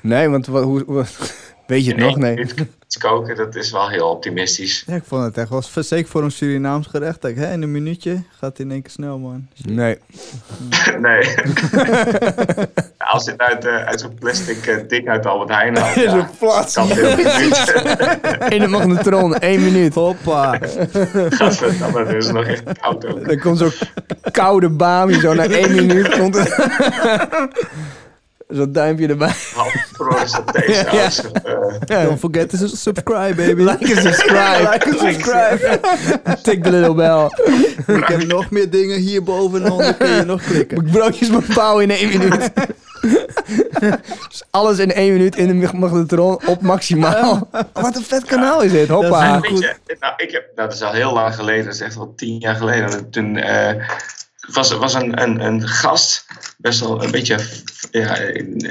Nee, 0.00 0.28
want 0.28 0.46
wa- 0.46 0.62
hoe, 0.62 0.82
hoe- 0.86 1.04
weet 1.66 1.84
je 1.84 1.90
het 1.90 2.00
nog? 2.00 2.16
Nee. 2.16 2.46
Koken, 2.98 3.36
dat 3.36 3.54
is 3.54 3.70
wel 3.70 3.88
heel 3.88 4.08
optimistisch. 4.08 4.84
Ja, 4.86 4.94
ik 4.94 5.02
vond 5.06 5.24
het 5.24 5.38
echt 5.38 5.48
wel... 5.48 5.62
Zeker 5.82 6.10
voor 6.10 6.22
een 6.22 6.30
Surinaams 6.30 6.86
gerecht. 6.86 7.22
Hè, 7.22 7.52
in 7.52 7.62
een 7.62 7.70
minuutje 7.70 8.22
gaat 8.38 8.50
het 8.50 8.58
in 8.58 8.70
één 8.70 8.82
keer 8.82 8.90
snel, 8.90 9.18
man. 9.18 9.46
Nee. 9.64 9.98
Nee. 11.00 11.18
Als 12.98 13.24
je 13.24 13.30
het 13.30 13.40
uit, 13.40 13.64
eh, 13.64 13.84
uit 13.84 14.00
zo'n 14.00 14.14
plastic 14.14 14.66
eh, 14.66 14.76
ding 14.88 15.08
uit 15.08 15.26
Albert 15.26 15.50
Heijn 15.50 15.76
haalt, 15.76 15.94
Zo'n 16.10 16.18
ja, 16.18 16.30
plaats. 16.38 16.74
kan 16.74 16.88
heel 16.88 17.16
minuut. 17.16 17.74
In 18.48 18.60
de 18.60 18.66
magnetron, 18.66 19.38
één 19.38 19.62
minuut. 19.64 19.94
Hoppa. 19.94 20.58
Gadverdamme, 21.28 22.04
dat 22.04 22.14
is 22.14 22.30
nog 22.30 22.44
echt 22.44 22.62
koud 22.80 23.06
ook. 23.06 23.26
Dan 23.28 23.38
komt 23.38 23.58
zo'n 23.58 23.72
koude 24.32 24.68
bami 24.68 25.20
zo 25.20 25.34
na 25.34 25.44
één 25.46 25.74
minuut. 25.74 26.18
Komt 26.18 26.34
het. 26.34 26.54
Zo'n 28.48 28.72
duimpje 28.72 29.08
erbij. 29.08 29.32
half 29.54 30.28
satésaus. 30.28 31.20
Eh, 31.86 32.04
Don't 32.04 32.18
forget 32.18 32.48
to 32.50 32.56
subscribe, 32.66 33.34
baby. 33.34 33.62
Like 33.70 33.94
and 33.94 34.02
subscribe. 34.02 34.62
Like 34.72 34.84
and 34.90 34.98
subscribe. 34.98 35.80
Tik 36.42 36.64
de 36.64 36.70
little 36.70 36.94
bell. 36.94 37.30
Ik 37.96 38.06
heb 38.06 38.26
nog 38.26 38.50
meer 38.50 38.70
dingen 38.70 38.98
hierboven 38.98 39.64
en 39.64 39.70
onder 39.70 39.94
kun 39.94 40.08
je 40.10 40.22
nog 40.24 40.42
klikken. 40.42 40.90
Broodjes 40.90 41.30
met 41.30 41.46
pauw 41.54 41.78
in 41.78 41.90
één 41.90 42.08
minuut. 42.08 42.50
Dus 44.28 44.42
alles 44.50 44.78
in 44.78 44.92
één 44.92 45.12
minuut 45.12 45.36
in 45.36 45.46
de 45.46 45.54
mag- 45.54 45.72
magnetron 45.72 46.38
op 46.46 46.60
maximaal. 46.60 47.48
Wat 47.72 47.96
een 47.96 48.02
vet 48.02 48.24
kanaal 48.24 48.62
is 48.62 48.70
dit. 48.72 48.88
Hoppa. 48.88 49.32
Dat 49.32 49.42
Weet 49.50 49.58
je, 49.58 49.74
nou, 50.00 50.14
ik 50.16 50.30
heb, 50.30 50.42
nou, 50.54 50.68
dat 50.68 50.72
is 50.76 50.82
al 50.82 50.92
heel 50.92 51.12
lang 51.12 51.34
geleden, 51.34 51.64
dat 51.64 51.74
is 51.74 51.80
echt 51.80 51.94
wel 51.94 52.12
tien 52.16 52.38
jaar 52.38 52.54
geleden. 52.56 53.10
Toen 53.10 53.36
eh, 53.36 53.88
was, 54.46 54.72
was 54.72 54.94
een, 54.94 55.22
een, 55.22 55.40
een 55.40 55.68
gast, 55.68 56.26
best 56.58 56.80
wel 56.80 57.02
een 57.02 57.10
beetje, 57.10 57.38
ja, 57.90 58.18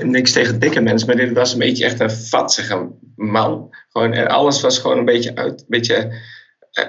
niks 0.03 0.32
tegen 0.32 0.59
dikke 0.59 0.82
mensen, 0.82 1.07
maar 1.07 1.15
dit 1.15 1.32
was 1.32 1.53
een 1.53 1.59
beetje 1.59 1.86
echt 1.86 1.99
een 1.99 2.11
vatsige 2.11 2.91
man. 3.15 3.76
Gewoon, 3.89 4.13
en 4.13 4.28
alles 4.28 4.61
was 4.61 4.80
gewoon 4.80 4.97
een 4.97 5.05
beetje 5.05 5.36
uit, 5.36 5.59
een 5.59 5.65
beetje, 5.67 5.95
eh, 6.71 6.86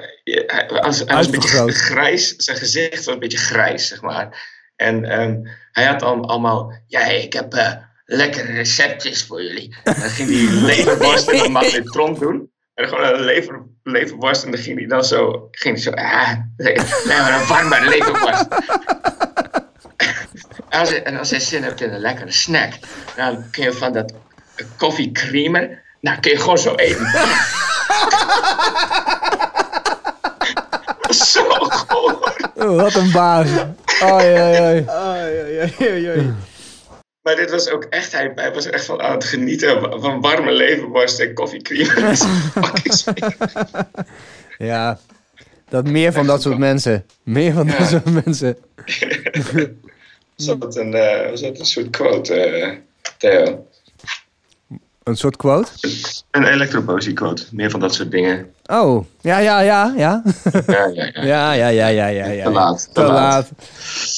hij, 0.47 0.67
was, 0.69 0.99
hij 0.99 1.17
was 1.17 1.27
een 1.27 1.33
beetje 1.33 1.73
grijs, 1.73 2.35
zijn 2.37 2.57
gezicht 2.57 3.05
was 3.05 3.15
een 3.15 3.21
beetje 3.21 3.39
grijs, 3.39 3.89
zeg 3.89 4.01
maar. 4.01 4.55
En 4.77 5.05
ehm, 5.05 5.37
hij 5.73 5.85
had 5.85 6.01
dan 6.01 6.25
allemaal, 6.25 6.73
ja, 6.87 7.05
ik 7.07 7.33
heb 7.33 7.55
eh, 7.55 7.73
lekkere 8.05 8.53
receptjes 8.53 9.23
voor 9.23 9.43
jullie. 9.43 9.77
En 9.85 10.01
dan 10.01 10.11
ging 10.11 10.29
hij 10.29 10.61
leverworst 10.77 11.31
in 11.31 11.45
een 11.45 11.53
magnetron 11.53 12.19
doen. 12.19 12.51
En 12.77 12.89
gewoon 12.89 13.05
een 13.05 13.21
lever, 13.21 13.63
leverworst. 13.83 14.45
En 14.45 14.51
dan 14.51 14.61
ging 14.61 14.79
hij 14.79 14.87
dan 14.87 15.05
zo, 15.05 15.49
ging 15.51 15.75
hij 15.75 15.83
zo, 15.83 15.91
ah, 15.91 16.33
nee, 16.57 16.77
maar 17.07 17.41
een 17.41 17.47
warme 17.47 17.89
leverworst. 17.89 18.47
En 20.69 20.81
als, 20.81 20.91
je, 20.91 21.03
en 21.03 21.19
als 21.19 21.31
je 21.31 21.41
zin 21.41 21.63
hebt 21.63 21.81
in 21.81 21.93
een 21.93 22.01
lekkere 22.01 22.33
snack, 22.33 22.73
dan 23.17 23.51
kun 23.51 23.63
je 23.63 23.73
van 23.73 23.93
dat 23.93 24.13
koffiecreamer, 24.77 25.83
nou 26.01 26.21
kun 26.21 26.31
je 26.31 26.39
gewoon 26.39 26.59
zo 26.59 26.75
eten. 26.75 27.07
zo 31.33 31.45
goor. 31.49 32.35
Oh, 32.55 32.77
wat 32.77 32.95
een 32.95 33.11
baas. 33.11 33.49
Oei, 34.03 34.85
oei, 35.81 36.11
oei. 36.11 36.35
Maar 37.27 37.37
dit 37.37 37.51
was 37.51 37.71
ook 37.71 37.85
echt, 37.85 38.13
hij, 38.13 38.33
hij 38.35 38.53
was 38.53 38.67
echt 38.67 38.85
van 38.85 39.03
aan 39.03 39.13
het 39.13 39.25
genieten 39.25 40.01
van 40.01 40.21
warme 40.21 40.53
leverworst 40.53 41.19
en 41.19 41.33
smerig. 42.85 43.45
Ja, 44.59 44.99
dat 45.69 45.85
meer 45.87 46.13
van 46.13 46.27
dat 46.27 46.43
soort 46.43 46.59
mensen. 46.59 47.07
Meer 47.23 47.53
van 47.53 47.67
dat 47.67 47.89
soort 47.89 48.25
mensen. 48.25 48.57
Was 50.37 50.59
dat 50.59 50.77
een, 50.77 50.95
eh, 50.95 51.31
was 51.31 51.41
dat 51.41 51.59
een 51.59 51.67
soort 51.67 51.91
quote, 51.91 52.35
eh, 52.35 52.77
Theo? 53.19 53.67
Een 55.03 55.17
soort 55.17 55.37
quote? 55.37 55.71
Een 56.31 56.45
elektroposie 56.45 57.13
quote. 57.13 57.45
Meer 57.51 57.71
van 57.71 57.81
dat 57.81 57.95
soort 57.95 58.11
dingen. 58.11 58.53
Oh, 58.67 59.05
ja, 59.21 59.39
ja, 59.39 59.61
ja, 59.61 59.95
ja. 59.97 60.23
Ja, 60.67 60.87
ja, 60.87 61.11
ja. 61.13 61.23
Ja, 61.33 61.53
ja, 61.53 61.69
ja, 61.69 61.87
ja, 61.87 62.07
ja. 62.07 62.27
ja. 62.27 62.45
Te 62.45 62.51
laat. 62.51 62.89
Te 62.93 63.03
laat. 63.03 63.49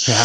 Ja. 0.05 0.25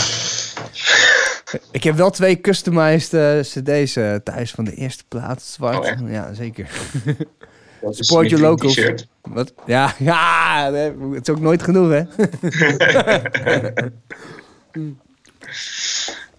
Ik 1.71 1.83
heb 1.83 1.95
wel 1.95 2.09
twee 2.09 2.41
customized 2.41 3.13
eh, 3.13 3.39
cd's 3.39 3.95
eh, 3.95 4.15
thuis 4.15 4.51
van 4.51 4.63
de 4.63 4.75
eerste 4.75 5.03
plaat. 5.07 5.41
Zwart. 5.41 6.01
Oh, 6.01 6.09
ja, 6.09 6.33
zeker. 6.33 6.69
Support 7.89 8.29
your 8.29 8.43
locals. 8.43 9.05
Wat? 9.21 9.53
Ja, 9.65 9.93
ja, 9.99 10.71
het 10.73 11.27
is 11.27 11.29
ook 11.29 11.39
nooit 11.39 11.63
genoeg, 11.63 11.89
hè? 11.89 12.03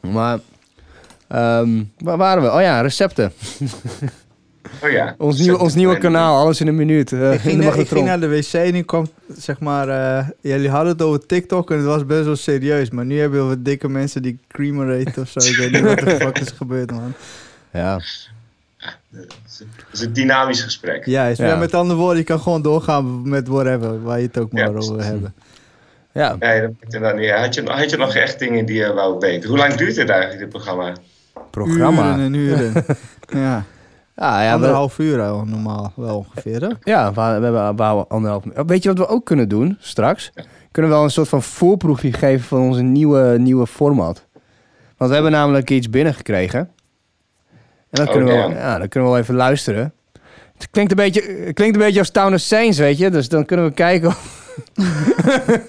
maar, 0.13 0.39
ehm, 1.29 1.83
waar 1.99 2.17
waren 2.17 2.43
we? 2.43 2.53
Oh 2.53 2.61
ja, 2.61 2.81
recepten. 2.81 3.33
Oh 4.83 4.91
ja. 4.91 5.15
Ons, 5.19 5.39
nieuwe, 5.39 5.59
ons 5.59 5.75
nieuwe 5.75 5.99
kanaal, 5.99 6.39
alles 6.43 6.61
in 6.61 6.67
een 6.67 6.75
minuut. 6.75 7.13
eh, 7.13 7.27
Ik 7.27 7.33
in 7.33 7.39
ging, 7.41 7.57
de 7.61 7.65
naar- 7.65 7.79
ik 7.79 7.89
ging 7.89 7.91
magnetron. 7.91 8.05
naar 8.05 8.21
de 8.21 8.29
wc 8.29 8.53
en 8.53 8.75
ik 8.75 8.87
kwam, 8.87 9.07
zeg 9.37 9.61
maar, 9.61 9.89
eh, 9.89 10.29
jullie 10.41 10.69
hadden 10.71 10.93
het 10.93 11.03
over 11.03 11.27
TikTok 11.27 11.71
en 11.71 11.77
het 11.77 11.87
was 11.87 12.07
best 12.07 12.25
wel 12.25 12.37
serieus. 12.37 12.91
Maar 12.91 13.05
nu 13.05 13.19
hebben 13.21 13.41
we 13.43 13.47
wat 13.49 13.65
dikke 13.65 13.89
mensen 13.89 14.23
die 14.23 14.39
creamer 14.49 14.91
eten 14.91 15.23
of 15.23 15.29
zo. 15.29 15.39
Ik 15.49 15.57
weet 15.57 15.71
niet 15.73 15.81
wat 15.81 15.99
de 15.99 16.11
fuck 16.11 16.39
is 16.39 16.51
gebeurd, 16.57 16.91
man. 16.91 17.13
Ja. 17.73 18.01
Dat 19.11 19.25
is 19.93 20.01
een 20.01 20.13
dynamisch 20.13 20.63
gesprek. 20.63 21.07
Juist, 21.07 21.39
Ja. 21.41 21.47
ja. 21.47 21.57
met 21.57 21.75
andere 21.75 21.99
woorden, 21.99 22.19
je 22.19 22.25
kan 22.25 22.41
gewoon 22.41 22.63
doorgaan 22.63 23.29
met 23.29 23.49
whatever, 23.49 24.03
waar 24.03 24.19
je 24.21 24.27
het 24.27 24.39
ook 24.39 24.53
maar 24.53 24.63
Ja, 24.63 24.69
over 24.69 24.93
precies. 24.93 25.05
hebben. 25.13 25.35
ja, 26.13 26.37
Nee, 26.39 26.61
dat 26.61 26.71
inderdaad 26.81 27.17
niet. 27.17 27.31
Had 27.31 27.55
je, 27.55 27.63
had 27.63 27.91
je 27.91 27.97
nog 27.97 28.15
echt 28.15 28.39
dingen 28.39 28.65
die 28.67 28.77
je 28.77 28.93
wou 28.93 29.19
weten? 29.19 29.49
Hoe 29.49 29.59
lang 29.59 29.75
duurt 29.75 29.95
dit 29.95 30.09
eigenlijk, 30.09 30.41
dit 30.41 30.49
programma? 30.49 30.93
programma. 31.51 32.13
Uren 32.13 32.21
en 32.25 32.35
uren. 32.35 32.73
ja, 33.45 33.65
Ja, 34.17 34.53
anderhalf 34.53 34.99
uur 34.99 35.23
al, 35.23 35.45
normaal 35.45 35.93
wel 35.97 36.17
ongeveer, 36.17 36.61
hè? 36.61 36.69
ja 36.93 37.09
we, 37.09 37.15
we 37.15 37.21
hebben 37.57 37.77
we 37.77 38.07
anderhalf 38.09 38.45
minuut. 38.45 38.67
Weet 38.67 38.83
je 38.83 38.89
wat 38.89 38.99
we 38.99 39.07
ook 39.07 39.25
kunnen 39.27 39.49
doen 39.49 39.77
straks? 39.81 40.33
Kunnen 40.71 40.91
we 40.91 40.97
wel 40.97 41.05
een 41.07 41.11
soort 41.11 41.29
van 41.29 41.43
voorproefje 41.43 42.13
geven 42.13 42.47
van 42.47 42.61
onze 42.61 42.83
nieuwe, 42.83 43.39
nieuwe 43.39 43.67
format. 43.67 44.27
Want 44.97 45.09
we 45.11 45.15
hebben 45.17 45.33
namelijk 45.33 45.71
iets 45.71 45.91
binnengekregen. 45.91 46.59
En 46.59 46.69
dan 47.91 48.07
Oh, 48.07 48.13
kunnen, 48.13 48.49
we, 48.49 48.55
ja, 48.55 48.79
dan 48.79 48.89
kunnen 48.89 49.09
we 49.09 49.15
wel 49.15 49.23
even 49.25 49.35
luisteren. 49.35 49.93
Het 50.55 50.71
klinkt 50.71 50.91
een 50.91 50.97
beetje, 50.97 51.21
het 51.45 51.55
klinkt 51.55 51.77
een 51.77 51.83
beetje 51.83 51.99
als 51.99 52.11
Town 52.11 52.35
of 52.35 52.41
Saints, 52.41 52.79
weet 52.79 52.99
je. 52.99 53.11
Dus 53.11 53.29
dan 53.29 53.45
kunnen 53.45 53.67
we 53.67 53.73
kijken. 53.73 54.09
of- 54.09 54.43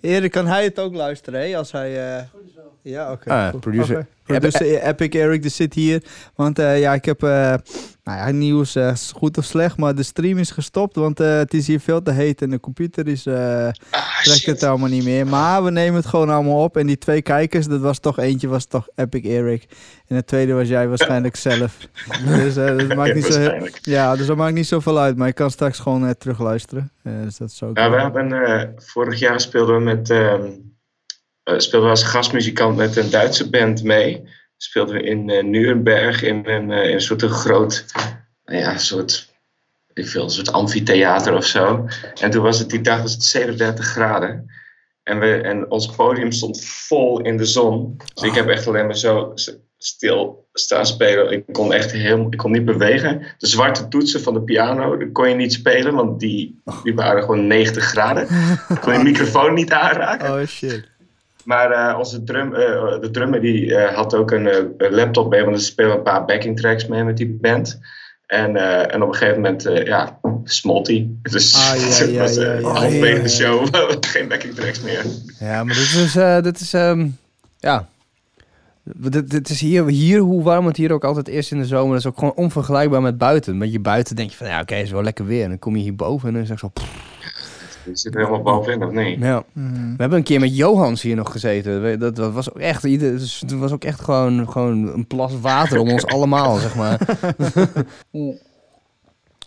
Erik, 0.00 0.30
kan 0.30 0.46
hij 0.46 0.64
het 0.64 0.78
ook 0.78 0.94
luisteren, 0.94 1.48
hè? 1.48 1.56
Als 1.56 1.72
hij... 1.72 2.16
eh, 2.16 2.22
Ja, 2.88 3.12
oké. 3.12 3.30
Ah, 3.30 3.48
goed. 3.48 3.60
producer-. 3.60 4.06
Producer 4.22 4.82
Epic 4.82 5.08
Eric, 5.08 5.42
die 5.42 5.50
zit 5.50 5.74
hier. 5.74 6.02
Want 6.34 6.58
eh, 6.58 6.80
ja, 6.80 6.94
ik 6.94 7.04
heb... 7.04 7.22
eh, 7.22 7.54
nou 8.04 8.18
ja, 8.18 8.30
nieuws, 8.30 8.74
eh, 8.74 8.92
goed 9.14 9.38
of 9.38 9.44
slecht, 9.44 9.76
maar 9.76 9.94
de 9.94 10.02
stream 10.02 10.38
is 10.38 10.50
gestopt. 10.50 10.96
Want 10.96 11.20
eh, 11.20 11.36
het 11.36 11.54
is 11.54 11.66
hier 11.66 11.80
veel 11.80 12.02
te 12.02 12.10
heet 12.12 12.42
en 12.42 12.50
de 12.50 12.60
computer 12.60 13.08
is... 13.08 13.26
eh, 13.26 13.66
Ah, 13.90 14.20
trekt 14.22 14.38
shit. 14.38 14.46
het 14.46 14.62
allemaal 14.62 14.88
niet 14.88 15.04
meer. 15.04 15.26
Maar 15.26 15.64
we 15.64 15.70
nemen 15.70 15.94
het 15.94 16.06
gewoon 16.06 16.30
allemaal 16.30 16.62
op. 16.62 16.76
En 16.76 16.86
die 16.86 16.98
twee 16.98 17.22
kijkers, 17.22 17.66
dat 17.66 17.80
was 17.80 17.98
toch 17.98 18.18
eentje 18.18 18.48
was 18.48 18.66
toch 18.66 18.88
Epic 18.94 19.22
Eric. 19.24 19.66
En 20.06 20.16
de 20.16 20.24
tweede 20.24 20.52
was 20.52 20.68
jij 20.68 20.88
waarschijnlijk 20.88 21.36
zelf. 21.48 21.76
Dus 22.26 22.56
eh, 22.56 22.76
dat 22.78 22.94
maakt 22.94 23.08
Ja, 23.08 23.14
niet 23.14 23.24
zo 23.24 23.40
heel, 23.40 23.68
ja, 23.82 24.16
dus 24.16 24.26
dat 24.26 24.36
maakt 24.36 24.54
niet 24.54 24.66
zoveel 24.66 24.98
uit. 24.98 25.16
Maar 25.16 25.26
je 25.26 25.32
kan 25.32 25.50
straks 25.50 25.78
gewoon 25.78 26.04
eh, 26.06 26.10
terugluisteren. 26.10 26.90
Eh, 27.02 27.12
dus 27.22 27.36
dat 27.36 27.50
is 27.50 27.62
ook. 27.62 27.76
Ja, 27.78 27.90
we 27.90 28.00
hebben, 28.00 28.32
eh, 28.44 28.68
vorig 28.76 29.18
jaar 29.18 29.40
speelden 29.40 29.76
we 29.76 29.82
met, 29.82 30.10
ehm, 30.10 30.42
eh, 30.42 30.48
speelden 31.46 31.82
we 31.82 31.94
als 31.94 32.02
gastmuzikant 32.02 32.76
met 32.76 32.96
een 32.96 33.10
Duitse 33.10 33.50
band 33.50 33.82
mee. 33.82 34.28
Speelden 34.56 34.94
we 34.94 35.02
in 35.02 35.30
eh 35.30 35.44
Nuremberg 35.44 36.22
in 36.22 36.48
een, 36.48 36.70
eh, 36.70 36.88
in 36.88 36.94
een 36.94 37.00
soort 37.00 37.22
een 37.22 37.28
groot, 37.28 37.84
nou 38.44 38.58
ja, 38.58 38.78
soort, 38.78 39.34
ik 39.92 40.08
veel, 40.08 40.24
een 40.24 40.30
soort 40.30 40.52
amfitheater 40.52 41.34
of 41.34 41.44
zo. 41.44 41.86
En 42.20 42.30
toen 42.30 42.42
was 42.42 42.58
het 42.58 42.70
die 42.70 42.80
dag 42.80 43.02
was 43.02 43.12
het 43.12 43.22
37 43.22 43.86
graden. 43.86 44.50
En, 45.02 45.18
we, 45.18 45.40
en 45.40 45.70
ons 45.70 45.86
podium 45.86 46.32
stond 46.32 46.64
vol 46.64 47.20
in 47.20 47.36
de 47.36 47.44
zon. 47.44 47.96
Dus 48.14 48.28
ik 48.28 48.34
heb 48.34 48.48
echt 48.48 48.66
alleen 48.66 48.86
maar 48.86 48.96
zo 48.96 49.32
stil 49.78 50.48
staan 50.52 50.86
spelen. 50.86 51.32
Ik 51.32 51.44
kon 51.52 51.72
echt 51.72 51.92
heel, 51.92 52.26
ik 52.30 52.38
kon 52.38 52.52
niet 52.52 52.64
bewegen. 52.64 53.22
De 53.38 53.46
zwarte 53.46 53.88
toetsen 53.88 54.20
van 54.22 54.34
de 54.34 54.42
piano, 54.42 54.96
die 54.96 55.12
kon 55.12 55.28
je 55.28 55.34
niet 55.34 55.52
spelen, 55.52 55.94
want 55.94 56.20
die, 56.20 56.62
die 56.82 56.94
waren 56.94 57.22
gewoon 57.22 57.46
90 57.46 57.84
graden. 57.84 58.22
Ik 58.68 58.80
kon 58.80 58.92
je 58.92 59.02
microfoon 59.10 59.54
niet 59.54 59.72
aanraken. 59.72 60.40
Oh 60.40 60.46
shit. 60.46 60.94
Maar 61.46 61.70
eh, 61.70 61.98
onze 61.98 62.24
drum, 62.24 62.54
eh, 62.54 63.00
de 63.00 63.10
drummer 63.10 63.40
die 63.40 63.76
eh, 63.76 63.94
had 63.94 64.14
ook 64.14 64.30
een, 64.30 64.46
een 64.78 64.94
laptop 64.94 65.30
mee, 65.30 65.44
want 65.44 65.56
er 65.56 65.62
spelen 65.62 65.96
een 65.96 66.02
paar 66.02 66.24
backing 66.24 66.60
tracks 66.60 66.86
mee 66.86 67.04
met 67.04 67.16
die 67.16 67.38
band. 67.40 67.80
En, 68.26 68.56
en 68.90 69.02
op 69.02 69.08
een 69.08 69.14
gegeven 69.14 69.40
moment, 69.40 69.62
ja, 69.84 70.18
smolt 70.44 70.86
hij. 70.86 71.08
Dus 71.22 71.54
Ah, 71.54 71.76
ja, 71.76 71.86
het 71.86 72.10
ja, 72.10 72.18
was 72.18 72.36
eh, 72.36 72.60
ja, 72.60 73.22
de 73.22 73.28
show 73.28 73.66
geen 74.00 74.28
backing 74.28 74.54
tracks 74.54 74.80
meer. 74.80 75.04
Ja, 75.38 75.64
maar 75.64 75.74
dit 75.74 75.94
is, 75.94 76.42
dit 76.42 76.60
is, 76.60 76.72
ehm, 76.72 77.06
ja. 77.58 77.88
Dit, 78.82 79.30
dit 79.30 79.48
is 79.48 79.60
hier, 79.60 79.86
hier, 79.86 80.18
hoe 80.18 80.42
warm 80.42 80.66
het 80.66 80.76
hier 80.76 80.92
ook 80.92 81.04
altijd 81.04 81.28
is 81.28 81.50
in 81.50 81.58
de 81.58 81.66
zomer, 81.66 81.90
dat 81.90 81.98
is 81.98 82.06
ook 82.06 82.18
gewoon 82.18 82.34
onvergelijkbaar 82.34 83.02
met 83.02 83.18
buiten. 83.18 83.58
Met 83.58 83.72
je 83.72 83.80
buiten 83.80 84.16
denk 84.16 84.30
je 84.30 84.36
van, 84.36 84.46
ja, 84.46 84.60
oké, 84.60 84.74
is 84.74 84.90
wel 84.90 85.02
lekker 85.02 85.26
weer. 85.26 85.42
En 85.42 85.48
dan 85.48 85.58
kom 85.58 85.76
je 85.76 85.82
hier 85.82 85.96
boven 85.96 86.28
en 86.28 86.34
dan 86.34 86.42
is 86.42 86.48
het 86.48 86.58
zo, 86.58 86.68
pff, 86.68 87.15
Je 87.86 87.96
zit 87.96 88.14
er 88.14 88.20
helemaal 88.20 88.42
bovenin, 88.42 88.84
of 88.84 88.92
niet? 88.92 89.18
ja. 89.20 89.44
Mhm. 89.52 89.72
We 89.74 89.94
hebben 89.96 90.18
een 90.18 90.24
keer 90.24 90.40
met 90.40 90.56
Johans 90.56 91.02
hier 91.02 91.16
nog 91.16 91.32
gezeten. 91.32 91.98
Dat, 91.98 92.16
dat 92.16 92.32
was 92.32 92.50
ook 92.50 92.58
echt, 92.58 92.84
ieder- 92.84 93.18
dus 93.18 93.40
het 93.40 93.52
was 93.52 93.72
ook 93.72 93.84
echt 93.84 94.00
gewoon, 94.00 94.50
gewoon 94.50 94.86
een 94.94 95.06
plas 95.06 95.32
water 95.40 95.78
om 95.78 95.90
ons 95.90 96.06
allemaal, 96.14 96.56
zeg 96.56 96.74
maar. 96.76 97.00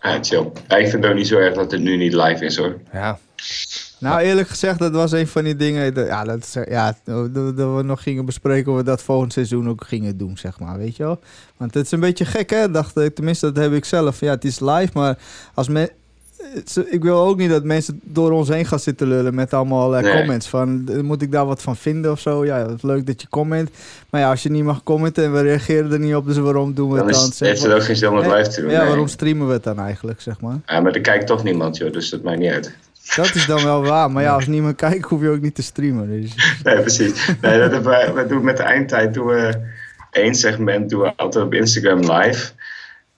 Ja, 0.02 0.18
chill. 0.22 0.50
Ja, 0.68 0.76
ik 0.76 0.88
vind 0.88 1.02
het 1.02 1.12
ook 1.12 1.18
niet 1.18 1.26
zo 1.26 1.36
erg 1.38 1.54
dat 1.54 1.70
het 1.70 1.80
nu 1.80 1.96
niet 1.96 2.12
live 2.12 2.44
is 2.44 2.56
hoor. 2.56 2.76
Ja, 2.92 3.18
Nou, 3.98 4.20
eerlijk 4.20 4.48
gezegd, 4.48 4.78
dat 4.78 4.92
was 4.92 5.12
een 5.12 5.26
van 5.26 5.44
die 5.44 5.56
dingen. 5.56 5.94
dat- 5.94 6.06
ja, 6.06 6.24
dat, 6.24 6.56
ja, 6.68 6.94
dat, 7.04 7.34
dat 7.34 7.76
we 7.76 7.82
nog 7.84 8.02
gingen 8.02 8.24
bespreken 8.24 8.72
of 8.72 8.78
we 8.78 8.84
dat 8.84 9.02
volgend 9.02 9.32
seizoen 9.32 9.68
ook 9.68 9.84
gingen 9.84 10.16
doen, 10.16 10.38
zeg 10.38 10.58
maar. 10.60 10.78
Weet 10.78 10.96
je 10.96 11.02
wel? 11.02 11.18
Want 11.56 11.74
het 11.74 11.84
is 11.84 11.90
een 11.90 12.00
beetje 12.00 12.24
gek, 12.24 12.50
hè? 12.50 12.70
Dacht 12.70 12.96
ik, 12.96 13.14
tenminste, 13.14 13.52
dat 13.52 13.64
heb 13.64 13.72
ik 13.72 13.84
zelf. 13.84 14.20
Ja, 14.20 14.30
het 14.30 14.44
is 14.44 14.60
live, 14.60 14.90
maar 14.94 15.18
als 15.54 15.68
men. 15.68 15.90
Ze- 16.66 16.90
ik 16.90 17.02
wil 17.02 17.20
ook 17.26 17.36
niet 17.38 17.50
dat 17.50 17.64
mensen 17.64 18.00
door 18.04 18.30
ons 18.32 18.48
heen 18.48 18.64
gaan 18.66 18.78
zitten 18.78 19.06
lullen 19.08 19.34
met 19.34 19.54
allemaal 19.54 19.96
eh, 19.96 20.02
Nee. 20.02 20.12
comments. 20.18 20.48
Van, 20.48 20.88
eh, 20.92 21.00
moet 21.00 21.22
ik 21.22 21.32
daar 21.32 21.46
wat 21.46 21.62
van 21.62 21.76
vinden 21.76 22.10
of 22.10 22.20
zo? 22.20 22.44
Ja, 22.44 22.58
het 22.58 22.76
is 22.76 22.82
leuk 22.82 23.06
dat 23.06 23.20
je 23.20 23.28
comment. 23.28 23.70
Maar 24.10 24.20
ja, 24.20 24.30
als 24.30 24.42
je 24.42 24.50
niet 24.50 24.64
mag 24.64 24.82
commenten 24.82 25.24
en 25.24 25.32
we 25.32 25.40
reageren 25.42 25.92
er 25.92 25.98
niet 25.98 26.14
op, 26.14 26.26
dus 26.26 26.36
waarom 26.36 26.74
doen 26.74 26.90
we 26.90 26.96
Dan 26.96 27.06
het 27.06 27.16
is, 27.16 27.22
dan? 27.22 27.32
Zeg 27.32 27.48
heeft 27.48 27.60
maar. 27.60 27.70
het 27.70 27.78
ook 27.80 27.84
geen 27.86 27.96
zin 27.96 28.08
om 28.08 28.16
het 28.16 28.26
live 28.26 28.48
te 28.50 28.60
doen. 28.60 28.70
Ja, 28.70 28.78
nee. 28.78 28.86
waarom 28.88 29.08
streamen 29.08 29.46
we 29.46 29.52
het 29.52 29.64
dan 29.64 29.78
eigenlijk, 29.78 30.20
zeg 30.20 30.40
maar? 30.40 30.56
Ja, 30.66 30.80
maar 30.80 30.92
er 30.92 31.00
kijkt 31.00 31.26
toch 31.26 31.42
niemand, 31.44 31.76
joh, 31.76 31.92
dus 31.92 32.10
dat 32.10 32.22
maakt 32.22 32.38
niet 32.38 32.52
uit. 32.52 32.74
Dat 33.16 33.34
is 33.34 33.46
dan 33.46 33.64
wel 33.64 33.82
waar. 33.82 34.10
Maar 34.10 34.22
ja, 34.22 34.34
als 34.34 34.46
niemand 34.46 34.76
kijkt, 34.76 35.04
hoef 35.08 35.20
je 35.20 35.28
ook 35.28 35.40
niet 35.40 35.54
te 35.54 35.62
streamen. 35.62 36.20
Dus. 36.20 36.34
Nee, 36.64 36.80
precies. 36.80 37.28
Nee, 37.40 37.68
dat 37.68 37.82
wij, 37.82 38.14
we 38.14 38.26
doen 38.26 38.44
met 38.44 38.56
de 38.56 38.62
eindtijd 38.62 39.14
doen 39.14 39.26
we 39.26 39.54
één 40.10 40.34
segment 40.34 40.90
doen 40.90 41.00
we 41.00 41.12
altijd 41.16 41.44
op 41.44 41.54
Instagram 41.54 41.98
live. 41.98 42.50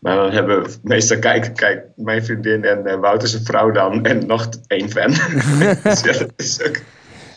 Maar 0.02 0.16
dan 0.16 0.30
hebben 0.30 0.62
we 0.62 0.70
meestal 0.82 1.18
kijken, 1.18 1.52
kijk, 1.52 1.84
mijn 1.96 2.24
vriendin 2.24 2.64
en 2.64 2.86
eh, 2.86 2.98
Wouter 3.00 3.28
zijn 3.28 3.44
vrouw 3.44 3.70
dan 3.70 4.04
en 4.04 4.26
nog 4.26 4.48
één 4.66 4.90
fan. 4.90 5.10
dus 5.82 6.00
ja, 6.00 6.12
dat 6.18 6.32
is 6.36 6.62
ook. 6.66 6.76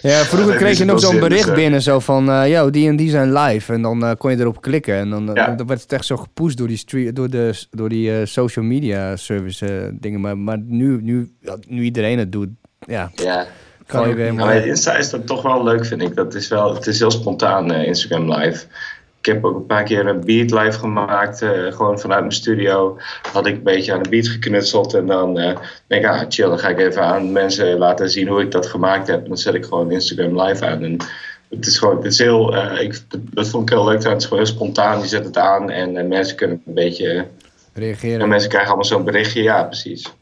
Ja, 0.01 0.23
vroeger 0.23 0.55
kreeg 0.55 0.77
je 0.77 0.85
nog 0.85 0.99
zo'n 0.99 1.11
zin, 1.11 1.19
bericht 1.19 1.41
dus, 1.41 1.49
eh. 1.49 1.55
binnen, 1.55 1.81
zo 1.81 1.99
van, 1.99 2.49
yo, 2.49 2.69
die 2.69 2.87
en 2.87 2.95
die 2.95 3.09
zijn 3.09 3.33
live. 3.33 3.73
En 3.73 3.81
dan 3.81 4.15
kon 4.17 4.31
je 4.31 4.37
erop 4.39 4.61
klikken. 4.61 4.95
En 4.95 5.09
dan, 5.09 5.29
Ja. 5.33 5.47
dan 5.55 5.67
werd 5.67 5.81
het 5.81 5.91
echt 5.93 6.05
zo 6.05 6.17
gepusht 6.17 6.57
door 6.57 6.67
die, 6.67 6.77
stre- 6.77 7.13
door 7.13 7.29
de, 7.29 7.63
door 7.71 7.89
die 7.89 8.25
social 8.25 8.65
media 8.65 9.15
service 9.15 9.91
dingen. 9.99 10.21
Maar, 10.21 10.37
maar 10.37 10.57
nu, 10.59 11.01
nu, 11.01 11.31
nu 11.67 11.83
iedereen 11.83 12.19
het 12.19 12.31
doet, 12.31 12.49
ja, 12.87 13.11
Ja. 13.15 13.45
kan 13.85 14.07
je 14.09 14.15
weer. 14.15 14.33
Maar 14.33 14.55
Insta 14.67 14.95
is 14.97 15.09
dat 15.09 15.27
toch 15.27 15.41
wel 15.41 15.63
leuk, 15.63 15.85
vind 15.85 16.01
ik. 16.01 16.15
Dat 16.15 16.33
is 16.33 16.47
wel, 16.47 16.73
het 16.75 16.87
is 16.87 16.99
heel 16.99 17.11
spontaan, 17.11 17.71
Instagram 17.73 18.31
live. 18.33 18.65
Ik 19.25 19.33
heb 19.33 19.45
ook 19.45 19.55
een 19.55 19.65
paar 19.65 19.83
keer 19.83 20.07
een 20.07 20.25
beat 20.25 20.51
live 20.51 20.79
gemaakt, 20.79 21.41
eh, 21.41 21.71
gewoon 21.73 21.99
vanuit 21.99 22.19
mijn 22.19 22.31
studio. 22.31 22.97
Had 23.31 23.45
ik 23.45 23.55
een 23.55 23.63
beetje 23.63 23.93
aan 23.93 24.03
de 24.03 24.09
beat 24.09 24.27
geknutseld 24.27 24.93
en 24.93 25.05
dan 25.05 25.39
eh, 25.39 25.57
denk 25.87 26.03
ik, 26.03 26.09
ah 26.09 26.21
chill, 26.29 26.47
dan 26.47 26.59
ga 26.59 26.69
ik 26.69 26.79
even 26.79 27.03
aan 27.03 27.31
mensen 27.31 27.77
laten 27.77 28.09
zien 28.09 28.27
hoe 28.27 28.41
ik 28.41 28.51
dat 28.51 28.65
gemaakt 28.65 29.07
heb. 29.07 29.21
En 29.21 29.27
dan 29.27 29.37
zet 29.37 29.53
ik 29.53 29.65
gewoon 29.65 29.91
Instagram 29.91 30.41
live 30.41 30.65
aan. 30.65 30.83
En 30.83 30.97
het 31.49 31.65
is 31.65 31.77
gewoon, 31.77 31.95
het 31.95 32.05
is 32.05 32.17
heel, 32.17 32.55
eh, 32.55 32.81
ik, 32.81 33.01
dat 33.09 33.49
vond 33.49 33.69
ik 33.69 33.75
heel 33.75 33.85
leuk. 33.85 34.03
Het 34.03 34.17
is 34.17 34.23
gewoon 34.23 34.43
heel 34.43 34.53
spontaan, 34.53 34.99
je 34.99 35.07
zet 35.07 35.25
het 35.25 35.37
aan 35.37 35.69
en 35.69 35.97
eh, 35.97 36.05
mensen 36.05 36.35
kunnen 36.35 36.61
een 36.65 36.73
beetje, 36.73 37.13
en 37.13 37.27
reageren. 37.73 38.29
mensen 38.29 38.49
krijgen 38.49 38.69
allemaal 38.69 38.89
zo'n 38.89 39.03
berichtje, 39.03 39.43
ja 39.43 39.63
precies. 39.63 40.13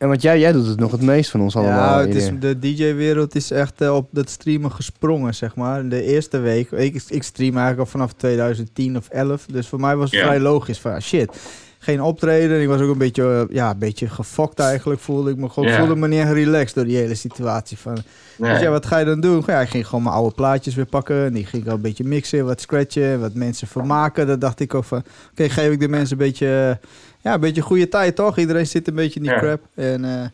En 0.00 0.08
want 0.08 0.22
jij, 0.22 0.38
jij 0.38 0.52
doet 0.52 0.66
het 0.66 0.78
nog 0.78 0.90
het 0.92 1.02
meest 1.02 1.30
van 1.30 1.40
ons 1.40 1.56
allemaal. 1.56 2.00
Ja, 2.00 2.06
het 2.06 2.14
is, 2.14 2.30
de 2.40 2.58
DJ-wereld 2.58 3.34
is 3.34 3.50
echt 3.50 3.80
eh, 3.80 3.94
op 3.96 4.08
dat 4.10 4.28
streamen 4.30 4.72
gesprongen, 4.72 5.34
zeg 5.34 5.54
maar. 5.56 5.88
De 5.88 6.02
eerste 6.02 6.38
week, 6.38 6.70
ik, 6.70 7.02
ik 7.08 7.22
stream 7.22 7.50
eigenlijk 7.56 7.78
al 7.80 7.86
vanaf 7.86 8.12
2010 8.12 8.96
of 8.96 9.08
11. 9.08 9.46
Dus 9.46 9.68
voor 9.68 9.80
mij 9.80 9.96
was 9.96 10.10
het 10.10 10.20
Ja. 10.20 10.26
vrij 10.26 10.40
logisch 10.40 10.78
van, 10.80 10.92
ah, 10.92 11.00
shit, 11.00 11.36
geen 11.78 12.02
optreden. 12.02 12.60
Ik 12.62 12.68
was 12.68 12.80
ook 12.80 12.90
een 12.92 12.98
beetje, 12.98 13.46
eh, 13.48 13.54
ja, 13.56 13.70
een 13.70 13.78
beetje 13.78 14.08
gefokt 14.08 14.58
eigenlijk, 14.58 15.00
voelde 15.00 15.30
ik 15.30 15.36
me. 15.36 15.48
Gewoon, 15.48 15.68
Ja. 15.68 15.78
voelde 15.78 15.96
me 15.96 16.08
niet 16.08 16.20
echt 16.20 16.32
relaxed 16.32 16.74
door 16.74 16.84
die 16.84 16.96
hele 16.96 17.14
situatie. 17.14 17.78
Van, 17.78 17.96
Nee. 18.36 18.50
Dus 18.52 18.60
ja, 18.60 18.70
wat 18.70 18.86
ga 18.86 18.98
je 18.98 19.04
dan 19.04 19.20
doen? 19.20 19.42
Ja, 19.46 19.60
ik 19.60 19.68
ging 19.68 19.86
gewoon 19.86 20.02
mijn 20.04 20.14
oude 20.14 20.34
plaatjes 20.34 20.74
weer 20.74 20.86
pakken. 20.86 21.24
En 21.24 21.32
die 21.32 21.46
ging 21.46 21.62
ik 21.62 21.68
al 21.68 21.74
een 21.74 21.80
beetje 21.80 22.04
mixen, 22.04 22.44
wat 22.44 22.60
scratchen, 22.60 23.20
wat 23.20 23.34
mensen 23.34 23.66
vermaken. 23.68 24.26
Dat 24.26 24.40
dacht 24.40 24.60
ik 24.60 24.74
ook 24.74 24.84
van, 24.84 25.02
oké, 25.30 25.48
geef 25.48 25.72
ik 25.72 25.80
de 25.80 25.88
mensen 25.88 26.12
een 26.18 26.24
beetje, 26.26 26.78
eh, 26.80 26.88
ja, 27.22 27.34
een 27.34 27.40
beetje 27.40 27.60
goede 27.60 27.88
tijd, 27.88 28.16
toch? 28.16 28.38
Iedereen 28.38 28.66
zit 28.66 28.88
een 28.88 28.94
beetje 28.94 29.20
in 29.20 29.26
die 29.26 29.34
Ja. 29.34 29.38
crap. 29.38 29.60
En, 29.74 30.04
eh, 30.04 30.26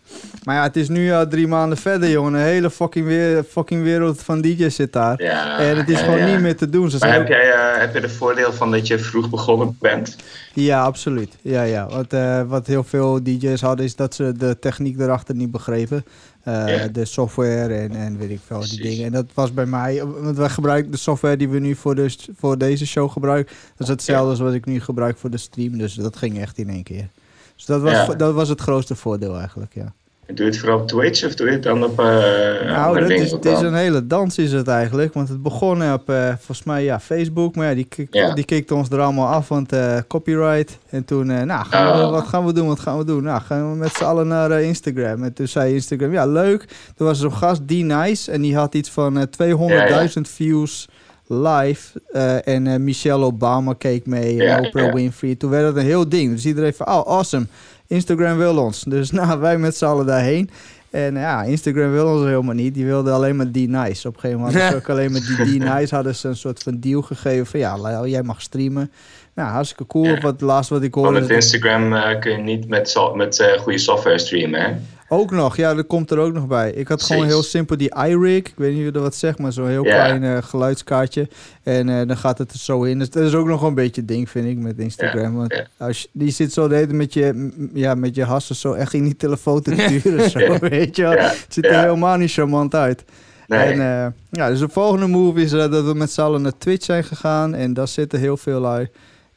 maar 0.45 0.55
ja, 0.57 0.63
het 0.63 0.77
is 0.77 0.89
nu 0.89 1.13
al 1.13 1.29
drie 1.29 1.47
maanden 1.49 1.79
verder, 1.79 2.11
jongen. 2.11 2.35
Een 2.35 2.41
hele 2.41 2.71
fucking, 2.71 3.07
weer, 3.07 3.43
fucking 3.45 3.83
wereld 3.83 4.23
van 4.23 4.41
DJ's 4.41 4.75
zit 4.75 4.93
daar. 4.93 5.23
Ja, 5.23 5.59
en 5.59 5.77
het 5.77 5.89
is 5.89 5.99
ja, 5.99 6.05
gewoon 6.05 6.25
niet 6.25 6.41
meer 6.41 6.57
te 6.57 6.69
doen. 6.69 6.91
Ze 6.91 6.97
Maar 6.99 7.13
heb 7.13 7.29
jij 7.29 7.53
eh, 7.53 7.81
heb 7.81 7.95
je 7.95 8.01
de 8.01 8.09
voordeel 8.09 8.53
van 8.53 8.71
dat 8.71 8.87
je 8.87 8.99
vroeg 8.99 9.31
begonnen 9.31 9.77
bent? 9.81 10.17
Ja, 10.53 10.83
absoluut. 10.83 11.37
Ja, 11.43 11.63
ja. 11.63 11.87
Wat, 11.89 12.13
eh, 12.13 12.43
wat 12.43 12.67
heel 12.67 12.85
veel 12.85 13.23
DJ's 13.23 13.61
hadden 13.61 13.85
is 13.85 13.97
dat 13.97 14.15
ze 14.15 14.33
de 14.37 14.59
techniek 14.59 14.99
erachter 15.01 15.35
niet 15.35 15.51
begrepen. 15.51 16.05
Eh, 16.47 16.77
Ja. 16.77 16.89
De 16.89 17.05
software 17.05 17.75
en, 17.75 17.91
en 17.97 18.19
weet 18.19 18.31
ik 18.31 18.41
veel, 18.47 18.61
die 18.61 18.83
dingen. 18.83 19.05
En 19.07 19.13
dat 19.13 19.27
was 19.35 19.53
bij 19.55 19.67
mij, 19.67 20.05
want 20.05 20.37
wij 20.37 20.49
gebruiken 20.49 20.91
de 20.91 20.97
software 20.97 21.37
die 21.37 21.49
we 21.49 21.59
nu 21.59 21.75
voor, 21.75 21.95
de, 21.95 22.15
voor 22.37 22.59
deze 22.59 22.87
show 22.87 23.11
gebruiken. 23.11 23.55
Dat 23.77 23.87
is 23.87 23.89
hetzelfde 23.89 24.31
als 24.31 24.39
wat 24.41 24.55
ik 24.55 24.65
nu 24.67 24.81
gebruik 24.81 25.17
voor 25.19 25.31
de 25.31 25.37
stream. 25.37 25.79
Dus 25.79 25.95
dat 25.95 26.17
ging 26.17 26.39
echt 26.41 26.59
in 26.59 26.69
één 26.71 26.83
keer. 26.83 27.09
Dus 27.57 27.65
dat 27.65 27.81
was, 27.83 28.17
dat 28.17 28.35
was 28.35 28.49
het 28.49 28.61
grootste 28.61 28.95
voordeel 28.95 29.39
eigenlijk, 29.39 29.75
ja. 29.75 29.93
Doe 30.27 30.45
je 30.45 30.51
het 30.51 30.59
vooral 30.61 30.79
op 30.81 30.89
Twitch 30.89 31.25
of 31.25 31.35
doe 31.35 31.47
je 31.47 31.53
het 31.53 31.63
dan 31.63 31.85
op 31.85 31.99
eh 31.99 32.05
Nou, 32.05 32.77
andere 32.77 32.99
dat 33.01 33.09
dingen 33.09 33.25
is, 33.25 33.33
ook 33.35 33.45
het 33.45 33.53
is 33.53 33.61
wel? 33.61 33.71
een 33.71 33.77
hele 33.77 34.07
dans 34.07 34.39
is 34.39 34.53
het 34.53 34.69
eigenlijk. 34.69 35.15
Want 35.15 35.29
het 35.29 35.43
begon 35.43 35.93
op, 35.93 36.09
eh, 36.11 36.27
volgens 36.29 36.63
mij, 36.63 36.85
ja, 36.85 37.01
Facebook. 37.01 37.55
Maar 37.57 37.69
ja, 37.69 37.75
die, 37.75 38.09
Ja. 38.11 38.35
die 38.35 38.45
kikte 38.45 38.75
ons 38.75 38.89
er 38.91 39.01
allemaal 39.01 39.27
af, 39.29 39.49
want 39.49 39.73
eh, 39.73 39.97
copyright. 40.09 40.79
En 40.91 41.05
toen, 41.05 41.27
nou, 41.27 41.65
gaan 41.67 41.99
we, 41.99 42.05
Oh. 42.05 42.11
wat 42.11 42.27
gaan 42.27 42.47
we 42.47 42.53
doen, 42.53 42.67
wat 42.67 42.81
gaan 42.81 42.99
we 42.99 43.05
doen? 43.05 43.23
Nou, 43.23 43.41
gaan 43.43 43.71
we 43.71 43.77
met 43.77 43.93
z'n 43.95 44.05
allen 44.05 44.29
naar 44.29 44.63
Instagram. 44.63 45.23
En 45.23 45.33
toen 45.33 45.49
zei 45.49 45.75
Instagram, 45.75 46.13
ja, 46.13 46.27
leuk. 46.27 46.65
Toen 46.97 47.07
was 47.07 47.17
er 47.23 47.31
zo'n 47.31 47.39
gast, 47.39 47.61
die 47.69 47.85
nice. 47.85 48.31
En 48.33 48.41
die 48.41 48.57
had 48.57 48.75
iets 48.75 48.91
van 48.91 49.19
eh, 49.19 49.23
200.000 49.31 50.29
views 50.29 50.89
live. 51.29 52.01
En 52.45 52.85
Michelle 52.85 53.25
Obama 53.25 53.73
keek 53.79 54.07
mee. 54.07 54.35
Ja, 54.35 54.61
Oprah 54.61 54.85
ja. 54.87 54.93
Winfrey. 54.93 55.35
Toen 55.35 55.51
werd 55.51 55.67
het 55.67 55.77
een 55.77 55.83
heel 55.85 56.09
ding. 56.09 56.33
Dus 56.33 56.47
iedereen 56.47 56.75
van, 56.75 56.87
oh, 56.87 57.07
awesome. 57.07 57.47
Instagram 57.87 58.37
wil 58.37 58.59
ons. 58.59 58.83
Dus 58.83 59.11
nou, 59.21 59.41
wij 59.41 59.59
met 59.59 59.77
z'n 59.77 59.85
allen 59.85 60.07
daarheen. 60.07 60.51
En 60.91 61.15
ja, 61.15 61.43
Instagram 61.43 61.93
wil 61.93 62.07
ons 62.07 62.25
helemaal 62.25 62.55
niet. 62.55 62.75
Die 62.75 62.85
wilde 62.85 63.11
alleen 63.11 63.37
maar 63.37 63.51
die 63.53 63.69
nice. 63.69 64.09
Op 64.09 64.15
een 64.15 64.21
gegeven 64.21 64.43
moment 64.43 64.61
hadden 64.61 64.71
ze 64.71 64.77
ook 64.85 64.91
alleen 64.91 65.13
maar 65.13 65.21
die 65.21 65.45
die 65.45 65.61
nice. 65.61 65.95
Hadden 65.95 66.15
ze 66.15 66.29
een 66.29 66.37
soort 66.37 66.63
van 66.63 66.81
deal 66.81 67.03
gegeven 67.03 67.47
van 67.47 67.61
ja, 67.61 68.07
jij 68.07 68.23
mag 68.23 68.43
streamen. 68.43 68.91
Nou, 69.35 69.51
hartstikke 69.51 69.87
cool. 69.87 70.05
Ja. 70.05 70.21
Wat 70.21 70.33
het 70.33 70.41
laatste 70.41 70.75
wat 70.75 70.83
ik 70.83 70.95
Want 70.95 71.07
hoorde. 71.07 71.21
met 71.21 71.31
Instagram 71.31 71.95
eh, 71.95 72.21
kun 72.21 72.33
je 72.33 72.39
niet 72.39 72.69
met, 72.69 72.95
met 73.15 73.41
eh, 73.41 73.59
goede 73.61 73.79
software 73.79 74.19
streamen, 74.19 74.61
hè? 74.61 74.73
Ook 75.09 75.31
nog, 75.31 75.57
ja, 75.57 75.75
dat 75.75 75.87
komt 75.87 76.11
er 76.11 76.19
ook 76.19 76.33
nog 76.33 76.47
bij. 76.47 76.71
Ik 76.71 76.89
had 76.89 77.03
gewoon 77.03 77.25
heel 77.27 77.43
simpel 77.43 77.77
die 77.77 77.95
iRig. 78.09 78.37
Ik 78.39 78.53
weet 78.57 78.71
niet 78.71 78.79
of 78.79 78.85
je 78.85 78.91
dat 78.93 79.03
wat 79.03 79.15
zegt, 79.15 79.39
maar 79.39 79.53
zo'n 79.53 79.69
heel 79.69 79.85
Ja. 79.85 79.91
klein 79.95 80.25
eh, 80.25 80.43
geluidskaartje. 80.43 81.29
En 81.63 81.89
eh, 81.89 82.07
dan 82.07 82.17
gaat 82.17 82.39
het 82.39 82.53
er 82.53 82.59
zo 82.59 82.83
in. 82.83 82.99
Dus 82.99 83.11
dat 83.11 83.23
is 83.23 83.35
ook 83.35 83.47
nog 83.47 83.63
een 83.63 83.75
beetje 83.75 84.05
ding, 84.05 84.31
vind 84.31 84.47
ik, 84.49 84.59
met 84.59 84.79
Instagram. 84.79 85.35
Want 85.37 85.55
ja. 85.55 85.85
als 85.87 86.03
je, 86.03 86.09
die 86.13 86.31
zit 86.31 86.53
zo 86.53 86.69
de 86.69 86.75
hele 86.75 86.93
met 86.93 87.13
je, 87.13 87.51
ja, 87.73 87.95
met 87.95 88.15
je 88.15 88.25
hassen 88.25 88.57
zo 88.57 88.73
echt 88.73 88.93
in 88.93 89.05
die 89.05 89.17
telefoon 89.17 89.63
te 89.63 89.75
turen. 90.03 90.31
zo, 90.31 90.59
weet 90.59 90.97
je 90.97 91.03
wel. 91.03 91.11
Het 91.13 91.47
ziet 91.49 91.65
er 91.65 91.81
helemaal 91.81 92.17
niet 92.17 92.33
charmant 92.33 92.75
uit. 92.75 93.05
Nee. 93.47 93.59
En 93.61 93.81
eh, 93.81 94.07
ja, 94.31 94.49
dus 94.49 94.59
de 94.59 94.69
volgende 94.69 95.07
move 95.07 95.41
is 95.41 95.51
dat 95.51 95.85
we 95.85 95.95
met 95.95 96.11
z'n 96.13 96.21
allen 96.21 96.43
naar 96.43 96.59
Twitch 96.59 96.85
zijn 96.85 97.05
gegaan. 97.05 97.55
En 97.55 97.75
daar 97.75 97.89
zitten 97.89 98.19
heel 98.19 98.37
veel 98.37 98.61
lui. 98.61 98.89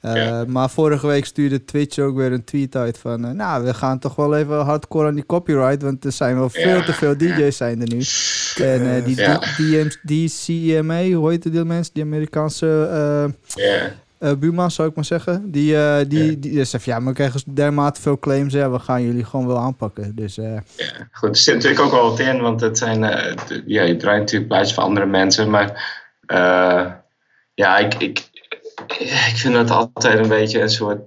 Eh, 0.02 0.16
Ja. 0.16 0.44
Maar 0.48 0.70
vorige 0.70 1.08
week 1.08 1.26
stuurde 1.26 1.66
Twitch 1.66 2.00
ook 2.00 2.16
weer 2.16 2.32
een 2.32 2.44
tweet 2.44 2.76
uit 2.76 2.98
van... 2.98 3.26
eh, 3.26 3.32
nou, 3.32 3.64
we 3.64 3.74
gaan 3.74 4.00
toch 4.00 4.16
wel 4.16 4.36
even 4.36 4.60
hardcore 4.60 5.08
aan 5.08 5.16
die 5.16 5.26
copyright... 5.26 5.82
want 5.82 6.06
er 6.06 6.12
zijn 6.12 6.36
wel 6.36 6.50
veel 6.50 6.76
Ja. 6.78 6.84
te 6.84 6.94
veel 6.94 7.18
DJ's 7.18 7.58
zijn 7.58 7.82
er 7.82 7.88
nu. 7.96 8.02
En 8.66 8.96
eh, 8.96 9.06
die. 9.06 9.16
DMs, 9.58 9.98
DCMA, 10.06 11.10
hoe 11.12 11.30
heet 11.30 11.52
die 11.52 11.64
mensen? 11.64 11.94
Die 11.94 12.04
Amerikaanse 12.04 13.34
Buma, 14.40 14.70
zou 14.70 14.90
ik 14.90 14.96
maar 14.96 15.06
zeggen. 15.06 15.52
Die, 15.52 16.08
die, 16.08 16.40
die, 16.40 16.64
zegt, 16.64 16.84
ja, 16.84 17.00
maar 17.00 17.08
we 17.08 17.14
krijgen 17.14 17.42
dermate 17.46 18.02
veel 18.02 18.20
claims... 18.20 18.54
ja, 18.54 18.72
we 18.72 18.80
gaan 18.80 19.04
jullie 19.04 19.26
gewoon 19.26 19.48
wel 19.48 19.58
aanpakken. 19.58 20.16
Dus 20.16 20.36
Ja, 20.36 20.64
goed, 21.12 21.30
er 21.30 21.36
zit 21.36 21.54
natuurlijk 21.56 21.82
ook 21.82 21.92
wel 21.92 22.10
wat 22.10 22.20
in, 22.20 22.42
want 22.42 22.62
het 22.62 22.78
zijn, 22.78 23.00
ja, 23.66 23.82
je 23.84 23.96
draait 23.96 24.20
natuurlijk 24.20 24.48
plaatjes 24.50 24.74
van 24.74 24.84
andere 24.84 25.06
mensen, 25.06 25.50
maar 25.50 25.98
ja, 27.54 27.78
ik, 27.78 27.94
ik, 27.94 28.29
ik 28.88 29.34
vind 29.36 29.56
het 29.56 29.72
altijd 29.72 30.20
een 30.20 30.28
beetje 30.28 30.62
een 30.62 30.70
soort, 30.70 31.00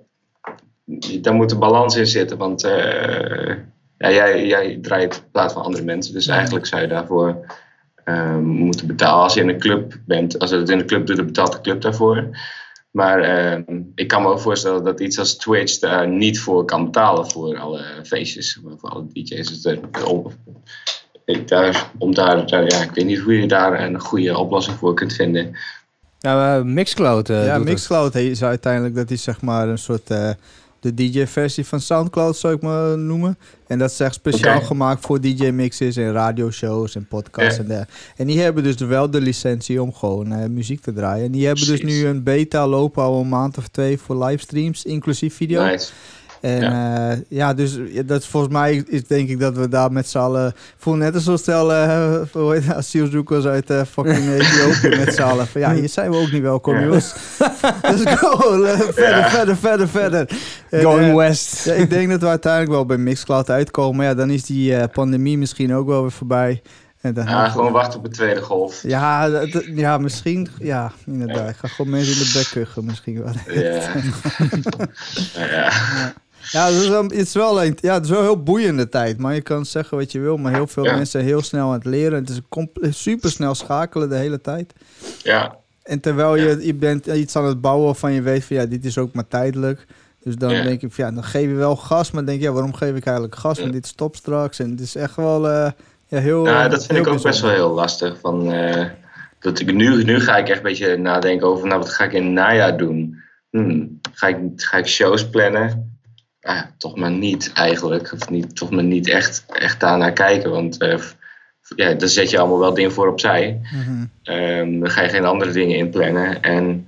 daar 1.20 1.34
moet 1.34 1.52
een 1.52 1.58
balans 1.58 1.96
in 1.96 2.06
zitten, 2.06 2.38
want 2.38 2.64
eh, 2.64 3.54
ja, 3.98 4.10
jij, 4.10 4.46
jij 4.46 4.78
draait 4.82 5.24
plaat 5.32 5.52
van 5.52 5.62
andere 5.62 5.84
mensen, 5.84 6.12
dus 6.14 6.26
eigenlijk 6.26 6.66
zou 6.66 6.82
je 6.82 6.88
daarvoor 6.88 7.46
eh, 8.04 8.36
moeten 8.36 8.86
betalen. 8.86 9.22
Als 9.22 9.34
je 9.34 9.40
in 9.40 9.48
een 9.48 9.58
club 9.60 9.98
bent, 10.06 10.38
als 10.38 10.50
je 10.50 10.56
het 10.56 10.68
in 10.68 10.78
een 10.78 10.86
club 10.86 11.06
doet, 11.06 11.16
dan 11.16 11.26
betaalt 11.26 11.52
de 11.52 11.60
club 11.60 11.80
daarvoor. 11.80 12.28
Maar 12.90 13.20
eh, 13.20 13.58
ik 13.94 14.08
kan 14.08 14.22
me 14.22 14.28
ook 14.28 14.40
voorstellen 14.40 14.84
dat 14.84 15.00
iets 15.00 15.18
als 15.18 15.36
Twitch 15.36 15.78
daar 15.78 16.08
niet 16.08 16.40
voor 16.40 16.64
kan 16.64 16.84
betalen 16.84 17.30
voor 17.30 17.58
alle 17.58 17.84
feestjes, 18.02 18.58
voor 18.76 18.90
alle 18.90 19.06
DJ's. 19.12 19.48
Dus 19.48 19.64
er- 19.64 20.06
om, 20.06 20.26
ik 21.24 21.48
daar, 21.48 21.90
om 21.98 22.14
daar, 22.14 22.46
daar- 22.46 22.64
ja, 22.70 22.82
ik 22.82 22.90
weet 22.90 23.04
niet 23.04 23.18
hoe 23.18 23.40
je 23.40 23.46
daar 23.48 23.80
een 23.80 24.00
goede 24.00 24.38
oplossing 24.38 24.76
voor 24.76 24.94
kunt 24.94 25.12
vinden. 25.12 25.56
Nou, 26.22 26.58
eh, 26.60 26.64
Mixcloud 26.72 27.28
eh, 27.30 27.36
ja, 27.36 27.42
doet 27.42 27.52
het. 27.54 27.64
Mixcloud 27.64 28.14
is 28.14 28.42
uiteindelijk 28.42 28.94
dat 28.94 29.10
is 29.10 29.22
zeg 29.22 29.40
maar 29.40 29.68
een 29.68 29.78
soort 29.78 30.10
eh, 30.10 30.30
de 30.80 30.94
DJ-versie 30.94 31.66
van 31.66 31.80
Soundcloud 31.80 32.36
zou 32.36 32.54
ik 32.54 32.62
maar 32.62 32.98
noemen. 32.98 33.38
En 33.66 33.78
dat 33.78 33.90
is 33.90 34.00
echt 34.00 34.14
speciaal 34.14 34.60
gemaakt 34.60 35.06
voor 35.06 35.20
DJ-mixes 35.20 35.96
en 35.96 36.12
radioshows 36.12 36.94
en 36.94 37.06
podcasts. 37.08 37.56
Ja. 37.56 37.62
En, 37.62 37.68
der- 37.68 37.88
en 38.16 38.26
die 38.26 38.40
hebben 38.40 38.62
dus 38.62 38.74
wel 38.76 39.10
de 39.10 39.20
licentie 39.20 39.82
om 39.82 39.94
gewoon 39.94 40.32
eh, 40.32 40.48
muziek 40.48 40.80
te 40.80 40.92
draaien. 40.92 41.24
En 41.24 41.32
die 41.32 41.46
hebben 41.46 41.66
dus 41.66 41.82
nu 41.82 42.06
een 42.06 42.22
beta 42.22 42.66
lopen 42.68 43.02
al 43.02 43.20
een 43.20 43.28
maand 43.28 43.58
of 43.58 43.68
twee 43.68 43.98
voor 43.98 44.24
livestreams, 44.24 44.84
inclusief 44.84 45.34
video. 45.36 45.64
Nice. 45.64 45.90
En 46.42 46.60
ja, 46.60 47.16
ja 47.28 47.54
dus 47.54 47.78
dat 48.06 48.26
volgens 48.26 48.52
mij 48.52 48.84
is 48.86 49.06
denk 49.06 49.28
ik 49.28 49.40
dat 49.40 49.56
we 49.56 49.68
daar 49.68 49.92
met 49.92 50.08
z'n 50.08 50.18
allen... 50.18 50.52
voel 50.76 50.94
net 50.94 51.26
als 51.26 51.40
stel 51.40 51.70
uh, 51.72 52.70
asielzoekers 52.70 53.44
uit 53.44 53.70
uh, 53.70 53.80
fucking 53.90 54.28
Ethiopië 54.40 54.96
met 55.04 55.14
z'n 55.14 55.22
allen. 55.22 55.46
Van, 55.46 55.60
ja, 55.60 55.74
hier 55.74 55.88
zijn 55.88 56.10
we 56.10 56.16
ook 56.16 56.32
niet 56.32 56.42
welkom, 56.42 56.74
Ja. 56.74 56.82
jongens. 56.82 57.14
Dus 57.90 58.02
go, 58.04 58.62
uh, 58.64 58.70
verder, 58.80 59.18
Ja. 59.18 59.28
verder, 59.30 59.56
verder, 59.56 59.88
verder. 59.88 60.28
Going 60.70 61.08
eh, 61.10 61.14
west. 61.16 61.64
ja, 61.64 61.72
ik 61.72 61.90
denk 61.90 62.10
dat 62.10 62.20
we 62.20 62.26
uiteindelijk 62.26 62.72
wel 62.72 62.86
bij 62.86 62.96
Mixcloud 62.96 63.50
uitkomen. 63.50 63.96
Maar 63.96 64.06
ja, 64.06 64.14
dan 64.14 64.30
is 64.30 64.44
die 64.44 64.76
eh, 64.76 64.84
pandemie 64.92 65.38
misschien 65.38 65.74
ook 65.74 65.86
wel 65.86 66.00
weer 66.02 66.12
voorbij. 66.12 66.62
En 67.00 67.14
dan 67.14 67.26
Ja, 67.26 67.48
gewoon 67.48 67.72
wachten 67.72 67.98
op 67.98 68.04
de 68.04 68.10
tweede 68.10 68.40
golf. 68.42 68.82
ja, 68.82 69.28
dat- 69.28 69.64
ja, 69.74 69.98
misschien. 69.98 70.48
Ja, 70.58 70.92
inderdaad. 71.06 71.48
Ik 71.50 71.56
ga 71.56 71.68
gewoon 71.68 71.90
mensen 71.90 72.12
in 72.12 72.18
de 72.18 72.30
bek 72.38 72.48
kuchen 72.64 72.84
misschien 72.84 73.22
wel. 73.22 73.32
Ja. 73.54 73.80
ja. 75.56 75.72
Ja, 76.50 76.66
het 76.66 76.74
is 76.74 76.88
wel, 76.88 77.02
het 77.02 77.12
is 77.12 77.32
wel, 77.34 77.64
een, 77.64 77.76
ja, 77.80 77.94
het 77.94 78.04
is 78.04 78.10
wel 78.10 78.18
een 78.18 78.24
heel 78.24 78.42
boeiende 78.42 78.88
tijd. 78.88 79.18
Maar 79.18 79.34
je 79.34 79.40
kan 79.42 79.66
zeggen 79.66 79.96
wat 79.98 80.12
je 80.12 80.20
wil. 80.20 80.36
Maar 80.36 80.52
heel 80.52 80.66
veel 80.66 80.84
Ja. 80.84 80.90
mensen 80.90 81.10
zijn 81.10 81.24
heel 81.24 81.42
snel 81.42 81.66
aan 81.66 81.72
het 81.72 81.84
leren. 81.84 82.18
Het 82.24 82.42
is 82.80 83.02
super 83.02 83.30
snel 83.30 83.54
schakelen 83.54 84.08
de 84.08 84.14
hele 84.16 84.40
tijd. 84.40 84.72
ja. 85.22 85.60
En 85.82 86.00
terwijl 86.00 86.36
je, 86.36 86.58
je 86.66 86.74
bent 86.74 87.06
iets 87.06 87.36
aan 87.36 87.44
het 87.44 87.60
bouwen 87.60 87.84
waarvan 87.84 88.12
je 88.12 88.22
weet 88.22 88.44
van 88.44 88.56
ja, 88.56 88.66
dit 88.66 88.84
is 88.84 88.98
ook 88.98 89.12
maar 89.12 89.28
tijdelijk. 89.28 89.86
Dus 90.22 90.36
dan 90.36 90.50
Ja. 90.52 90.62
denk 90.62 90.82
ik 90.82 90.92
van 90.92 91.04
ja, 91.04 91.10
dan 91.10 91.24
geef 91.24 91.48
je 91.48 91.54
wel 91.54 91.76
gas. 91.76 92.10
Maar 92.10 92.24
denk 92.26 92.38
je, 92.40 92.44
ja, 92.46 92.52
waarom 92.52 92.74
geef 92.74 92.96
ik 92.96 93.04
eigenlijk 93.06 93.36
gas? 93.36 93.56
Want 93.58 93.68
Ja. 93.68 93.74
dit 93.74 93.86
stopt 93.86 94.16
straks. 94.16 94.58
En 94.58 94.70
het 94.70 94.80
is 94.80 94.94
echt 94.94 95.16
wel 95.16 95.48
eh, 95.48 95.70
ja, 96.06 96.18
heel... 96.18 96.44
Ja, 96.46 96.64
eh, 96.64 96.70
dat 96.70 96.86
vind 96.86 96.98
heel 96.98 97.06
ik 97.06 97.12
ook 97.18 97.22
best 97.22 97.40
wel 97.40 97.50
heel 97.50 97.70
lastig. 97.72 98.18
Van, 98.20 98.52
eh, 98.52 98.86
dat 99.40 99.60
ik 99.60 99.72
nu, 99.74 100.04
nu 100.04 100.20
ga 100.20 100.36
ik 100.36 100.48
echt 100.48 100.56
een 100.56 100.62
beetje 100.64 100.96
nadenken 100.96 101.46
over, 101.46 101.66
nou, 101.66 101.80
wat 101.80 101.90
ga 101.92 102.04
ik 102.04 102.12
in 102.12 102.24
het 102.24 102.32
najaar 102.32 102.76
doen? 102.76 103.20
Hmm, 103.50 103.98
ga, 104.12 104.26
ik, 104.26 104.36
ga 104.56 104.76
ik 104.76 104.86
shows 104.86 105.28
plannen? 105.30 105.91
Toch 106.78 106.96
maar 106.96 107.10
niet 107.10 107.50
eigenlijk. 107.54 108.12
Of 108.12 108.30
niet, 108.30 108.56
toch 108.56 108.70
maar 108.70 108.84
niet 108.84 109.08
echt, 109.08 109.44
echt 109.48 109.80
daarnaar 109.80 110.12
kijken. 110.12 110.50
Want 110.50 110.76
f- 110.98 111.16
ja, 111.76 111.92
dan 111.94 112.08
zet 112.08 112.30
je 112.30 112.38
allemaal 112.38 112.58
wel 112.58 112.74
dingen 112.74 112.92
voor 112.92 113.08
opzij. 113.08 113.60
Mhm. 113.72 114.04
Ehm, 114.22 114.78
dan 114.78 114.90
ga 114.90 115.02
je 115.02 115.08
geen 115.08 115.24
andere 115.24 115.52
dingen 115.52 115.76
inplannen. 115.76 116.42
En 116.42 116.86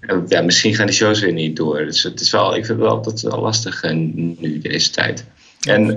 eh, 0.00 0.18
ja, 0.28 0.42
misschien 0.42 0.74
gaan 0.74 0.86
die 0.86 0.94
shows 0.94 1.20
weer 1.20 1.32
niet 1.32 1.56
door. 1.56 1.84
Dus 1.84 2.02
het 2.02 2.20
is 2.20 2.30
wel, 2.30 2.48
ik 2.56 2.66
vind 2.66 2.78
het 2.78 2.88
wel, 2.88 3.02
dat 3.02 3.20
wel 3.20 3.40
lastig 3.40 3.82
eh, 3.82 3.94
nu 3.94 4.58
deze 4.58 4.90
tijd. 4.90 5.24
En 5.60 5.96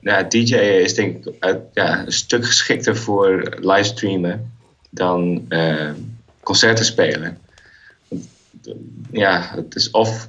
ja, 0.00 0.22
DJ 0.22 0.54
is 0.54 0.94
denk 0.94 1.24
ik 1.26 1.34
ja, 1.72 2.06
een 2.06 2.12
stuk 2.12 2.44
geschikter 2.46 2.96
voor 2.96 3.56
livestreamen 3.60 4.52
dan 4.90 5.48
concerten 6.42 6.84
spelen. 6.84 7.38
Ja, 9.10 9.52
het 9.54 9.74
is 9.74 9.90
of, 9.90 10.28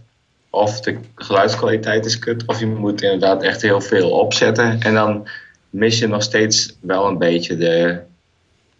of 0.54 0.80
de 0.82 0.97
geluidskwaliteit 1.16 2.06
is 2.06 2.20
kut, 2.20 2.43
of 2.45 2.60
je 2.60 2.66
moet 2.66 3.01
inderdaad 3.01 3.43
echt 3.43 3.62
heel 3.62 3.82
veel 3.82 4.10
opzetten. 4.10 4.82
En 4.82 4.93
dan 4.93 5.28
mis 5.70 5.99
je 5.99 6.08
nog 6.08 6.24
steeds 6.24 6.78
wel 6.80 7.08
een 7.08 7.18
beetje 7.18 7.58
de, 7.58 7.99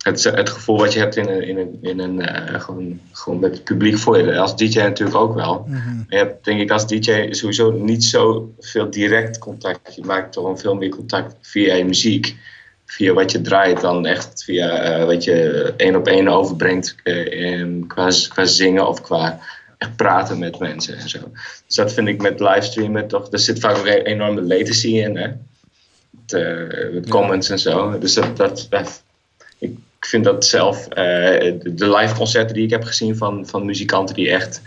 het, 0.04 0.24
het 0.24 0.50
gevoel 0.50 0.78
wat 0.78 0.94
je 0.94 1.00
hebt 1.00 1.16
in 1.16 1.28
een, 1.30 1.48
in 1.48 1.58
een, 1.58 1.78
in 1.82 2.00
een 2.00 2.22
eh, 2.22 2.62
gewoon, 2.62 3.00
gewoon 3.12 3.40
met 3.40 3.54
het 3.54 3.64
publiek 3.64 3.98
voor 3.98 4.18
je. 4.18 4.38
Als 4.40 4.56
DJ 4.56 4.80
natuurlijk 4.80 5.18
ook 5.18 5.36
wel. 5.36 5.66
Mhm. 5.68 6.02
Je 6.10 6.18
hebt 6.18 6.46
denk 6.46 6.62
ik 6.62 6.72
als 6.72 6.88
DJ 6.88 7.28
sowieso 7.32 7.72
niet 7.72 8.04
zo 8.04 8.54
veel 8.60 8.90
direct 8.90 9.38
contact. 9.38 9.96
Je 9.96 10.04
maakt 10.06 10.34
toch 10.34 10.60
veel 10.60 10.76
meer 10.76 10.90
contact 10.90 11.36
via 11.42 11.74
je 11.76 11.86
muziek. 11.86 12.36
Via 12.86 13.14
wat 13.14 13.32
je 13.32 13.42
draait 13.42 13.82
dan 13.82 14.06
echt 14.06 14.44
via 14.44 14.70
eh, 14.70 15.06
wat 15.06 15.24
je 15.24 15.74
één 15.78 15.96
op 15.96 16.08
één 16.08 16.28
overbrengt 16.28 16.96
eh, 17.04 17.26
in- 17.26 17.84
qua, 17.88 18.10
qua 18.30 18.46
zingen 18.46 18.88
of 18.88 19.02
qua 19.02 19.40
echt 19.84 19.96
praten 19.96 20.40
met 20.40 20.60
mensen 20.60 20.98
en 20.98 21.10
zo. 21.10 21.20
Dus 21.68 21.76
dat 21.76 21.94
vind 21.94 22.08
ik 22.08 22.22
met 22.22 22.40
livestreamen 22.40 23.08
toch. 23.08 23.32
Er 23.32 23.40
zit 23.40 23.60
vaak 23.60 23.78
ook 23.78 23.86
een 23.86 24.02
enorme 24.06 24.42
latency 24.42 24.88
in. 24.88 25.18
Hè? 25.18 25.28
Het, 26.26 26.34
eh, 26.34 26.94
met 26.94 27.10
comments 27.10 27.50
en 27.50 27.60
zo. 27.60 28.00
Dus 28.00 28.14
dat, 28.14 28.38
dat, 28.38 28.68
dat- 28.70 29.04
ik 29.58 29.78
vind 30.00 30.24
dat 30.24 30.46
zelf, 30.46 30.88
eh, 30.88 30.96
de, 31.60 31.74
de 31.74 31.96
live 31.98 32.16
concerten 32.16 32.56
die 32.56 32.64
ik 32.64 32.70
heb 32.70 32.84
gezien 32.84 33.18
van, 33.18 33.48
van 33.48 33.66
muzikanten 33.66 34.16
die 34.16 34.30
echt 34.32 34.62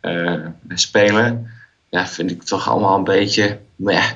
eh, 0.00 0.34
spelen, 0.74 1.50
ja, 1.88 2.06
vind 2.06 2.30
ik 2.30 2.42
toch 2.42 2.68
allemaal 2.68 2.96
een 2.98 3.04
beetje. 3.04 3.58
Meh. 3.76 4.10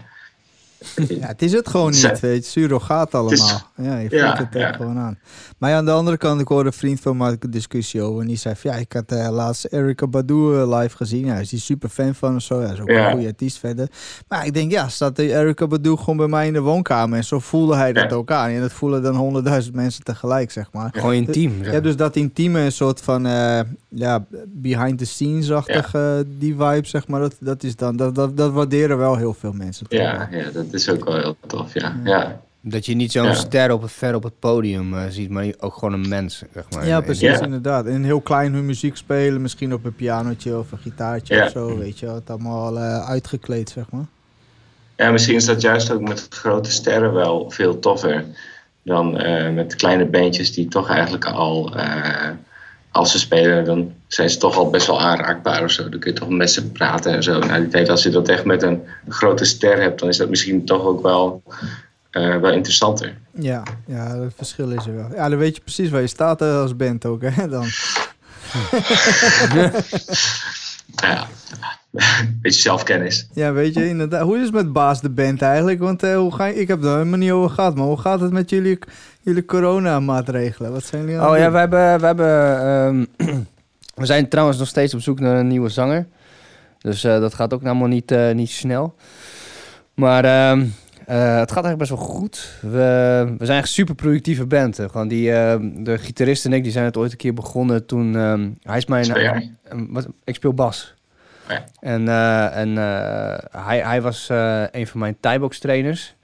Ja, 1.20 1.26
het 1.26 1.42
is 1.42 1.52
het 1.52 1.68
gewoon 1.68 1.90
niet. 1.90 2.20
Weet 2.20 2.44
je, 2.44 2.50
surrogaat 2.50 3.14
allemaal. 3.14 3.32
is- 3.32 3.64
ja, 3.76 3.98
je 3.98 4.08
Ja, 4.10 4.26
voelt 4.26 4.38
het 4.38 4.54
echt 4.62 4.70
ja. 4.70 4.72
gewoon 4.72 4.98
aan. 4.98 5.18
Maar 5.58 5.70
ja, 5.70 5.76
aan 5.76 5.84
de 5.84 5.90
andere 5.90 6.16
kant, 6.16 6.40
ik 6.40 6.48
hoorde 6.48 6.66
een 6.68 6.72
vriend 6.74 7.00
van 7.00 7.16
mij 7.16 7.36
een 7.40 7.50
discussie 7.50 8.02
over. 8.02 8.20
En 8.20 8.26
die 8.26 8.36
zei 8.36 8.54
van, 8.56 8.70
ja, 8.70 8.76
ik 8.76 8.92
had 8.92 9.12
eh, 9.12 9.28
laatst 9.30 9.64
Erika 9.70 10.06
Badu 10.06 10.34
eh, 10.60 10.78
live 10.80 10.96
gezien. 10.96 11.24
Ja, 11.26 11.34
is 11.36 11.48
die 11.48 11.58
super 11.60 11.88
fan 11.88 12.14
van 12.14 12.34
of 12.36 12.42
zo. 12.42 12.60
Ja, 12.60 12.72
is 12.72 12.80
ook 12.80 12.90
Ja. 12.90 13.06
een 13.06 13.12
goede 13.12 13.26
artiest 13.26 13.58
verder. 13.58 13.88
Maar 14.28 14.46
ik 14.46 14.54
denk, 14.54 14.70
ja, 14.70 14.88
staat 14.88 15.18
Erika 15.18 15.66
Badu 15.66 15.96
gewoon 15.96 16.16
bij 16.16 16.26
mij 16.26 16.46
in 16.46 16.52
de 16.52 16.60
woonkamer. 16.60 17.18
En 17.18 17.24
zo 17.24 17.38
voelde 17.38 17.76
hij 17.76 17.92
dat 17.92 18.12
ook 18.12 18.30
aan. 18.30 18.48
En 18.48 18.60
dat 18.60 18.72
voelen 18.72 19.02
dan 19.02 19.14
honderdduizend 19.16 19.74
mensen 19.74 20.04
tegelijk, 20.04 20.50
zeg 20.50 20.72
maar. 20.72 20.90
Gewoon 20.92 21.12
intiem. 21.14 21.64
zeg. 21.64 21.72
Ja, 21.72 21.80
dus 21.80 21.96
dat 21.96 22.16
intieme, 22.16 22.60
een 22.60 22.72
soort 22.72 23.00
van 23.00 23.26
eh, 23.26 23.60
ja, 23.88 24.24
behind 24.48 24.98
the 24.98 25.04
scenes-achtige 25.04 26.26
die 26.38 26.54
vibe, 26.58 26.86
zeg 26.86 27.08
maar. 27.08 27.20
Dat, 27.20 27.34
dat, 27.40 27.62
is 27.62 27.76
dan, 27.76 27.96
dat, 27.96 28.14
dat, 28.14 28.36
dat 28.36 28.52
waarderen 28.52 28.98
wel 28.98 29.16
heel 29.16 29.34
veel 29.34 29.52
mensen. 29.52 29.86
Ja, 29.88 30.28
ja, 30.30 30.50
dat 30.50 30.64
is 30.74 30.88
ook 30.90 31.04
wel 31.04 31.16
heel 31.16 31.36
tof. 31.46 31.74
Ja, 31.74 31.96
ja. 32.04 32.40
Dat 32.60 32.86
je 32.86 32.94
niet 32.94 33.12
zo'n 33.12 33.24
Ja. 33.24 33.34
ster 33.34 33.72
op 33.72 33.82
het, 33.82 33.92
ver 33.92 34.14
op 34.14 34.22
het 34.22 34.38
podium 34.38 34.94
eh, 34.94 35.02
ziet, 35.08 35.30
maar 35.30 35.46
ook 35.58 35.74
gewoon 35.74 35.92
een 35.94 36.08
mens. 36.08 36.42
Zeg 36.54 36.64
maar. 36.70 36.86
Ja, 36.86 37.00
precies, 37.00 37.20
Ja. 37.38 37.40
inderdaad. 37.44 37.86
En 37.86 38.04
heel 38.04 38.20
klein 38.20 38.52
hun 38.52 38.66
muziek 38.66 38.96
spelen, 38.96 39.42
misschien 39.42 39.72
op 39.74 39.84
een 39.84 39.94
pianootje 39.94 40.58
of 40.58 40.72
een 40.72 40.78
gitaartje 40.78 41.34
Ja. 41.34 41.44
of 41.44 41.50
zo, 41.50 41.78
weet 41.78 41.98
je 41.98 42.06
wel. 42.06 42.14
Het 42.14 42.30
allemaal 42.30 42.78
eh, 42.78 43.08
uitgekleed, 43.08 43.70
zeg 43.70 43.84
maar. 43.90 44.04
ja, 44.96 45.10
misschien 45.10 45.34
is 45.34 45.44
dat 45.44 45.60
juist 45.60 45.90
ook 45.90 46.00
met 46.00 46.26
grote 46.30 46.70
sterren 46.70 47.12
wel 47.12 47.50
veel 47.50 47.78
toffer 47.78 48.24
dan 48.82 49.18
eh, 49.18 49.54
met 49.54 49.74
kleine 49.74 50.04
bandjes 50.06 50.52
die 50.52 50.68
toch 50.68 50.88
eigenlijk 50.90 51.24
al, 51.24 51.76
eh, 51.76 52.30
als 52.94 53.10
ze 53.10 53.18
spelen, 53.18 53.64
dan 53.64 53.92
zijn 54.06 54.30
ze 54.30 54.38
toch 54.38 54.56
al 54.56 54.70
best 54.70 54.86
wel 54.86 55.00
aanraakbaar 55.00 55.64
of 55.64 55.70
zo. 55.70 55.88
Dan 55.88 56.00
kun 56.00 56.12
je 56.12 56.18
toch 56.18 56.28
met 56.28 56.50
ze 56.50 56.70
praten 56.70 57.12
en 57.12 57.22
zo. 57.22 57.38
Nou, 57.38 57.60
die 57.60 57.68
tijd, 57.68 57.88
als 57.88 58.02
je 58.02 58.10
dat 58.10 58.28
echt 58.28 58.44
met 58.44 58.62
een 58.62 58.82
grote 59.08 59.44
ster 59.44 59.80
hebt, 59.80 60.00
dan 60.00 60.08
is 60.08 60.16
dat 60.16 60.28
misschien 60.28 60.64
toch 60.64 60.84
ook 60.84 61.02
wel, 61.02 61.42
eh, 62.10 62.36
wel 62.36 62.52
interessanter. 62.52 63.16
Ja, 63.38 63.62
ja, 63.86 64.18
het 64.20 64.32
verschil 64.36 64.70
is 64.70 64.86
er 64.86 64.94
wel. 64.94 65.08
Ja, 65.14 65.28
dan 65.28 65.38
weet 65.38 65.56
je 65.56 65.62
precies 65.62 65.90
waar 65.90 66.00
je 66.00 66.06
staat 66.06 66.42
eh, 66.42 66.60
als 66.60 66.76
band 66.76 67.06
ook, 67.06 67.22
hè, 67.22 67.48
dan. 67.48 67.66
Ja, 71.02 71.26
beetje 72.42 72.60
zelfkennis. 72.60 73.28
Ja, 73.32 73.52
weet 73.52 73.74
je, 73.74 73.88
inderdaad. 73.88 74.22
Hoe 74.22 74.36
is 74.36 74.44
het 74.44 74.52
met 74.54 74.72
Baas 74.72 75.00
de 75.00 75.10
Band 75.10 75.42
eigenlijk? 75.42 75.78
Want 75.78 76.02
eh, 76.02 76.16
hoe 76.16 76.34
ga 76.34 76.44
je, 76.44 76.54
ik 76.54 76.68
heb 76.68 76.84
er 76.84 76.92
helemaal 76.92 77.18
niet 77.18 77.30
over 77.30 77.50
gehad, 77.50 77.74
maar 77.74 77.86
hoe 77.86 78.00
gaat 78.00 78.20
het 78.20 78.32
met 78.32 78.50
jullie, 78.50 78.78
jullie 79.24 79.44
coronamaatregelen? 79.44 80.72
Wat 80.72 80.84
zijn 80.84 81.02
jullie 81.02 81.18
aan 81.18 81.30
Oh 81.30 81.38
ja, 81.38 81.50
we 81.50 81.58
hebben... 81.58 82.00
We, 82.00 82.06
hebben 82.06 82.60
ehm, 82.60 83.04
we 84.00 84.06
zijn 84.06 84.28
trouwens 84.28 84.58
nog 84.58 84.68
steeds 84.68 84.94
op 84.94 85.00
zoek 85.00 85.20
naar 85.20 85.36
een 85.36 85.46
nieuwe 85.46 85.68
zanger. 85.68 86.06
Dus 86.78 87.04
eh, 87.04 87.20
dat 87.20 87.34
gaat 87.34 87.54
ook 87.54 87.64
allemaal 87.64 87.88
niet, 87.88 88.10
eh, 88.10 88.30
niet 88.30 88.50
snel. 88.50 88.94
Maar 89.94 90.24
ehm, 90.24 90.60
eh, 91.06 91.38
het 91.38 91.52
gaat 91.52 91.64
eigenlijk 91.64 91.78
best 91.78 91.90
wel 91.90 91.98
goed. 91.98 92.58
We, 92.60 93.34
we 93.38 93.46
zijn 93.46 93.58
echt 93.58 93.66
een 93.66 93.74
super 93.74 93.94
productieve 93.94 94.46
band. 94.46 94.76
hè. 94.76 94.88
Gewoon 94.88 95.08
die, 95.08 95.32
ehm, 95.32 95.84
de 95.84 95.98
gitarist 95.98 96.44
en 96.44 96.52
ik 96.52 96.62
die 96.62 96.72
zijn 96.72 96.84
het 96.84 96.96
ooit 96.96 97.10
een 97.10 97.16
keer 97.16 97.34
begonnen 97.34 97.86
toen... 97.86 98.16
ehm, 98.16 98.48
hij 98.62 98.76
is 98.76 98.86
mijn... 98.86 99.04
Speel 99.04 99.42
wat, 99.88 100.06
ik 100.24 100.34
speel 100.34 100.54
bas. 100.54 100.94
Ja. 101.48 101.64
En, 101.80 102.08
eh, 102.08 102.56
en 102.56 102.78
eh, 102.78 103.64
hij, 103.66 103.78
hij 103.78 104.02
was 104.02 104.28
eh, 104.28 104.62
een 104.70 104.86
van 104.86 105.00
mijn 105.00 105.16
Thai-box 105.20 105.58
trainers. 105.58 106.14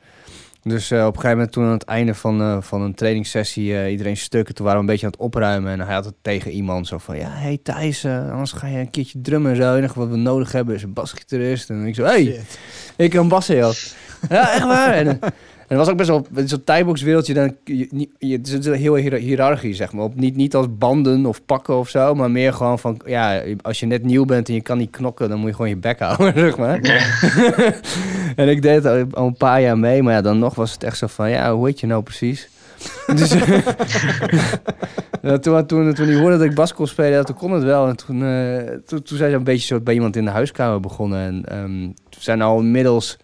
Dus 0.62 0.90
eh, 0.90 0.98
op 0.98 1.06
een 1.06 1.20
gegeven 1.20 1.36
moment 1.36 1.52
toen 1.52 1.64
aan 1.64 1.72
het 1.72 1.84
einde 1.84 2.14
van, 2.14 2.40
eh, 2.40 2.56
van 2.60 2.82
een 2.82 2.94
trainingssessie 2.94 3.76
eh, 3.76 3.90
iedereen 3.90 4.16
stukken, 4.16 4.54
toen 4.54 4.64
waren 4.64 4.80
we 4.80 4.86
een 4.86 4.92
beetje 4.92 5.06
aan 5.06 5.12
het 5.12 5.20
opruimen. 5.20 5.72
En 5.72 5.80
hij 5.80 5.94
had 5.94 6.04
het 6.04 6.14
tegen 6.22 6.50
iemand 6.50 6.86
zo 6.86 6.98
van, 6.98 7.16
ja, 7.16 7.28
hey 7.30 7.58
Thijs, 7.62 8.04
anders 8.04 8.52
ga 8.52 8.66
je 8.66 8.78
een 8.78 8.90
keertje 8.90 9.20
drummen 9.20 9.50
en 9.50 9.56
zo. 9.56 9.62
Het 9.62 9.76
enige 9.76 9.98
wat 9.98 10.08
we 10.08 10.16
nodig 10.16 10.52
hebben 10.52 10.74
is 10.74 10.82
een 10.82 10.92
basgitarist. 10.92 11.70
En 11.70 11.86
ik 11.86 11.94
zo, 11.94 12.04
hey, 12.04 12.24
Shit. 12.24 12.58
ik 12.96 13.10
kan 13.10 13.28
bassen, 13.28 13.56
joh. 13.56 13.72
ja, 14.28 14.52
echt 14.52 14.64
waar. 14.64 14.92
En, 14.92 15.18
en 15.70 15.76
het 15.76 15.86
was 15.86 15.88
ook 15.88 15.96
best 15.96 16.08
wel, 16.08 16.26
zo'n 16.44 16.64
Thai-box 16.64 17.02
wereldje, 17.02 17.34
dan, 17.34 17.56
je, 17.64 18.08
je, 18.18 18.32
het 18.36 18.48
is 18.48 18.66
heel 18.66 18.94
hiërarchisch, 18.94 19.76
zeg 19.76 19.92
maar. 19.92 20.04
Op, 20.04 20.14
niet, 20.14 20.36
niet 20.36 20.54
als 20.54 20.66
banden 20.78 21.26
of 21.26 21.44
pakken 21.44 21.78
of 21.78 21.88
zo, 21.88 22.14
maar 22.14 22.30
meer 22.30 22.52
gewoon 22.52 22.78
van, 22.78 23.00
ja, 23.04 23.42
als 23.62 23.80
je 23.80 23.86
net 23.86 24.02
nieuw 24.02 24.24
bent 24.24 24.48
en 24.48 24.54
je 24.54 24.60
kan 24.60 24.78
niet 24.78 24.90
knokken, 24.90 25.28
dan 25.28 25.38
moet 25.38 25.48
je 25.48 25.54
gewoon 25.54 25.70
je 25.70 25.76
bek 25.76 25.98
houden, 25.98 26.32
zeg 26.46 26.56
maar. 26.56 26.80
en 28.36 28.48
ik 28.48 28.62
deed 28.62 28.86
al, 28.86 29.04
al 29.10 29.26
een 29.26 29.36
paar 29.36 29.60
jaar 29.60 29.78
mee, 29.78 30.02
maar 30.02 30.12
ja, 30.12 30.20
dan 30.20 30.38
nog 30.38 30.54
was 30.54 30.72
het 30.72 30.82
echt 30.82 30.98
zo 30.98 31.06
van, 31.06 31.30
ja, 31.30 31.54
hoe 31.54 31.66
heet 31.66 31.80
je 31.80 31.86
nou 31.86 32.02
precies? 32.02 32.48
dus, 33.16 33.34
ja, 35.22 35.38
toen, 35.38 35.66
toen, 35.66 35.94
toen 35.94 36.06
hij 36.06 36.16
hoorde 36.16 36.36
dat 36.36 36.46
ik 36.46 36.54
bas 36.54 36.74
kon 36.74 36.86
spelen, 36.86 37.12
ja, 37.12 37.22
toen 37.22 37.36
kon 37.36 37.52
het 37.52 37.62
wel. 37.62 37.88
En 37.88 37.96
toen, 37.96 38.24
eh, 38.24 38.74
toen, 38.86 39.02
toen 39.02 39.16
zijn 39.16 39.30
ze 39.30 39.36
een 39.36 39.44
beetje 39.44 39.66
zo 39.66 39.80
bij 39.80 39.94
iemand 39.94 40.16
in 40.16 40.24
de 40.24 40.30
huiskamer 40.30 40.80
begonnen. 40.80 41.20
En 41.20 41.44
ehm, 41.44 41.82
toen 42.08 42.22
zijn 42.22 42.42
al 42.42 42.60
inmiddels 42.60 43.16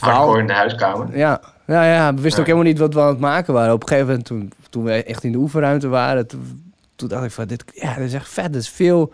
Hardcore 0.00 0.24
twaalf... 0.24 0.38
in 0.38 0.46
de 0.46 0.52
huiskamer. 0.52 1.18
Ja, 1.18 1.40
ja, 1.74 1.84
ja, 1.84 2.14
we 2.14 2.20
wisten 2.20 2.40
ook 2.40 2.46
helemaal 2.46 2.68
niet 2.68 2.78
wat 2.78 2.94
we 2.94 3.00
aan 3.00 3.08
het 3.08 3.18
maken 3.18 3.54
waren. 3.54 3.74
Op 3.74 3.82
een 3.82 3.88
gegeven 3.88 4.08
moment, 4.08 4.26
toen, 4.26 4.52
toen 4.70 4.84
we 4.84 5.04
echt 5.04 5.24
in 5.24 5.32
de 5.32 5.38
oefenruimte 5.38 5.88
waren, 5.88 6.26
toen, 6.26 6.72
toen 6.96 7.08
dacht 7.08 7.24
ik 7.24 7.30
van, 7.30 7.46
dit, 7.46 7.64
ja, 7.74 7.94
dit 7.94 8.04
is 8.04 8.14
echt 8.14 8.28
vet. 8.28 8.52
Dit 8.52 8.62
is 8.62 8.68
veel, 8.68 9.12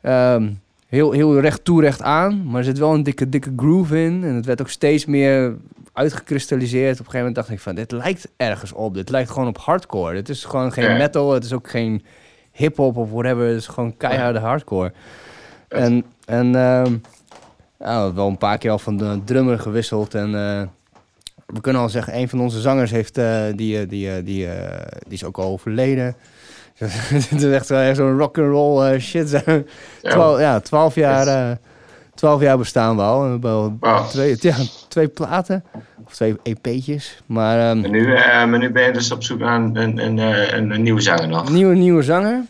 ehm, 0.00 0.48
heel, 0.88 1.12
heel 1.12 1.40
recht 1.40 1.64
toe, 1.64 1.80
recht 1.80 2.02
aan. 2.02 2.46
Maar 2.46 2.58
er 2.58 2.64
zit 2.64 2.78
wel 2.78 2.94
een 2.94 3.02
dikke, 3.02 3.28
dikke 3.28 3.52
groove 3.56 4.04
in. 4.04 4.24
En 4.24 4.34
het 4.34 4.46
werd 4.46 4.60
ook 4.60 4.68
steeds 4.68 5.04
meer 5.04 5.56
uitgekristalliseerd. 5.92 6.92
Op 6.92 7.06
een 7.06 7.10
gegeven 7.10 7.18
moment 7.18 7.34
dacht 7.34 7.50
ik 7.50 7.60
van, 7.60 7.74
dit 7.74 7.92
lijkt 7.92 8.28
ergens 8.36 8.72
op. 8.72 8.94
Dit 8.94 9.08
lijkt 9.08 9.30
gewoon 9.30 9.48
op 9.48 9.58
hardcore. 9.58 10.16
Het 10.16 10.28
is 10.28 10.44
gewoon 10.44 10.72
geen 10.72 10.96
metal. 10.96 11.32
Het 11.32 11.44
is 11.44 11.52
ook 11.52 11.70
geen 11.70 12.04
hip-hop 12.52 12.96
of 12.96 13.10
whatever. 13.10 13.46
Het 13.46 13.56
is 13.56 13.66
gewoon 13.66 13.96
keiharde 13.96 14.38
hardcore. 14.38 14.92
En, 15.68 16.04
en 16.24 16.54
ehm, 16.54 16.96
ja, 17.78 18.12
wel 18.12 18.28
een 18.28 18.38
paar 18.38 18.58
keer 18.58 18.70
al 18.70 18.78
van 18.78 18.96
de 18.96 19.20
drummer 19.24 19.58
gewisseld. 19.58 20.14
En 20.14 20.34
eh, 20.34 20.62
we 21.46 21.60
kunnen 21.60 21.82
al 21.82 21.88
zeggen, 21.88 22.16
een 22.16 22.28
van 22.28 22.40
onze 22.40 22.60
zangers 22.60 22.90
heeft, 22.90 23.18
eh, 23.18 23.42
die, 23.54 23.78
eh, 23.80 23.88
die, 23.88 24.08
eh, 24.10 24.14
die, 24.24 24.48
die 24.98 25.12
is 25.14 25.24
ook 25.24 25.36
al 25.38 25.44
overleden. 25.52 26.16
Het 26.78 27.42
is 27.42 27.44
echt 27.52 27.66
zo- 27.66 27.74
echt 27.74 27.96
zo'n 27.96 28.18
rock'n'roll 28.18 28.98
shit. 28.98 29.30
Ja. 30.02 30.10
Twaalf, 30.12 30.38
ja, 30.40 30.60
twaalf 30.60 30.94
jaar, 30.94 31.58
twaalf 32.14 32.40
jaar 32.40 32.58
bestaan 32.58 32.96
we 32.96 33.02
al. 33.02 33.20
En 33.20 33.24
we 33.26 33.30
hebben 33.30 33.50
al 33.50 33.76
Wow. 33.80 34.06
twee, 34.08 34.36
ja, 34.40 34.54
twee 34.88 35.08
platen. 35.08 35.64
Of 36.06 36.14
twee 36.14 36.36
EP'tjes. 36.42 37.22
Maar 37.26 37.58
ehm, 37.70 37.84
En 37.84 37.90
nu, 37.90 38.06
maar 38.46 38.58
nu 38.58 38.70
ben 38.72 38.82
je 38.82 38.92
dus 38.92 39.12
op 39.12 39.22
zoek 39.22 39.38
naar 39.38 39.60
een, 39.60 39.76
een, 39.76 39.98
een, 39.98 40.18
een, 40.56 40.70
een 40.70 40.82
nieuwe 40.82 41.00
zanger 41.00 41.28
nog. 41.28 41.50
nieuwe, 41.50 41.74
nieuwe 41.74 42.02
zanger. 42.02 42.40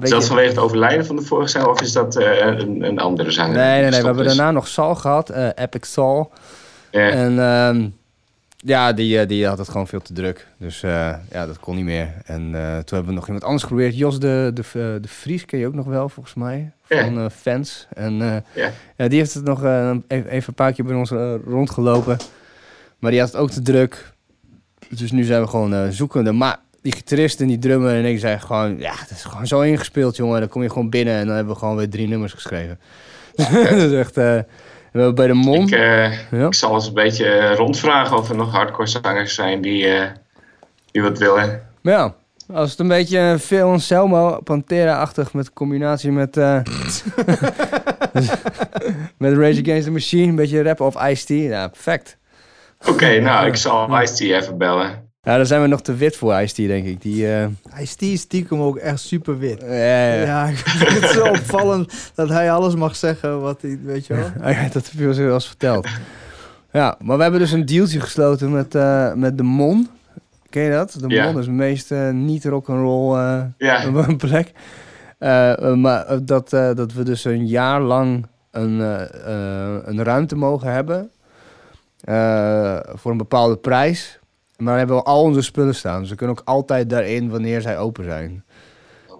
Is 0.00 0.10
dat 0.10 0.26
vanwege 0.26 0.48
het 0.48 0.58
overlijden 0.58 1.06
van 1.06 1.16
de 1.16 1.22
vorige 1.22 1.48
zanger 1.50 1.70
of 1.70 1.80
is 1.82 1.92
dat 1.92 2.16
een, 2.16 2.82
een 2.84 2.98
andere 2.98 3.30
zanger? 3.30 3.56
Nee, 3.56 3.80
nee, 3.80 3.90
nee. 3.90 4.00
We 4.00 4.06
hebben 4.06 4.24
dus. 4.24 4.36
daarna 4.36 4.52
nog 4.52 4.68
Sal 4.68 4.94
gehad. 4.94 5.30
eh, 5.30 5.48
Epic 5.54 5.92
Sal. 5.92 6.30
En 6.90 7.38
ehm, 7.38 7.88
ja, 8.64 8.92
die, 8.92 9.20
eh, 9.20 9.28
die 9.28 9.46
had 9.46 9.58
het 9.58 9.68
gewoon 9.68 9.86
veel 9.86 10.00
te 10.00 10.12
druk. 10.12 10.46
Dus 10.58 10.82
eh, 10.82 11.14
ja, 11.30 11.46
dat 11.46 11.60
kon 11.60 11.76
niet 11.76 11.84
meer. 11.84 12.14
En 12.24 12.54
eh, 12.54 12.62
toen 12.62 12.96
hebben 12.96 13.06
we 13.06 13.12
nog 13.12 13.24
iemand 13.26 13.44
anders 13.44 13.62
geprobeerd. 13.62 13.96
Jos 13.96 14.18
de, 14.18 14.50
de, 14.54 14.98
de 15.00 15.08
Vries 15.08 15.44
ken 15.44 15.58
je 15.58 15.66
ook 15.66 15.74
nog 15.74 15.86
wel, 15.86 16.08
volgens 16.08 16.34
mij. 16.34 16.72
Van 16.82 17.30
fans. 17.30 17.86
En 17.94 18.14
Ja. 18.14 18.70
ja, 18.96 19.08
die 19.08 19.18
heeft 19.18 19.34
het 19.34 19.44
nog 19.44 19.58
even, 19.64 20.04
even 20.08 20.48
een 20.48 20.54
paar 20.54 20.72
keer 20.72 20.84
bij 20.84 20.96
ons 20.96 21.10
rondgelopen. 21.46 22.16
Maar 22.98 23.10
die 23.10 23.20
had 23.20 23.32
het 23.32 23.40
ook 23.40 23.50
te 23.50 23.62
druk. 23.62 24.12
Dus 24.88 25.12
nu 25.12 25.24
zijn 25.24 25.42
we 25.42 25.48
gewoon 25.48 25.92
zoekende. 25.92 26.32
Maar 26.32 26.58
die 26.82 26.92
gitarist 26.92 27.40
en 27.40 27.46
die 27.46 27.58
drummer 27.58 27.94
en 27.94 28.04
ik 28.04 28.18
zijn 28.18 28.40
gewoon... 28.40 28.78
Ja, 28.78 28.94
het 28.96 29.10
is 29.10 29.24
gewoon 29.24 29.46
zo 29.46 29.60
ingespeeld, 29.60 30.16
jongen. 30.16 30.40
Dan 30.40 30.48
kom 30.48 30.62
je 30.62 30.68
gewoon 30.68 30.90
binnen 30.90 31.14
en 31.14 31.26
dan 31.26 31.34
hebben 31.34 31.52
we 31.52 31.58
gewoon 31.58 31.76
weer 31.76 31.88
drie 31.88 32.08
nummers 32.08 32.32
geschreven. 32.32 32.78
dat 33.36 33.90
is 33.90 33.92
echt... 33.92 34.16
we 35.02 35.12
bij 35.12 35.26
de. 35.26 35.60
Ik, 35.62 35.70
eh, 35.70 36.12
Ja. 36.40 36.46
ik 36.46 36.54
zal 36.54 36.74
eens 36.74 36.86
een 36.86 36.94
beetje 36.94 37.54
rondvragen 37.54 38.16
of 38.16 38.28
er 38.28 38.36
nog 38.36 38.52
hardcore 38.52 38.86
zangers 38.86 39.34
zijn 39.34 39.60
die, 39.60 39.86
eh, 39.86 40.10
die 40.90 41.02
wat 41.02 41.18
willen. 41.18 41.62
Ja, 41.82 42.14
als 42.52 42.70
het 42.70 42.78
een 42.78 42.88
beetje 42.88 43.34
veel 43.38 43.70
Anselmo, 43.70 44.40
Pantera-achtig 44.40 45.32
met 45.32 45.52
combinatie 45.52 46.12
met, 46.12 46.36
eh, 46.36 46.60
met 49.18 49.36
Rage 49.36 49.60
Against 49.60 49.84
the 49.84 49.90
Machine, 49.90 50.28
een 50.28 50.34
beetje 50.36 50.62
rap 50.62 50.80
of 50.80 51.06
Ice-T, 51.08 51.28
ja, 51.28 51.68
perfect. 51.68 52.16
Oké, 52.88 53.20
nou, 53.20 53.46
ik 53.46 53.56
zal 53.56 54.00
Ice-T 54.02 54.20
even 54.20 54.58
bellen. 54.58 55.12
Ja, 55.24 55.36
daar 55.36 55.46
zijn 55.46 55.62
we 55.62 55.66
nog 55.68 55.82
te 55.82 55.94
wit 55.94 56.16
voor 56.16 56.40
Ice-T, 56.40 56.56
denk 56.56 56.86
ik. 56.86 57.02
Die, 57.02 57.32
eh, 57.32 57.46
Hij 57.68 57.82
is 57.82 57.96
die 57.96 58.16
stiekem 58.18 58.60
ook 58.60 58.76
echt 58.76 59.00
super 59.00 59.38
wit. 59.38 59.60
ja, 59.60 59.72
ja, 59.74 60.14
ja. 60.14 60.24
Ja, 60.24 60.46
ik 60.50 60.56
vind 60.56 61.00
het 61.00 61.10
zo 61.10 61.26
opvallend 61.26 61.92
dat 62.14 62.28
hij 62.28 62.52
alles 62.52 62.74
mag 62.74 62.96
zeggen 62.96 63.40
wat 63.40 63.62
hij, 63.62 63.78
weet 63.84 64.06
je 64.06 64.14
wel. 64.14 64.30
Ja, 64.52 64.62
dat 64.62 64.90
heb 64.90 64.92
je 65.00 65.06
wel 65.24 65.34
eens 65.34 65.46
verteld. 65.46 65.88
Ja, 66.72 66.96
maar 67.00 67.16
we 67.16 67.22
hebben 67.22 67.40
dus 67.40 67.52
een 67.52 67.66
dealtje 67.66 68.00
gesloten 68.00 68.50
met, 68.52 68.74
eh, 68.74 69.12
met 69.12 69.36
de 69.36 69.42
Mon. 69.42 69.88
Ken 70.50 70.62
je 70.62 70.70
dat? 70.70 70.96
De. 71.00 71.08
Mon 71.08 71.38
is 71.38 71.44
de 71.44 71.50
meest 71.50 71.90
eh, 71.92 72.10
niet 72.10 72.44
rock'n'roll 72.44 73.18
eh 73.18 73.42
Ja, 73.58 73.84
een 74.06 74.16
plek. 74.16 74.52
Maar 75.76 76.18
dat, 76.24 76.52
eh, 76.52 76.74
dat 76.74 76.92
we 76.92 77.02
dus 77.02 77.24
een 77.24 77.46
jaar 77.46 77.80
lang 77.80 78.26
een, 78.50 78.78
een 79.88 80.02
ruimte 80.04 80.36
mogen 80.36 80.72
hebben. 80.72 81.10
eh, 82.00 82.78
voor 82.94 83.10
een 83.10 83.16
bepaalde 83.16 83.56
prijs. 83.56 84.18
Maar 84.56 84.66
dan 84.66 84.76
hebben 84.76 84.96
we 84.96 85.02
al 85.02 85.22
onze 85.22 85.42
spullen 85.42 85.74
staan. 85.74 86.00
Dus 86.00 86.10
we 86.10 86.16
kunnen 86.16 86.36
ook 86.38 86.46
altijd 86.48 86.90
daarin 86.90 87.30
wanneer 87.30 87.60
zij 87.60 87.78
open 87.78 88.04
zijn. 88.04 88.44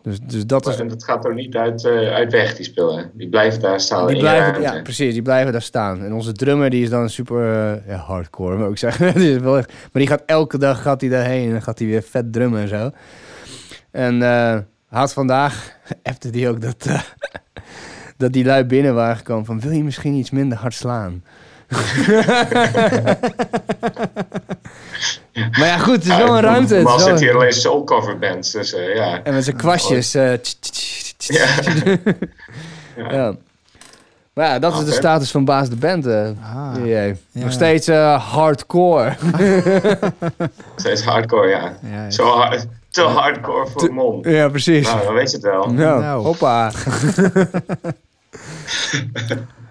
Dus, 0.03 0.21
dus 0.21 0.47
dat 0.47 0.67
is... 0.67 0.77
dat 0.77 1.05
gaat 1.05 1.25
er 1.25 1.35
niet 1.35 1.57
uit, 1.57 1.85
eh, 1.85 2.15
uit 2.15 2.33
weg, 2.33 2.57
die 2.57 2.65
spullen. 2.65 3.11
Die 3.15 3.29
blijven 3.29 3.61
daar 3.61 3.81
staan 3.81 4.07
Die 4.07 4.19
blijven, 4.19 4.63
ja, 4.63 4.83
precies, 4.83 5.13
die 5.13 5.23
blijven 5.23 5.53
daar 5.53 5.63
staan. 5.63 6.03
En 6.03 6.13
onze 6.13 6.33
drummer 6.33 6.71
die 6.71 6.83
is 6.83 6.91
dan 6.91 7.11
super 7.11 7.73
eh, 7.75 7.89
ja, 7.89 7.97
hardcore, 7.97 8.57
moet 8.57 8.71
ik 8.71 8.79
zeggen. 8.79 9.15
die 9.21 9.35
is 9.35 9.41
wel 9.41 9.59
echt, 9.59 9.69
maar 9.69 10.03
die 10.03 10.07
gaat 10.07 10.23
elke 10.27 10.59
dag 10.59 10.83
gaat 10.83 11.01
hij 11.01 11.11
daarheen 11.11 11.47
en 11.47 11.53
dan 11.53 11.63
gaat 11.63 11.79
hij 11.79 11.89
weer 11.89 12.03
vet 12.03 12.33
drummen 12.33 12.61
en 12.61 12.69
zo. 12.69 12.91
En 13.91 14.23
eh 14.23 14.59
had 14.95 15.13
vandaag, 15.13 15.77
appte 16.03 16.31
die 16.31 16.49
ook 16.49 16.61
dat, 16.61 16.87
dat 18.17 18.33
die 18.33 18.45
lui 18.45 18.65
binnen 18.65 18.95
waren 18.95 19.17
gekomen 19.17 19.45
van... 19.45 19.61
wil 19.61 19.71
je 19.71 19.85
misschien 19.85 20.15
iets 20.15 20.31
minder 20.31 20.59
hard 20.59 20.75
slaan? 20.75 21.25
maar 25.59 25.67
ja, 25.67 25.79
goed, 25.79 25.95
het 25.95 26.05
is 26.05 26.17
wel 26.17 26.37
een 26.37 26.41
ruimte. 26.43 26.75
Normaal 26.75 26.99
zitten 26.99 27.25
hier 27.27 27.35
alleen 27.35 27.53
soul 27.53 27.85
cover 27.85 28.19
bands, 28.19 28.53
dus 28.53 28.75
eh, 28.75 28.95
ja. 28.95 29.21
En 29.23 29.35
met 29.35 29.45
zijn 29.45 29.57
kwastjes. 29.57 30.15
eh, 30.15 30.33
Ja. 33.11 33.35
Maar 34.33 34.47
ja, 34.47 34.59
dat 34.59 34.79
is 34.79 34.85
de 34.85 34.93
status 34.93 35.31
van 35.31 35.45
Baas 35.45 35.69
de 35.69 35.77
Band. 35.77 36.07
eh. 36.07 36.29
Ah. 36.55 36.87
Ja. 36.87 37.13
Nog 37.33 37.53
steeds 37.53 37.89
eh, 37.89 38.33
hardcore. 38.33 39.17
Steeds 40.77 41.05
hardcore, 41.05 41.49
ja. 41.49 41.77
ja, 41.91 42.03
ja. 42.05 42.11
Zo 42.11 42.27
hard, 42.27 42.67
te 42.91 43.03
hardcore 43.03 43.67
voor 43.67 43.81
Te- 43.81 43.91
mond. 43.93 44.25
ja, 44.25 44.49
precies. 44.49 44.87
Nou, 44.87 45.05
dan 45.05 45.15
weet 45.15 45.31
je 45.31 45.37
het 45.37 45.47
wel. 45.47 45.71
Nou, 45.73 46.01
Nou. 46.01 46.23
hoppa. 46.25 46.71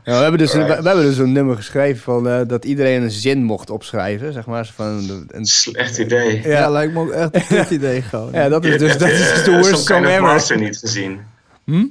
Ja, 0.03 0.11
we, 0.15 0.21
hebben 0.21 0.39
dus 0.39 0.53
een, 0.53 0.65
we, 0.65 0.73
hebben 0.73 0.95
dus 1.03 1.17
een 1.17 1.31
nummer 1.31 1.55
geschreven 1.55 2.01
van, 2.01 2.29
eh, 2.29 2.39
dat 2.47 2.65
iedereen 2.65 3.01
een 3.01 3.11
zin 3.11 3.43
mocht 3.43 3.69
opschrijven. 3.69 4.33
Zeg 4.33 4.45
maar. 4.45 4.71
Van, 4.75 5.25
een, 5.27 5.45
Slecht 5.45 5.97
idee. 5.97 6.41
Ja, 6.43 6.49
ja, 6.49 6.69
lijkt 6.69 6.93
me 6.93 6.99
ook 6.99 7.11
echt 7.11 7.35
een 7.51 7.57
goed 7.57 7.69
idee 7.79 8.01
gewoon. 8.01 8.29
ja, 8.31 8.49
dat 8.49 8.65
is 8.65 8.77
dus 8.77 8.97
dat 8.97 9.09
is 9.09 9.17
dus 9.33 9.43
de 9.43 9.51
worst 9.51 9.65
Some 9.65 9.77
song 9.77 10.03
Kind 10.03 10.21
of. 10.21 10.27
Monster 10.29 10.57
niet 10.57 10.77
gezien? 10.77 11.21
Hm? 11.65 11.85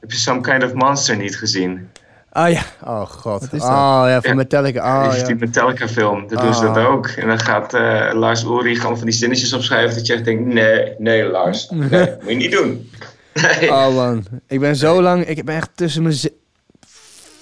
Heb 0.00 0.10
je 0.10 0.16
Some 0.16 0.40
Kind 0.40 0.64
of 0.64 0.72
Monster 0.72 1.16
niet 1.16 1.36
gezien? 1.38 1.88
Ah 2.32 2.50
ja, 2.52 2.62
oh 2.84 3.00
god. 3.06 3.40
Wat 3.40 3.52
is 3.52 3.60
dat? 3.60 3.68
Oh 3.68 4.02
ja, 4.06 4.20
van 4.20 4.30
Ja. 4.30 4.36
Metallica. 4.36 5.04
Oh, 5.04 5.10
Die- 5.10 5.20
ja. 5.20 5.26
Die 5.26 5.34
Metallica 5.36 5.88
film, 5.88 6.28
daar 6.28 6.42
doen 6.42 6.54
ze 6.54 6.66
Ah. 6.66 6.74
dat 6.74 6.86
ook. 6.86 7.06
En 7.06 7.26
dan 7.28 7.38
gaat 7.40 7.74
eh, 7.74 8.10
Lars 8.14 8.42
Ulrich 8.42 8.80
gewoon 8.80 8.96
van 8.96 9.06
die 9.06 9.14
zinnetjes 9.14 9.52
opschrijven 9.52 9.94
dat 9.96 10.06
je 10.06 10.12
echt 10.14 10.24
denkt, 10.24 10.44
nee, 10.54 10.94
nee 10.98 11.24
Lars, 11.24 11.68
nee, 11.70 11.88
moet 12.20 12.28
je 12.28 12.34
niet 12.34 12.52
doen. 12.52 12.90
Nee. 13.60 13.70
Oh 13.70 13.94
man, 13.94 14.24
ik 14.48 14.60
ben 14.60 14.76
zo 14.76 15.02
lang, 15.02 15.24
ik 15.24 15.44
ben 15.44 15.56
echt 15.56 15.70
tussen 15.74 16.02
mijn 16.02 16.14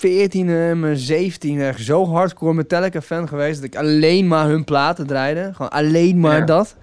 ze- 0.00 0.06
14 0.06 0.48
en 0.48 0.80
mijn 0.80 0.96
17 0.96 1.60
echt 1.60 1.80
zo 1.80 2.06
hardcore 2.06 2.54
Metallica 2.54 3.00
fan 3.00 3.28
geweest 3.28 3.54
dat 3.56 3.64
ik 3.64 3.76
alleen 3.76 4.26
maar 4.28 4.46
hun 4.46 4.64
platen 4.64 5.06
draaide. 5.06 5.50
Gewoon 5.54 5.70
alleen 5.70 6.20
maar 6.20 6.38
Ja. 6.38 6.44
dat. 6.44 6.76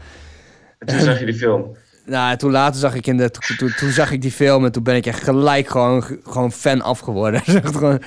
En 0.79 0.87
toen 0.87 0.99
zag 0.99 1.19
je 1.19 1.25
die 1.25 1.35
film. 1.35 1.75
Nou, 2.05 2.37
toen 2.37 2.51
later 2.51 2.79
zag 2.79 2.95
ik 2.95 3.07
in 3.07 3.17
de, 3.17 3.29
toen, 3.31 3.57
toen, 3.57 3.73
toen 3.77 3.89
zag 3.91 4.11
ik 4.11 4.21
die 4.21 4.31
film 4.31 4.65
en 4.65 4.71
toen 4.71 4.83
ben 4.83 4.95
ik 4.95 5.05
echt 5.05 5.23
gelijk 5.23 5.67
gewoon, 5.67 6.03
gewoon 6.23 6.51
fan 6.51 6.81
af 6.81 6.99
geworden. 6.99 7.41
Echt 7.45 7.75
gewoon, 7.75 8.01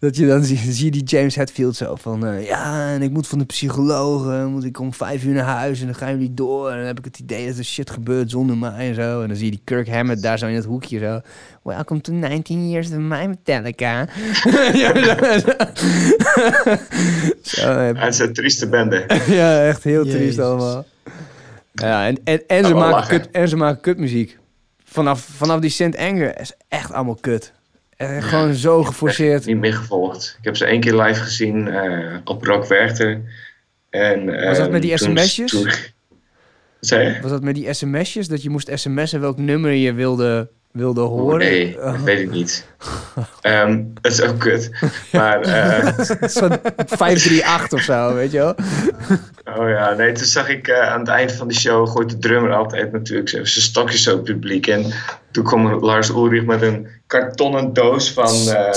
dat 0.00 0.16
je 0.16 0.26
dan 0.26 0.44
zie, 0.44 0.56
zie 0.56 0.84
je 0.84 0.90
die 0.90 1.02
James 1.02 1.34
Hetfield 1.34 1.76
zo 1.76 1.94
van, 1.94 2.26
eh, 2.26 2.46
ja, 2.46 2.92
en 2.92 3.02
ik 3.02 3.10
moet 3.10 3.26
van 3.26 3.38
de 3.38 3.44
psycholoog, 3.44 4.30
eh, 4.30 4.46
moet 4.46 4.64
ik 4.64 4.80
om 4.80 4.94
vijf 4.94 5.24
uur 5.24 5.34
naar 5.34 5.44
huis 5.44 5.80
en 5.80 5.86
dan 5.86 5.94
gaan 5.94 6.10
jullie 6.10 6.34
door. 6.34 6.70
En 6.70 6.76
dan 6.76 6.86
heb 6.86 6.98
ik 6.98 7.04
het 7.04 7.18
idee 7.18 7.46
dat 7.46 7.56
er 7.56 7.64
shit 7.64 7.90
gebeurt 7.90 8.30
zonder 8.30 8.56
mij 8.56 8.88
en 8.88 8.94
zo. 8.94 9.22
En 9.22 9.28
dan 9.28 9.36
zie 9.36 9.44
je 9.44 9.50
die 9.50 9.60
Kirk 9.64 9.88
Hammett 9.88 10.22
daar 10.22 10.38
zo 10.38 10.46
in 10.46 10.54
het 10.54 10.64
hoekje 10.64 10.98
zo. 10.98 11.20
Welcome 11.62 12.00
to 12.00 12.12
19 12.12 12.70
years 12.70 12.90
of 12.90 12.96
my 12.96 13.26
Metallica. 13.26 13.98
ja, 14.72 14.94
zo, 14.94 15.14
zo, 17.42 17.68
eh, 17.68 17.88
En 17.88 17.96
het 17.96 18.14
is 18.14 18.18
een 18.18 18.32
trieste 18.32 18.68
bende. 18.68 19.04
ja, 19.26 19.66
echt 19.66 19.84
heel 19.84 20.04
triest 20.04 20.38
allemaal. 20.38 20.86
Ja, 21.72 22.06
en, 22.06 22.18
en, 22.24 22.42
en, 22.46 22.64
ze 22.64 22.74
maken 22.74 22.90
lachen. 22.90 23.20
kut, 23.20 23.30
en 23.30 23.48
ze 23.48 23.56
maken 23.56 23.80
kutmuziek. 23.80 24.38
Vanaf, 24.84 25.20
vanaf 25.20 25.60
die 25.60 25.70
St. 25.70 25.96
Anger 25.96 26.40
is 26.40 26.52
echt 26.68 26.92
allemaal 26.92 27.18
kut. 27.20 27.52
En 28.00 28.22
gewoon 28.22 28.54
zo 28.54 28.82
geforceerd. 28.84 29.46
Niet 29.46 29.56
meer 29.56 29.74
gevolgd. 29.74 30.36
Ik 30.38 30.44
heb 30.44 30.56
ze 30.56 30.64
één 30.64 30.80
keer 30.80 30.94
live 31.02 31.20
gezien 31.20 31.68
eh, 31.68 32.16
op 32.24 32.44
Rock 32.44 32.66
Werchter. 32.66 33.20
En, 33.90 34.26
Was 34.26 34.56
dat 34.56 34.58
ehm, 34.58 34.70
met 34.70 34.82
die 34.82 34.96
toen- 34.96 35.18
sms'jes? 35.18 35.50
toen-? 35.50 37.18
Was 37.22 37.30
dat 37.30 37.42
met 37.42 37.54
die 37.54 37.72
sms'jes? 37.74 38.28
Dat 38.28 38.42
je 38.42 38.50
moest 38.50 38.70
sms'en 38.74 39.20
welk 39.20 39.38
nummer 39.38 39.70
je 39.72 39.92
wilde, 39.92 40.48
wilde 40.72 41.00
Oh, 41.02 41.08
horen? 41.08 41.38
nee, 41.38 41.76
Oh, 41.78 41.92
dat 41.92 42.00
weet 42.02 42.20
ik 42.20 42.30
niet. 42.30 42.66
Ehm 43.40 43.82
dat 44.00 44.12
is 44.12 44.22
ook 44.22 44.38
kut. 44.38 44.70
Maar, 45.12 45.40
eh, 45.40 45.98
Zo'n 46.28 46.56
538 46.76 47.72
of 47.72 47.80
zo, 47.80 48.14
weet 48.14 48.32
je 48.32 48.38
wel? 48.38 48.54
oh 49.58 49.68
ja, 49.68 49.92
nee, 49.94 50.12
toen 50.12 50.26
zag 50.26 50.48
ik 50.48 50.68
eh, 50.68 50.80
aan 50.92 51.00
het 51.00 51.08
eind 51.08 51.32
van 51.32 51.48
de 51.48 51.54
show, 51.54 51.88
gooit 51.88 52.10
de 52.10 52.18
drummer 52.18 52.52
altijd 52.52 52.92
natuurlijk 52.92 53.28
zijn 53.28 53.46
stokjes 53.46 54.02
zo 54.02 54.18
publiek. 54.18 54.66
En 54.66 54.84
toen 55.30 55.44
kwam 55.44 55.74
Lars 55.84 56.08
Ulrich 56.08 56.44
met 56.44 56.62
een 56.62 56.86
kartonnen 57.10 57.72
doos 57.72 58.12
van, 58.12 58.34
eh, 58.56 58.72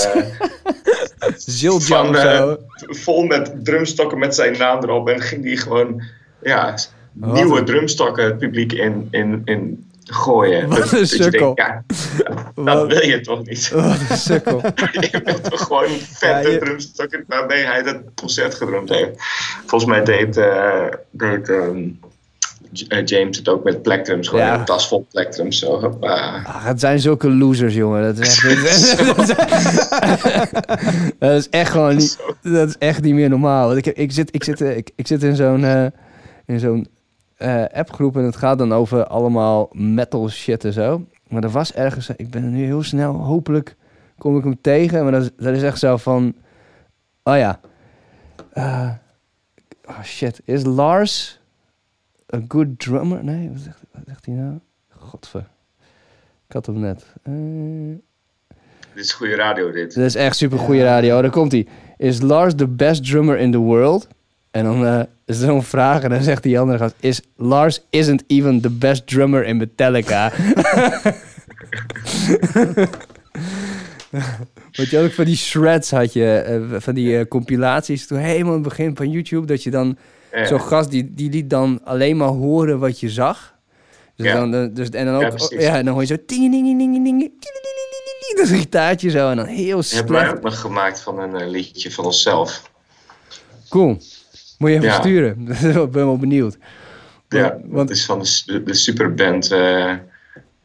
van 1.78 2.16
eh, 2.16 2.52
vol 2.78 3.24
met 3.24 3.64
drumstokken 3.64 4.18
met 4.18 4.34
zijn 4.34 4.58
naam 4.58 4.82
erop. 4.82 5.08
En 5.08 5.20
ging 5.20 5.42
die 5.42 5.56
gewoon, 5.56 6.02
ja, 6.42 6.74
Wat 7.12 7.32
nieuwe 7.32 7.58
een- 7.58 7.64
drumstokken 7.64 8.24
het 8.24 8.38
publiek 8.38 8.72
in, 8.72 9.08
in, 9.10 9.42
in 9.44 9.90
gooien. 10.04 10.68
Wat 10.68 10.78
Dat- 10.78 10.92
een 10.92 10.98
dat 10.98 11.08
sukkel. 11.08 11.54
denkt, 11.54 11.60
ja, 11.60 11.82
dat 12.54 12.74
Wat- 12.78 12.86
wil 12.86 13.02
je 13.06 13.20
toch 13.20 13.44
niet? 13.46 13.70
Wat 13.70 13.84
een 14.10 14.16
sukkel. 14.16 14.60
je 15.10 15.20
bent 15.24 15.50
toch 15.50 15.60
gewoon 15.62 15.84
een 15.84 16.00
vette 16.00 16.26
Ja, 16.48 16.54
je- 16.54 16.58
drumstok 16.58 17.22
waarmee 17.26 17.64
hij 17.64 17.82
dat 17.82 17.96
concert 18.14 18.54
gedrumd 18.54 18.88
heeft. 18.88 19.10
Volgens 19.66 19.90
mij 19.90 20.04
deed, 20.04 20.36
eh, 20.36 20.84
deed 21.10 21.48
eh, 21.48 21.68
James 23.04 23.36
het 23.36 23.48
ook 23.48 23.64
met 23.64 23.82
plektrums. 23.82 24.28
Gewoon 24.28 24.44
Ja. 24.44 24.58
een 24.58 24.64
tas 24.64 24.88
vol 24.88 25.06
plektrums. 25.10 25.58
Zo. 25.58 25.96
Ach, 26.00 26.64
het 26.64 26.80
zijn 26.80 27.00
zulke 27.00 27.30
losers, 27.30 27.74
jongen. 27.74 28.02
Dat 28.02 28.18
is 28.18 28.44
echt, 28.44 28.96
dat 31.18 31.32
is 31.38 31.48
echt 31.48 31.70
gewoon 31.70 31.96
niet, 31.96 32.18
dat 32.42 32.68
is 32.68 32.78
echt 32.78 33.02
niet 33.02 33.14
meer 33.14 33.28
normaal. 33.28 33.66
Want 33.66 33.78
ik, 33.78 33.84
heb- 33.84 33.96
ik, 33.96 34.12
zit, 34.12 34.34
ik, 34.34 34.44
zit, 34.44 34.60
eh, 34.60 34.76
ik, 34.76 34.90
ik 34.94 35.06
zit 35.06 35.22
in 35.22 35.36
zo'n 35.36 35.64
eh, 35.64 35.86
in 36.46 36.58
zo'n 36.60 36.86
eh, 37.36 37.64
appgroep 37.72 38.16
en 38.16 38.24
het 38.24 38.36
gaat 38.36 38.58
dan 38.58 38.72
over 38.74 39.06
allemaal 39.06 39.68
metal 39.72 40.28
shit 40.28 40.64
en 40.64 40.72
zo. 40.72 41.04
Maar 41.28 41.42
er 41.42 41.50
was 41.50 41.72
ergens, 41.72 42.08
ik 42.16 42.30
ben 42.30 42.42
er 42.44 42.50
nu 42.50 42.64
heel 42.64 42.82
snel, 42.82 43.12
hopelijk 43.14 43.76
kom 44.18 44.36
ik 44.38 44.44
hem 44.44 44.60
tegen. 44.60 45.02
Maar 45.02 45.12
dat 45.12 45.22
is, 45.22 45.30
dat 45.36 45.54
is 45.54 45.62
echt 45.62 45.78
zo 45.78 45.96
van, 45.96 46.34
oh 47.22 47.36
ja. 47.36 47.60
Eh, 48.52 48.88
oh 49.88 50.02
shit, 50.02 50.40
is 50.44 50.64
Lars 50.64 51.40
a 52.34 52.40
good 52.48 52.78
drummer? 52.78 53.24
Nee, 53.24 53.50
wat 53.50 53.60
zegt, 53.60 53.80
wat 53.92 54.02
zegt 54.06 54.26
hij 54.26 54.34
nou? 54.34 54.58
Godver. 54.88 55.46
Ik 56.46 56.52
had 56.52 56.66
hem 56.66 56.78
net. 56.80 57.04
Eh, 57.22 57.32
Dit 58.94 59.04
is 59.04 59.12
goede 59.12 59.34
radio, 59.34 59.70
dit. 59.70 59.94
dit 59.94 60.04
is 60.04 60.14
echt 60.14 60.36
super 60.36 60.58
goede 60.58 60.82
radio. 60.82 61.22
Daar 61.22 61.30
komt 61.30 61.52
hij. 61.52 61.66
Is 61.96 62.20
Lars 62.20 62.54
the 62.54 62.68
best 62.68 63.04
drummer 63.06 63.38
in 63.38 63.50
the 63.50 63.58
world? 63.58 64.08
En 64.50 64.64
dan 64.64 64.86
eh, 64.86 65.00
is 65.24 65.38
er 65.40 65.46
zo'n 65.46 65.62
vraag 65.62 66.02
en 66.02 66.10
dan 66.10 66.22
zegt 66.22 66.42
die 66.42 66.58
andere 66.58 66.78
gast... 66.78 66.94
Is 67.00 67.20
Lars 67.36 67.80
isn't 67.90 68.24
even 68.26 68.60
the 68.60 68.70
best 68.70 69.06
drummer 69.06 69.44
in 69.44 69.56
Metallica. 69.56 70.32
Want 74.72 74.90
je 74.90 74.96
had 74.96 75.04
ook 75.04 75.12
van 75.12 75.24
die 75.24 75.36
shreds 75.36 75.90
had 75.90 76.12
je, 76.12 76.34
eh, 76.36 76.80
van 76.80 76.94
die 76.94 77.28
compilaties. 77.28 78.06
Toen 78.06 78.18
helemaal 78.18 78.54
in 78.54 78.60
het 78.60 78.68
begin 78.68 78.96
van 78.96 79.10
YouTube, 79.10 79.46
dat 79.46 79.62
je 79.62 79.70
dan... 79.70 79.96
Ja. 80.34 80.46
Zo'n 80.46 80.60
gast, 80.60 80.90
die, 80.90 81.14
die 81.14 81.30
liet 81.30 81.50
dan 81.50 81.80
alleen 81.84 82.16
maar 82.16 82.28
horen 82.28 82.78
wat 82.78 83.00
je 83.00 83.08
zag. 83.10 83.54
Dus 84.16 84.26
Ja. 84.26 84.34
dan, 84.34 84.54
eh, 84.54 84.66
dus, 84.74 84.88
en 84.88 85.04
dan 85.06 85.14
ook, 85.14 85.38
Ja, 85.38 85.60
ja, 85.60 85.76
en 85.76 85.84
dan 85.84 85.92
hoor 85.92 86.02
je 86.02 86.08
zo... 86.08 86.16
Ding, 86.26 86.50
ding, 86.50 86.64
ding, 86.64 86.78
ding, 86.78 86.92
ding, 86.92 87.04
ding, 87.04 87.18
ding, 87.20 87.32
Dat 88.36 88.44
is 88.44 88.50
een 88.50 88.58
gitaartje 88.58 89.10
zo 89.10 89.30
en 89.30 89.36
dan 89.36 89.46
heel 89.46 89.76
Dat 89.76 89.90
hebben 89.90 90.12
wij 90.12 90.22
slecht. 90.22 90.36
ook 90.36 90.42
nog 90.44 90.60
gemaakt 90.60 91.00
van 91.00 91.18
een 91.18 91.34
eh, 91.36 91.48
liedje 91.48 91.90
van 91.92 92.04
onszelf. 92.04 92.70
Cool. 93.68 93.98
Moet 94.58 94.70
je 94.70 94.76
even 94.76 94.92
sturen. 94.92 95.48
Ik 95.84 95.90
ben 95.90 96.04
wel 96.06 96.18
benieuwd. 96.18 96.56
Ja, 97.28 97.58
want- 97.64 97.88
dat 97.88 97.96
is 97.96 98.04
van 98.04 98.18
de, 98.18 98.74
superband 98.74 99.50
eh, 99.52 99.92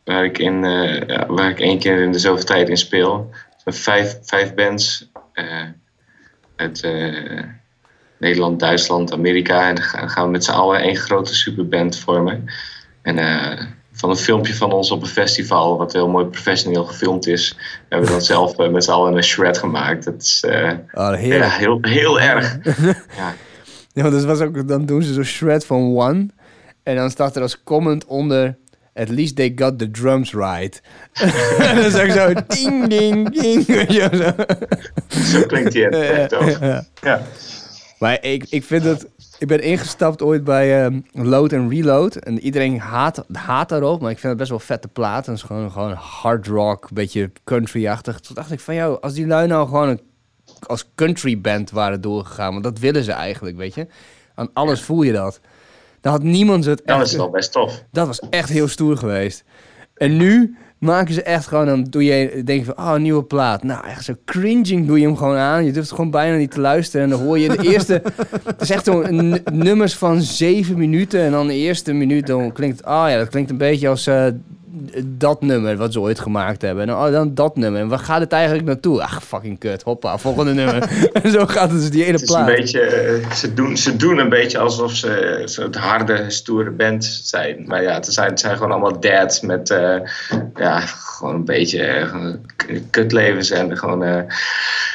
waar, 0.04 0.26
ik 0.26 0.38
in, 0.38 0.64
eh, 0.64 1.08
ja, 1.08 1.26
waar 1.28 1.50
ik 1.50 1.60
één 1.60 1.80
keer 1.80 2.02
in 2.02 2.12
de 2.12 2.20
zoveel 2.20 2.46
tijd 2.46 2.70
in 2.70 2.78
speel. 2.78 3.30
Het 3.64 3.78
vijf, 3.78 4.18
vijf 4.22 4.54
bands 4.54 5.10
eh, 5.34 5.64
uit 6.56 6.82
eh, 6.84 7.44
Nederland, 8.20 8.60
Duitsland, 8.60 9.12
Amerika. 9.14 9.68
En 9.70 9.76
dan 9.76 10.10
gaan 10.10 10.26
we 10.26 10.32
met 10.32 10.44
z'n 10.44 10.52
allen 10.52 10.82
één 10.82 10.96
grote 10.96 11.36
superband 11.36 11.98
vormen. 11.98 12.46
En 13.02 13.18
eh, 13.18 13.66
van 13.92 14.10
een 14.10 14.16
filmpje 14.16 14.56
van 14.56 14.72
ons 14.72 14.92
op 14.92 15.02
een 15.02 15.08
festival, 15.08 15.78
wat 15.78 15.94
heel 15.94 16.10
mooi 16.10 16.26
professioneel 16.26 16.86
gefilmd 16.86 17.28
is, 17.28 17.58
hebben 17.90 18.08
we 18.08 18.14
dan 18.14 18.24
zelf 18.36 18.58
eh, 18.58 18.70
met 18.70 18.84
z'n 18.84 18.92
allen 18.92 19.16
een 19.16 19.24
shred 19.24 19.58
gemaakt. 19.58 20.06
Dat 20.06 20.22
is 20.22 20.44
eh, 20.48 20.72
Oh, 20.94 21.22
ja, 21.22 21.50
heel, 21.50 21.78
heel 21.82 22.20
erg. 22.20 22.58
Ja. 23.18 23.36
Ja, 23.94 24.10
dat 24.10 24.24
was 24.24 24.40
ook, 24.40 24.68
dan 24.68 24.86
doen 24.86 25.02
ze 25.02 25.14
zo'n 25.14 25.24
shred 25.24 25.66
van 25.66 25.98
One. 25.98 26.28
En 26.84 26.96
dan 26.96 27.10
staat 27.10 27.36
er 27.36 27.42
als 27.42 27.64
comment 27.64 28.06
onder... 28.06 28.58
At 28.94 29.10
least 29.10 29.36
they 29.36 29.52
got 29.56 29.80
the 29.80 29.92
drums 29.92 30.34
right. 30.34 30.82
en 31.60 31.76
dan 31.76 31.86
is 31.86 31.98
ook 31.98 32.10
zo... 32.10 32.34
Ding, 32.48 32.88
ding, 32.88 33.42
ding. 33.42 33.66
Zo. 35.12 35.42
Klinkt 35.48 35.74
hij 35.74 35.90
echt 35.90 36.34
ook. 36.34 36.58
Ja. 36.60 36.86
Ja. 37.02 37.22
Maar 38.00 38.24
ik, 38.24 38.46
ik 38.50 38.64
vind 38.64 38.84
het... 38.84 39.08
Ik 39.40 39.48
ben 39.48 39.62
ingestapt 39.62 40.22
ooit 40.22 40.44
bij 40.44 40.84
ehm, 40.84 41.00
Load 41.12 41.52
en 41.52 41.70
Reload. 41.70 42.16
En 42.16 42.40
iedereen 42.40 42.80
haat, 42.80 43.26
haat 43.32 43.70
daarop. 43.70 44.02
Maar 44.02 44.12
ik 44.12 44.20
vind 44.20 44.30
het 44.30 44.38
best 44.38 44.50
wel 44.50 44.60
vette 44.60 44.88
plaat. 44.88 45.26
En 45.26 45.32
het 45.32 45.42
is 45.42 45.48
gewoon, 45.48 45.72
gewoon 45.72 45.92
hard 45.92 46.48
rock. 46.48 46.84
Een 46.84 46.90
beetje 46.94 47.32
country-achtig. 47.44 48.20
Toen 48.20 48.36
dacht 48.36 48.52
ik 48.52 48.60
van... 48.60 48.76
jou, 48.76 49.02
als 49.02 49.14
die 49.14 49.28
lui 49.28 49.48
nou 49.48 49.68
gewoon 49.68 49.88
een, 49.90 50.02
als 50.66 50.90
country 50.96 51.42
band 51.42 51.72
waren 51.72 52.02
doorgegaan. 52.02 52.52
Want 52.52 52.64
dat 52.64 52.80
willen 52.80 53.04
ze 53.04 53.12
eigenlijk, 53.12 53.58
weet 53.58 53.74
je. 53.74 53.88
Aan 54.36 54.50
alles 54.54 54.82
voel 54.82 55.02
je 55.02 55.12
dat. 55.12 55.40
Dan 56.02 56.12
had 56.12 56.24
niemand 56.24 56.66
het 56.66 56.82
Dan 56.86 56.96
echt... 56.96 57.06
is 57.06 57.12
het 57.12 57.22
wel 57.22 57.30
best 57.30 57.52
tof. 57.52 57.84
Dat 57.92 58.08
was 58.08 58.20
echt 58.30 58.50
heel 58.50 58.68
stoer 58.68 58.98
geweest. 58.98 59.44
En 59.94 60.18
nu 60.18 60.58
maken 60.80 61.14
ze 61.14 61.24
echt 61.24 61.48
gewoon, 61.48 61.66
dan 61.66 61.84
doe 61.84 62.04
je, 62.04 62.42
denk 62.46 62.60
je 62.60 62.66
van, 62.66 62.86
oh, 62.86 62.94
een 62.96 63.02
nieuwe 63.02 63.24
plaat. 63.24 63.64
Nou, 63.64 63.88
echt 63.88 64.04
zo 64.04 64.14
cringing 64.26 64.88
doe 64.88 65.00
je 65.00 65.06
hem 65.06 65.18
gewoon 65.18 65.38
aan. 65.38 65.66
Je 65.66 65.72
durft 65.72 65.90
gewoon 65.90 66.12
bijna 66.12 66.38
niet 66.38 66.52
te 66.52 66.60
luisteren. 66.60 67.04
En 67.04 67.10
dan 67.10 67.22
hoor 67.22 67.40
je 67.40 67.50
de 67.50 67.70
eerste, 67.70 68.02
het 68.46 68.62
is 68.62 68.70
echt 68.70 68.86
zo'n 68.86 69.42
nummers 69.54 69.96
van 69.96 70.22
zeven 70.22 70.78
minuten. 70.78 71.22
En 71.22 71.32
dan 71.32 71.48
de 71.48 71.56
eerste 71.56 71.94
minuut, 71.94 72.28
dan 72.28 72.52
klinkt 72.52 72.78
het, 72.78 72.86
oh 72.88 73.06
ja, 73.08 73.18
dat 73.18 73.30
klinkt 73.30 73.50
een 73.50 73.58
beetje 73.58 73.90
als 73.90 74.08
eh, 74.08 74.28
dat 75.06 75.42
nummer 75.42 75.78
wat 75.78 75.94
ze 75.94 76.00
ooit 76.00 76.20
gemaakt 76.20 76.62
hebben. 76.62 76.84
En 76.90 76.96
oh, 76.96 77.12
dan 77.12 77.34
dat 77.34 77.56
nummer. 77.56 77.82
En 77.82 77.88
waar 77.88 78.00
gaat 78.00 78.20
het 78.20 78.32
eigenlijk 78.32 78.66
naartoe? 78.66 79.02
Ach, 79.02 79.24
fucking 79.24 79.60
kut, 79.60 79.82
hoppa, 79.82 80.18
volgende 80.18 80.54
nummer. 80.64 81.10
en 81.14 81.32
zo 81.40 81.46
gaat 81.46 81.72
het 81.72 81.80
dus 81.80 81.90
die 81.90 82.06
Het 82.06 82.16
is 82.16 82.22
een 82.22 82.28
plaat. 82.28 82.46
beetje, 82.46 82.82
eh, 82.82 83.32
ze, 83.32 83.54
doen, 83.54 83.78
ze 83.78 83.96
doen 83.96 84.18
een 84.18 84.30
beetje 84.30 84.58
alsof 84.58 84.92
ze 84.94 85.42
zo'n 85.46 85.76
harde, 85.76 86.26
stoere 86.30 86.72
band 86.72 87.06
zijn. 87.24 87.64
Maar 87.68 87.84
ja, 87.84 87.94
het 87.94 88.06
zijn, 88.06 88.30
het 88.30 88.40
zijn 88.40 88.56
gewoon 88.56 88.72
allemaal 88.72 89.00
dads 89.00 89.42
met 89.42 89.70
eh, 89.70 89.96
ja, 90.56 90.80
gewoon 90.80 91.36
een 91.36 91.46
beetje 91.46 91.84
eh, 91.84 92.26
kutlevens 92.90 93.50
en 93.52 93.78
gewoon, 93.78 94.04
eh 94.04 94.22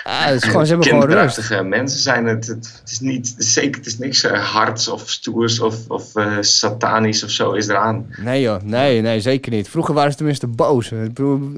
Ah, 0.05 0.25
het 0.25 0.35
is 0.43 0.45
gewoon, 0.45 0.67
ze 0.67 0.73
hebben 0.73 0.89
gewoon 0.89 1.11
rust. 1.11 1.63
mensen 1.63 2.01
zijn 2.01 2.27
het. 2.27 2.47
Het, 2.47 2.79
het 2.81 2.91
is 2.91 3.01
niet, 3.01 3.35
het 3.37 3.47
zeker, 3.47 3.77
het 3.77 3.87
is 3.87 3.99
niks 3.99 4.23
hards 4.27 4.89
of 4.89 5.11
stoers 5.11 5.61
of, 5.61 5.75
of 5.89 6.13
satanisch 6.41 7.25
of 7.25 7.31
zo 7.31 7.53
is 7.53 7.69
eraan. 7.69 8.07
Nee 8.17 8.41
joh, 8.41 8.63
nee, 8.63 9.01
nee, 9.01 9.21
zeker 9.21 9.53
niet. 9.53 9.64
Vroeger 9.69 9.95
waren 9.95 10.11
ze 10.11 10.17
tenminste 10.17 10.47
boos. 10.47 10.93
Ik 10.93 11.01
bedoel, 11.01 11.53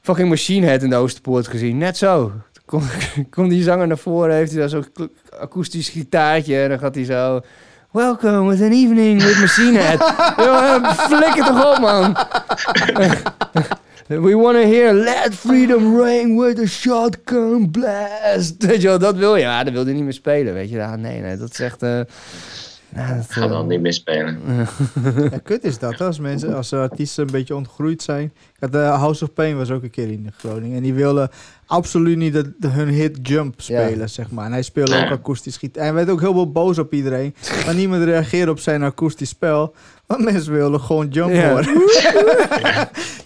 fucking 0.00 0.28
Machine 0.28 0.66
Head 0.66 0.82
in 0.82 0.90
de 0.90 0.96
Oosterpoort 0.96 1.48
gezien, 1.48 1.78
net 1.78 1.96
zo. 1.96 2.32
Kom, 2.64 2.82
kom 3.30 3.48
die 3.48 3.62
zanger 3.62 3.86
naar 3.86 3.98
voren, 3.98 4.34
heeft 4.34 4.50
hij 4.50 4.60
daar 4.60 4.68
zo'n 4.68 4.86
akoestisch 5.38 5.88
gitaartje 5.88 6.62
en 6.62 6.68
dan 6.68 6.78
gaat 6.78 6.94
hij 6.94 7.04
zo... 7.04 7.40
Welcome 7.90 8.48
with 8.48 8.60
an 8.60 8.72
evening 8.72 9.22
with 9.22 9.38
Machine 9.40 9.78
Head. 9.78 10.14
Jongen, 10.46 10.94
Flikker 10.94 11.44
toch 11.44 11.74
op, 11.74 11.80
man. 11.80 12.16
We 14.22 14.36
want 14.36 14.56
to 14.56 14.66
hear 14.66 14.92
Let 14.92 15.34
Freedom 15.34 16.00
Ring 16.00 16.38
with 16.38 16.58
a 16.58 16.66
shotgun 16.66 17.70
blast. 17.70 18.54
Weet 18.66 18.82
je 18.82 18.88
wel, 18.88 18.98
dat 18.98 19.16
wil 19.16 19.36
je. 19.36 19.40
Ja, 19.40 19.64
dat 19.64 19.72
wil 19.72 19.84
hij 19.84 19.92
niet 19.92 20.02
meer 20.02 20.12
spelen, 20.12 20.54
weet 20.54 20.70
je. 20.70 20.76
Ja, 20.76 20.96
nee, 20.96 21.20
nee, 21.20 21.36
dat 21.36 21.50
is 21.50 21.60
echt... 21.60 21.82
eh, 21.82 22.00
nou, 22.94 23.16
dat, 23.16 23.26
Ga 23.32 23.42
eh, 23.42 23.48
dan 23.48 23.66
niet 23.66 23.80
meer 23.80 23.92
spelen. 23.92 24.38
Ja, 25.30 25.38
kut 25.42 25.64
is 25.64 25.78
dat, 25.78 26.00
als 26.00 26.18
mensen, 26.18 26.54
als 26.56 26.72
artiesten 26.72 27.24
een 27.24 27.30
beetje 27.32 27.54
ontgroeid 27.54 28.02
zijn. 28.02 28.24
Ik 28.24 28.56
had, 28.60 28.74
eh, 28.74 28.98
House 28.98 29.24
of 29.24 29.32
Pain 29.32 29.56
was 29.56 29.70
ook 29.70 29.82
een 29.82 29.90
keer 29.90 30.10
in 30.10 30.32
Groningen. 30.38 30.76
En 30.76 30.82
die 30.82 30.94
wilden 30.94 31.28
absoluut 31.66 32.16
niet 32.16 32.32
de, 32.32 32.52
de- 32.58 32.68
hun 32.68 32.88
hit 32.88 33.18
Jump 33.22 33.60
spelen, 33.60 33.98
Ja. 33.98 34.06
zeg 34.06 34.30
maar. 34.30 34.46
En 34.46 34.52
hij 34.52 34.62
speelde 34.62 34.94
Ja. 34.94 35.04
ook 35.04 35.10
akoestisch 35.10 35.56
gitaar. 35.56 35.80
En 35.82 35.86
hij 35.88 35.94
werd 36.04 36.10
ook 36.10 36.20
heel 36.20 36.32
veel 36.32 36.52
boos 36.52 36.78
op 36.78 36.92
iedereen. 36.92 37.34
Maar 37.66 37.74
niemand 37.74 38.02
reageerde 38.02 38.50
op 38.50 38.58
zijn 38.58 38.82
akoestisch 38.82 39.28
spel. 39.28 39.74
Want 40.06 40.24
mensen 40.24 40.52
wilden 40.52 40.80
gewoon 40.80 41.08
Jump 41.08 41.32
Ja. 41.34 41.48
horen. 41.48 41.64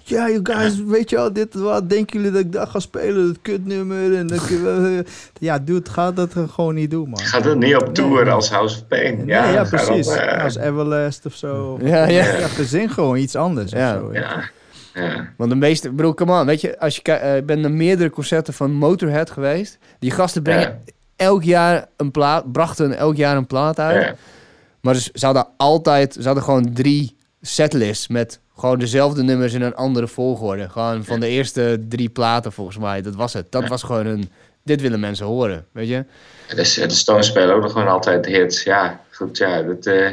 ja, 0.05 0.29
you 0.29 0.41
guys, 0.43 0.83
weet 0.87 1.11
je 1.11 1.17
wel, 1.17 1.33
dit, 1.33 1.55
wat 1.55 1.91
denken 1.91 2.17
jullie 2.17 2.33
dat 2.33 2.41
ik 2.41 2.53
dat 2.53 2.69
ga 2.69 2.79
spelen? 2.79 3.27
Dat 3.27 3.39
kutnummer. 3.43 4.17
En 4.17 4.27
dat, 4.27 4.41
ja, 5.39 5.59
dude, 5.59 5.91
ga 5.91 6.13
dat 6.13 6.33
gewoon 6.51 6.75
niet 6.75 6.91
doen, 6.91 7.09
man. 7.09 7.19
Ga 7.21 7.41
dan 7.41 7.59
niet 7.59 7.77
op 7.77 7.95
tour 7.95 8.31
als 8.31 8.51
House 8.51 8.77
of 8.81 8.87
Pain. 8.87 9.17
Nee, 9.17 9.27
Ja, 9.27 9.49
ja, 9.51 9.65
precies. 9.65 10.07
eh, 10.09 10.45
als 10.45 10.57
Everlast 10.57 11.27
of 11.27 11.35
zo. 11.35 11.79
Ja, 11.83 12.07
ja. 12.09 12.25
ja 12.39 12.49
verzin 12.49 12.91
gewoon 12.91 13.17
iets 13.17 13.37
anders. 13.37 13.73
Ja. 13.73 13.95
Of 13.95 14.01
zo, 14.01 14.13
ja, 14.13 14.51
ja. 14.95 15.29
Want 15.37 15.51
de 15.51 15.57
meeste, 15.57 15.91
bedoel, 15.93 16.15
come 16.15 16.41
on, 16.41 16.47
weet 16.47 16.61
je, 16.61 16.79
als 16.81 16.97
je 16.97 17.03
kijkt, 17.03 17.23
eh, 17.23 17.37
ik 17.37 17.47
ben 17.47 17.61
naar 17.61 17.71
meerdere 17.73 18.11
concerten 18.11 18.55
van 18.55 18.73
Motorhead 18.73 19.31
geweest. 19.31 19.79
Die 19.99 20.11
gasten 20.11 20.43
brengen 20.43 20.63
Ja. 20.63 20.79
elk 21.17 21.43
jaar 21.43 21.87
een 21.97 22.11
plaat, 22.11 22.53
brachten 22.53 22.97
elk 22.99 23.17
jaar 23.17 23.37
een 23.37 23.47
plaat 23.47 23.79
uit. 23.79 24.15
Maar 24.81 24.95
dus, 24.95 25.11
ze 25.11 25.25
hadden 25.25 25.47
altijd, 25.57 26.17
ze 26.21 26.23
hadden 26.27 26.45
gewoon 26.45 26.73
drie 26.73 27.17
setlists 27.41 28.09
met 28.09 28.41
gewoon 28.57 28.79
dezelfde 28.79 29.23
nummers 29.23 29.53
in 29.53 29.63
een 29.63 29.75
andere 29.75 30.09
volgorde. 30.09 30.69
Gewoon 30.69 31.05
van 31.05 31.21
de 31.21 31.29
eerste 31.29 31.85
drie 31.89 32.09
platen 32.09 32.53
volgens 32.53 32.79
mij, 32.79 33.03
dat 33.03 33.15
was 33.15 33.33
het. 33.33 33.53
Dat 33.53 33.63
Ja. 33.63 33.69
was 33.69 33.83
gewoon 33.83 34.07
een, 34.07 34.31
dit 34.65 34.81
willen 34.81 35.01
mensen 35.01 35.27
horen, 35.27 35.67
weet 35.73 35.89
je. 35.89 36.05
De, 36.49 36.87
de 36.87 36.91
Stones 36.95 37.27
spelen 37.27 37.55
ook 37.55 37.63
nog 37.63 37.73
gewoon 37.73 37.89
altijd 37.89 38.27
hits. 38.27 38.63
Ja, 38.63 39.01
goed, 39.11 39.39
ja, 39.39 39.63
dat, 39.63 39.87
eh, 39.87 40.11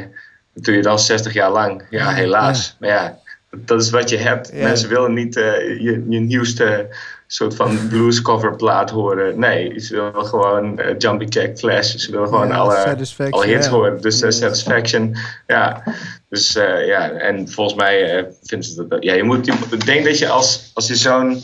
dat 0.54 0.64
doe 0.64 0.74
je 0.74 0.82
dan 0.82 0.98
60 0.98 1.32
jaar 1.32 1.50
lang. 1.50 1.82
Ja, 1.90 2.12
helaas. 2.12 2.76
Maar 2.80 2.88
ja, 2.88 3.18
dat, 3.56 3.82
is 3.82 3.90
wat 3.90 4.08
je 4.08 4.16
hebt. 4.16 4.50
Ja. 4.52 4.62
Mensen 4.62 4.88
willen 4.88 5.12
niet 5.14 5.36
eh, 5.36 5.42
je, 5.80 6.04
je 6.08 6.20
nieuwste 6.20 6.88
soort 7.26 7.54
van 7.54 7.88
blues 7.88 8.22
cover 8.22 8.56
plaat 8.56 8.90
horen. 8.90 9.38
Nee, 9.38 9.80
ze 9.80 9.94
willen 9.94 10.26
gewoon 10.26 10.78
eh, 10.78 10.94
Jumpy 10.98 11.24
Jack 11.24 11.58
Flash. 11.58 11.94
Ze 11.94 12.10
willen 12.10 12.28
gewoon 12.28 12.48
Ja, 12.48 12.54
alle, 12.54 12.96
alle 13.30 13.46
hits 13.46 13.66
ja. 13.66 13.72
horen. 13.72 14.00
Dus 14.00 14.22
eh, 14.22 14.30
Ja. 14.30 14.36
Satisfaction, 14.36 15.16
ja. 15.46 15.82
Dus 16.28 16.56
eh, 16.56 16.86
ja, 16.86 17.10
en 17.10 17.48
volgens 17.48 17.76
mij 17.76 18.26
vindt 18.42 18.66
ze 18.66 18.86
dat... 18.86 19.02
Ja, 19.02 19.14
je 19.14 19.22
moet... 19.22 19.46
Je, 19.46 19.52
ik 19.70 19.86
denk 19.86 20.04
dat 20.04 20.18
je 20.18 20.28
als, 20.28 20.70
als 20.74 20.86
je 20.86 20.96
zo'n... 20.96 21.40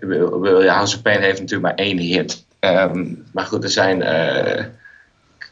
wil, 0.00 0.40
wil, 0.40 0.62
ja, 0.62 0.74
House 0.74 0.96
of 0.96 1.02
Pain 1.02 1.20
heeft 1.20 1.40
natuurlijk 1.40 1.76
maar 1.76 1.86
één 1.86 1.98
hit. 1.98 2.44
Ehm, 2.58 3.14
maar 3.32 3.44
goed, 3.44 3.64
er 3.64 3.70
zijn... 3.70 3.98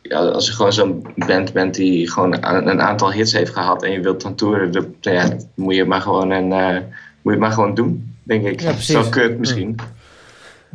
ja, 0.03 0.19
als 0.19 0.47
je 0.47 0.53
gewoon 0.53 0.73
zo'n 0.73 1.07
band 1.17 1.53
bent 1.53 1.75
die 1.75 2.11
gewoon 2.11 2.33
een, 2.45 2.81
aantal 2.81 3.13
hits 3.13 3.33
heeft 3.33 3.53
gehad 3.53 3.83
en 3.83 3.93
je 3.93 4.01
wilt 4.01 4.23
dan 4.23 4.35
toeren, 4.35 4.73
dan 4.73 4.95
ja, 5.01 5.37
moet 5.55 5.75
je 5.75 5.85
maar 5.85 6.01
gewoon 6.01 6.31
een, 6.31 6.49
moet 6.49 6.85
je 7.23 7.31
het 7.31 7.39
maar 7.39 7.53
gewoon 7.53 7.75
doen, 7.75 8.14
denk 8.25 8.45
ik. 8.47 8.61
Ja, 8.61 8.71
precies. 8.73 8.95
Zo 8.95 9.09
kut 9.09 9.39
misschien. 9.39 9.77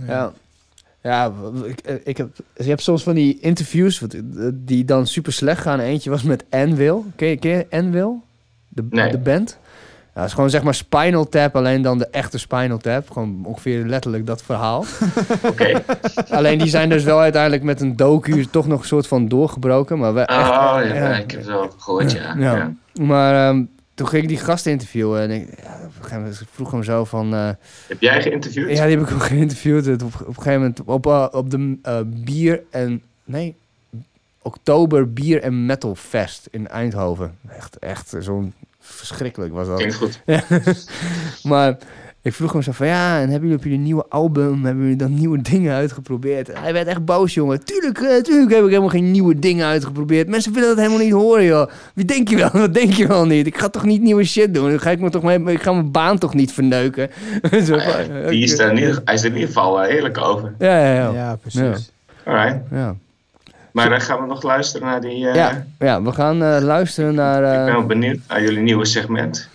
Ja. 0.08 0.32
Ja, 1.02 1.32
ik, 1.66 1.80
eh, 1.80 1.96
ik 2.04 2.18
heb, 2.18 2.30
je 2.56 2.64
hebt 2.70 2.82
soms 2.82 3.04
van 3.04 3.16
die 3.16 3.40
interviews 3.40 4.02
eh, 4.02 4.20
die 4.54 4.86
dan 4.86 5.08
super 5.08 5.34
slecht 5.34 5.62
gaan. 5.62 5.80
Eentje 5.80 6.10
was 6.10 6.24
met 6.24 6.44
Anvil. 6.50 7.06
Ken 7.16 7.28
je, 7.28 7.38
ken 7.38 7.52
je 7.52 7.66
Anvil? 7.70 8.22
De, 8.68 8.88
Nee. 8.90 9.12
de 9.12 9.18
band? 9.18 9.58
Ja, 10.16 10.22
het 10.22 10.26
is 10.30 10.34
gewoon 10.34 10.50
zeg 10.50 10.64
maar 10.64 10.74
Spinal 10.76 11.30
Tap, 11.30 11.56
alleen 11.56 11.82
dan 11.82 11.98
de 11.98 12.08
echte 12.08 12.38
Spinal 12.38 12.78
Tap. 12.78 13.10
Gewoon 13.10 13.42
ongeveer 13.46 13.86
letterlijk 13.86 14.26
dat 14.26 14.42
verhaal. 14.42 14.86
Oké. 15.52 15.82
alleen 16.30 16.58
die 16.60 16.68
zijn 16.68 16.90
dus 16.90 17.04
wel 17.04 17.20
uiteindelijk 17.20 17.64
met 17.64 17.82
een 17.82 17.96
docu 17.96 18.46
toch 18.46 18.68
nog 18.68 18.82
een 18.82 18.88
soort 18.88 19.08
van 19.08 19.28
doorgebroken. 19.28 19.98
Maar 20.00 20.14
we, 20.14 20.20
Oh, 20.20 20.80
echt, 20.82 20.96
ja, 20.96 21.10
ja. 21.10 21.16
ik 21.18 21.32
heb 21.32 21.40
het 21.40 21.50
wel 21.50 21.70
gehoord, 21.78 22.12
ja. 22.12 22.36
Ja. 22.38 22.56
ja. 22.56 22.74
Maar 23.04 23.48
ehm, 23.50 23.64
toen 24.00 24.08
ging 24.08 24.24
ik 24.24 24.30
die 24.30 24.38
gast 24.38 24.66
interviewen 24.66 25.22
en 25.22 25.32
ik, 25.32 25.48
ja, 26.10 26.22
vroeg 26.52 26.72
hem 26.72 26.84
zo 26.84 27.06
van... 27.06 27.34
eh, 27.34 27.50
Heb 27.88 28.02
jij 28.02 28.22
geïnterviewd? 28.22 28.70
Ja, 28.78 28.86
die 28.86 28.98
heb 28.98 29.08
ik 29.08 29.14
ook 29.14 29.24
geïnterviewd. 29.34 29.86
Het 29.86 30.02
Op, 30.02 30.14
op 30.22 30.28
een 30.28 30.34
gegeven 30.36 30.60
moment 30.60 30.82
op, 30.86 31.06
eh, 31.06 31.28
op 31.32 31.50
de 31.50 31.78
eh, 31.82 32.00
bier 32.06 32.62
en... 32.70 33.02
Nee, 33.26 33.56
oktober 34.42 35.14
bier 35.14 35.42
en 35.42 35.66
metal 35.66 35.96
fest 35.96 36.48
in 36.52 36.68
Eindhoven. 36.68 37.38
Echt, 37.58 37.78
echt 37.80 38.16
zo'n 38.20 38.54
verschrikkelijk 38.80 39.54
was 39.54 39.68
dat. 39.68 39.78
Klinkt 39.78 39.96
goed. 39.96 40.22
Maar 41.50 41.78
ik 42.22 42.34
vroeg 42.34 42.52
hem 42.54 42.62
zo 42.62 42.72
van... 42.72 42.88
Ja, 42.88 43.16
en 43.16 43.30
hebben 43.30 43.42
jullie 43.42 43.56
op 43.58 43.64
jullie 43.64 43.80
nieuwe 43.80 44.06
album... 44.10 44.66
Hebben 44.66 44.84
jullie 44.84 44.98
dan 44.98 45.14
nieuwe 45.14 45.42
dingen 45.42 45.74
uitgeprobeerd? 45.76 46.50
En 46.50 46.62
hij 46.62 46.74
werd 46.74 46.88
echt 46.88 47.06
boos, 47.06 47.34
jongen. 47.34 47.66
Tuurlijk, 47.66 47.98
eh, 47.98 48.16
tuurlijk 48.22 48.52
heb 48.52 48.64
ik 48.64 48.70
helemaal 48.70 48.90
geen 48.90 49.12
nieuwe 49.12 49.40
dingen 49.40 49.66
uitgeprobeerd. 49.66 50.28
Mensen 50.28 50.54
willen 50.54 50.68
dat 50.70 50.78
helemaal 50.78 51.00
niet 51.04 51.12
horen, 51.14 51.44
joh. 51.46 51.70
Wie 51.94 52.06
denk 52.06 52.28
je 52.30 52.36
wel? 52.36 52.52
Dat 52.66 52.74
denk 52.74 52.94
je 52.94 53.08
wel 53.08 53.26
niet. 53.26 53.48
Ik 53.48 53.58
ga 53.58 53.70
toch 53.70 53.84
niet 53.86 54.02
nieuwe 54.02 54.24
shit 54.24 54.54
doen? 54.54 54.70
Dan 54.70 54.80
ga 54.80 54.90
ik, 54.90 55.00
me 55.00 55.10
toch 55.10 55.24
mee, 55.24 55.44
ik 55.44 55.62
ga 55.62 55.72
mijn 55.72 55.92
baan 55.92 56.18
toch 56.18 56.34
niet 56.34 56.52
verneuken? 56.54 57.10
Zo 57.66 57.76
Ah, 57.76 57.86
ja, 58.24 58.30
die 58.30 58.44
is 58.44 58.60
er 58.60 58.72
in 58.72 58.78
ieder, 58.78 59.02
hij 59.06 59.14
is 59.14 59.22
er 59.22 59.28
in 59.28 59.34
ieder 59.34 59.48
geval 59.48 59.82
eh, 59.84 59.96
eerlijk 59.96 60.18
over. 60.18 60.54
Ja, 60.60 60.80
ja, 60.80 60.94
ja. 60.94 61.12
Ja, 61.12 61.36
precies. 61.36 61.92
Alright. 62.26 62.58
Ja, 62.72 62.96
Maar 63.72 63.90
dan 63.90 64.02
gaan 64.02 64.22
we 64.22 64.28
nog 64.28 64.44
luisteren 64.44 64.88
naar 64.88 65.02
die... 65.02 65.28
eh, 65.28 65.36
ja, 65.36 65.66
ja 65.80 66.02
we 66.02 66.12
gaan 66.12 66.44
eh, 66.44 66.62
luisteren 66.62 67.16
naar... 67.16 67.60
Ik 67.60 67.66
ben 67.66 67.74
wel 67.76 67.86
benieuwd 67.86 68.18
naar 68.28 68.42
jullie 68.42 68.60
nieuwe 68.62 68.86
segment. 68.86 69.50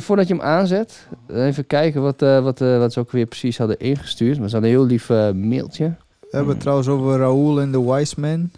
Voordat 0.00 0.28
je 0.28 0.34
hem 0.34 0.42
aanzet, 0.42 1.06
even 1.32 1.66
kijken 1.66 2.02
wat, 2.02 2.22
eh, 2.22 2.42
wat, 2.42 2.60
eh, 2.60 2.78
wat 2.78 2.92
ze 2.92 3.00
ook 3.00 3.10
weer 3.10 3.26
precies 3.26 3.58
hadden 3.58 3.78
ingestuurd. 3.78 4.38
Maar 4.38 4.48
ze 4.48 4.54
hadden 4.54 4.72
een 4.72 4.78
heel 4.78 4.86
lief 4.86 5.10
eh, 5.10 5.30
mailtje. 5.30 5.94
We 6.20 6.36
hebben 6.36 6.52
het 6.52 6.60
trouwens 6.60 6.88
over 6.88 7.18
Raoul 7.18 7.60
en 7.60 7.72
de 7.72 7.82
Wise 7.82 8.20
Man. 8.20 8.50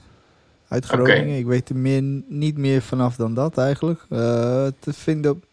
Uit. 0.68 0.84
Groningen. 0.84 1.38
Ik 1.38 1.46
weet 1.46 1.68
er 1.68 1.76
meer, 1.76 2.02
niet 2.28 2.58
meer 2.58 2.82
vanaf 2.82 3.16
dan 3.16 3.34
dat 3.34 3.58
eigenlijk. 3.58 4.00
Eh, 4.08 4.66
te, 4.78 4.92
vinden 4.92 5.30
op, 5.30 5.44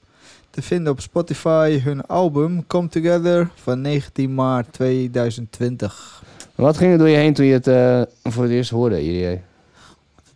te 0.49 0.61
vinden 0.61 0.91
op 0.91 1.02
Spotify 1.02 1.80
hun 1.84 2.06
album 2.06 2.68
Come 2.68 2.88
Together 2.88 3.49
van 3.56 3.82
19 3.82 4.34
maart 4.34 4.73
2020. 4.73 6.23
Wat 6.56 6.77
ging 6.77 6.91
er 6.91 6.98
door 6.98 7.10
je 7.10 7.15
heen 7.15 7.34
toen 7.34 7.45
je 7.45 7.53
het 7.53 7.68
eh, 7.68 8.02
voor 8.23 8.44
het 8.44 8.52
eerst 8.52 8.69
hoorde, 8.69 9.03
IDE? 9.03 9.40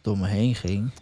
Door 0.02 0.18
me 0.18 0.28
heen 0.28 0.56
ging. 0.56 0.92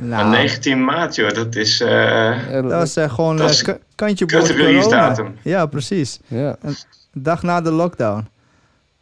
Maar 0.00 0.04
nou, 0.08 0.30
19 0.30 0.84
maart, 0.84 1.14
joh, 1.14 1.30
dat 1.32 1.54
is... 1.56 1.80
eh 1.80 2.52
dat 2.52 2.64
was 2.64 2.96
eh, 2.96 3.14
gewoon 3.14 3.36
Dat 3.36 3.46
een 3.46 3.52
is 3.52 3.62
ka- 3.62 3.78
kantje 3.94 4.26
boord 4.26 4.56
corona. 4.56 4.88
datum. 4.88 5.34
Ja, 5.42 5.66
precies. 5.66 6.20
Ja. 6.26 6.56
Een 6.62 6.74
dag 7.12 7.42
na 7.42 7.60
de 7.60 7.70
lockdown. 7.70 8.26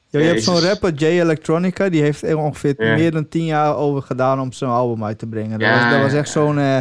Ja, 0.09 0.19
je 0.21 0.27
hebt 0.27 0.43
zo'n 0.43 0.61
rapper, 0.61 0.93
Jay 0.95 1.21
Electronica, 1.21 1.89
die 1.89 2.03
heeft 2.03 2.23
er 2.23 2.37
ongeveer 2.39 2.75
Ja. 2.85 2.95
meer 2.95 3.11
dan 3.11 3.29
tien 3.29 3.45
jaar 3.45 3.77
over 3.77 4.03
gedaan 4.03 4.41
om 4.41 4.53
zijn 4.53 4.71
album 4.71 5.05
uit 5.05 5.19
te 5.19 5.27
brengen. 5.27 5.59
Dat, 5.59 5.69
Ja, 5.69 5.83
was, 5.83 5.93
dat 5.93 6.03
was 6.03 6.13
ja, 6.13 6.19
echt 6.19 6.29
zo'n, 6.29 6.59
eh, 6.59 6.77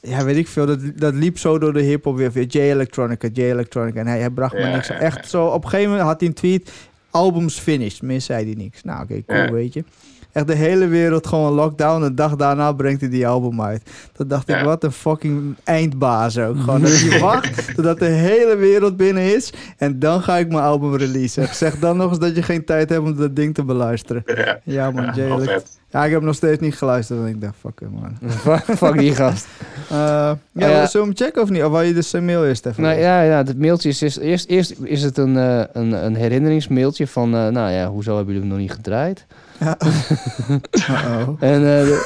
ja 0.00 0.24
weet 0.24 0.36
ik 0.36 0.48
veel, 0.48 0.66
dat, 0.66 0.78
dat 0.96 1.14
liep 1.14 1.38
zo 1.38 1.58
door 1.58 1.72
de 1.72 1.80
hip-hop 1.82 2.16
weer. 2.16 2.44
Jay 2.44 2.70
Electronica, 2.70 3.28
Jay 3.32 3.50
Electronica. 3.50 4.00
En 4.00 4.06
hij, 4.06 4.18
hij 4.18 4.30
bracht 4.30 4.54
me 4.54 4.64
niks. 4.66 4.88
ja, 4.88 4.94
Echt 4.94 5.28
zo, 5.30 5.46
op 5.46 5.64
een 5.64 5.70
gegeven 5.70 5.90
moment 5.90 6.08
had 6.08 6.20
hij 6.20 6.28
een 6.28 6.34
tweet, 6.34 6.70
albums 7.10 7.58
finished. 7.58 8.02
Meer 8.02 8.20
zei 8.20 8.44
hij 8.44 8.54
niks. 8.54 8.82
Nou, 8.82 9.02
oké, 9.02 9.22
cool, 9.26 9.38
Ja. 9.42 9.52
weet 9.52 9.72
je. 9.72 9.84
Echt 10.32 10.46
de 10.46 10.54
hele 10.54 10.86
wereld 10.86 11.26
gewoon 11.26 11.52
lockdown. 11.52 12.02
Een 12.02 12.14
dag 12.14 12.36
daarna 12.36 12.72
brengt 12.72 13.00
hij 13.00 13.10
die 13.10 13.26
album 13.28 13.62
uit. 13.62 13.82
Dat 14.16 14.28
dacht 14.30 14.48
ik, 14.48 14.54
Ja. 14.56 14.64
wat 14.64 14.84
een 14.84 14.92
fucking 14.92 15.54
eindbaas 15.64 16.38
ook. 16.38 16.58
Gewoon 16.60 16.80
dat 16.82 16.98
je 17.00 17.18
wacht 17.30 17.74
totdat 17.74 17.98
de 17.98 18.04
hele 18.04 18.56
wereld 18.56 18.96
binnen 18.96 19.34
is. 19.34 19.52
En 19.78 19.98
dan 19.98 20.22
ga 20.22 20.36
ik 20.36 20.48
mijn 20.48 20.62
album 20.62 20.94
releasen. 20.96 21.48
Zeg 21.54 21.78
dan 21.78 21.96
nog 21.96 22.10
eens 22.10 22.18
dat 22.18 22.36
je 22.36 22.42
geen 22.42 22.64
tijd 22.64 22.88
hebt 22.88 23.02
om 23.02 23.16
dat 23.16 23.36
ding 23.36 23.54
te 23.54 23.64
beluisteren. 23.64 24.22
ja, 24.26 24.58
Ja 24.62 24.90
man, 24.90 25.10
Jay. 25.14 25.60
Ja, 25.92 26.04
ik 26.04 26.12
heb 26.12 26.22
nog 26.22 26.34
steeds 26.34 26.60
niet 26.60 26.74
geluisterd. 26.74 27.20
En 27.20 27.26
ik 27.26 27.40
dacht, 27.40 27.54
fuck 27.60 27.80
it 27.80 27.88
man. 27.90 28.18
Fuck, 28.76 28.98
die 28.98 29.14
gast. 29.14 29.46
Eh, 29.90 29.96
ja, 29.96 30.36
ja. 30.52 30.86
zullen 30.86 31.06
we 31.08 31.12
hem 31.14 31.26
checken 31.26 31.42
of 31.42 31.50
niet? 31.50 31.62
Of 31.64 31.70
wil 31.70 31.80
je 31.80 31.94
dus 31.94 32.10
zijn 32.10 32.24
mail 32.24 32.46
eerst 32.46 32.66
even 32.66 32.82
Nou 32.82 32.98
ja, 32.98 33.22
ja, 33.22 33.36
het 33.36 33.58
mailtje 33.58 33.88
is, 33.88 34.02
is 34.02 34.18
eerst, 34.18 34.48
eerst 34.48 34.74
is 34.82 35.02
het 35.02 35.18
een, 35.18 35.36
eh, 35.36 35.62
een, 35.72 35.92
een 36.04 36.14
herinneringsmailtje 36.14 37.06
van, 37.06 37.34
eh, 37.34 37.48
nou 37.48 37.70
ja, 37.70 37.88
hoezo 37.88 38.16
hebben 38.16 38.34
jullie 38.34 38.48
hem 38.48 38.58
nog 38.58 38.66
niet 38.68 38.76
gedraaid? 38.76 39.26
Uh-oh. 40.90 41.36
En, 41.40 41.54
eh, 41.54 41.84
de- 41.84 42.02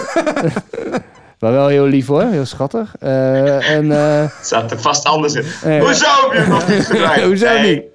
maar 1.41 1.53
wel 1.53 1.67
heel 1.69 1.85
lief 1.87 2.07
hoor, 2.07 2.23
heel 2.23 2.45
schattig. 2.45 2.95
Eh, 3.01 3.71
en, 3.71 3.93
eh, 3.93 4.21
Het 4.23 4.31
staat 4.47 4.71
er 4.71 4.81
vast 4.81 5.05
anders 5.07 5.35
in. 5.35 5.45
eh, 5.63 5.81
Hoezo 5.81 6.07
heb 6.07 6.33
je 6.33 6.39
het 6.39 6.49
nog 6.49 6.69
niet 6.69 6.87
gedraaid? 6.91 7.23
Hoezo 7.23 7.47
Nee, 7.53 7.93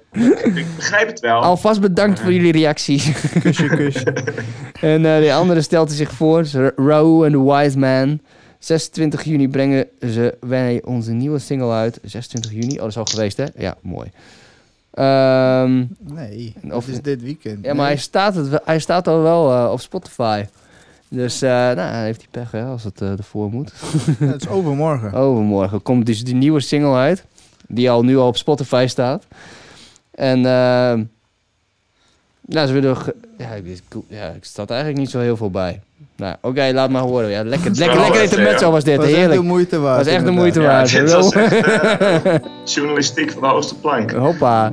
Ik 0.54 0.66
begrijp 0.76 1.06
het 1.08 1.20
wel. 1.20 1.40
alvast 1.42 1.80
bedankt 1.80 2.20
voor 2.20 2.32
jullie 2.32 2.52
reactie. 2.52 3.14
Kusje, 3.42 3.66
kusje. 3.66 4.12
en 4.80 5.06
eh, 5.06 5.20
de 5.20 5.32
andere 5.34 5.60
stelt 5.62 5.88
hij 5.88 5.96
zich 5.96 6.10
voor, 6.12 6.44
Raoul 6.76 7.24
and 7.24 7.32
the 7.32 7.42
Wise 7.52 7.78
Man. 7.78 8.20
26 8.58 9.22
juni 9.24 9.48
brengen 9.48 9.86
ze 10.00 10.34
wij 10.40 10.82
onze 10.84 11.12
nieuwe 11.12 11.38
single 11.38 11.72
uit. 11.72 11.98
26 12.02 12.50
juni, 12.52 12.74
oh 12.74 12.78
dat 12.80 12.88
is 12.88 12.96
al 12.96 13.04
geweest 13.04 13.36
hè? 13.36 13.44
Ja, 13.56 13.74
mooi. 13.82 14.10
Ehm, 15.00 15.84
Nee, 16.14 16.54
Of- 16.64 16.72
of 16.72 16.88
is 16.88 17.00
dit 17.02 17.22
weekend. 17.22 17.64
Ja, 17.64 17.74
maar 17.74 17.86
hij 17.86 17.96
staat, 17.96 18.34
het, 18.34 18.48
wel- 18.48 18.60
hij 18.64 18.78
staat 18.78 19.08
al 19.08 19.22
wel 19.22 19.52
eh, 19.52 19.72
op 19.72 19.80
Spotify. 19.80 20.44
Dus 21.08 21.42
eh 21.42 21.50
nou, 21.50 21.94
heeft 21.94 22.18
hij 22.20 22.28
pech 22.30 22.50
hè, 22.50 22.64
als 22.64 22.84
het 22.84 23.00
eh, 23.00 23.10
ervoor 23.18 23.50
moet. 23.50 23.72
Ja, 24.18 24.26
het 24.26 24.42
is 24.42 24.48
overmorgen. 24.58 25.12
Overmorgen 25.12 25.82
komt 25.82 26.06
dus 26.06 26.24
die 26.24 26.34
nieuwe 26.34 26.60
single 26.60 26.94
uit. 26.94 27.24
Die 27.68 27.90
al 27.90 28.02
nu 28.04 28.16
al 28.16 28.26
op 28.26 28.36
Spotify 28.36 28.84
staat. 28.88 29.26
En 30.10 30.46
ehm 30.46 31.04
nou, 32.50 32.66
ze 32.66 32.72
willen... 32.72 32.96
Ja, 33.38 33.48
ik, 33.50 33.82
ja, 34.08 34.28
ik 34.28 34.44
staat 34.44 34.70
eigenlijk 34.70 35.00
niet 35.00 35.10
zo 35.10 35.18
heel 35.18 35.36
veel 35.36 35.50
bij. 35.50 35.80
Nou, 36.16 36.36
oké, 36.40 36.70
laat 36.72 36.90
maar 36.90 37.02
horen. 37.02 37.30
Ja, 37.30 37.44
lekker, 37.44 37.70
lekker, 37.74 37.86
wel 37.86 37.96
lekker 37.96 38.20
wat, 38.20 38.30
intermezzo 38.30 38.66
ja. 38.66 38.72
was 38.72 38.84
dit. 38.84 38.96
was 38.96 39.06
echt 39.06 39.16
Heerlijk. 39.16 39.40
de 39.40 39.46
moeite 39.46 39.78
waard. 39.78 40.04
was 40.04 40.14
echt 40.14 40.24
de 40.24 40.30
moeite 40.30 40.60
Ja, 40.60 40.66
waard. 40.66 40.90
dit 40.96 41.12
was 41.12 41.32
echt 41.32 41.52
eh, 42.24 42.34
journalistiek 42.64 43.30
van 43.30 43.42
de 43.42 43.48
hoogste 43.48 43.74
plank. 43.74 44.10
Hoppa. 44.12 44.72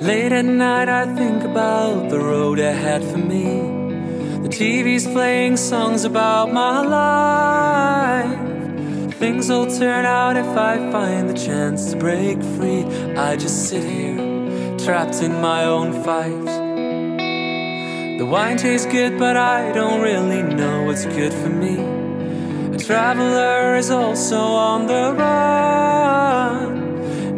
Late 0.00 0.34
at 0.34 0.44
night, 0.44 0.88
I 0.88 1.14
think 1.14 1.44
about 1.44 2.08
the 2.08 2.18
road 2.18 2.58
ahead 2.58 3.04
for 3.04 3.18
me. 3.18 3.76
The 4.42 4.48
TV's 4.48 5.06
playing 5.06 5.58
songs 5.58 6.04
about 6.04 6.52
my 6.52 6.80
life. 6.80 8.47
Things 9.18 9.48
will 9.48 9.66
turn 9.66 10.06
out 10.06 10.36
if 10.36 10.46
I 10.56 10.76
find 10.92 11.28
the 11.28 11.34
chance 11.34 11.90
to 11.90 11.96
break 11.98 12.40
free. 12.40 12.84
I 13.16 13.34
just 13.34 13.68
sit 13.68 13.82
here, 13.82 14.16
trapped 14.78 15.20
in 15.20 15.40
my 15.40 15.64
own 15.64 16.04
fight. 16.04 16.44
The 18.18 18.24
wine 18.24 18.58
tastes 18.58 18.86
good, 18.86 19.18
but 19.18 19.36
I 19.36 19.72
don't 19.72 20.02
really 20.02 20.44
know 20.44 20.84
what's 20.84 21.04
good 21.04 21.34
for 21.34 21.48
me. 21.48 21.80
A 22.76 22.78
traveler 22.78 23.74
is 23.74 23.90
also 23.90 24.38
on 24.38 24.86
the 24.86 25.12
run. 25.18 26.78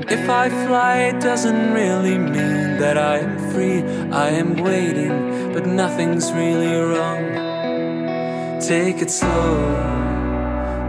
If 0.07 0.29
I 0.29 0.51
fly, 0.51 0.97
it 1.11 1.23
doesn't 1.23 1.73
really 1.73 2.19
mean 2.19 2.77
that 2.77 2.99
I 2.99 3.21
am 3.21 3.39
free. 3.53 3.83
I 4.13 4.29
am 4.29 4.57
waiting, 4.57 5.53
but 5.55 5.65
nothing's 5.65 6.31
really 6.31 6.75
wrong. 6.75 8.61
Take 8.61 9.01
it 9.01 9.11
slow, 9.11 10.00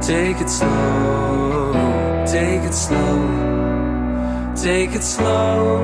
take 0.02 0.42
it 0.42 0.50
slow, 0.50 1.74
take 2.26 2.64
it 2.64 2.74
slow, 2.74 4.54
take 4.56 4.96
it 4.96 5.04
slow. 5.04 5.80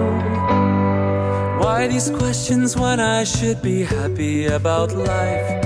Why 1.59 1.87
these 1.87 2.09
questions 2.09 2.75
when 2.75 2.99
I 2.99 3.23
should 3.23 3.61
be 3.61 3.83
happy 3.83 4.47
about 4.47 4.93
life? 4.93 5.65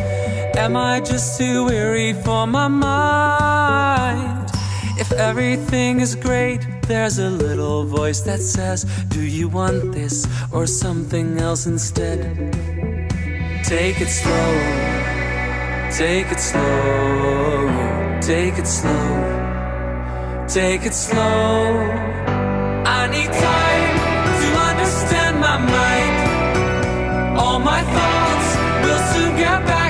Am 0.58 0.76
I 0.76 1.00
just 1.00 1.38
too 1.38 1.66
weary 1.66 2.14
for 2.14 2.46
my 2.46 2.68
mind? 2.68 4.50
If 5.00 5.12
everything 5.14 6.02
is 6.02 6.16
great, 6.16 6.60
there's 6.88 7.20
a 7.20 7.30
little 7.30 7.86
voice 7.86 8.22
that 8.22 8.42
says, 8.42 8.84
Do 9.08 9.22
you 9.22 9.48
want 9.48 9.94
this 9.94 10.28
or 10.52 10.68
something 10.68 11.38
else 11.38 11.66
instead? 11.66 12.20
Take 13.64 14.02
it 14.02 14.10
slow, 14.10 14.52
take 15.90 16.32
it 16.32 16.40
slow, 16.40 18.01
take 18.22 18.58
it 18.60 18.68
slow, 18.68 20.46
take 20.48 20.86
it 20.86 20.94
slow. 20.94 21.74
I 22.86 23.08
need 23.08 23.32
time 23.50 23.94
to 24.42 24.48
understand 24.70 25.40
my 25.40 25.58
mind. 25.58 27.40
All 27.40 27.60
my 27.60 27.82
thoughts 27.82 28.50
will 28.84 29.04
soon 29.14 29.38
get 29.38 29.66
back 29.66 29.81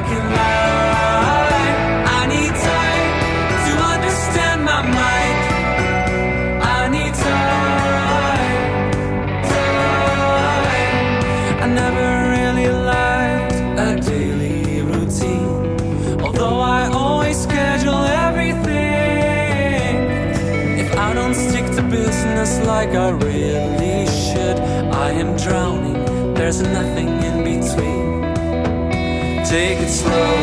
like 22.76 22.96
I 22.96 23.10
really 23.10 24.06
should, 24.22 24.58
I 25.08 25.10
am 25.24 25.32
drowning. 25.36 26.00
There's 26.38 26.62
nothing 26.62 27.10
in 27.28 27.36
between. 27.50 28.10
Take 29.54 29.80
it 29.86 29.94
slow, 30.02 30.36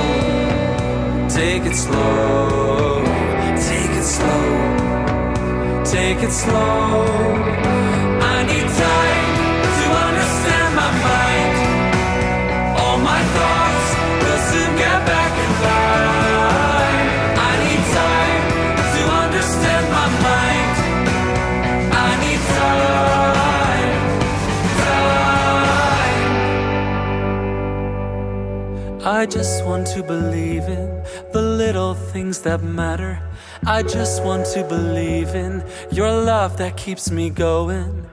take 1.39 1.65
it 1.71 1.77
slow, 1.85 3.03
take 3.69 3.95
it 4.01 4.09
slow, 4.17 4.47
take 5.95 6.21
it 6.27 6.35
slow. 6.43 7.07
I 8.35 8.37
need 8.51 8.69
time 8.85 9.29
to 9.79 9.87
understand 10.07 10.71
my 10.81 10.91
mind. 11.05 11.28
I 29.19 29.27
just 29.27 29.65
want 29.65 29.89
to 29.89 30.05
believe 30.05 30.63
in 30.63 31.03
the 31.33 31.43
little 31.43 31.95
things 31.95 32.43
that 32.43 32.63
matter. 32.63 33.21
I 33.67 33.83
just 33.83 34.23
want 34.23 34.47
to 34.55 34.63
believe 34.63 35.35
in 35.35 35.65
your 35.91 36.09
love 36.09 36.57
that 36.59 36.77
keeps 36.77 37.11
me 37.11 37.29
going. 37.29 38.07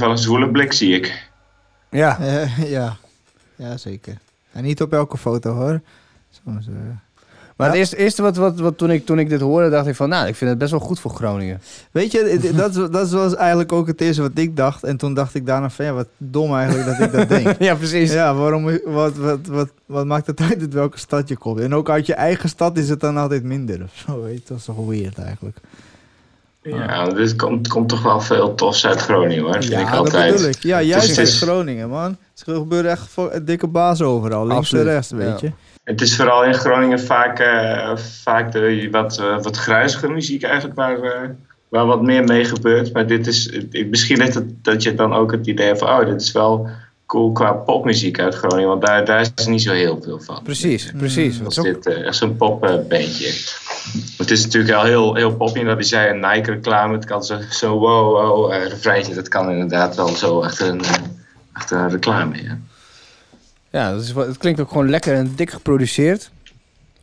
Wel 0.00 0.10
een 0.10 0.18
zwoele 0.18 0.50
blik, 0.50 0.72
zie 0.72 0.94
ik. 0.94 1.28
Ja, 1.90 2.18
Eh, 2.20 2.70
ja. 2.76 2.96
ja, 3.56 3.76
zeker. 3.76 4.18
En 4.52 4.62
niet 4.62 4.82
op 4.82 4.92
elke 4.92 5.16
foto 5.18 5.52
hoor. 5.52 5.80
Soms, 6.44 6.66
eh, 6.66 6.72
maar 7.56 7.66
Ja. 7.68 7.72
het 7.72 7.74
eerste, 7.82 7.96
eerste 7.96 8.22
wat, 8.22 8.36
wat, 8.36 8.58
wat 8.58 8.78
toen, 8.78 8.90
ik, 8.90 9.06
toen 9.06 9.18
ik 9.18 9.28
dit 9.28 9.40
hoorde, 9.40 9.70
dacht 9.70 9.86
ik 9.86 9.94
van... 9.96 10.08
Nou, 10.08 10.26
ik 10.26 10.34
vind 10.36 10.50
het 10.50 10.58
best 10.58 10.70
wel 10.70 10.80
goed 10.80 11.00
voor 11.00 11.10
Groningen. 11.10 11.60
Weet 11.90 12.12
je, 12.12 12.24
dit- 12.42 12.56
dat, 12.56 12.70
is- 12.76 12.90
dat 12.90 13.10
was 13.10 13.34
eigenlijk 13.36 13.72
ook 13.72 13.86
het 13.86 14.00
eerste 14.00 14.22
wat 14.22 14.30
ik 14.34 14.56
dacht. 14.56 14.84
En 14.84 14.96
toen 14.96 15.14
dacht 15.14 15.34
ik 15.34 15.46
daarna 15.46 15.70
van 15.70 15.84
ja, 15.84 15.92
wat 15.92 16.08
dom 16.16 16.54
eigenlijk 16.54 16.86
dat 16.86 17.06
ik 17.06 17.12
dat 17.12 17.28
denk. 17.28 17.58
ja, 17.68 17.74
precies. 17.74 18.12
Ja, 18.12 18.34
waarom, 18.34 18.64
wat, 18.84 19.16
wat, 19.16 19.46
wat, 19.46 19.68
wat 19.86 20.06
maakt 20.06 20.26
het 20.26 20.40
uit 20.40 20.60
uit 20.60 20.72
welke 20.72 20.98
stad 20.98 21.28
je 21.28 21.36
komt? 21.36 21.60
En 21.60 21.74
ook 21.74 21.90
uit 21.90 22.06
je 22.06 22.14
eigen 22.14 22.48
stad 22.48 22.76
is 22.78 22.88
het 22.88 23.00
dan 23.00 23.16
altijd 23.16 23.42
minder 23.42 23.82
of 23.82 24.02
zo, 24.06 24.22
weet 24.22 24.38
je. 24.38 24.42
Dat 24.48 24.58
is 24.58 24.64
toch 24.64 24.86
weird 24.86 25.18
eigenlijk. 25.18 25.58
Ja, 26.62 27.04
dit 27.08 27.36
komt, 27.36 27.68
komt 27.68 27.88
toch 27.88 28.02
wel 28.02 28.20
veel 28.20 28.54
tofs 28.54 28.86
uit 28.86 29.00
Groningen 29.00 29.42
hoor. 29.42 29.52
Vind 29.52 29.64
ik 29.64 29.70
ja, 29.70 29.84
dat 29.90 29.98
altijd. 29.98 30.32
bedoel 30.32 30.48
ik. 30.48 30.62
Ja, 30.62 30.82
juist 30.82 31.16
in 31.16 31.22
is- 31.22 31.42
Groningen, 31.42 31.88
man. 31.88 32.16
Er 32.46 32.54
gebeuren 32.54 32.90
echt 32.90 33.08
dikke 33.46 33.66
bazen 33.66 34.06
overal, 34.06 34.40
links 34.46 34.56
Absoluut, 34.56 34.86
en 34.86 34.92
rechts, 34.92 35.10
weet 35.10 35.40
ja. 35.40 35.48
je. 35.48 35.52
Het 35.84 36.00
is 36.00 36.16
vooral 36.16 36.44
in 36.44 36.54
Groningen 36.54 37.00
vaak, 37.00 37.38
eh, 37.38 37.96
vaak 37.96 38.52
de 38.52 38.88
wat, 38.90 39.18
eh, 39.18 39.42
wat 39.42 39.56
gruizige 39.56 40.08
muziek 40.08 40.42
eigenlijk 40.42 40.74
waar, 40.74 41.02
eh, 41.02 41.28
waar 41.68 41.86
wat 41.86 42.02
meer 42.02 42.24
mee 42.24 42.44
gebeurt. 42.44 42.92
Maar 42.92 43.06
dit 43.06 43.26
is, 43.26 43.52
misschien 43.90 44.20
is 44.20 44.34
het 44.34 44.64
dat 44.64 44.82
je 44.82 44.94
dan 44.94 45.14
ook 45.14 45.32
het 45.32 45.46
idee 45.46 45.66
hebt 45.66 45.78
van, 45.78 45.88
oh, 45.88 46.06
dit 46.06 46.20
is 46.20 46.32
wel 46.32 46.68
cool 47.10 47.32
qua 47.32 47.52
popmuziek 47.52 48.18
uit 48.20 48.34
Groningen. 48.34 48.68
Want 48.68 48.86
daar, 48.86 49.04
daar 49.04 49.20
is 49.20 49.30
er 49.34 49.50
niet 49.50 49.62
zo 49.62 49.72
heel 49.72 50.00
veel 50.02 50.20
van. 50.20 50.42
Precies, 50.42 50.92
precies. 50.96 51.32
Mm. 51.38 51.44
Dat 51.44 51.46
Als 51.46 51.66
is 51.66 51.72
ook- 51.74 51.82
dit 51.82 51.94
eh, 51.94 52.06
echt 52.06 52.16
zo'n 52.16 52.36
popbandje. 52.36 53.26
het 54.16 54.30
is 54.30 54.44
natuurlijk 54.44 54.74
al 54.74 54.84
heel, 54.84 55.14
heel 55.14 55.34
poppy. 55.36 55.58
En 55.58 55.64
dat 55.64 55.74
hij 55.74 55.84
zei, 55.84 56.10
een 56.10 56.20
Nike-reclame. 56.20 56.94
Het 56.94 57.04
kan 57.04 57.24
zo'n 57.24 57.42
zo 57.50 57.78
wow, 57.78 58.12
wow 58.12 58.52
eh, 58.52 58.66
refreintje. 58.68 59.14
Dat 59.14 59.28
kan 59.28 59.50
inderdaad 59.50 59.96
wel 59.96 60.08
zo 60.08 60.40
achter 60.42 60.68
een, 60.68 60.82
eh, 60.84 60.90
achter 61.52 61.78
een 61.78 61.90
reclame. 61.90 62.42
Ja. 62.42 62.58
ja, 63.70 63.92
dat 63.92 64.02
is, 64.02 64.12
het 64.14 64.38
klinkt 64.38 64.60
ook 64.60 64.68
gewoon 64.68 64.90
lekker 64.90 65.14
en 65.14 65.32
dik 65.36 65.50
geproduceerd. 65.50 66.30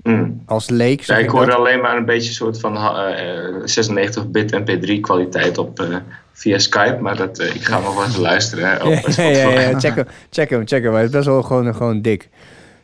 Mm. 0.07 0.41
Als 0.45 0.69
leek. 0.69 1.01
Ja, 1.01 1.17
ik 1.17 1.29
hoorde 1.29 1.47
dat. 1.51 1.55
alleen 1.59 1.81
maar 1.81 1.97
een 1.97 2.05
beetje 2.05 2.27
een 2.29 2.35
soort 2.35 2.59
van 2.59 2.75
eh, 2.77 3.39
eh, 3.39 4.25
96-bit 4.25 4.53
MP3 4.59 4.99
kwaliteit 5.01 5.57
op 5.57 5.79
eh, 5.79 5.95
via 6.33 6.57
Skype. 6.57 6.97
Maar 7.01 7.15
dat, 7.17 7.39
eh, 7.39 7.55
ik 7.55 7.63
ga 7.65 7.79
nog 7.79 7.95
wel 7.95 8.05
even 8.05 8.21
luisteren. 8.21 8.69
hè, 8.69 8.75
op 8.75 8.81
Ja, 8.93 8.93
ja, 8.93 8.99
Spotify. 8.99 9.21
ja, 9.37 9.59
ja, 9.59 9.79
check 9.79 9.95
hem, 9.95 10.05
check 10.29 10.49
hem, 10.49 10.67
check 10.67 10.83
hem. 10.83 10.91
Maar 10.91 11.01
het 11.01 11.09
is 11.09 11.15
best 11.15 11.27
wel 11.27 11.43
gewoon, 11.43 11.75
gewoon 11.75 12.01
dik. 12.01 12.29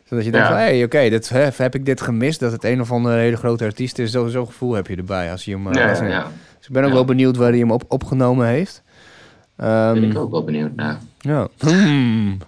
Zodat 0.04 0.24
je 0.24 0.30
denkt 0.30 0.48
hé, 0.48 0.54
hey, 0.54 0.84
oké, 0.84 0.98
hè, 1.28 1.48
heb 1.56 1.74
ik 1.74 1.86
dit 1.86 2.00
gemist? 2.00 2.40
Dat 2.40 2.52
het 2.52 2.64
een 2.64 2.80
of 2.80 2.92
andere 2.92 3.16
hele 3.16 3.36
grote 3.36 3.64
artiest 3.64 3.98
is. 3.98 4.10
Zo'n 4.10 4.28
zo 4.28 4.46
gevoel 4.46 4.74
heb 4.74 4.86
je 4.86 4.96
erbij 4.96 5.30
als 5.30 5.44
je 5.44 5.50
hem... 5.50 5.66
eh, 5.72 5.88
als. 5.88 5.98
Dus 6.58 6.66
ik 6.66 6.72
ben 6.72 6.84
ook 6.84 6.92
wel 6.92 7.04
benieuwd 7.04 7.36
waar 7.36 7.50
hij 7.50 7.58
hem 7.58 7.70
op, 7.70 7.82
opgenomen 7.88 8.46
heeft. 8.46 8.82
Daar 9.56 9.94
ben 9.94 10.02
Ehm, 10.02 10.10
ik 10.10 10.18
ook 10.18 10.30
wel 10.30 10.44
benieuwd 10.44 10.74
naar. 10.74 10.98
ja. 11.18 11.48
Hmm. 11.58 12.38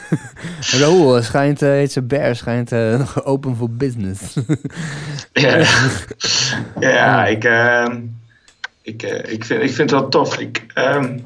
Raoul 0.80 1.22
schijnt, 1.22 1.62
uh, 1.62 1.68
heet 1.68 1.92
zijn 1.92 2.06
bear, 2.06 2.36
schijnt 2.36 2.72
eh, 2.72 2.98
nog 2.98 3.24
open 3.24 3.56
voor 3.56 3.70
business. 3.70 4.34
Ja, 5.32 5.64
ja 6.80 7.26
ik, 7.26 7.44
ehm, 7.44 8.00
ik, 8.82 9.02
eh, 9.02 9.32
ik, 9.32 9.44
vind, 9.44 9.62
ik 9.62 9.72
vind 9.72 9.90
het 9.90 10.00
wel 10.00 10.08
tof. 10.08 10.38
Ik, 10.38 10.66
ehm, 10.74 11.18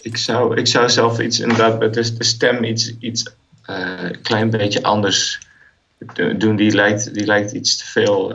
ik, 0.00 0.16
zou, 0.16 0.56
ik 0.56 0.66
zou 0.66 0.88
zelf 0.90 1.20
iets, 1.20 1.40
inderdaad, 1.40 1.78
met 1.78 1.94
de, 1.94 2.14
stem 2.24 2.64
iets, 2.64 2.94
iets 2.98 3.34
een 3.66 4.20
klein 4.22 4.50
beetje 4.50 4.82
anders 4.82 5.40
do- 6.14 6.36
doen. 6.36 6.56
Die 6.56 6.74
lijkt, 6.74 7.14
die 7.14 7.24
lijkt 7.26 7.52
iets 7.52 7.76
te 7.76 7.84
veel 7.86 8.34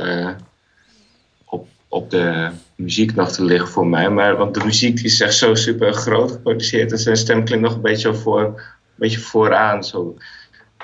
op, 1.46 1.68
op 1.88 2.10
de 2.10 2.50
muziek 2.78 3.16
nog 3.16 3.32
te 3.32 3.44
liggen 3.44 3.70
voor 3.70 3.88
mij. 3.88 4.10
Maar, 4.10 4.38
want 4.38 4.54
de 4.54 4.66
muziek 4.66 4.96
die 4.96 5.06
is 5.06 5.22
echt 5.22 5.36
zo 5.36 5.56
super 5.56 5.94
groot 5.94 6.32
geproduceerd. 6.32 6.92
En 6.92 6.98
zijn 6.98 7.18
stem 7.18 7.44
klinkt 7.44 7.66
nog 7.66 7.76
een 7.76 7.82
beetje, 7.82 8.14
voor, 8.14 8.44
een 8.44 8.56
beetje 8.96 9.20
vooraan. 9.20 9.84
Zo, 9.84 10.18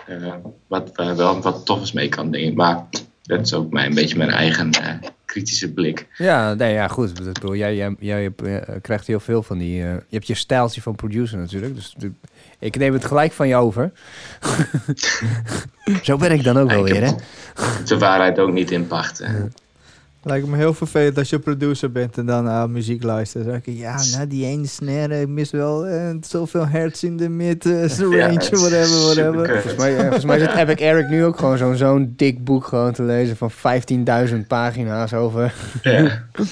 eh, 0.07 0.33
wat, 0.67 0.91
waar 0.93 1.15
wel 1.15 1.41
wat 1.41 1.65
tof 1.65 1.81
is 1.81 1.91
mee 1.91 2.09
kan 2.09 2.31
dingen. 2.31 2.53
Maar 2.53 2.85
dat 3.23 3.41
is 3.41 3.53
ook 3.53 3.71
mijn, 3.71 3.87
een 3.87 3.95
beetje 3.95 4.17
mijn 4.17 4.29
eigen 4.29 4.71
eh, 4.71 5.09
kritische 5.25 5.73
blik. 5.73 6.07
ja, 6.17 6.53
nee, 6.53 6.73
ja, 6.73 6.87
goed. 6.87 7.19
Ik 7.19 7.33
bedoel, 7.33 7.55
jij, 7.55 7.75
jij, 7.75 7.95
jij 7.99 8.23
hebt, 8.23 8.41
eh, 8.41 8.75
krijgt 8.81 9.07
heel 9.07 9.19
veel 9.19 9.43
van 9.43 9.57
die... 9.57 9.83
eh, 9.83 9.91
je 9.91 10.15
hebt 10.15 10.27
je 10.27 10.33
stijltje 10.33 10.81
van 10.81 10.95
producer 10.95 11.37
natuurlijk. 11.37 11.75
Dus 11.75 11.95
ik 12.59 12.77
neem 12.77 12.93
het 12.93 13.05
gelijk 13.05 13.31
van 13.31 13.47
je 13.47 13.55
over. 13.55 13.91
Zo 16.03 16.17
ben 16.17 16.31
ik 16.31 16.43
dan 16.43 16.57
ook 16.57 16.69
wel 16.69 16.83
weer, 16.83 17.03
hè? 17.03 17.11
De 17.85 17.97
waarheid 17.97 18.39
ook 18.39 18.51
niet 18.51 18.71
in 18.71 18.87
pacht. 18.87 19.23
Lijkt 20.23 20.47
me 20.47 20.57
heel 20.57 20.73
vervelend 20.73 21.17
als 21.17 21.29
je 21.29 21.39
producer 21.39 21.91
bent 21.91 22.17
en 22.17 22.25
dan 22.25 22.43
naar 22.43 22.69
muziek 22.69 23.03
luistert. 23.03 23.43
Dan 23.43 23.53
denk 23.53 23.65
ik, 23.65 23.77
ja, 23.77 23.95
nou 24.11 24.27
die 24.27 24.45
ene 24.45 24.67
snare, 24.67 25.21
ik 25.21 25.27
mis 25.27 25.51
wel 25.51 25.85
eh, 25.85 26.15
zoveel 26.21 26.67
hertz 26.67 27.03
in 27.03 27.17
de 27.17 27.29
mid, 27.29 27.65
eh, 27.65 27.87
Ja, 27.97 28.25
range, 28.25 28.39
is 28.39 28.49
whatever, 28.49 29.01
whatever. 29.03 29.49
Volgens 29.49 29.75
mij, 29.75 29.95
eh, 29.95 30.01
volgens 30.01 30.25
mij 30.25 30.39
zit 30.39 30.53
Epic 30.53 30.79
Eric 30.79 31.09
nu 31.09 31.25
ook 31.25 31.37
gewoon 31.37 31.57
zo'n 31.57 31.75
zo'n 31.75 32.13
dik 32.15 32.43
boek 32.43 32.65
gewoon 32.65 32.93
te 32.93 33.03
lezen 33.03 33.37
van 33.37 33.51
15.000 33.51 34.47
pagina's 34.47 35.13
over. 35.13 35.53
Ja. 35.81 36.23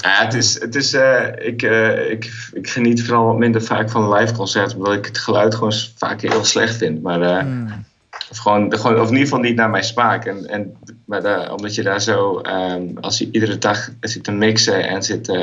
Ja, 0.00 0.24
het 0.24 0.34
is, 0.34 0.60
het 0.60 0.74
is, 0.74 0.92
eh, 0.92 1.24
ik, 1.38 1.62
eh, 1.62 2.10
ik, 2.10 2.48
ik 2.52 2.68
geniet 2.68 3.04
vooral 3.04 3.24
wat 3.26 3.38
minder 3.38 3.62
vaak 3.62 3.90
van 3.90 4.12
live 4.12 4.32
concerten, 4.34 4.76
omdat 4.76 4.94
ik 4.94 5.06
het 5.06 5.18
geluid 5.18 5.54
gewoon 5.54 5.72
vaak 5.96 6.20
heel 6.20 6.44
slecht 6.44 6.76
vind. 6.76 7.02
Maar, 7.02 7.22
eh, 7.22 7.38
Hmm. 7.38 7.84
of, 8.30 8.38
gewoon, 8.38 8.78
gewoon, 8.78 8.94
of 9.00 9.06
in 9.06 9.12
ieder 9.12 9.28
geval 9.28 9.40
niet 9.40 9.56
naar 9.56 9.70
mijn 9.70 9.84
smaak. 9.84 10.24
En, 10.24 10.46
en, 10.48 10.76
maar 11.08 11.22
daar- 11.22 11.52
omdat 11.52 11.74
je 11.74 11.82
daar 11.82 12.00
zo, 12.00 12.38
ehm, 12.40 12.82
als 13.00 13.18
je 13.18 13.28
iedere 13.32 13.58
dag 13.58 13.88
zit 14.00 14.24
te 14.24 14.30
mixen 14.32 14.88
en 14.88 15.02
zit 15.02 15.28
eh, 15.28 15.36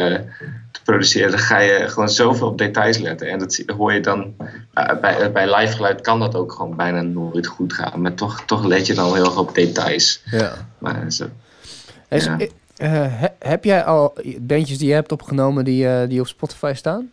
te 0.72 0.82
produceren, 0.84 1.30
dan 1.32 1.40
ga 1.40 1.58
je 1.60 1.84
gewoon 1.88 2.10
zoveel 2.10 2.48
op 2.48 2.58
details 2.58 2.98
letten. 2.98 3.30
En 3.30 3.40
dat 3.40 3.64
hoor 3.78 3.94
je 3.94 4.00
dan, 4.00 4.34
eh, 4.74 5.00
bij, 5.02 5.32
bij 5.32 5.56
live 5.56 5.76
geluid 5.76 6.02
kan 6.02 6.20
dat 6.20 6.36
ook 6.36 6.52
gewoon 6.52 6.76
bijna 6.76 7.02
nooit 7.02 7.48
goed 7.48 7.74
gaan. 7.74 8.02
Maar 8.02 8.14
toch, 8.14 8.44
toch 8.46 8.66
let 8.66 8.86
je 8.88 8.94
dan 8.94 9.14
heel 9.14 9.26
erg 9.26 9.38
op 9.38 9.56
details. 9.56 10.22
Ja. 10.32 10.52
Maar 10.78 11.12
zo, 11.12 11.26
Ja. 12.10 12.38
eh, 12.40 13.06
eh, 13.06 13.24
heb 13.40 13.64
jij 13.64 13.84
al 13.84 14.14
bandjes 14.40 14.78
die 14.78 14.88
je 14.88 14.94
hebt 14.94 15.12
opgenomen 15.12 15.66
die, 15.66 15.88
eh, 15.88 16.08
die 16.10 16.20
op 16.20 16.28
Spotify 16.28 16.72
staan? 16.76 17.10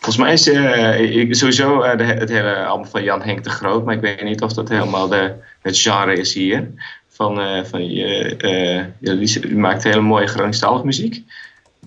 Volgens 0.00 0.16
mij 0.24 0.32
is 0.32 0.48
eh, 0.48 1.32
sowieso 1.34 1.80
eh, 1.82 1.98
de, 1.98 2.04
het 2.04 2.28
hele 2.28 2.64
album 2.64 2.86
van 2.86 3.02
Jan 3.02 3.22
Henk 3.22 3.44
de 3.44 3.50
Groot, 3.50 3.84
maar 3.84 3.94
ik 3.94 4.00
weet 4.00 4.22
niet 4.22 4.42
of 4.42 4.52
dat 4.52 4.68
helemaal 4.68 5.08
de, 5.08 5.32
het 5.62 5.78
genre 5.78 6.12
is 6.14 6.34
hier. 6.34 6.70
Van, 7.18 7.40
eh 7.40 7.64
van 7.64 7.86
je, 7.88 8.36
eh, 8.36 8.84
je, 9.00 9.16
die 9.40 9.56
maakt 9.56 9.84
hele 9.84 10.00
mooie 10.00 10.26
Groningstalige 10.26 10.84
muziek, 10.86 11.22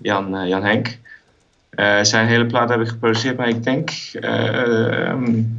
Jan, 0.02 0.36
eh, 0.36 0.48
Jan 0.48 0.64
Henk. 0.64 0.98
Eh, 1.70 2.02
zijn 2.02 2.26
hele 2.26 2.46
plaat 2.46 2.68
heb 2.68 2.80
ik 2.80 2.88
geproduceerd, 2.88 3.36
maar 3.36 3.48
ik 3.48 3.62
denk 3.64 3.90
eh, 4.12 5.14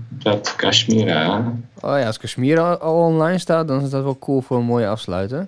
dat 0.10 0.54
Kashmira. 0.56 1.38
Oh 1.82 1.98
ja, 2.00 2.06
als 2.06 2.18
Kashmir 2.18 2.60
al, 2.60 2.94
online 3.06 3.38
staat, 3.38 3.68
dan 3.68 3.84
is 3.84 3.90
dat 3.90 4.04
wel 4.04 4.18
cool 4.20 4.42
voor 4.42 4.58
een 4.58 4.64
mooie 4.66 4.88
afsluiter. 4.88 5.48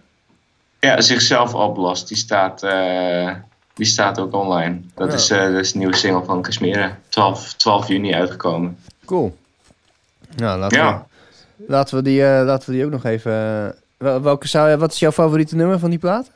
Ja, 0.79 1.01
zichzelf 1.01 1.53
oplost. 1.53 2.07
Die 2.07 2.17
staat, 2.17 2.63
eh, 2.63 3.31
die 3.73 3.85
staat 3.85 4.19
ook 4.19 4.33
online. 4.33 4.79
Dat, 4.95 5.07
Ja. 5.09 5.13
is, 5.17 5.29
eh, 5.29 5.41
dat 5.51 5.61
is 5.63 5.73
een 5.73 5.79
nieuwe 5.79 5.95
single 5.95 6.23
van 6.23 6.41
Kashmira. 6.41 6.97
12, 7.09 7.53
12 7.53 7.87
juni 7.87 8.13
uitgekomen. 8.13 8.77
Cool. 9.05 9.37
Nou, 10.35 10.59
laten, 10.59 10.77
Ja. 10.77 11.05
we, 11.55 11.63
laten, 11.67 11.95
we, 11.97 12.03
die, 12.03 12.25
eh, 12.25 12.45
laten 12.45 12.69
we 12.69 12.75
die 12.75 12.85
ook 12.85 12.91
nog 12.91 13.03
even... 13.05 13.75
eh, 13.97 14.07
wel- 14.07 14.21
welke 14.21 14.47
zou, 14.47 14.69
je- 14.69 14.77
wat 14.77 14.91
is 14.93 14.99
jouw 14.99 15.11
favoriete 15.11 15.55
nummer 15.55 15.79
van 15.79 15.89
die 15.89 15.99
plaat? 15.99 16.29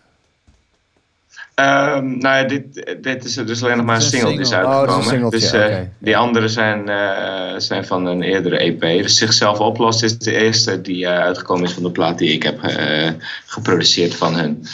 Ehm, 1.56 2.18
nou 2.18 2.38
ja, 2.38 2.44
dit, 2.44 2.86
dit 3.02 3.26
is 3.26 3.34
dus 3.34 3.64
alleen 3.64 3.78
nog 3.78 3.86
maar 3.86 3.96
een 3.96 4.02
Het 4.04 4.14
is 4.14 4.22
een 4.22 4.28
single 4.28 4.32
die 4.32 4.40
is 4.42 4.48
single. 4.50 4.68
Oh, 4.68 4.82
het 4.82 4.90
is 4.90 4.96
uitgekomen. 4.96 5.32
dus 5.32 5.52
eh, 5.52 5.64
oké. 5.66 5.90
die 5.98 6.18
andere 6.18 6.48
zijn, 6.48 6.90
eh, 6.90 7.54
zijn 7.58 7.86
van 7.86 8.06
een 8.06 8.22
eerdere 8.22 8.58
EP. 8.58 8.80
Dus 8.82 9.18
Zichzelf 9.18 9.60
Oplost 9.60 10.04
is 10.04 10.18
de 10.18 10.32
eerste 10.32 10.82
die 10.82 11.06
eh, 11.06 11.20
uitgekomen 11.20 11.64
is 11.64 11.72
van 11.74 11.84
de 11.84 11.92
plaat 11.92 12.18
die 12.18 12.34
ik 12.34 12.44
heb 12.44 12.64
eh, 12.64 13.10
geproduceerd 13.46 14.16
van 14.16 14.36
hun. 14.36 14.66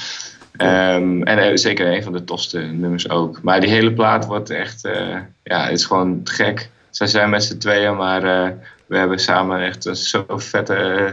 Ehm, 0.58 1.22
en 1.24 1.38
eh, 1.38 1.52
zeker 1.56 1.94
een 1.94 2.04
van 2.04 2.14
de 2.14 2.24
tofste 2.24 2.60
nummers 2.60 3.10
ook. 3.10 3.42
Maar 3.42 3.60
die 3.62 3.70
hele 3.70 3.94
plaat 3.94 4.26
wordt 4.26 4.50
echt, 4.50 4.86
eh, 4.86 5.18
ja, 5.44 5.64
het 5.64 5.74
is 5.80 5.86
gewoon 5.86 6.20
gek. 6.24 6.70
Zij 6.90 7.08
zijn 7.08 7.30
met 7.30 7.44
z'n 7.44 7.58
tweeën, 7.58 7.96
maar 7.96 8.24
eh, 8.24 8.50
we 8.86 8.98
hebben 8.98 9.20
samen 9.20 9.62
echt 9.62 9.86
een 9.86 9.96
zo 9.96 10.26
vette 10.28 10.74
eh, 10.76 11.12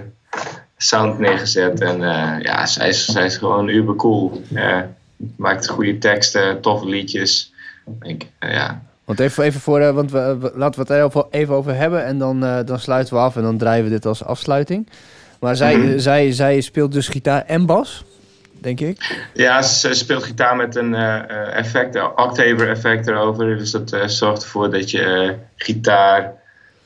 sound 0.82 1.18
neergezet. 1.18 1.80
En 1.80 2.02
eh, 2.02 2.42
ja, 2.42 2.66
zij 2.66 2.88
is, 2.88 3.04
zij 3.04 3.24
is 3.24 3.36
gewoon 3.36 3.68
uber 3.68 3.96
cool. 3.96 4.42
Eh, 4.54 4.78
maakt 5.36 5.68
goede 5.68 5.98
teksten, 5.98 6.60
toffe 6.60 6.86
liedjes. 6.88 7.52
Ik, 8.02 8.26
eh, 8.38 8.52
ja. 8.52 8.82
Want 9.04 9.20
even, 9.20 9.44
even 9.44 9.60
voor, 9.60 9.92
want 9.92 10.10
we, 10.10 10.36
we- 10.40 10.52
laten 10.54 10.74
we 10.86 10.92
het 10.94 11.14
er 11.14 11.20
even- 11.30 11.54
over 11.54 11.74
hebben 11.74 12.04
en 12.04 12.18
dan, 12.18 12.40
dan 12.40 12.78
sluiten 12.78 13.14
we 13.14 13.20
af 13.20 13.36
en 13.36 13.42
dan 13.42 13.58
draaien 13.58 13.84
we 13.84 13.90
dit 13.90 14.06
als 14.06 14.24
afsluiting. 14.24 14.88
Maar 15.40 15.56
zij, 15.56 15.76
Mhm. 15.76 15.98
zij, 15.98 16.32
zij 16.32 16.60
speelt 16.60 16.92
dus 16.92 17.08
gitaar 17.08 17.44
en 17.46 17.66
bas, 17.66 18.04
denk 18.60 18.80
ik. 18.80 19.24
Ja, 19.34 19.62
ze 19.62 19.94
speelt 19.94 20.22
gitaar 20.22 20.56
met 20.56 20.76
een 20.76 20.94
effect, 20.94 21.94
een 21.94 22.18
octaver 22.18 22.68
effect 22.70 23.06
erover. 23.08 23.58
Dus 23.58 23.70
dat 23.70 23.96
zorgt 24.06 24.42
ervoor 24.42 24.70
dat 24.70 24.90
je 24.90 25.34
gitaar 25.56 26.32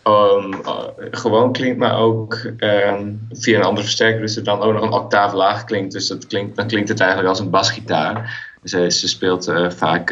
ehm, 0.07 0.53
eh, 0.53 0.85
gewoon 1.11 1.53
klinkt, 1.53 1.79
maar 1.79 1.97
ook 1.97 2.35
ehm, 2.57 3.13
via 3.31 3.59
een 3.59 3.65
andere 3.65 3.85
versterker. 3.87 4.21
Dus 4.21 4.37
er 4.37 4.45
dan 4.45 4.61
ook 4.61 4.73
nog 4.73 4.83
een 4.83 4.93
octaaf 4.93 5.33
laag 5.33 5.65
klinkt. 5.65 5.93
Dus 5.93 6.07
dat 6.07 6.27
klinkt, 6.27 6.57
dan 6.57 6.67
klinkt 6.67 6.89
het 6.89 7.01
eigenlijk 7.01 7.29
als 7.29 7.41
een 7.41 7.51
basgitaar. 7.51 8.45
Dus 8.63 8.73
eh, 8.73 8.89
ze 8.89 9.09
speelt 9.09 9.49
eh, 9.49 9.71
vaak 9.71 10.11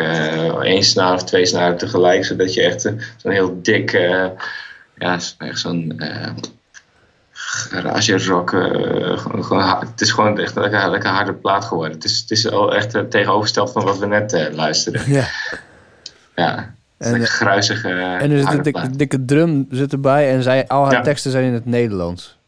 één 0.62 0.82
snaar 0.84 1.14
of 1.14 1.24
twee 1.24 1.46
snaren 1.46 1.76
tegelijk, 1.76 2.24
zodat 2.24 2.54
je 2.54 2.62
echt 2.62 2.80
zo'n 3.16 3.32
heel 3.32 3.58
dik, 3.62 3.90
ja, 4.98 5.18
echt 5.38 5.58
zo'n 5.58 6.00
garage 7.32 8.24
rock. 8.24 8.50
gewoon, 8.50 9.44
gewoon 9.44 9.62
ha- 9.62 9.80
het 9.80 10.00
is 10.00 10.10
gewoon 10.10 10.38
echt 10.38 10.56
een 10.56 10.62
lekker, 10.62 10.90
lekker 10.90 11.10
harde 11.10 11.34
plaat 11.34 11.64
geworden. 11.64 11.92
Het 11.94 12.04
is, 12.04 12.20
het 12.20 12.30
is 12.30 12.50
al 12.50 12.74
echt 12.74 12.92
het 12.92 13.10
tegenovergesteld 13.10 13.72
van 13.72 13.84
wat 13.84 13.98
we 13.98 14.06
net 14.06 14.48
luisterden. 14.52 15.10
Ja. 15.10 15.26
Ja, 16.34 16.74
En, 16.98 17.10
lekker 17.10 17.28
gruizige 17.28 17.88
En 17.88 18.30
er 18.30 18.38
zit 18.38 18.52
een 18.52 18.62
dikke, 18.62 18.90
dikke 18.96 19.24
drum 19.24 19.66
zit 19.70 19.92
erbij 19.92 20.30
en 20.32 20.42
zij, 20.42 20.68
al 20.68 20.84
haar 20.84 20.92
Ja. 20.92 21.00
teksten 21.00 21.30
zijn 21.30 21.44
in 21.44 21.52
het 21.52 21.66
Nederlands. 21.66 22.38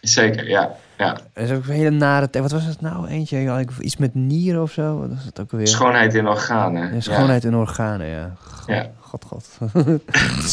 Zeker, 0.00 0.48
ja. 0.48 0.70
ja. 0.98 1.18
En 1.32 1.46
ze 1.46 1.54
ook 1.54 1.66
een 1.66 1.72
hele 1.74 1.90
nare 1.90 2.30
tekst. 2.30 2.50
Wat 2.50 2.60
was 2.60 2.68
het 2.70 2.80
nou? 2.80 3.08
Eentje, 3.08 3.38
ja, 3.38 3.58
ik- 3.58 3.70
iets 3.80 3.96
met 3.96 4.14
nieren 4.14 4.62
of 4.62 4.72
zo? 4.72 4.98
Wat 4.98 5.08
was 5.08 5.24
het 5.24 5.40
ook 5.40 5.52
alweer? 5.52 5.68
Schoonheid 5.68 6.14
in 6.14 6.28
organen. 6.28 6.94
Ja, 6.94 7.00
schoonheid 7.00 7.44
in 7.44 7.54
organen, 7.54 8.06
ja. 8.06 8.34
God, 8.40 8.66
Ja. 8.66 8.86
god. 9.00 9.24
god. 9.26 9.48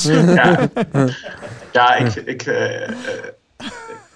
Ja, 0.04 0.60
ja 1.72 1.96
ik, 1.96 2.16
ik, 2.16 2.42
eh, 2.42 2.84
eh, 2.84 2.94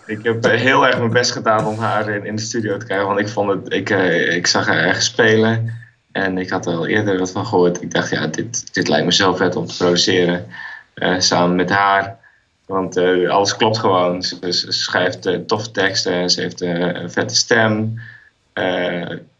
ik 0.06 0.24
heb 0.24 0.46
eh, 0.46 0.60
heel 0.60 0.88
erg 0.88 0.98
mijn 0.98 1.12
best 1.12 1.32
gedaan 1.32 1.66
om 1.66 1.78
haar 1.78 2.10
in, 2.10 2.26
in 2.26 2.36
de 2.36 2.42
studio 2.42 2.78
te 2.78 2.86
krijgen. 2.86 3.08
Want 3.08 3.20
ik, 3.20 3.30
vond 3.30 3.50
het, 3.50 3.74
ik, 3.74 3.90
eh, 3.90 4.36
ik 4.36 4.48
zag 4.48 4.68
haar 4.68 4.78
ergens 4.78 5.06
spelen. 5.06 5.74
En 6.12 6.38
ik 6.38 6.50
had 6.50 6.66
er 6.66 6.74
al 6.74 6.88
eerder 6.88 7.18
wat 7.18 7.32
van 7.32 7.46
gehoord. 7.46 7.82
Ik 7.82 7.92
dacht, 7.92 8.10
ja, 8.10 8.28
dit, 8.28 8.74
dit 8.74 8.88
lijkt 8.88 9.06
me 9.06 9.14
zo 9.14 9.36
vet 9.36 9.56
om 9.56 9.66
te 9.66 9.78
produceren. 9.78 10.48
eh, 10.94 11.20
samen 11.20 11.56
met 11.56 11.70
haar. 11.70 12.20
Want 12.66 12.98
eh, 12.98 13.30
alles 13.30 13.56
klopt 13.56 13.78
gewoon. 13.78 14.24
Ze, 14.24 14.52
schrijft 14.68 15.26
eh, 15.26 15.36
toffe 15.36 15.72
teksten. 15.72 16.30
Ze 16.30 16.42
heeft 16.42 16.62
een 16.62 17.12
vette 17.12 17.36
stem. 17.36 18.00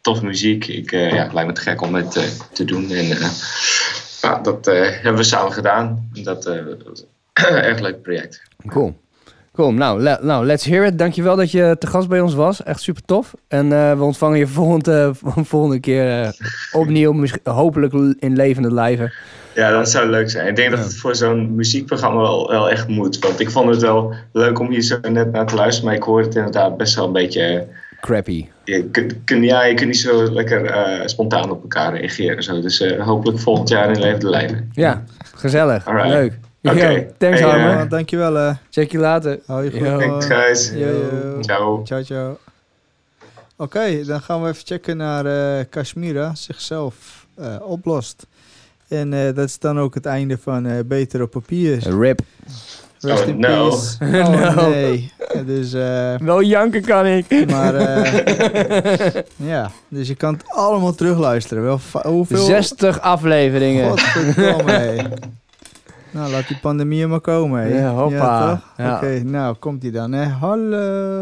toffe 0.00 0.24
muziek. 0.24 0.66
Ik, 0.66 0.90
ja, 0.90 0.98
het 0.98 1.32
lijkt 1.32 1.48
me 1.48 1.54
te 1.54 1.60
gek 1.60 1.80
om 1.82 1.94
het 1.94 2.12
te 2.52 2.64
doen. 2.64 2.90
En 2.90 3.06
ja, 4.20 4.38
dat 4.42 4.66
hebben 4.66 5.16
we 5.16 5.22
samen 5.22 5.52
gedaan. 5.52 6.10
Dat 6.12 6.44
was 6.44 7.04
een 7.32 7.44
erg 7.44 7.78
leuk 7.78 8.02
project. 8.02 8.42
Cool. 8.66 9.00
Cool, 9.52 9.72
nou, 9.72 10.00
le- 10.00 10.18
nou, 10.22 10.46
let's 10.46 10.64
hear 10.64 10.86
it. 10.86 10.98
Dankjewel 10.98 11.36
dat 11.36 11.50
je 11.50 11.76
te 11.78 11.86
gast 11.86 12.08
bij 12.08 12.20
ons 12.20 12.34
was. 12.34 12.62
Echt 12.62 12.80
super 12.80 13.02
tof. 13.04 13.34
En 13.48 13.72
eh, 13.72 13.96
we 13.96 14.02
ontvangen 14.02 14.38
je 14.38 14.46
volgende, 14.46 15.10
volgende 15.52 15.80
keer 15.80 16.22
eh, 16.22 16.28
opnieuw, 16.72 17.24
hopelijk 17.44 17.92
in 18.18 18.36
levende 18.36 18.72
lijven. 18.74 19.12
Ja, 19.54 19.70
dat 19.70 19.90
zou 19.90 20.08
leuk 20.10 20.30
zijn. 20.30 20.46
Ik 20.46 20.56
denk 20.56 20.70
dat 20.70 20.78
het 20.84 20.96
voor 20.96 21.14
zo'n 21.14 21.54
muziekprogramma 21.54 22.20
wel, 22.20 22.50
wel 22.50 22.70
echt 22.70 22.88
moet. 22.88 23.18
Want 23.18 23.40
ik 23.40 23.50
vond 23.50 23.68
het 23.70 23.82
wel 23.82 24.14
leuk 24.32 24.58
om 24.58 24.70
hier 24.70 24.82
zo 24.82 24.98
net 25.10 25.32
naar 25.32 25.46
te 25.46 25.54
luisteren. 25.54 25.84
Maar 25.88 25.96
ik 25.98 26.02
hoor 26.02 26.20
het 26.20 26.34
inderdaad 26.34 26.76
best 26.76 26.94
wel 26.94 27.06
een 27.06 27.12
beetje... 27.12 27.66
Crappy. 28.00 28.46
Je 28.64 28.84
kunt, 28.84 29.14
kun, 29.24 29.42
ja, 29.42 29.64
je 29.64 29.74
kunt 29.74 29.88
niet 29.88 29.98
zo 29.98 30.32
lekker 30.32 30.64
eh, 30.66 31.06
spontaan 31.06 31.50
op 31.50 31.62
elkaar 31.62 31.96
reageren. 31.96 32.36
en 32.36 32.42
Zo. 32.42 32.60
Dus 32.60 32.80
eh, 32.80 33.06
hopelijk 33.06 33.38
volgend 33.38 33.68
jaar 33.68 33.90
in 33.90 34.00
levende 34.00 34.28
lijven. 34.28 34.70
Ja, 34.72 35.02
gezellig. 35.34 35.86
Alright. 35.86 36.08
Leuk. 36.12 36.32
Oké. 36.62 37.12
Thanks 37.18 37.40
Hey, 37.40 37.48
Harmer. 37.50 37.70
eh, 37.70 37.76
Ja, 37.78 37.84
dankjewel. 37.84 38.38
eh. 38.38 38.54
Check 38.70 38.90
je 38.92 38.98
later. 38.98 39.38
Hou 39.46 39.64
je 39.64 39.70
goed. 39.70 39.80
Yo. 39.80 39.98
Thanks 39.98 40.26
guys. 40.26 40.70
Yo, 40.74 40.78
yo. 40.86 41.40
Ciao. 41.40 41.82
Ciao, 41.84 42.02
ciao. 42.02 42.38
Oké, 43.56 44.04
dan 44.04 44.20
gaan 44.20 44.42
we 44.42 44.48
even 44.48 44.62
checken 44.66 44.96
naar 44.96 45.26
eh 45.26 45.64
Kashmira 45.70 46.34
zichzelf 46.34 47.26
eh, 47.36 47.56
oplost. 47.62 48.26
En 48.88 49.12
eh, 49.12 49.34
dat 49.34 49.48
is 49.48 49.58
dan 49.58 49.78
ook 49.80 49.94
het 49.94 50.06
einde 50.06 50.38
van 50.42 50.66
eh, 50.66 50.78
Beter 50.84 51.22
op 51.22 51.30
Papier. 51.30 51.98
Rip. 52.00 52.20
Rest 53.00 53.22
Oh, 53.22 53.28
in 53.28 53.38
no. 53.40 53.68
peace. 53.68 53.96
Oh 54.22 54.54
No. 54.56 54.68
nee. 54.70 55.12
Dus, 55.46 55.72
eh, 55.72 56.14
Wel 56.18 56.42
janken 56.42 56.82
kan 56.82 57.06
ik. 57.06 57.50
maar 57.50 57.74
eh, 57.74 59.22
ja, 59.52 59.70
dus 59.88 60.08
je 60.08 60.14
kan 60.14 60.32
het 60.32 60.42
allemaal 60.46 60.94
terugluisteren. 60.94 61.62
Wel, 61.62 61.80
hoeveel? 62.02 62.44
60 62.44 63.00
afleveringen. 63.00 63.88
Godverdomme. 63.88 64.96
Nou, 66.12 66.30
laat 66.30 66.48
die 66.48 66.58
pandemie 66.60 67.06
maar 67.06 67.20
komen, 67.20 67.60
hé. 67.62 67.78
Ja, 67.78 67.90
hoppa. 67.90 68.60
Ja. 68.76 68.94
Oké, 68.94 69.22
nou, 69.24 69.54
komt 69.54 69.80
die 69.80 69.90
dan, 69.90 70.12
hè. 70.12 70.24
Hallo. 70.24 71.20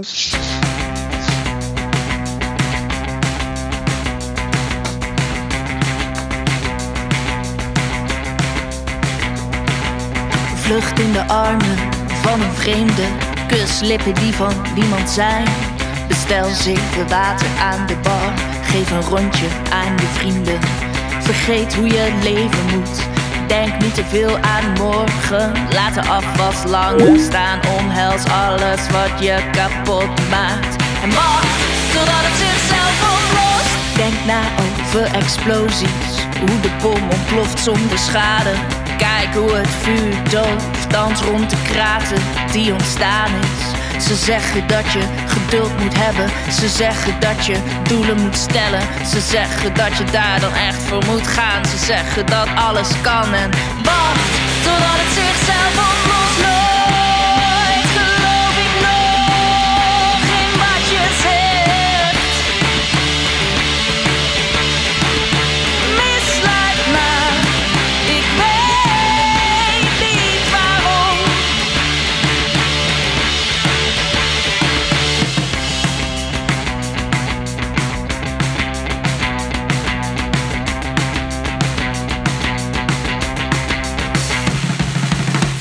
Vlucht 10.55 10.99
in 10.99 11.13
de 11.13 11.25
armen 11.27 11.77
van 12.23 12.41
een 12.41 12.53
vreemde. 12.53 13.03
Kus 13.47 13.81
lippen 13.81 14.15
die 14.15 14.35
van 14.35 14.53
niemand 14.75 15.11
zijn. 15.11 15.45
Bestel 16.09 16.49
zeven 16.49 17.09
water 17.09 17.49
aan 17.61 17.87
de 17.87 17.97
bar. 18.03 18.33
Geef 18.63 18.91
een 18.91 19.03
rondje 19.03 19.47
aan 19.73 19.93
je 19.97 20.07
vrienden. 20.07 20.59
Vergeet 21.21 21.75
hoe 21.75 21.87
je 21.87 22.19
leven 22.23 22.79
moet. 22.79 23.20
Denk 23.51 23.83
niet 23.83 23.95
te 23.95 24.05
veel 24.05 24.39
aan 24.39 24.73
morgen. 24.73 25.53
Laat 25.73 25.95
de 25.95 26.03
afwas 26.03 26.65
langer 26.65 27.19
staan. 27.19 27.61
Omhels 27.79 28.25
alles 28.25 28.91
wat 28.91 29.23
je 29.25 29.37
kapot 29.53 30.29
maakt. 30.31 30.83
En 31.03 31.11
wacht 31.15 31.59
totdat 31.93 32.23
het 32.27 32.37
zichzelf 32.45 32.97
oplost. 33.15 33.97
Denk 33.97 34.25
na 34.27 34.41
over 34.65 35.15
explosies. 35.15 36.27
Hoe 36.41 36.61
de 36.61 36.71
bom 36.83 37.03
ontploft 37.11 37.61
zonder 37.61 37.99
schade. 37.99 38.51
Kijk 38.97 39.35
hoe 39.35 39.53
het 39.55 39.71
vuur 39.81 40.31
dooft. 40.31 40.91
Dans 40.91 41.21
rond 41.23 41.51
de 41.51 41.63
kraten 41.63 42.23
die 42.53 42.73
ontstaan 42.73 43.31
is. 43.41 43.80
Ze 44.01 44.15
zeggen 44.15 44.67
dat 44.67 44.93
je 44.93 45.03
geduld 45.27 45.79
moet 45.79 45.97
hebben. 45.97 46.31
Ze 46.53 46.69
zeggen 46.69 47.21
dat 47.21 47.47
je 47.47 47.57
doelen 47.83 48.21
moet 48.21 48.37
stellen. 48.37 48.83
Ze 49.11 49.21
zeggen 49.21 49.75
dat 49.75 49.97
je 49.97 50.05
daar 50.05 50.41
dan 50.41 50.55
echt 50.55 50.83
voor 50.83 51.05
moet 51.07 51.27
gaan. 51.27 51.65
Ze 51.65 51.79
zeggen 51.79 52.27
dat 52.27 52.49
alles 52.55 52.89
kan 53.03 53.35
en 53.35 53.51
wacht 53.83 54.31
totdat 54.63 54.97
het 55.03 55.13
zichzelf 55.15 55.73
oplost. 55.73 56.20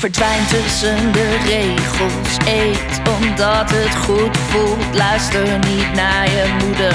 Verdwijn 0.00 0.46
tussen 0.46 1.12
de 1.12 1.36
regels. 1.44 2.36
Eet 2.46 3.00
omdat 3.20 3.70
het 3.70 3.96
goed 3.96 4.36
voelt. 4.36 4.94
Luister 4.94 5.58
niet 5.58 5.92
naar 5.94 6.28
je 6.30 6.56
moeder. 6.64 6.94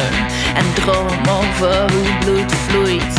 En 0.56 0.74
droom 0.74 1.38
over 1.40 1.92
hoe 1.92 2.18
bloed 2.20 2.52
vloeit. 2.68 3.14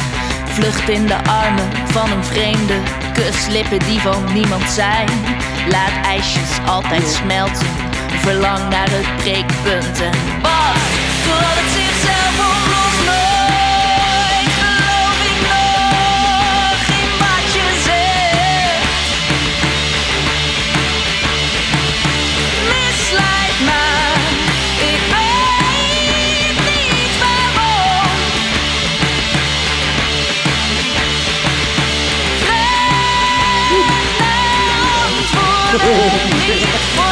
Vlucht 0.45 0.89
in 0.89 1.07
de 1.07 1.25
armen 1.25 1.71
van 1.85 2.11
een 2.11 2.25
vreemde. 2.25 2.75
Kus 3.13 3.47
lippen 3.47 3.79
die 3.79 4.01
van 4.01 4.33
niemand 4.33 4.71
zijn. 4.71 5.09
Laat 5.71 6.05
ijsjes 6.05 6.51
altijd 6.67 7.09
smelten. 7.09 7.67
Verlang 8.21 8.69
naar 8.69 8.91
het 8.91 9.17
breekpunt. 9.17 10.01
En 10.01 10.41
wacht 10.43 10.91
totdat 11.25 11.86
失。 35.87 36.97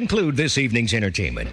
conclude 0.00 0.34
this 0.34 0.56
evening's 0.56 0.94
entertainment. 0.94 1.50